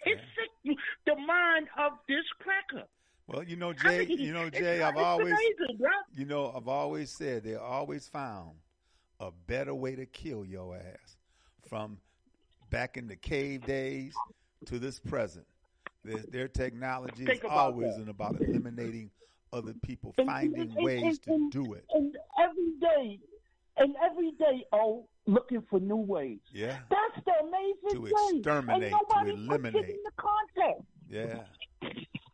It's 0.06 0.22
sick. 0.36 0.78
The 1.06 1.16
mind 1.16 1.68
of 1.78 1.94
this 2.08 2.26
cracker. 2.40 2.88
Well, 3.28 3.44
you 3.44 3.58
know, 3.58 3.72
I 3.72 3.74
Jay. 3.74 4.06
mean, 4.06 4.20
You 4.20 4.34
know, 4.34 4.50
Jay. 4.50 4.82
I've 4.82 4.96
always, 4.96 5.34
amazing, 5.34 5.80
you 6.16 6.26
know, 6.26 6.52
I've 6.56 6.68
always 6.68 7.10
said 7.12 7.44
they're 7.44 7.60
always 7.60 8.08
found 8.08 8.58
a 9.20 9.32
better 9.48 9.74
way 9.74 9.96
to 9.96 10.06
kill 10.06 10.46
your 10.46 10.76
ass. 10.76 11.18
From 11.70 11.98
back 12.70 12.98
in 12.98 13.08
the 13.08 13.16
cave 13.16 13.66
days 13.66 14.16
to 14.66 14.80
this 14.80 15.00
present, 15.00 15.46
their, 16.04 16.24
their 16.32 16.48
technology 16.48 17.26
is 17.26 17.40
always 17.50 17.96
that. 17.96 18.04
in 18.04 18.10
about 18.10 18.40
eliminating 18.42 19.10
other 19.52 19.74
people, 19.84 20.14
And- 20.18 20.28
finding 20.28 20.62
and- 20.62 20.76
ways 20.86 21.20
and- 21.28 21.52
to 21.52 21.64
do 21.64 21.74
it. 21.74 21.86
And 21.94 22.16
every 22.42 22.72
day, 22.80 23.20
and 23.78 23.96
every 24.04 24.32
day, 24.32 24.66
oh, 24.72 25.08
looking 25.26 25.62
for 25.70 25.80
new 25.80 25.98
ways. 25.98 26.40
Yeah, 26.54 26.80
That's 26.90 27.26
the 27.26 27.34
amazing 27.44 27.90
To 27.92 28.06
thing. 28.16 28.38
exterminate, 28.38 28.92
to 28.92 29.30
eliminate. 29.30 30.04
the 30.04 30.12
context. 30.16 30.84
yeah. 31.10 31.44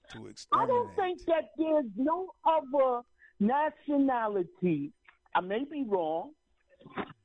To 0.10 0.28
exterminate. 0.28 0.46
I 0.54 0.66
don't 0.68 0.96
think 0.96 1.26
that 1.26 1.50
there's 1.58 1.86
no 1.96 2.30
other 2.46 3.02
nationality, 3.40 4.92
I 5.36 5.42
may 5.42 5.64
be 5.66 5.84
wrong, 5.88 6.32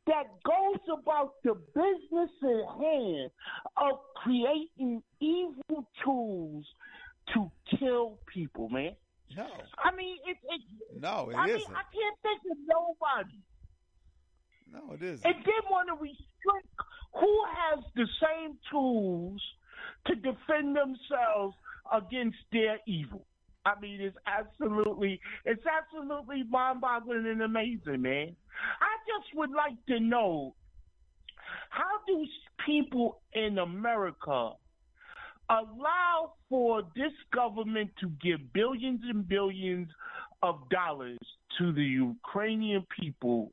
that 0.07 0.25
goes 0.45 0.99
about 1.01 1.35
the 1.45 1.55
business 1.75 2.31
at 2.43 2.81
hand 2.81 3.31
of 3.77 3.99
creating 4.17 5.03
evil 5.21 5.87
tools 6.05 6.65
to 7.35 7.51
kill 7.79 8.19
people, 8.33 8.69
man. 8.71 8.97
no, 9.37 9.47
I 9.85 9.95
mean, 9.95 10.17
it, 10.27 10.39
it, 10.49 10.63
no, 11.01 11.29
it 11.31 11.37
I 11.37 11.49
isn't. 11.49 11.71
I 11.71 11.85
can't 11.93 12.19
think 12.23 12.41
of 12.51 12.59
nobody. 12.67 13.43
No, 14.73 14.95
it 14.95 15.03
isn't. 15.03 15.27
And 15.27 15.45
then 15.45 15.71
want 15.71 15.89
to 15.89 15.95
restrict 15.95 16.69
who 17.15 17.45
has 17.57 17.85
the 17.95 18.07
same 18.21 18.57
tools 18.71 19.41
to 20.07 20.15
defend 20.15 20.77
themselves 20.77 21.55
against 21.93 22.39
their 22.53 22.79
evil. 22.87 23.25
I 23.69 23.79
mean, 23.81 24.01
it's 24.01 24.17
absolutely, 24.27 25.21
it's 25.45 25.63
absolutely 25.67 26.45
mind-boggling 26.49 27.27
and 27.27 27.43
amazing, 27.43 28.03
man. 28.03 28.35
I 28.81 28.93
just 29.07 29.37
would 29.37 29.51
like 29.51 29.77
to 29.89 30.01
know 30.01 30.55
how 31.69 31.85
do 32.07 32.27
people 32.65 33.21
in 33.35 33.59
America 33.59 34.53
allow 35.51 36.35
for 36.49 36.83
this 36.97 37.13
government 37.35 37.91
to 38.01 38.11
give 38.23 38.53
billions 38.53 39.01
and 39.09 39.29
billions 39.29 39.89
of 40.43 40.69
dollars 40.71 41.19
to 41.59 41.73
the 41.73 41.85
Ukrainian 41.85 42.87
people 42.99 43.53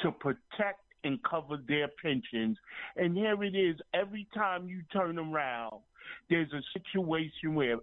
to 0.00 0.10
protect 0.10 0.80
and 1.04 1.22
cover 1.22 1.58
their 1.68 1.88
pensions. 2.02 2.56
And 2.96 3.16
here 3.16 3.42
it 3.44 3.54
is 3.54 3.76
every 3.94 4.26
time 4.34 4.68
you 4.68 4.82
turn 4.92 5.18
around, 5.18 5.80
there's 6.28 6.52
a 6.52 6.62
situation 6.72 7.54
where 7.54 7.76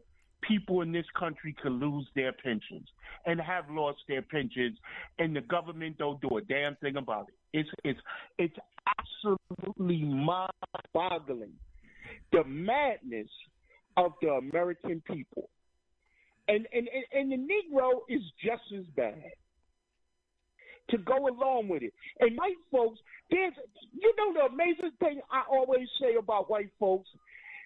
people 0.47 0.81
in 0.81 0.91
this 0.91 1.05
country 1.17 1.55
could 1.61 1.71
lose 1.71 2.07
their 2.15 2.33
pensions 2.33 2.87
and 3.25 3.39
have 3.39 3.65
lost 3.69 3.99
their 4.07 4.21
pensions 4.21 4.77
and 5.19 5.35
the 5.35 5.41
government 5.41 5.97
don't 5.97 6.21
do 6.21 6.37
a 6.37 6.41
damn 6.41 6.75
thing 6.77 6.97
about 6.97 7.27
it. 7.29 7.57
It's 7.57 7.69
it's 7.83 7.99
it's 8.37 8.55
absolutely 8.87 10.03
mind 10.03 10.51
boggling. 10.93 11.53
The 12.31 12.43
madness 12.43 13.29
of 13.97 14.13
the 14.21 14.29
American 14.29 15.01
people. 15.05 15.49
And, 16.47 16.67
and 16.73 16.87
and 16.87 17.31
and 17.31 17.31
the 17.31 17.37
Negro 17.37 17.99
is 18.09 18.21
just 18.43 18.63
as 18.77 18.85
bad 18.95 19.23
to 20.89 20.97
go 20.97 21.27
along 21.27 21.69
with 21.69 21.83
it. 21.83 21.93
And 22.19 22.37
white 22.37 22.57
folks, 22.71 22.99
there's 23.31 23.53
you 23.93 24.13
know 24.17 24.33
the 24.33 24.53
amazing 24.53 24.91
thing 24.99 25.21
I 25.31 25.43
always 25.49 25.87
say 26.01 26.15
about 26.15 26.49
white 26.49 26.71
folks, 26.79 27.09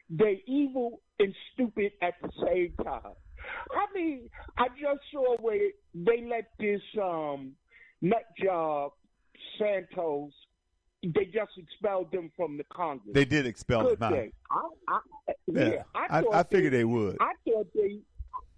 they 0.10 0.44
evil 0.48 1.02
and 1.20 1.34
stupid 1.54 1.92
at 2.02 2.14
the 2.22 2.30
same 2.46 2.74
time. 2.84 3.14
I 3.72 3.86
mean, 3.94 4.30
I 4.58 4.68
just 4.70 5.02
saw 5.12 5.38
where 5.38 5.70
they 5.94 6.26
let 6.30 6.52
this 6.60 6.82
um 7.02 7.54
nut 8.02 8.26
job 8.42 8.92
Santos 9.58 10.32
they 11.04 11.26
just 11.26 11.52
expelled 11.58 12.12
them 12.12 12.32
from 12.36 12.58
the 12.58 12.64
Congress. 12.66 13.14
They 13.14 13.26
did 13.26 13.46
expel 13.46 13.88
him 13.90 14.02
out. 14.02 14.14
I, 14.14 14.30
I, 14.88 15.00
Yeah, 15.48 15.66
yeah, 15.68 15.84
I, 15.96 16.20
I, 16.20 16.40
I 16.40 16.44
figured 16.44 16.74
they 16.74 16.84
would. 16.84 17.18
I 17.20 17.34
thought 17.46 17.68
they, 17.76 18.00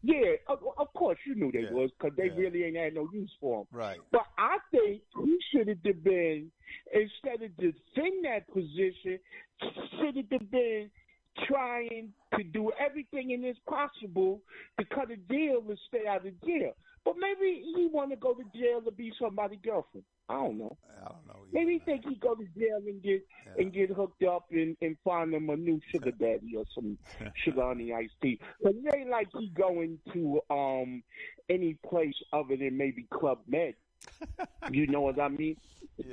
yeah, 0.01 0.35
of, 0.47 0.59
of 0.77 0.93
course 0.93 1.17
you 1.27 1.35
knew 1.35 1.51
they 1.51 1.63
Yeah, 1.63 1.71
was 1.71 1.91
because 1.99 2.15
they 2.15 2.27
yeah. 2.27 2.37
really 2.37 2.63
ain't 2.63 2.77
had 2.77 2.93
no 2.95 3.09
use 3.11 3.31
for 3.41 3.61
him. 3.61 3.67
Right. 3.71 3.99
But 4.11 4.25
I 4.37 4.57
think 4.71 5.01
he 5.21 5.37
should 5.51 5.67
have 5.67 5.83
been 5.83 6.49
instead 6.93 7.43
of 7.43 7.55
defend 7.57 8.23
that 8.23 8.47
position, 8.53 9.19
should 9.99 10.15
have 10.15 10.51
been 10.51 10.89
trying 11.47 12.11
to 12.37 12.43
do 12.43 12.71
everything 12.79 13.31
in 13.31 13.43
his 13.43 13.57
possible 13.67 14.41
to 14.79 14.85
cut 14.85 15.11
a 15.11 15.17
deal 15.17 15.63
and 15.67 15.77
stay 15.87 16.07
out 16.07 16.25
of 16.25 16.33
jail. 16.45 16.73
But 17.05 17.15
maybe 17.19 17.63
he 17.75 17.87
want 17.91 18.11
to 18.11 18.17
go 18.17 18.33
to 18.33 18.43
jail 18.57 18.81
to 18.81 18.91
be 18.91 19.11
somebody's 19.19 19.59
girlfriend. 19.63 20.03
I 20.27 20.33
don't 20.35 20.59
know. 20.59 20.77
I 21.01 21.05
don't 21.09 21.27
know. 21.27 21.39
Maybe 21.51 21.73
he 21.73 21.79
think 21.79 22.03
he 22.07 22.15
go 22.15 22.35
to 22.35 22.43
jail 22.57 22.77
and 22.85 23.01
get 23.01 23.25
Yeah. 23.47 23.63
and 23.63 23.73
get 23.73 23.89
hooked 23.89 24.23
up 24.23 24.45
and, 24.51 24.75
and 24.81 24.95
find 25.03 25.33
him 25.33 25.49
a 25.49 25.55
new 25.55 25.79
sugar 25.91 26.11
daddy 26.19 26.55
or 26.55 26.65
some 26.75 26.97
sugar 27.43 27.63
honey 27.63 27.93
iced 27.93 28.13
tea. 28.21 28.39
But 28.61 28.73
it 28.75 28.95
ain't 28.95 29.09
like 29.09 29.27
he 29.39 29.47
going 29.49 29.97
to 30.13 30.39
um 30.51 31.01
any 31.49 31.75
place 31.89 32.13
other 32.31 32.55
than 32.57 32.77
maybe 32.77 33.07
Club 33.11 33.39
Med. 33.47 33.73
you 34.71 34.87
know 34.87 35.01
what 35.01 35.19
I 35.19 35.29
mean? 35.29 35.55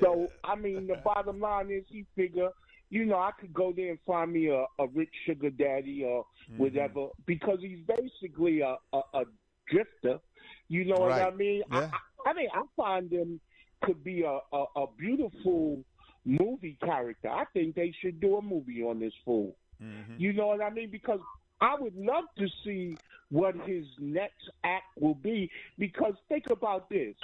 So 0.02 0.28
I 0.44 0.54
mean 0.56 0.86
the 0.86 0.96
bottom 1.04 1.40
line 1.40 1.70
is 1.70 1.84
he 1.88 2.06
figure, 2.16 2.50
you 2.90 3.04
know, 3.04 3.16
I 3.18 3.30
could 3.40 3.52
go 3.52 3.72
there 3.76 3.90
and 3.90 3.98
find 4.06 4.32
me 4.32 4.46
a, 4.48 4.64
a 4.78 4.86
rich 4.94 5.12
sugar 5.26 5.50
daddy 5.50 6.04
or 6.04 6.24
Mm-hmm. 6.48 6.62
whatever 6.62 7.08
because 7.26 7.58
he's 7.60 7.80
basically 7.88 8.60
a, 8.60 8.76
a, 8.92 9.00
a 9.14 9.24
drifter. 9.68 10.20
You 10.68 10.84
know 10.84 10.94
what 10.94 11.10
I 11.20 11.30
mean? 11.32 11.62
Yeah. 11.72 11.90
I, 12.24 12.30
I 12.30 12.34
mean 12.34 12.48
I 12.54 12.62
find 12.76 13.10
him 13.10 13.40
to 13.84 13.94
be 13.94 14.22
a, 14.22 14.38
a, 14.56 14.64
a 14.76 14.86
beautiful 14.96 15.82
movie 16.24 16.78
character. 16.84 17.28
I 17.28 17.44
think 17.52 17.74
they 17.74 17.92
should 18.00 18.20
do 18.20 18.36
a 18.36 18.42
movie 18.42 18.80
on 18.84 19.00
this 19.00 19.12
fool. 19.24 19.56
Mhm. 19.82 20.18
You 20.18 20.34
know 20.34 20.46
what 20.46 20.60
I 20.62 20.70
mean? 20.70 20.88
Because 20.88 21.18
I 21.60 21.74
would 21.80 21.96
love 21.96 22.24
to 22.38 22.46
see 22.64 22.96
what 23.30 23.56
his 23.66 23.84
next 23.98 24.48
act 24.62 24.84
will 25.00 25.16
be. 25.16 25.50
Because 25.78 26.14
think 26.28 26.44
about 26.50 26.88
this 26.88 27.16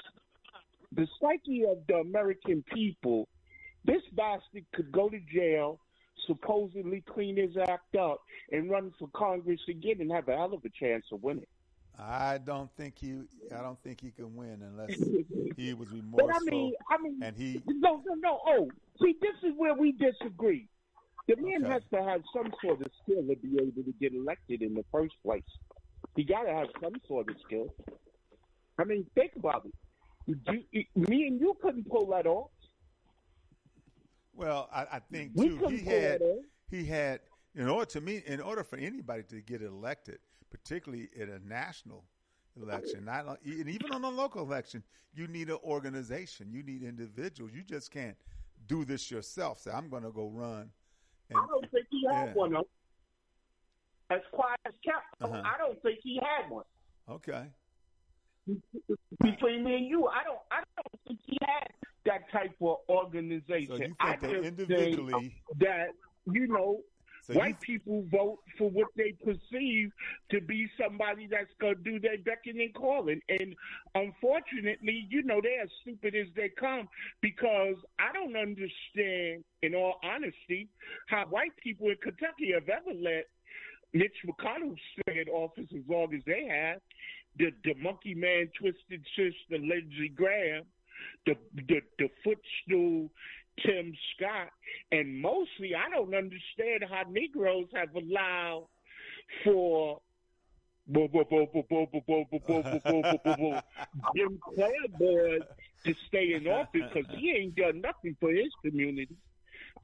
the 0.95 1.07
psyche 1.21 1.65
of 1.65 1.79
the 1.87 1.95
American 1.95 2.65
people, 2.75 3.29
this 3.85 4.03
bastard 4.13 4.65
could 4.75 4.91
go 4.93 5.09
to 5.09 5.19
jail, 5.33 5.81
supposedly 6.27 7.03
clean 7.13 7.37
his 7.37 7.57
act 7.57 7.97
up, 7.97 8.21
and 8.51 8.71
run 8.71 8.93
for 8.99 9.09
Congress 9.15 9.61
again 9.69 10.01
and 10.01 10.11
have 10.13 10.29
a 10.29 10.37
hell 10.37 10.55
of 10.55 10.65
a 10.65 10.71
chance 10.71 11.05
of 11.13 11.23
winning. 11.23 11.47
I 11.99 12.39
don't 12.39 12.71
think 12.77 12.95
he. 12.99 13.21
I 13.55 13.63
don't 13.63 13.79
think 13.83 14.01
he 14.01 14.11
can 14.11 14.35
win 14.35 14.63
unless 14.63 14.91
he 15.57 15.75
was 15.75 15.91
remorseful. 15.91 16.29
But. 16.29 16.37
I 16.37 16.51
mean, 16.51 16.73
I 16.91 17.03
mean, 17.03 17.21
and 17.23 17.37
he. 17.37 17.63
no, 17.67 18.03
no, 18.07 18.15
no. 18.15 18.41
Oh, 18.47 18.69
see, 19.03 19.15
this 19.21 19.35
is 19.43 19.53
where 19.57 19.75
we 19.75 19.93
disagree. 19.93 20.69
The 21.29 21.37
man 21.37 21.65
Okay. 21.65 21.73
has 21.75 21.83
to 21.93 22.03
have 22.03 22.23
some 22.35 22.53
sort 22.65 22.81
of 22.81 22.91
skill 23.03 23.23
to 23.23 23.37
be 23.37 23.57
able 23.61 23.83
to 23.85 23.95
get 24.01 24.13
elected 24.15 24.63
in 24.63 24.75
the 24.75 24.85
first 24.91 25.15
place. 25.25 25.43
He 26.17 26.25
got 26.25 26.43
to 26.45 26.53
have 26.53 26.67
some 26.83 26.95
sort 27.07 27.29
of 27.29 27.37
skill. 27.47 27.73
I 28.79 28.85
mean, 28.85 29.07
think 29.15 29.33
about 29.37 29.65
it. 29.67 29.75
You, 30.73 30.85
me 30.97 31.27
and 31.27 31.41
you 31.41 31.55
couldn't 31.63 31.89
pull 31.89 32.07
that 32.09 32.27
off. 32.27 32.51
Well, 34.35 34.69
I, 34.73 34.83
I 34.93 34.99
think 35.11 35.37
too. 35.37 35.59
He 35.69 35.79
had. 35.79 36.21
that 36.21 36.23
off. 36.23 36.45
He 36.71 36.85
had. 36.85 37.21
In 37.55 37.69
order 37.69 37.85
to 37.91 38.01
me, 38.01 38.23
in 38.27 38.41
order 38.41 38.65
for 38.65 38.77
anybody 38.79 39.23
to 39.25 39.41
get 39.43 39.61
elected, 39.63 40.19
particularly 40.51 41.09
in 41.15 41.29
a 41.29 41.39
national 41.41 42.05
election, 42.57 43.05
not 43.05 43.27
and 43.45 43.69
even 43.69 43.93
on 43.93 44.03
a 44.05 44.09
local 44.09 44.43
election, 44.43 44.83
you 45.15 45.27
need 45.29 45.51
an 45.51 45.59
organization. 45.63 46.49
You 46.51 46.63
need 46.63 46.83
individuals. 46.83 47.53
You 47.55 47.63
just 47.63 47.91
can't 47.91 48.17
do 48.69 48.87
this 48.87 49.11
yourself. 49.11 49.59
Say, 49.61 49.71
I'm 49.71 49.91
going 49.91 50.03
to 50.05 50.11
go 50.11 50.29
run. 50.31 50.71
And, 51.29 51.39
I 51.39 51.47
don't 51.47 51.71
think 51.71 51.87
he 51.91 52.03
had 52.11 52.29
Yeah. 52.29 52.33
one. 52.35 52.53
Though. 52.53 52.69
As 54.11 54.21
quiet 54.33 54.59
as 54.67 54.73
kept, 54.85 55.05
Uh-huh. 55.21 55.43
I 55.45 55.59
don't 55.59 55.81
think 55.83 55.99
he 56.03 56.19
had 56.23 56.51
one. 56.51 56.65
okay. 57.09 57.49
Between 59.23 59.63
me 59.65 59.77
and 59.77 59.87
you, 59.87 60.07
I 60.09 60.25
don't. 60.25 60.39
I 60.51 60.57
don't 60.77 61.01
think 61.07 61.21
he 61.27 61.39
had 61.43 61.69
that 62.05 62.31
type 62.33 62.55
of 62.61 62.77
organization. 62.89 63.69
So 63.69 63.77
you 63.77 63.95
I 64.01 64.17
just 64.17 64.35
individually- 64.47 65.13
think 65.13 65.33
that 65.59 65.89
you 66.27 66.47
know 66.47 66.81
So 67.25 67.33
you 67.35 67.39
white 67.39 67.61
people 67.61 68.05
vote 68.11 68.39
for 68.59 68.69
what 68.71 68.89
they 68.97 69.13
perceive 69.25 69.93
to 70.31 70.41
be 70.41 70.69
somebody 70.81 71.27
that's 71.29 71.53
going 71.61 71.77
to 71.77 71.83
do 71.83 72.01
their 72.01 72.19
beckoning 72.19 72.63
and 72.63 72.75
calling. 72.75 73.21
And 73.29 73.55
unfortunately, 73.95 75.07
you 75.09 75.23
know, 75.23 75.41
they're 75.43 75.63
as 75.63 75.71
stupid 75.83 76.15
as 76.15 76.27
they 76.35 76.49
come 76.49 76.89
because 77.21 77.77
I 77.99 78.13
don't 78.13 78.37
understand, 78.37 79.45
in 79.63 79.75
all 79.75 79.99
honesty, 80.03 80.69
how 81.09 81.27
white 81.27 81.57
people 81.63 81.89
in 81.89 81.97
Kentucky 82.03 82.53
have 82.55 82.69
ever 82.69 82.93
let 82.99 83.27
Mitch 83.95 84.17
McConnell 84.27 84.77
stay 85.01 85.21
in 85.21 85.29
office 85.29 85.69
as 85.75 85.83
long 85.89 86.15
as 86.15 86.23
they 86.27 86.47
have. 86.47 86.81
The, 87.39 87.51
the 87.65 87.75
monkey 87.83 88.15
man, 88.15 88.49
twisted 88.59 89.05
sister, 89.17 89.59
Lindsey 89.63 90.09
Graham, 90.15 90.65
the 91.27 91.37
the, 91.55 91.81
the 91.99 92.09
footstool 92.25 93.11
Tim 93.65 93.93
Scott, 94.15 94.51
and 94.91 95.21
mostly 95.21 95.75
I 95.75 95.91
don't 95.91 96.15
understand 96.15 96.85
how 96.89 97.03
Negroes 97.11 97.69
have 97.75 97.95
allowed 97.95 98.69
for 99.45 100.01
Jim 100.89 101.09
Clyburn 104.57 105.41
to 105.85 105.95
stay 106.09 106.35
in 106.35 106.49
office 106.49 106.83
because 106.93 107.11
he 107.17 107.31
ain't 107.31 107.55
done 107.55 107.81
nothing 107.81 108.17
for 108.21 108.33
his 108.33 108.49
community. 108.65 109.17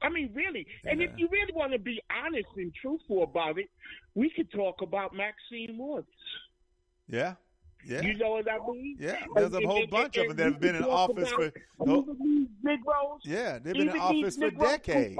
I 0.01 0.09
mean, 0.09 0.31
really. 0.33 0.65
And 0.85 1.01
if 1.01 1.11
you 1.17 1.27
really 1.31 1.53
want 1.53 1.73
to 1.73 1.79
be 1.79 2.01
honest 2.25 2.47
and 2.55 2.73
truthful 2.73 3.23
about 3.23 3.59
it, 3.59 3.69
we 4.15 4.29
could 4.29 4.51
talk 4.51 4.81
about 4.81 5.13
Maxine 5.13 5.77
Waters. 5.77 6.05
Yeah, 7.07 7.35
yeah. 7.85 8.01
You 8.01 8.17
know 8.17 8.31
what 8.31 8.49
I 8.51 8.57
mean? 8.71 8.97
Yeah, 8.99 9.25
there's 9.35 9.53
a 9.53 9.61
whole 9.65 9.81
and- 9.83 9.89
bunch 9.89 10.17
of 10.17 10.27
them 10.27 10.37
that 10.37 10.43
have 10.43 10.59
been 10.59 10.75
in 10.75 10.83
office 10.83 11.29
for- 11.31 11.51
no- 11.79 12.01
these 12.21 12.47
Negroes. 12.61 13.21
Yeah, 13.23 13.59
they've 13.59 13.73
been 13.73 13.89
in 13.89 13.97
office 13.99 14.35
for 14.35 14.41
Negroes 14.41 14.69
decades. 14.71 15.17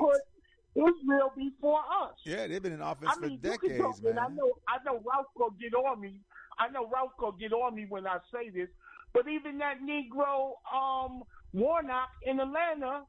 Israel 0.76 1.34
before 1.36 1.80
us. 2.03 2.14
Yeah, 2.26 2.48
they've 2.48 2.61
been 2.61 2.73
in 2.73 2.81
office 2.81 3.10
I 3.10 3.15
for 3.15 3.22
mean, 3.22 3.40
can 3.40 3.52
decades, 3.52 3.99
and 4.06 4.19
I 4.19 4.27
know, 4.27 4.52
I 4.68 4.77
know 4.86 5.02
Ralph 5.03 5.27
gonna 5.38 5.56
get 5.60 5.73
on 5.73 5.99
me. 5.99 6.22
I 6.60 6.69
know 6.69 6.88
Ralph 6.88 7.11
gonna 7.18 7.38
get 7.38 7.53
on 7.53 7.76
me 7.76 7.86
when 7.90 8.06
I 8.06 8.19
say 8.31 8.49
this. 8.49 8.69
But 9.14 9.27
even 9.27 9.57
that 9.57 9.77
Negro 9.81 10.53
um, 10.72 11.23
Warnock 11.53 12.10
in 12.23 12.40
Atlanta, 12.40 13.03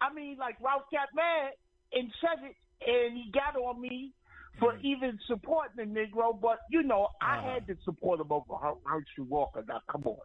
I 0.00 0.12
mean, 0.12 0.36
like 0.38 0.56
Ralph 0.60 0.82
got 0.92 1.08
mad 1.14 1.52
and 1.92 2.12
said 2.20 2.44
it, 2.44 2.56
and 2.86 3.16
he 3.16 3.30
got 3.32 3.56
on 3.56 3.80
me 3.80 4.12
for 4.58 4.72
Mm. 4.74 4.80
even 4.82 5.18
supporting 5.26 5.76
the 5.92 6.00
Negro. 6.00 6.38
But 6.40 6.60
you 6.70 6.82
know, 6.82 7.08
I 7.20 7.38
Uh-huh. 7.38 7.50
had 7.50 7.66
to 7.68 7.76
support 7.84 8.20
him 8.20 8.32
over 8.32 8.56
Her- 8.56 8.80
Herschel 8.84 9.24
Walker. 9.24 9.64
Now, 9.66 9.80
come 9.88 10.04
on. 10.06 10.18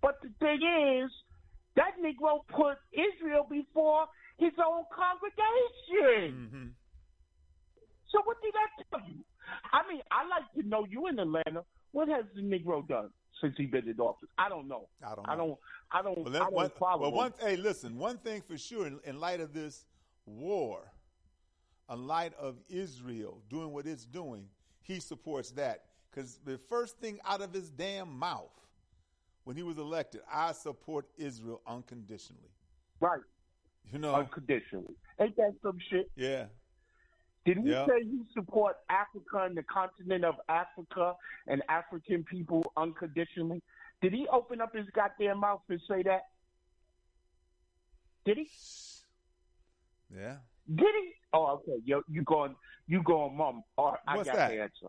But 0.00 0.20
the 0.22 0.30
thing 0.40 0.62
is, 0.62 1.10
that 1.76 1.96
Negro 2.00 2.46
put 2.48 2.78
Israel 2.92 3.44
before 3.50 4.06
his 4.38 4.52
own 4.58 4.84
congregation. 4.94 6.48
hmm 6.50 6.68
So 8.10 8.22
what 8.22 8.40
did 8.42 8.54
that 8.54 8.84
tell 8.90 9.08
you? 9.08 9.24
I 9.72 9.86
mean, 9.88 10.00
I 10.10 10.24
like 10.26 10.50
to 10.54 10.62
know 10.62 10.84
you 10.84 11.06
in 11.08 11.18
Atlanta. 11.18 11.64
What 11.92 12.08
has 12.08 12.24
the 12.34 12.42
Negro 12.42 12.86
done 12.86 13.10
since 13.40 13.56
he 13.56 13.66
been 13.66 13.88
in 13.88 13.98
office? 14.00 14.28
I 14.38 14.48
don't 14.48 14.68
know. 14.68 14.88
I 15.04 15.14
don't 15.14 15.28
I 15.28 15.36
don't. 15.36 15.58
I 15.90 16.02
don't. 16.02 16.18
Well, 16.24 16.36
I 16.36 16.38
don't 16.38 16.52
one, 16.52 16.70
follow. 16.78 17.02
well, 17.02 17.12
one. 17.12 17.34
Hey, 17.40 17.56
listen. 17.56 17.98
One 17.98 18.18
thing 18.18 18.40
for 18.40 18.56
sure, 18.56 18.86
in, 18.86 19.00
in 19.04 19.20
light 19.20 19.40
of 19.40 19.52
this 19.52 19.84
war, 20.26 20.92
in 21.90 22.06
light 22.06 22.32
of 22.34 22.56
Israel 22.68 23.42
doing 23.48 23.72
what 23.72 23.86
it's 23.86 24.04
doing, 24.04 24.48
he 24.82 25.00
supports 25.00 25.50
that 25.52 25.84
because 26.10 26.38
the 26.44 26.58
first 26.58 26.98
thing 26.98 27.18
out 27.24 27.40
of 27.42 27.52
his 27.52 27.70
damn 27.70 28.10
mouth 28.18 28.50
when 29.44 29.56
he 29.56 29.62
was 29.62 29.76
elected, 29.78 30.22
I 30.32 30.52
support 30.52 31.06
Israel 31.18 31.60
unconditionally. 31.66 32.50
Right. 33.00 33.20
You 33.92 33.98
know, 33.98 34.14
Unconditionally. 34.14 34.94
Ain't 35.20 35.36
that 35.36 35.52
some 35.62 35.78
shit? 35.90 36.10
yeah. 36.16 36.46
Did 37.44 37.58
he 37.58 37.70
Yeah. 37.70 37.86
say 37.86 38.02
he 38.02 38.22
support 38.32 38.76
Africa 38.88 39.44
and 39.44 39.54
the 39.54 39.62
continent 39.64 40.24
of 40.24 40.36
Africa 40.48 41.14
and 41.46 41.62
African 41.68 42.24
people 42.24 42.72
unconditionally? 42.78 43.62
Did 44.00 44.14
he 44.14 44.26
open 44.28 44.62
up 44.62 44.74
his 44.74 44.86
goddamn 44.94 45.40
mouth 45.40 45.60
and 45.68 45.80
say 45.86 46.02
that? 46.04 46.22
Did 48.24 48.38
he? 48.38 48.48
Yeah. 50.14 50.38
Did 50.68 50.86
he? 50.86 51.12
Oh, 51.32 51.46
okay. 51.68 51.80
Yo, 51.84 52.02
you 52.10 52.22
going? 52.22 52.54
You 52.86 53.02
going, 53.02 53.36
mom? 53.36 53.62
Or 53.76 53.98
I 54.06 54.16
What's 54.16 54.28
got 54.28 54.36
that? 54.36 54.50
the 54.50 54.60
answer. 54.62 54.88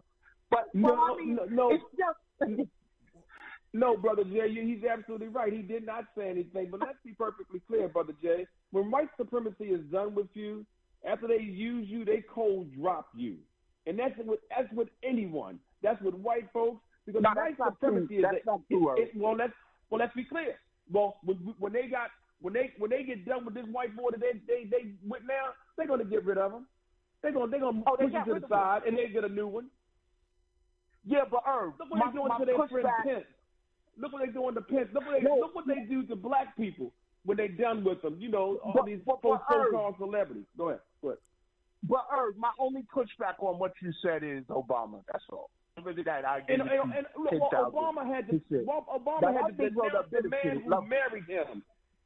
But 0.52 0.74
No, 0.74 0.94
well, 0.94 1.02
I 1.14 1.18
mean, 1.18 1.36
no, 1.36 1.46
no. 1.46 1.72
it's 1.72 1.84
just 1.98 2.70
No, 3.74 3.98
brother 3.98 4.24
Jay, 4.24 4.48
you- 4.48 4.66
he's 4.66 4.86
absolutely 4.86 5.28
right. 5.28 5.52
He 5.52 5.62
did 5.62 5.86
not 5.86 6.06
say 6.18 6.30
anything. 6.30 6.70
But 6.72 6.80
let's 6.80 6.98
be 7.04 7.12
perfectly 7.14 7.62
clear, 7.68 7.90
brother 7.90 8.14
Jay. 8.22 8.48
When 8.72 8.90
white 8.90 9.10
supremacy 9.18 9.66
is 9.66 9.82
done 9.92 10.16
with 10.16 10.28
you, 10.34 10.66
after 11.06 11.28
they 11.28 11.44
use 11.44 11.88
you, 11.90 12.06
they 12.06 12.24
cold 12.34 12.74
drop 12.74 13.10
you, 13.14 13.36
and 13.86 14.00
that's 14.00 14.18
with 14.26 14.40
that's 14.50 14.72
with 14.72 14.88
anyone. 15.04 15.60
That's 15.84 16.02
with 16.02 16.14
white 16.16 16.50
folks 16.54 16.82
because 17.06 17.22
No, 17.22 17.30
white 17.36 17.58
that's 17.58 17.60
not 17.60 17.80
true. 17.80 17.90
supremacy 17.90 18.16
is 18.18 18.22
That's 18.22 18.38
a- 18.44 18.46
not 18.46 18.62
true, 18.72 18.96
it- 18.98 19.10
it- 19.10 19.16
well, 19.18 19.36
let's 19.36 19.54
well 19.90 20.00
let's 20.00 20.16
be 20.16 20.24
clear. 20.24 20.58
Well, 20.90 21.18
when, 21.24 21.38
when 21.60 21.74
they 21.74 21.88
got 21.88 22.12
when 22.42 22.54
they 22.54 22.74
when 22.78 22.90
they 22.92 23.04
get 23.04 23.26
done 23.26 23.46
with 23.46 23.54
this 23.54 23.66
white 23.72 23.96
boy 23.96 24.10
that 24.12 24.20
they 24.20 24.34
they 24.48 24.66
they 24.70 24.92
with 25.08 25.24
now, 25.28 25.54
they're 25.78 25.88
gonna 25.88 26.06
get 26.06 26.26
rid 26.26 26.38
of 26.38 26.52
him. 26.52 26.66
They're 27.22 27.32
gonna 27.32 27.48
they're 27.50 27.60
gonna 27.60 27.82
Oh, 27.88 27.96
they 27.98 28.06
push 28.06 28.14
him 28.14 28.24
to 28.26 28.30
the 28.32 28.36
of 28.38 28.44
him. 28.44 28.50
side 28.50 28.82
and 28.88 28.98
they 28.98 29.08
get 29.08 29.24
a 29.24 29.30
new 29.30 29.48
one. 29.48 29.68
yeah, 31.06 31.24
but 31.30 31.42
Herb, 31.46 31.74
Look 31.80 31.90
what 31.92 32.00
my, 32.00 32.06
they're 32.06 32.14
doing 32.14 32.32
to 32.40 32.46
their 32.46 32.68
friend 32.68 32.88
Pence. 33.04 33.26
Look 33.98 34.12
what 34.14 34.20
they're 34.24 34.32
doing 34.34 34.56
to 34.56 34.62
Pence. 34.62 34.90
Look 34.94 35.06
what 35.06 35.20
they 35.20 35.26
No. 35.28 35.36
look 35.38 35.56
what 35.56 35.68
they 35.68 35.86
do 35.90 36.04
to 36.08 36.16
black 36.16 36.56
people 36.58 36.92
when 37.24 37.38
they're 37.38 37.48
done 37.48 37.84
with 37.84 38.02
them. 38.02 38.18
You 38.20 38.30
know, 38.30 38.58
all 38.64 38.74
But- 38.74 38.86
these 38.86 39.00
but- 39.06 39.22
so 39.22 39.38
called 39.72 39.96
celebrities. 39.98 40.46
Go 40.58 40.70
ahead. 40.70 40.82
Go 41.02 41.10
ahead. 41.10 41.20
But 41.84 42.06
Herb, 42.12 42.36
my 42.38 42.52
only 42.60 42.84
pushback 42.94 43.36
on 43.40 43.60
what 43.60 43.74
you 43.82 43.92
said 44.02 44.24
is 44.24 44.44
Obama. 44.46 45.04
That's 45.12 45.24
all. 45.32 45.50
Than 45.84 46.04
that, 46.06 46.26
I 46.26 46.40
And, 46.48 46.62
and, 46.62 46.72
and 46.72 47.06
look, 47.18 47.30
10,000. 47.32 47.52
Obama 47.52 48.06
had 48.08 48.28
to. 48.30 48.40
Obama 48.66 49.34
had 49.34 49.58
to 49.58 49.70
Brother 49.72 50.06
the 50.10 50.30
man 50.30 50.60
who 50.62 50.70
love- 50.70 50.88
married 50.88 51.26
him. 51.26 51.64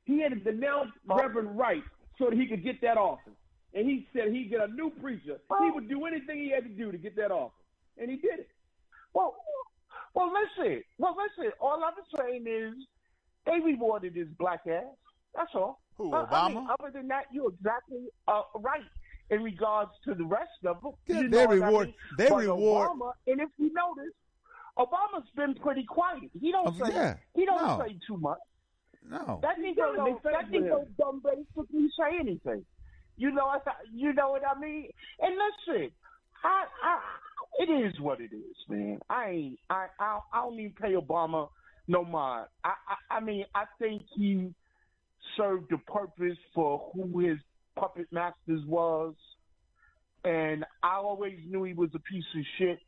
He 0.10 0.20
had 0.22 0.32
to 0.32 0.40
denounce 0.40 0.92
Oh. 1.08 1.16
Reverend 1.18 1.56
Wright 1.56 1.84
so 2.18 2.26
that 2.26 2.34
he 2.34 2.48
could 2.48 2.64
get 2.64 2.82
that 2.82 2.98
office. 2.98 3.34
And 3.76 3.88
he 3.88 4.08
said 4.12 4.32
he'd 4.32 4.50
get 4.50 4.62
a 4.62 4.68
new 4.74 4.90
preacher. 4.90 5.40
He 5.62 5.70
would 5.70 5.88
do 5.88 6.06
anything 6.08 6.40
he 6.40 6.50
had 6.50 6.64
to 6.64 6.70
do 6.70 6.92
to 6.92 6.98
get 6.98 7.16
that 7.18 7.32
office. 7.32 7.54
And 8.00 8.10
he 8.10 8.18
did 8.18 8.40
it. 8.40 8.50
Well, 9.14 9.36
well, 10.16 10.32
listen. 10.34 10.82
Well, 10.98 11.16
listen. 11.16 11.52
All 11.62 11.84
I'm 11.84 11.94
saying 12.18 12.46
is 12.48 12.74
they 13.46 13.60
rewarded 13.60 14.16
his 14.16 14.28
black 14.40 14.62
ass. 14.66 14.86
That's 15.36 15.54
all. 15.54 15.80
Who, 15.98 16.12
Uh, 16.12 16.26
I 16.32 16.50
mean, 16.50 16.58
Obama? 16.58 16.76
other 16.80 16.92
than 16.92 17.08
that, 17.10 17.26
you're 17.32 17.50
exactly 17.50 18.08
uh, 18.28 18.42
right 18.56 18.82
in 19.30 19.44
regards 19.44 19.92
to 20.06 20.16
the 20.16 20.26
rest 20.26 20.50
of 20.66 20.82
them. 20.82 20.94
Yeah, 21.06 21.18
You 21.22 21.30
they 21.30 21.38
know 21.38 21.46
what 21.46 21.50
I 21.50 21.66
reward- 21.66 21.88
mean? 21.88 21.96
they 22.18 22.30
But 22.30 22.38
reward- 22.40 22.90
Obama, 22.90 23.14
and 23.28 23.42
if 23.42 23.50
you 23.60 23.72
notice, 23.74 24.14
Obama's 24.80 25.30
been 25.36 25.54
pretty 25.54 25.84
quiet. 25.84 26.32
He 26.42 26.52
don't 26.52 26.68
Oh, 26.70 26.86
say. 26.86 26.92
yeah. 26.92 27.18
He 27.36 27.46
don't 27.46 27.62
No. 27.62 27.86
say 27.86 28.00
too 28.08 28.18
much. 28.18 28.40
No. 29.08 29.40
That 29.42 29.58
He 29.58 29.64
nigga 29.72 29.76
does. 29.76 29.96
don't, 29.96 30.24
that 30.24 30.34
fed 30.44 30.52
nigga 30.52 30.80
him. 30.82 30.96
don't 30.98 31.24
basically 31.24 31.88
say 31.98 32.18
anything. 32.20 32.66
You 33.18 33.32
know 33.32 33.48
what 33.48 33.64
I, 33.68 33.72
you 33.94 34.14
know 34.14 34.32
what 34.32 34.44
I 34.46 34.60
mean? 34.60 34.90
And 35.20 35.36
listen, 35.36 35.92
I, 36.44 36.66
I, 36.84 37.00
it 37.60 37.70
is 37.70 38.00
what 38.00 38.22
it 38.22 38.32
is, 38.34 38.56
man. 38.70 39.00
I 39.10 39.30
ain't, 39.30 39.60
I, 39.70 39.88
I, 40.00 40.20
I 40.34 40.42
don't 40.42 40.60
even 40.60 40.74
pay 40.74 40.94
Obama 40.94 41.50
no 41.88 42.06
mind. 42.06 42.48
I, 42.64 42.74
I, 43.10 43.16
I 43.18 43.20
mean, 43.20 43.46
I 43.56 43.66
think 43.80 44.04
he 44.16 44.54
served 45.36 45.70
the 45.72 45.78
purpose 45.80 46.38
for 46.54 46.92
who 46.94 47.20
his 47.20 47.38
puppet 47.76 48.08
masters 48.12 48.62
was, 48.68 49.16
and 50.24 50.64
I 50.84 50.96
always 50.96 51.40
knew 51.48 51.64
he 51.64 51.74
was 51.74 51.90
a 51.96 52.00
piece 52.00 52.24
of 52.38 52.44
shit 52.58 52.80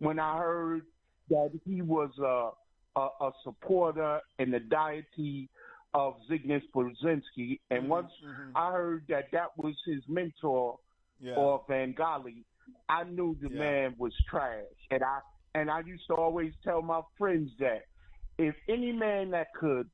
when 0.00 0.18
I 0.18 0.38
heard 0.38 0.82
that 1.30 1.50
he 1.64 1.82
was 1.82 2.10
a 2.18 2.50
a, 2.98 3.08
a 3.26 3.30
supporter 3.44 4.20
and 4.38 4.52
the 4.52 4.58
deity 4.60 5.48
of 5.94 6.16
Zygmunt 6.30 6.62
Brzezinski. 6.74 7.60
And 7.70 7.82
mm-hmm. 7.82 7.88
once 7.88 8.12
mm-hmm. 8.24 8.56
I 8.56 8.72
heard 8.72 9.04
that 9.08 9.26
that 9.32 9.56
was 9.56 9.74
his 9.86 10.02
mentor 10.08 10.78
Yeah. 11.20 11.34
or 11.34 11.64
Bengali, 11.68 12.44
I 12.88 13.04
knew 13.04 13.36
the 13.40 13.50
Yeah. 13.50 13.58
man 13.58 13.94
was 13.98 14.12
trash. 14.28 14.64
And 14.90 15.02
I 15.02 15.20
and 15.54 15.70
I 15.70 15.80
used 15.80 16.06
to 16.08 16.14
always 16.14 16.52
tell 16.62 16.82
my 16.82 17.00
friends 17.16 17.50
that 17.58 17.86
if 18.36 18.54
any 18.68 18.92
man 18.92 19.30
that 19.30 19.52
could 19.54 19.90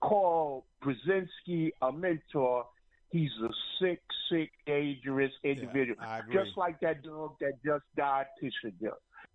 call 0.00 0.66
Brzezinski 0.82 1.70
a 1.80 1.92
mentor, 1.92 2.66
he's 3.10 3.30
a 3.42 3.48
sick, 3.78 4.00
sick, 4.28 4.50
dangerous 4.66 5.32
individual. 5.42 5.96
I 6.00 6.18
agree. 6.18 6.34
Just 6.34 6.56
like 6.56 6.80
that 6.80 7.02
dog 7.02 7.36
that 7.40 7.52
just 7.64 7.84
died, 7.96 8.26
Kissinger. 8.42 8.92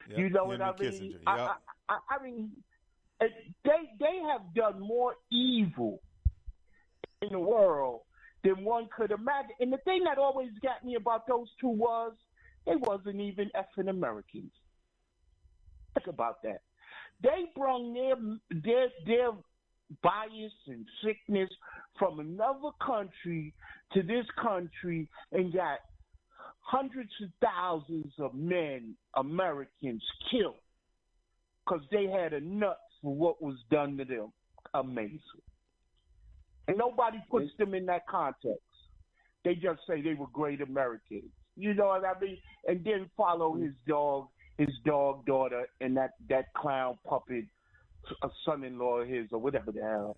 Yep, 0.09 0.17
You 0.17 0.29
know 0.29 0.45
what 0.45 0.61
I 0.61 0.73
mean? 0.77 1.19
I, 1.25 1.37
Yep. 1.37 1.49
I, 1.89 1.93
I, 1.93 2.15
I 2.15 2.23
mean, 2.23 2.51
Uh, 3.23 3.27
they 3.63 3.89
they 3.99 4.19
have 4.29 4.53
done 4.53 4.79
more 4.79 5.15
evil 5.31 5.99
in 7.21 7.29
the 7.31 7.39
world 7.39 8.01
than 8.43 8.63
one 8.63 8.87
could 8.95 9.11
imagine. 9.11 9.51
And 9.59 9.71
the 9.71 9.77
thing 9.77 10.03
that 10.05 10.17
always 10.17 10.51
got 10.61 10.83
me 10.83 10.95
about 10.95 11.27
those 11.27 11.47
two 11.59 11.69
was 11.69 12.13
they 12.65 12.75
wasn't 12.75 13.21
even 13.21 13.49
effing 13.55 13.89
Americans. 13.89 14.51
Think 15.93 16.07
about 16.07 16.41
that. 16.43 16.61
They 17.21 17.45
brought 17.55 17.93
their 17.93 18.15
their 18.63 18.87
their 19.05 19.31
bias 20.01 20.53
and 20.67 20.85
sickness 21.03 21.49
from 21.97 22.19
another 22.19 22.71
country 22.85 23.53
to 23.93 24.01
this 24.01 24.25
country 24.41 25.07
and 25.31 25.53
got 25.53 25.79
hundreds 26.59 27.11
of 27.21 27.29
thousands 27.41 28.11
of 28.19 28.33
men, 28.33 28.95
Americans, 29.15 30.03
killed 30.31 30.55
because 31.65 31.83
they 31.91 32.07
had 32.07 32.33
a 32.33 32.41
nut 32.41 32.79
what 33.11 33.41
was 33.41 33.55
done 33.69 33.97
to 33.97 34.05
them. 34.05 34.31
Amazing. 34.73 35.19
And 36.67 36.77
nobody 36.77 37.17
puts 37.29 37.49
them 37.57 37.73
in 37.73 37.85
that 37.87 38.07
context. 38.07 38.61
They 39.43 39.55
just 39.55 39.81
say 39.87 40.01
they 40.01 40.13
were 40.13 40.27
great 40.31 40.61
Americans. 40.61 41.29
You 41.55 41.73
know 41.73 41.87
what 41.87 42.05
I 42.05 42.19
mean? 42.19 42.37
And 42.67 42.83
then 42.83 43.09
follow 43.17 43.53
mm-hmm. 43.53 43.63
his 43.65 43.73
dog, 43.87 44.27
his 44.57 44.69
dog 44.85 45.25
daughter, 45.25 45.67
and 45.81 45.95
that 45.97 46.11
that 46.29 46.53
clown 46.53 46.97
puppet, 47.07 47.45
a 48.23 48.29
son-in-law 48.45 49.01
of 49.01 49.07
his 49.07 49.27
or 49.31 49.39
whatever 49.39 49.71
the 49.71 49.81
hell. 49.81 50.17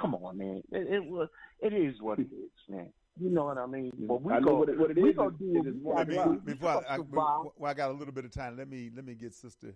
Come 0.00 0.14
on, 0.14 0.38
man. 0.38 0.62
It, 0.70 0.94
it 0.94 1.04
was. 1.04 1.28
It 1.60 1.72
is 1.72 1.94
what 2.00 2.20
it 2.20 2.28
is, 2.32 2.50
man. 2.68 2.88
You 3.20 3.30
know 3.30 3.46
what 3.46 3.58
I 3.58 3.66
mean? 3.66 3.90
Mm-hmm. 3.90 4.06
But 4.06 4.22
we 4.22 4.32
I 4.32 4.38
know 4.38 4.46
go. 4.46 4.54
what 4.60 4.68
it- 4.68 4.78
what 4.78 4.90
it 4.90 5.02
we 5.02 5.10
is. 5.10 5.16
gonna 5.16 5.30
do 5.38 5.50
it 5.50 5.56
what 5.56 5.66
is 5.66 5.74
we 5.74 5.80
one 5.80 6.06
gotta 6.06 6.20
Let 6.20 6.30
me, 6.30 6.36
do. 6.36 6.54
before 6.54 6.84
I, 6.88 6.94
I, 6.94 6.98
well, 6.98 7.52
I 7.64 7.74
got 7.74 7.90
a 7.90 7.92
little 7.92 8.14
bit 8.14 8.24
of 8.24 8.30
time. 8.30 8.56
Let 8.56 8.68
me 8.68 8.90
let 8.94 9.04
me 9.04 9.14
get 9.14 9.34
sister 9.34 9.74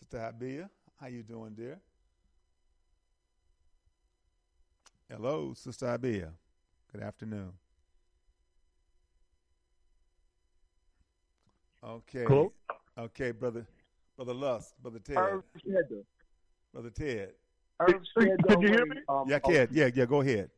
sister 0.00 0.18
Habia. 0.18 0.68
How 1.02 1.08
you 1.08 1.24
doing, 1.24 1.54
dear? 1.56 1.80
Hello, 5.10 5.52
sister 5.52 5.86
Habia. 5.86 6.28
Good 6.92 7.02
afternoon. 7.02 7.50
Okay. 11.84 12.22
Hello? 12.22 12.52
Okay, 12.96 13.32
brother, 13.32 13.66
brother 14.14 14.32
Lust, 14.32 14.80
brother 14.80 15.00
Ted, 15.00 15.16
Irv 15.16 15.42
brother 16.72 16.90
Ted. 16.90 17.30
Irv 17.80 18.04
Can 18.14 18.60
you 18.60 18.68
hear 18.68 18.86
me? 18.86 18.98
um, 19.08 19.24
Yeah, 19.28 19.40
Ted. 19.40 19.70
Yeah, 19.72 19.90
yeah. 19.92 20.04
Go 20.04 20.20
ahead. 20.20 20.50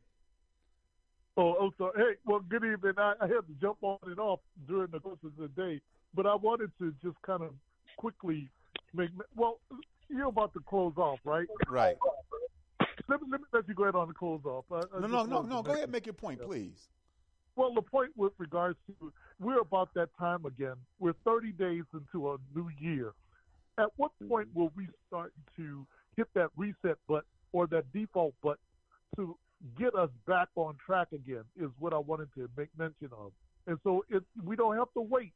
Oh, 1.37 1.55
oh, 1.59 1.71
sorry. 1.75 1.93
Hey, 1.95 2.17
well, 2.23 2.41
good 2.47 2.63
evening. 2.63 2.93
I, 2.99 3.15
I 3.19 3.25
had 3.25 3.47
to 3.47 3.55
jump 3.59 3.79
on 3.81 3.97
and 4.03 4.19
off 4.19 4.41
during 4.67 4.91
the 4.91 4.99
course 4.99 5.17
of 5.25 5.31
the 5.39 5.47
day, 5.47 5.81
but 6.13 6.27
I 6.27 6.35
wanted 6.35 6.69
to 6.77 6.93
just 7.03 7.19
kind 7.23 7.41
of 7.41 7.49
quickly 7.97 8.47
make. 8.93 9.09
Well, 9.35 9.59
you're 10.09 10.27
about 10.27 10.53
to 10.53 10.59
close 10.61 10.93
off, 10.97 11.19
right? 11.23 11.47
Right. 11.67 11.95
Let 13.07 13.21
me, 13.21 13.27
let 13.29 13.41
me 13.41 13.47
let 13.53 13.67
you 13.67 13.73
go 13.73 13.83
ahead 13.83 13.95
on 13.95 14.07
the 14.07 14.13
close 14.13 14.41
off. 14.45 14.65
I, 14.71 14.81
I 14.95 14.99
No, 15.01 15.07
no, 15.07 15.23
no, 15.25 15.41
no. 15.41 15.61
Go 15.61 15.71
ahead, 15.71 15.83
and 15.83 15.91
make 15.91 16.05
your 16.05 16.13
point, 16.13 16.41
please. 16.41 16.87
Well, 17.55 17.73
the 17.73 17.81
point 17.81 18.11
with 18.17 18.33
regards 18.37 18.77
to 18.87 19.13
we're 19.39 19.59
about 19.59 19.93
that 19.95 20.09
time 20.19 20.45
again. 20.45 20.75
We're 20.99 21.13
30 21.25 21.51
days 21.53 21.83
into 21.93 22.31
a 22.31 22.37
new 22.55 22.69
year. 22.79 23.13
At 23.77 23.87
what 23.97 24.11
point 24.27 24.47
will 24.53 24.71
we 24.75 24.87
start 25.07 25.33
to 25.57 25.85
hit 26.15 26.27
that 26.33 26.49
reset 26.55 26.97
button 27.07 27.25
or 27.51 27.67
that 27.67 27.91
default 27.93 28.33
button 28.41 28.57
to 29.17 29.37
get 29.77 29.93
us 29.95 30.09
back 30.25 30.47
on 30.55 30.75
track 30.85 31.09
again? 31.13 31.43
Is 31.59 31.69
what 31.79 31.93
I 31.93 31.97
wanted 31.97 32.29
to 32.35 32.49
make 32.57 32.69
mention 32.77 33.09
of. 33.17 33.31
And 33.67 33.77
so 33.83 34.05
it, 34.09 34.23
we 34.43 34.55
don't 34.55 34.75
have 34.77 34.91
to 34.93 35.01
wait 35.01 35.33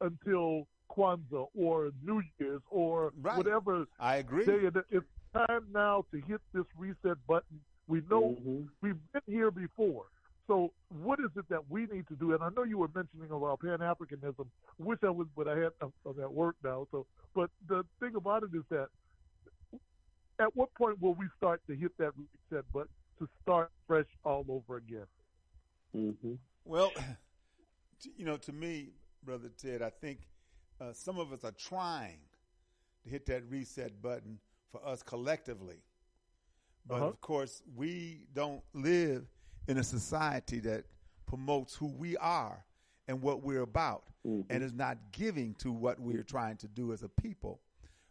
until 0.00 0.66
Kwanzaa 0.90 1.48
or 1.54 1.90
New 2.02 2.22
Year's 2.38 2.62
or 2.70 3.12
Right. 3.20 3.36
whatever 3.36 3.86
I 3.98 4.16
agree. 4.16 4.44
day. 4.46 4.70
It's 4.90 5.06
time 5.32 5.66
now 5.72 6.04
to 6.12 6.20
hit 6.20 6.40
this 6.52 6.64
reset 6.76 7.16
button. 7.26 7.60
We 7.86 8.00
know 8.02 8.36
Mhm. 8.40 8.68
we've 8.80 9.12
been 9.12 9.22
here 9.26 9.50
before. 9.50 10.06
So 10.46 10.72
what 10.88 11.20
is 11.20 11.30
it 11.36 11.48
that 11.48 11.70
we 11.70 11.86
need 11.86 12.06
to 12.08 12.16
do? 12.16 12.34
And 12.34 12.42
I 12.42 12.50
know 12.50 12.64
you 12.64 12.78
were 12.78 12.90
mentioning 12.94 13.30
about 13.30 13.60
Pan 13.60 13.78
Africanism. 13.78 14.46
Wish 14.78 14.98
I 15.02 15.10
was, 15.10 15.26
but 15.34 15.48
I 15.48 15.56
had 15.58 15.72
I'm, 15.80 15.92
I'm 16.04 16.20
at 16.20 16.32
work 16.32 16.56
now. 16.62 16.86
So, 16.90 17.06
but 17.34 17.50
the 17.66 17.84
thing 18.00 18.14
about 18.14 18.42
it 18.42 18.54
is 18.54 18.64
that 18.68 18.88
at 20.38 20.54
what 20.56 20.72
point 20.74 21.00
will 21.00 21.14
we 21.14 21.26
start 21.36 21.62
to 21.66 21.74
hit 21.76 21.96
that 21.98 22.12
reset 22.16 22.70
button 22.72 22.92
to 23.18 23.28
start 23.42 23.70
fresh 23.86 24.06
all 24.24 24.44
all 24.48 24.56
over 24.68 24.76
again. 24.76 25.06
Mm-hmm. 25.94 26.34
Well, 26.64 26.90
t- 28.00 28.12
you 28.16 28.24
know, 28.24 28.36
to 28.38 28.52
me, 28.52 28.90
brother 29.22 29.48
Ted, 29.48 29.80
I 29.80 29.90
think 29.90 30.26
uh, 30.84 30.92
some 30.92 31.18
of 31.18 31.32
us 31.32 31.44
are 31.44 31.52
trying 31.52 32.18
to 33.02 33.10
hit 33.10 33.26
that 33.26 33.42
reset 33.50 34.00
button 34.02 34.38
for 34.70 34.84
us 34.86 35.02
collectively. 35.02 35.76
But 36.86 36.96
Uh-huh. 36.96 37.06
of 37.08 37.20
course, 37.20 37.62
we 37.74 38.26
don't 38.34 38.62
live 38.72 39.26
in 39.68 39.78
a 39.78 39.84
society 39.84 40.60
that 40.60 40.84
promotes 41.26 41.74
who 41.74 41.86
we 41.86 42.16
are 42.18 42.64
and 43.08 43.22
what 43.22 43.42
we're 43.42 43.62
about 43.62 44.04
and 44.50 44.62
is 44.62 44.72
not 44.72 44.98
giving 45.12 45.54
to 45.56 45.72
what 45.72 45.98
we're 46.00 46.22
trying 46.22 46.56
to 46.58 46.68
do 46.68 46.92
as 46.92 47.02
a 47.02 47.08
people. 47.08 47.60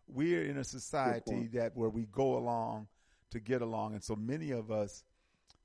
We're 0.07 0.43
in 0.45 0.57
a 0.57 0.63
society 0.63 1.47
that 1.53 1.75
where 1.75 1.89
we 1.89 2.05
go 2.11 2.37
along 2.37 2.87
to 3.31 3.39
get 3.39 3.61
along. 3.61 3.93
And 3.93 4.03
so 4.03 4.15
many 4.15 4.51
of 4.51 4.69
us, 4.71 5.03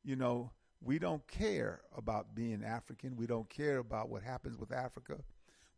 you 0.05 0.16
know, 0.16 0.51
we 0.80 0.98
don't 0.98 1.26
care 1.26 1.80
about 1.97 2.35
being 2.35 2.62
African. 2.64 3.16
We 3.16 3.26
don't 3.26 3.48
care 3.48 3.78
about 3.78 4.09
what 4.09 4.22
happens 4.22 4.59
with 4.59 4.72
Africa. 4.72 5.18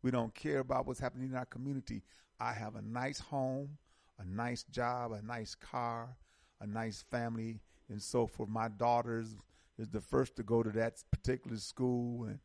We 0.01 0.11
don't 0.11 0.33
care 0.33 0.59
about 0.59 0.87
what's 0.87 0.99
happening 0.99 1.29
in 1.29 1.35
our 1.35 1.45
community. 1.45 2.03
I 2.39 2.53
have 2.53 2.75
a 2.75 2.81
nice 2.81 3.19
home, 3.19 3.77
a 4.19 4.25
nice 4.25 4.63
job, 4.63 5.11
a 5.11 5.21
nice 5.21 5.55
car, 5.55 6.17
a 6.59 6.67
nice 6.67 7.03
family, 7.11 7.61
and 7.89 8.01
so 8.01 8.25
forth. 8.27 8.49
My 8.49 8.67
daughter's 8.67 9.35
is 9.77 9.89
the 9.89 10.01
first 10.01 10.35
to 10.35 10.43
go 10.43 10.63
to 10.63 10.69
that 10.71 11.03
particular 11.11 11.57
school, 11.57 12.25
and 12.25 12.39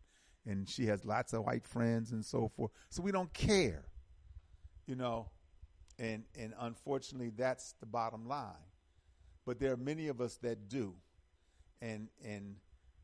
and 0.46 0.68
she 0.68 0.86
has 0.86 1.04
lots 1.04 1.32
of 1.32 1.44
white 1.44 1.66
friends 1.66 2.12
and 2.12 2.24
so 2.24 2.48
forth. 2.48 2.70
So 2.88 3.02
we 3.02 3.10
don't 3.10 3.32
care, 3.32 3.84
you 4.86 4.94
know, 4.94 5.28
and 5.98 6.24
and 6.38 6.54
unfortunately 6.60 7.32
that's 7.36 7.74
the 7.80 7.86
bottom 7.86 8.26
line. 8.28 8.52
But 9.44 9.60
there 9.60 9.72
are 9.72 9.76
many 9.76 10.08
of 10.08 10.20
us 10.20 10.36
that 10.38 10.68
do, 10.68 10.94
and 11.80 12.08
and 12.24 12.56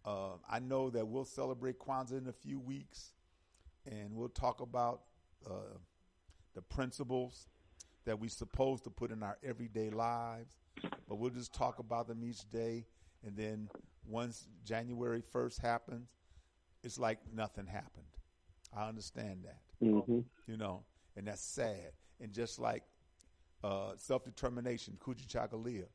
uh, 0.04 0.34
I 0.48 0.58
know 0.58 0.90
that 0.90 1.06
we'll 1.06 1.24
celebrate 1.24 1.78
Kwanzaa 1.78 2.18
in 2.18 2.28
a 2.28 2.32
few 2.32 2.58
weeks, 2.58 3.12
and 3.86 4.14
we'll 4.14 4.28
talk 4.28 4.60
about 4.60 5.02
uh, 5.48 5.76
the 6.54 6.62
principles 6.62 7.48
that 8.04 8.18
we're 8.18 8.28
supposed 8.30 8.84
to 8.84 8.90
put 8.90 9.10
in 9.10 9.22
our 9.22 9.38
everyday 9.44 9.90
lives. 9.90 10.56
But 11.08 11.16
we'll 11.16 11.30
just 11.30 11.54
talk 11.54 11.78
about 11.78 12.08
them 12.08 12.24
each 12.24 12.48
day, 12.50 12.86
and 13.24 13.36
then 13.36 13.68
once 14.06 14.46
January 14.64 15.20
first 15.20 15.60
happens, 15.60 16.08
it's 16.82 16.98
like 16.98 17.18
nothing 17.32 17.66
happened. 17.66 18.06
I 18.76 18.88
understand 18.88 19.44
that 19.44 19.60
Mm-hmm. 19.84 20.20
you 20.46 20.56
know, 20.56 20.84
and 21.16 21.26
that's 21.26 21.42
sad. 21.42 21.92
And 22.20 22.32
just 22.32 22.58
like 22.60 22.82
uh, 23.64 23.92
self 23.96 24.24
determination, 24.24 24.96
Kujichagulia, 25.00 25.86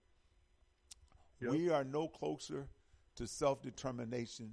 Yep. 1.39 1.51
we 1.51 1.69
are 1.69 1.84
no 1.84 2.07
closer 2.07 2.68
to 3.15 3.27
self 3.27 3.61
determination 3.61 4.51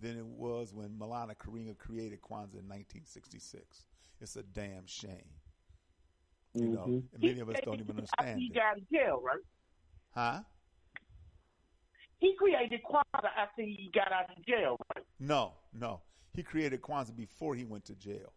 than 0.00 0.16
it 0.18 0.26
was 0.26 0.72
when 0.72 0.90
Maulana 0.90 1.34
Karenga 1.36 1.76
created 1.78 2.20
Kwanzaa 2.22 2.60
in 2.60 2.68
1966. 2.68 3.86
It's 4.20 4.36
a 4.36 4.42
damn 4.42 4.86
shame. 4.86 5.30
You 6.54 6.68
know, 6.68 6.86
Mhm. 6.86 7.12
and 7.12 7.22
many 7.22 7.40
of 7.40 7.48
us 7.50 7.56
don't 7.62 7.80
even 7.80 7.98
After 8.00 8.00
understand 8.20 8.40
he 8.40 8.46
it. 8.46 8.54
got 8.54 8.64
out 8.64 8.78
of 8.78 8.90
jail, 8.90 9.20
right? 9.20 9.44
Huh? 10.14 10.42
He 12.18 12.34
created 12.36 12.82
Kwanzaa 12.82 13.30
after 13.36 13.62
he 13.62 13.90
got 13.94 14.10
out 14.12 14.36
of 14.36 14.44
jail, 14.44 14.76
right? 14.94 15.04
No, 15.20 15.54
no. 15.72 16.02
He 16.34 16.42
created 16.42 16.80
Kwanzaa 16.80 17.14
before 17.16 17.54
he 17.54 17.64
went 17.64 17.84
to 17.86 17.94
jail. 17.94 18.32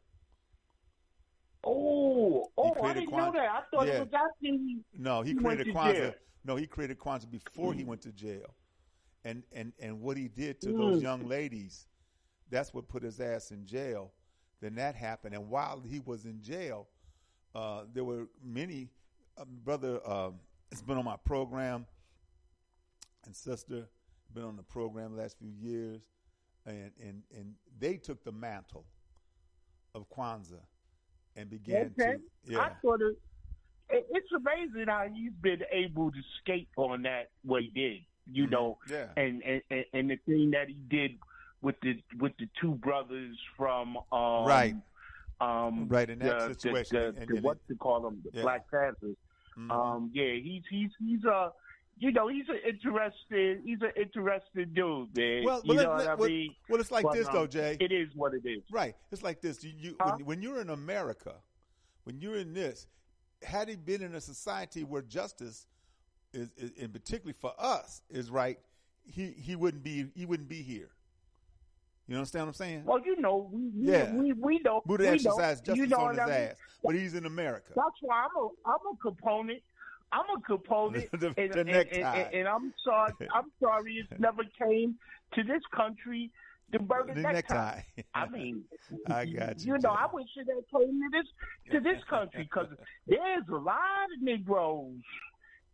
Oh, 1.63 2.51
oh, 2.57 2.83
I 2.83 2.93
didn't 2.93 3.11
know 3.11 3.31
that. 3.31 3.49
I 3.49 3.61
thought 3.71 3.87
yeah. 3.87 3.93
it 3.93 3.99
was 3.99 4.13
after 4.13 4.35
he. 4.41 4.83
No, 4.93 5.21
he, 5.21 5.29
He 5.29 5.35
went 5.35 5.57
created 5.59 5.65
to 5.65 5.71
Kwanzaa. 5.79 5.93
jail. 5.93 6.13
No, 6.43 6.55
he 6.55 6.65
created 6.67 6.97
Kwanzaa 6.99 7.29
before 7.29 7.73
he 7.73 7.83
went 7.83 8.01
to 8.01 8.11
jail, 8.11 8.55
and 9.23 9.43
and 9.53 9.73
and 9.79 10.01
what 10.01 10.17
he 10.17 10.27
did 10.27 10.59
to 10.61 10.71
those 10.71 10.99
Mm. 10.99 11.01
young 11.03 11.27
ladies, 11.27 11.87
that's 12.49 12.73
what 12.73 12.87
put 12.87 13.03
his 13.03 13.19
ass 13.19 13.51
in 13.51 13.65
jail. 13.65 14.11
Then 14.61 14.75
that 14.75 14.95
happened, 14.95 15.33
and 15.35 15.49
while 15.49 15.81
he 15.81 15.99
was 15.99 16.25
in 16.25 16.41
jail, 16.41 16.87
uh, 17.55 17.85
there 17.93 18.03
were 18.03 18.27
many 18.43 18.89
uh, 19.37 19.45
brother. 19.45 19.99
Uh, 20.05 20.31
it's 20.71 20.81
been 20.81 20.97
on 20.97 21.05
my 21.05 21.17
program, 21.17 21.85
and 23.25 23.35
sister 23.35 23.87
been 24.33 24.43
on 24.43 24.55
the 24.55 24.63
program 24.63 25.15
the 25.15 25.21
last 25.21 25.37
few 25.37 25.49
years, 25.59 26.01
and 26.65 26.91
and 27.01 27.23
and 27.35 27.55
they 27.79 27.97
took 27.97 28.23
the 28.23 28.31
mantle 28.31 28.85
of 29.93 30.09
Kwanzaa 30.09 30.61
and 31.35 31.49
began 31.49 31.93
Okay. 31.99 32.13
to 32.13 32.19
yeah. 32.53 32.59
I 32.59 32.69
thought 32.81 33.01
it, 33.01 33.17
it. 33.89 34.05
It's 34.11 34.31
amazing 34.31 34.87
how 34.87 35.07
he's 35.13 35.33
been 35.41 35.61
able 35.71 36.11
to 36.11 36.19
skate 36.39 36.69
on 36.77 37.01
that 37.03 37.31
what 37.43 37.63
he 37.63 37.69
did. 37.71 38.01
You 38.31 38.47
know, 38.47 38.77
yeah. 38.89 39.07
and, 39.17 39.41
and 39.43 39.61
and 39.69 39.85
and 39.93 40.09
the 40.11 40.17
thing 40.25 40.51
that 40.51 40.67
he 40.67 40.75
did 40.89 41.17
with 41.61 41.75
the 41.81 42.01
with 42.19 42.33
the 42.39 42.47
two 42.59 42.75
brothers 42.75 43.37
from 43.57 43.97
um, 44.11 44.45
Right. 44.45 44.75
um 45.39 45.87
Right, 45.87 46.09
in 46.09 46.19
that 46.19 46.39
the, 46.49 46.53
situation, 46.53 46.97
the, 46.97 47.07
and- 47.07 47.17
the, 47.17 47.21
and 47.21 47.37
the, 47.37 47.41
what 47.41 47.57
to 47.67 47.75
call 47.75 48.01
them 48.01 48.21
the 48.23 48.31
Yeah. 48.37 48.41
Black 48.43 48.69
Panthers 48.71 49.17
Mhm. 49.57 49.69
um 49.69 50.11
yeah 50.13 50.33
he's 50.35 50.63
he's 50.69 50.91
he's 50.97 51.23
a 51.25 51.51
you 51.97 52.11
know 52.13 52.29
he's 52.29 52.47
an 52.47 52.59
interesting 52.65 53.61
he's 53.65 53.81
an 53.81 53.91
interesting 53.97 54.71
dude 54.73 55.15
man 55.17 55.43
Well, 55.43 55.61
you 55.65 55.73
but 55.75 55.83
know 55.83 55.89
let- 55.89 55.97
what 55.97 56.07
I 56.07 56.15
well- 56.15 56.29
mean 56.29 56.55
well, 56.69 56.79
it's 56.79 56.91
like 56.91 57.03
But, 57.03 57.13
this, 57.15 57.27
um, 57.27 57.33
though, 57.33 57.47
Jay. 57.47 57.75
it 57.79 57.91
is 57.91 58.09
what 58.15 58.33
it 58.33 58.45
is 58.47 58.61
Right. 58.71 58.95
It's 59.11 59.23
like 59.23 59.41
this. 59.41 59.61
You, 59.63 59.73
you 59.77 59.95
Huh? 59.99 60.13
when, 60.17 60.25
when 60.25 60.41
you're 60.41 60.61
in 60.61 60.69
America, 60.69 61.35
when 62.05 62.21
you're 62.21 62.37
in 62.37 62.53
this, 62.53 62.87
had 63.43 63.67
he 63.67 63.75
been 63.75 64.01
in 64.01 64.15
a 64.15 64.21
society 64.21 64.83
where 64.85 65.01
justice 65.01 65.67
is, 66.33 66.51
is 66.57 66.71
and 66.81 66.93
particularly 66.93 67.35
for 67.39 67.53
us, 67.59 68.01
is 68.09 68.29
right, 68.29 68.57
he 69.05 69.31
he 69.37 69.55
wouldn't 69.55 69.83
be 69.83 70.07
he 70.15 70.25
wouldn't 70.25 70.49
be 70.49 70.61
here. 70.61 70.89
You 72.07 72.15
understand 72.17 72.43
what 72.45 72.49
I'm 72.49 72.53
saying? 72.55 72.83
well 72.85 72.99
you 73.03 73.19
know 73.21 73.49
we 73.51 73.69
we, 73.69 73.91
Yeah. 73.91 74.13
we, 74.13 74.33
we 74.33 74.59
know 74.59 74.81
Buddha 74.85 75.03
we 75.03 75.09
exercised 75.09 75.65
justice 75.65 75.77
you 75.79 75.87
know 75.87 75.97
on 75.97 76.11
his 76.11 76.19
I 76.19 76.25
mean? 76.25 76.33
ass, 76.33 76.55
but 76.83 76.95
he's 76.95 77.13
in 77.15 77.25
America. 77.25 77.71
That's 77.75 77.95
why 78.01 78.25
I'm 78.25 78.43
a 78.43 78.47
I'm 78.65 78.93
a 78.93 78.97
component. 79.01 79.61
I'm 80.11 80.25
a 80.37 80.41
component, 80.41 81.09
The- 81.11 81.17
the 81.17 81.33
and, 81.37 81.55
and, 81.55 81.69
necktie. 81.69 81.99
and, 82.17 82.33
and 82.35 82.47
I'm 82.47 82.73
sorry. 82.83 83.13
I'm 83.33 83.49
sorry 83.61 83.93
it 84.11 84.19
never 84.19 84.43
came 84.61 84.95
to 85.35 85.43
this 85.43 85.61
country 85.73 86.31
to 86.73 86.79
burn 86.79 87.07
the, 87.07 87.13
The 87.13 87.21
necktie. 87.21 87.81
necktie. 87.95 88.01
I 88.13 88.27
mean, 88.29 88.63
I 89.07 89.25
got 89.25 89.59
you, 89.63 89.73
You 89.75 89.79
know. 89.79 89.89
I 89.91 90.07
wish 90.11 90.27
it 90.35 90.47
had 90.47 90.79
came 90.81 90.99
to 91.01 91.09
this 91.11 91.27
to 91.73 91.79
this 91.79 92.03
country 92.09 92.43
because 92.43 92.67
there's 93.07 93.47
a 93.49 93.55
lot 93.55 93.77
of 94.15 94.21
Negroes 94.21 94.95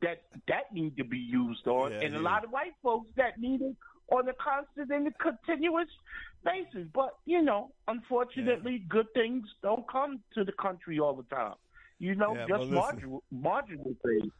that 0.01 0.21
that 0.47 0.73
need 0.73 0.95
to 0.97 1.03
be 1.03 1.17
used 1.17 1.67
on, 1.67 1.91
Yeah, 1.91 2.01
and 2.01 2.15
a 2.15 2.19
lot 2.19 2.43
of 2.43 2.51
white 2.51 2.73
folks 2.83 3.09
that 3.17 3.39
need 3.39 3.61
it 3.61 3.75
on 4.11 4.27
a 4.29 4.33
constant 4.33 4.91
and 4.91 5.07
a 5.07 5.11
continuous 5.11 5.89
basis. 6.45 6.87
But 6.93 7.11
you 7.25 7.41
know, 7.41 7.71
unfortunately, 7.87 8.83
good 8.87 9.07
things 9.13 9.47
don't 9.63 9.87
come 9.89 10.19
to 10.35 10.43
the 10.43 10.51
country 10.53 10.99
all 10.99 11.15
the 11.15 11.35
time. 11.35 11.55
You 11.99 12.15
know, 12.15 12.35
Yeah, 12.35 12.45
just 12.47 12.69
well, 12.69 12.81
marginal, 12.81 13.23
marginal 13.31 13.95
things. 14.05 14.31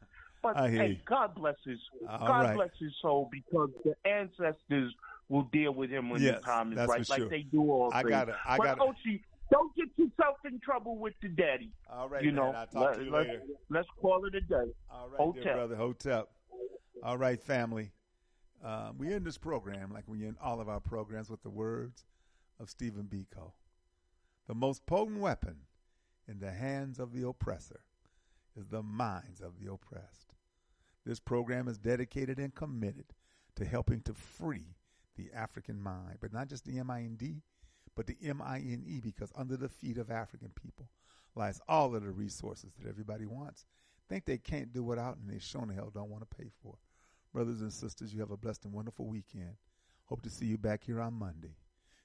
But 0.44 0.70
hey. 0.70 1.02
God 1.06 1.34
bless 1.34 1.56
his 1.66 1.80
All 2.08 2.20
God 2.20 2.44
right. 2.46 2.56
bless 2.56 2.70
his 2.80 2.92
soul 3.02 3.28
because 3.32 3.70
the 3.84 3.96
ancestors 4.10 4.94
will 5.30 5.44
deal 5.52 5.74
with 5.74 5.90
him 5.90 6.10
when 6.10 6.22
Yes, 6.22 6.36
the 6.40 6.46
time 6.46 6.72
is 6.72 6.88
right, 6.88 7.10
like 7.10 7.20
sure. 7.20 7.28
they 7.30 7.42
do 7.42 7.62
all 7.72 7.90
I 7.92 8.02
things. 8.04 8.12
gotta- 8.12 8.38
I 8.46 8.58
gotta- 8.58 8.82
Oshi, 8.82 9.24
don't 9.52 9.76
get 9.76 9.88
yourself 9.98 10.38
in 10.46 10.60
trouble 10.60 10.98
with 10.98 11.14
the 11.22 11.30
daddy. 11.30 11.72
All 11.92 12.10
right, 12.10 12.24
you 12.24 12.32
man. 12.32 12.36
know, 12.36 12.52
I'll 12.52 12.68
talk 12.68 12.76
let, 12.76 12.96
to 12.98 13.04
you 13.06 13.12
let's, 13.12 13.28
later. 13.28 13.42
let's 13.70 13.88
call 14.02 14.26
it 14.26 14.36
a 14.36 14.42
day. 14.42 14.72
All 14.92 15.10
right, 15.10 15.18
Hotep. 15.20 15.44
dear 15.44 15.54
brother, 15.54 15.76
Hotep. 15.76 16.30
All 17.04 17.18
right, 17.18 17.42
family. 17.42 17.92
Uh, 18.64 18.92
we 18.98 19.14
end 19.14 19.26
this 19.26 19.38
program 19.38 19.92
like 19.94 20.06
we 20.08 20.26
end 20.26 20.36
all 20.42 20.60
of 20.60 20.68
our 20.68 20.80
programs 20.80 21.30
with 21.30 21.44
the 21.44 21.50
words 21.50 22.06
of 22.60 22.70
Stephen 22.70 23.04
Biko. 23.04 23.52
The 24.48 24.56
most 24.56 24.86
potent 24.86 25.20
weapon 25.20 25.58
in 26.28 26.40
the 26.40 26.52
hands 26.52 27.00
of 27.00 27.14
the 27.14 27.28
oppressor 27.28 27.82
is 28.58 28.68
the 28.68 28.82
minds 28.82 29.42
of 29.42 29.60
the 29.60 29.72
oppressed. 29.72 30.34
This 31.06 31.20
program 31.20 31.68
is 31.68 31.78
dedicated 31.78 32.40
and 32.40 32.54
committed 32.54 33.14
to 33.56 33.66
helping 33.66 34.02
to 34.02 34.14
free 34.14 34.76
the 35.16 35.30
African 35.34 35.82
mind, 35.82 36.18
but 36.20 36.34
not 36.34 36.48
just 36.48 36.66
the 36.66 36.80
M-I-N-D, 36.80 37.42
but 37.98 38.06
the 38.06 38.16
M-I-N-E, 38.24 39.02
because 39.04 39.32
under 39.36 39.58
the 39.58 39.68
feet 39.68 39.98
of 39.98 40.12
African 40.12 40.52
people 40.54 40.88
lies 41.36 41.60
all 41.68 41.96
of 41.96 42.04
the 42.04 42.12
resources 42.12 42.72
that 42.80 42.88
everybody 42.88 43.26
wants. 43.26 43.66
Think 44.08 44.26
they 44.26 44.38
can't 44.38 44.72
do 44.72 44.84
without, 44.84 45.18
and 45.18 45.28
they 45.28 45.40
sure 45.40 45.66
the 45.66 45.74
hell 45.74 45.92
don't 45.94 46.12
want 46.12 46.22
to 46.22 46.38
pay 46.38 46.50
for. 46.62 46.76
Brothers 47.34 47.62
and 47.62 47.74
sisters, 47.74 48.14
you 48.14 48.20
have 48.20 48.30
a 48.30 48.38
blessed 48.38 48.66
and 48.66 48.74
wonderful 48.74 49.08
weekend. 49.08 49.56
Hope 50.06 50.22
to 50.22 50.30
see 50.30 50.46
you 50.46 50.60
back 50.60 50.84
here 50.84 51.02
on 51.02 51.16
Monday. 51.16 51.56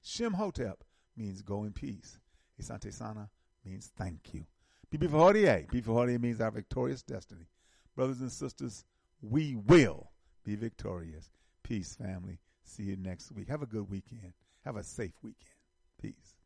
Shem 0.03 0.33
Hotep 0.33 0.83
means 1.15 1.43
go 1.43 1.65
in 1.65 1.73
peace. 1.73 2.19
Asante 2.61 2.93
Sana 2.93 3.29
means 3.65 3.93
thank 3.97 4.33
you. 4.33 4.47
Bibi 4.91 5.09
Fahodie. 5.09 5.71
Bibi 5.71 5.87
Fahodie 5.87 6.21
means 6.21 6.41
our 6.41 6.51
victorious 6.51 7.03
destiny. 7.03 7.47
Brothers 7.95 8.21
and 8.21 8.33
sisters, 8.33 8.85
we 9.21 9.55
will 9.55 10.11
be 10.43 10.57
victorious. 10.57 11.31
Peace, 11.63 11.95
family. 11.95 12.39
See 12.65 12.85
you 12.85 12.97
next 12.97 13.31
week. 13.33 13.49
Have 13.49 13.63
a 13.63 13.67
good 13.67 13.91
weekend. 13.91 14.33
Have 14.65 14.77
a 14.77 14.83
safe 14.83 15.15
weekend. 15.23 15.52
Peace. 16.03 16.42